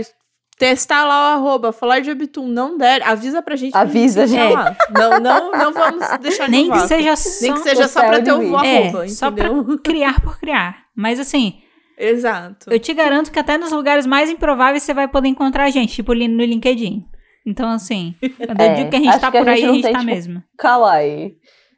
testar 0.58 1.04
lá 1.06 1.34
o 1.36 1.38
arroba, 1.40 1.72
falar 1.72 2.00
de 2.00 2.10
Webtoon, 2.10 2.48
não 2.48 2.78
der, 2.78 3.04
avisa 3.04 3.42
pra 3.42 3.56
gente. 3.56 3.72
pra 3.72 3.82
Avisa, 3.82 4.26
gente. 4.26 4.40
gente. 4.54 4.78
Não, 4.92 5.20
não, 5.20 5.52
não 5.52 5.74
vamos 5.74 6.06
deixar 6.22 6.48
Nem 6.50 6.70
que 6.72 6.80
seja 6.88 7.16
só 7.16 7.30
Nem 7.42 7.54
que 7.54 7.60
seja 7.60 7.88
só 7.88 8.00
pra 8.08 8.22
ter 8.22 8.32
o 8.32 8.56
arroba, 8.56 8.66
É, 9.06 9.08
só 9.10 9.30
pra- 9.32 9.50
criar 9.84 10.22
por 10.22 10.40
criar. 10.40 10.78
Mas 10.96 11.20
assim, 11.20 11.60
Exato. 11.98 12.72
eu 12.72 12.80
te 12.80 12.94
garanto 12.94 13.32
que 13.32 13.40
até 13.40 13.58
nos 13.58 13.72
lugares 13.72 14.06
mais 14.06 14.30
improváveis 14.30 14.84
você 14.84 14.94
vai 14.94 15.08
poder 15.08 15.28
encontrar 15.28 15.66
a 15.66 15.70
gente, 15.70 15.94
tipo 15.94 16.14
no 16.14 16.44
LinkedIn. 16.44 17.06
Então, 17.46 17.70
assim, 17.70 18.16
eu 18.22 18.30
É, 18.58 18.74
digo 18.76 18.90
que 18.90 18.96
a 18.96 19.00
gente 19.00 19.20
tá 19.20 19.28
a 19.28 19.32
por 19.32 19.48
aí, 19.48 19.64
a 19.64 19.72
gente 19.72 19.84
tem, 19.84 19.92
tá 19.94 20.00
tipo, 20.00 20.12
mesmo. 20.12 20.44
Kawaii. 20.58 21.36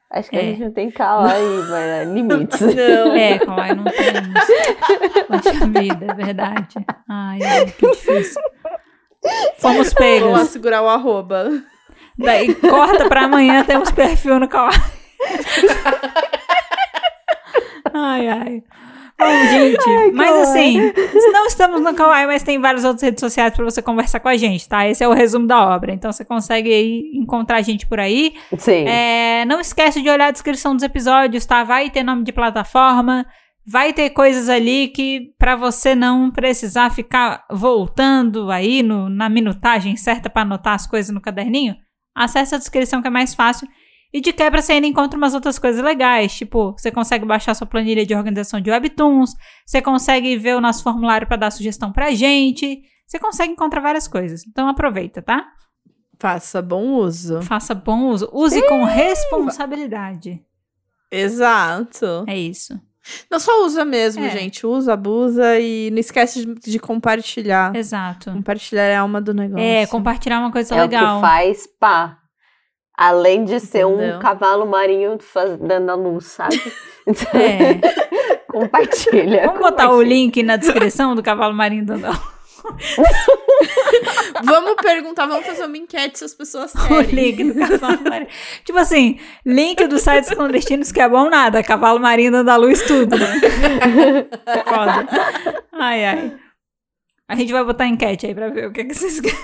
Acho 0.10 0.30
que 0.30 0.38
a 0.38 0.40
É. 0.40 0.44
gente 0.46 0.62
não 0.62 0.72
tem 0.72 0.90
kawaii, 0.90 1.58
mas 1.70 1.72
é 1.84 2.06
limites. 2.06 2.62
Não. 2.62 3.14
É, 3.14 3.38
Kawaii, 3.40 3.76
não 3.76 3.84
temos. 3.84 4.48
Poxa 5.28 5.66
vida, 5.68 6.06
é 6.10 6.14
verdade. 6.14 6.76
Ai, 7.10 7.40
ai, 7.44 7.66
que 7.66 7.90
difícil. 7.92 8.42
Fomos 9.58 9.94
Vamos 9.94 9.94
lá 9.94 10.00
pegos. 10.00 10.50
segurar 10.50 10.82
o 10.82 10.90
arroba. 10.90 11.50
Daí 12.18 12.54
corta 12.56 13.08
pra 13.08 13.26
amanhã, 13.26 13.64
temos 13.64 13.92
perfil 13.92 14.40
no 14.40 14.48
Kawaii. 14.48 14.80
Ai, 17.94 18.28
ai. 18.28 18.64
Bom, 19.20 19.46
gente, 19.50 20.12
mas 20.14 20.48
assim, 20.50 20.94
não 21.34 21.48
estamos 21.48 21.82
no 21.82 21.92
Kawaii, 21.96 22.28
mas 22.28 22.44
tem 22.44 22.60
várias 22.62 22.84
outras 22.84 23.02
redes 23.02 23.20
sociais 23.20 23.52
pra 23.56 23.66
você 23.66 23.82
conversar 23.82 24.20
com 24.20 24.30
a 24.30 24.38
gente, 24.38 24.70
tá? 24.70 24.88
Esse 24.88 25.04
é 25.04 25.08
o 25.08 25.14
resumo 25.14 25.48
da 25.48 25.60
obra. 25.76 25.92
Então 25.92 26.12
você 26.12 26.24
consegue 26.24 26.72
aí 26.72 27.12
encontrar 27.16 27.58
a 27.58 27.62
gente 27.64 27.88
por 27.88 28.00
aí. 28.00 28.36
Sim. 28.60 28.86
É, 28.88 29.44
não 29.46 29.60
esquece 29.60 30.04
de 30.04 30.10
olhar 30.10 30.28
a 30.28 30.32
descrição 30.32 30.76
dos 30.76 30.84
episódios, 30.84 31.48
tá? 31.48 31.64
Vai 31.64 31.90
ter 31.90 32.04
nome 32.04 32.24
de 32.24 32.32
plataforma, 32.32 33.26
vai 33.70 33.92
ter 33.94 34.10
coisas 34.12 34.48
ali 34.50 34.88
que 34.88 35.34
pra 35.38 35.56
você 35.56 35.94
não 35.94 36.32
precisar 36.32 36.90
ficar 36.90 37.46
voltando 37.52 38.50
aí 38.50 38.82
no- 38.82 39.10
na 39.10 39.28
minutagem 39.30 39.96
certa 39.98 40.30
pra 40.30 40.44
anotar 40.44 40.74
as 40.74 40.88
coisas 40.88 41.14
no 41.14 41.20
caderninho. 41.22 41.76
Acesse 42.16 42.56
a 42.56 42.58
descrição 42.58 43.02
que 43.02 43.08
é 43.08 43.12
mais 43.12 43.36
fácil. 43.36 43.68
E 44.14 44.22
de 44.22 44.32
quebra 44.32 44.62
você 44.62 44.72
ainda 44.74 44.88
encontra 44.88 45.18
umas 45.18 45.34
outras 45.34 45.60
coisas 45.60 45.84
legais, 45.84 46.34
tipo, 46.34 46.72
você 46.78 46.90
consegue 46.90 47.26
baixar 47.26 47.54
sua 47.54 47.68
planilha 47.68 48.06
de 48.06 48.16
organização 48.16 48.62
de 48.62 48.72
webtoons, 48.72 49.32
você 49.66 49.82
consegue 49.82 50.38
ver 50.38 50.56
o 50.56 50.62
nosso 50.62 50.82
formulário 50.82 51.28
pra 51.28 51.36
dar 51.36 51.52
sugestão 51.52 51.92
pra 51.92 52.12
gente, 52.12 52.82
você 53.06 53.20
consegue 53.20 53.52
encontrar 53.52 53.82
várias 53.82 54.08
coisas. 54.08 54.48
Então 54.48 54.70
aproveita, 54.70 55.22
tá? 55.22 55.46
Faça 56.20 56.62
bom 56.62 56.94
uso. 56.94 57.42
Faça 57.42 57.76
bom 57.76 58.06
uso. 58.08 58.30
Use 58.34 58.66
com 58.68 58.86
responsabilidade. 58.86 60.42
Exato. 61.12 62.24
É 62.28 62.38
isso. 62.38 62.80
Não 63.32 63.40
só 63.40 63.64
usa 63.66 63.84
mesmo, 63.86 64.24
É. 64.26 64.30
gente. 64.30 64.66
Usa, 64.66 64.94
abusa 64.94 65.60
e 65.60 65.90
não 65.92 65.98
esquece 66.00 66.46
de, 66.46 66.54
de 66.72 66.80
compartilhar. 66.80 67.76
Exato. 67.76 68.32
Compartilhar 68.32 68.84
é 68.84 68.96
a 68.96 69.02
alma 69.02 69.22
do 69.22 69.34
negócio. 69.34 69.64
É, 69.64 69.86
compartilhar 69.86 70.40
uma 70.40 70.52
coisa 70.52 70.76
É 70.76 70.78
o 70.80 70.82
legal. 70.82 71.16
que 71.22 71.28
faz 71.28 71.68
pá. 71.80 72.18
Além 72.98 73.44
de 73.46 73.60
ser 73.60 73.86
Entendeu? 73.86 74.16
um 74.18 74.20
cavalo 74.20 74.66
marinho 74.66 75.18
faz- 75.20 75.58
dando 75.60 75.92
a 75.92 75.96
luz, 75.96 76.26
sabe? 76.26 76.60
É. 77.34 77.76
compartilha. 78.52 79.46
Vamos 79.46 79.60
botar 79.62 79.86
o 79.86 79.90
compartilha. 79.92 80.16
link 80.16 80.44
na 80.44 80.56
descrição 80.58 81.14
do 81.16 81.22
cavalo 81.22 81.54
marinho 81.54 81.86
do 81.86 81.94
Andal. 81.94 82.14
Vamos 84.44 84.76
perguntar, 84.76 85.26
vamos 85.26 85.46
fazer 85.46 85.66
uma 85.66 85.78
enquete 85.78 86.20
se 86.20 86.26
as 86.26 86.34
pessoas 86.34 86.74
O 86.76 86.88
querem. 86.88 87.12
link 87.12 87.44
do 87.44 87.54
cavalo 87.68 88.00
marinho. 88.08 88.30
Tipo 88.64 88.78
assim, 88.80 89.20
link 89.46 89.86
dos 89.88 90.02
sites 90.02 90.30
clandestinos 90.30 90.92
que 90.92 91.02
é 91.02 91.10
bom 91.10 91.30
nada. 91.30 91.64
Cavalo 91.64 92.00
marinho 92.00 92.32
dando 92.32 92.50
a 92.50 92.56
luz, 92.56 92.82
tudo, 92.84 93.18
né? 93.18 93.40
Foda. 94.66 95.08
Ai, 95.74 96.06
ai. 96.06 96.34
A 97.30 97.36
gente 97.36 97.52
vai 97.52 97.64
botar 97.64 97.88
enquete 97.88 98.26
aí 98.28 98.34
pra 98.36 98.50
ver 98.50 98.68
o 98.68 98.72
que, 98.72 98.86
que 98.86 98.94
vocês 98.94 99.20
querem. 99.20 99.38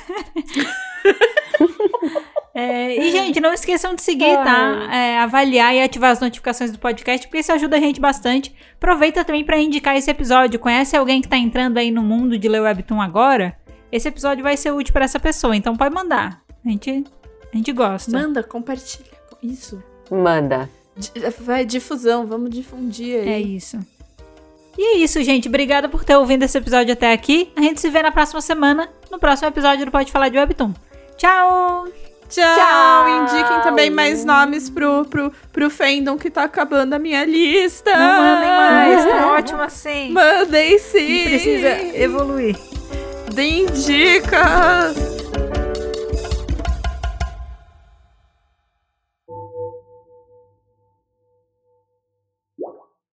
É, 2.55 2.95
e, 3.03 3.11
gente, 3.11 3.39
não 3.39 3.51
esqueçam 3.51 3.95
de 3.95 4.01
seguir, 4.03 4.35
tá? 4.43 4.87
É, 4.93 5.17
avaliar 5.17 5.73
e 5.73 5.81
ativar 5.81 6.11
as 6.11 6.19
notificações 6.19 6.71
do 6.71 6.77
podcast, 6.77 7.25
porque 7.27 7.39
isso 7.39 7.51
ajuda 7.51 7.77
a 7.77 7.79
gente 7.79 7.99
bastante. 7.99 8.53
Aproveita 8.75 9.25
também 9.25 9.43
pra 9.43 9.57
indicar 9.59 9.97
esse 9.97 10.11
episódio. 10.11 10.59
Conhece 10.59 10.95
alguém 10.95 11.19
que 11.19 11.27
tá 11.27 11.35
entrando 11.35 11.79
aí 11.79 11.89
no 11.89 12.03
mundo 12.03 12.37
de 12.37 12.47
ler 12.47 12.61
Webtoon 12.61 13.01
agora? 13.01 13.57
Esse 13.93 14.07
episódio 14.07 14.43
vai 14.43 14.57
ser 14.57 14.71
útil 14.71 14.91
pra 14.91 15.05
essa 15.05 15.19
pessoa, 15.19 15.55
então 15.55 15.77
pode 15.77 15.93
mandar. 15.93 16.41
A 16.65 16.67
gente, 16.67 17.03
a 17.53 17.55
gente 17.55 17.71
gosta. 17.71 18.09
Manda, 18.09 18.41
compartilha. 18.41 19.05
Isso. 19.43 19.83
Manda. 20.09 20.67
Vai, 21.39 21.63
difusão, 21.63 22.25
vamos 22.25 22.49
difundir 22.49 23.21
aí. 23.21 23.29
É 23.29 23.39
isso. 23.39 23.77
E 24.75 24.95
é 24.95 24.97
isso, 24.97 25.21
gente. 25.21 25.47
Obrigada 25.47 25.87
por 25.87 26.03
ter 26.03 26.15
ouvido 26.15 26.41
esse 26.41 26.57
episódio 26.57 26.91
até 26.91 27.13
aqui. 27.13 27.51
A 27.55 27.61
gente 27.61 27.79
se 27.79 27.87
vê 27.91 28.01
na 28.01 28.11
próxima 28.11 28.41
semana, 28.41 28.89
no 29.11 29.19
próximo 29.19 29.47
episódio 29.49 29.85
do 29.85 29.91
Pode 29.91 30.11
Falar 30.11 30.29
de 30.29 30.39
Webtoon. 30.39 30.73
Tchau! 31.15 31.87
Tchau! 32.29 32.55
Tchau! 32.55 33.21
Indiquem 33.21 33.61
também 33.61 33.91
mais 33.91 34.25
nomes 34.25 34.71
pro, 34.71 35.05
pro, 35.05 35.31
pro 35.51 35.69
fandom 35.69 36.17
que 36.17 36.31
tá 36.31 36.45
acabando 36.45 36.93
a 36.93 36.99
minha 36.99 37.23
lista. 37.25 37.91
Não 37.95 38.21
mandem 38.23 38.49
mais, 38.49 39.05
tá 39.05 39.27
ótimo 39.37 39.61
assim. 39.61 40.09
Mandem 40.09 40.79
sim! 40.79 41.25
Precisa 41.25 41.95
evoluir. 41.95 42.57
Deem 43.33 43.65
dicas! 43.65 45.22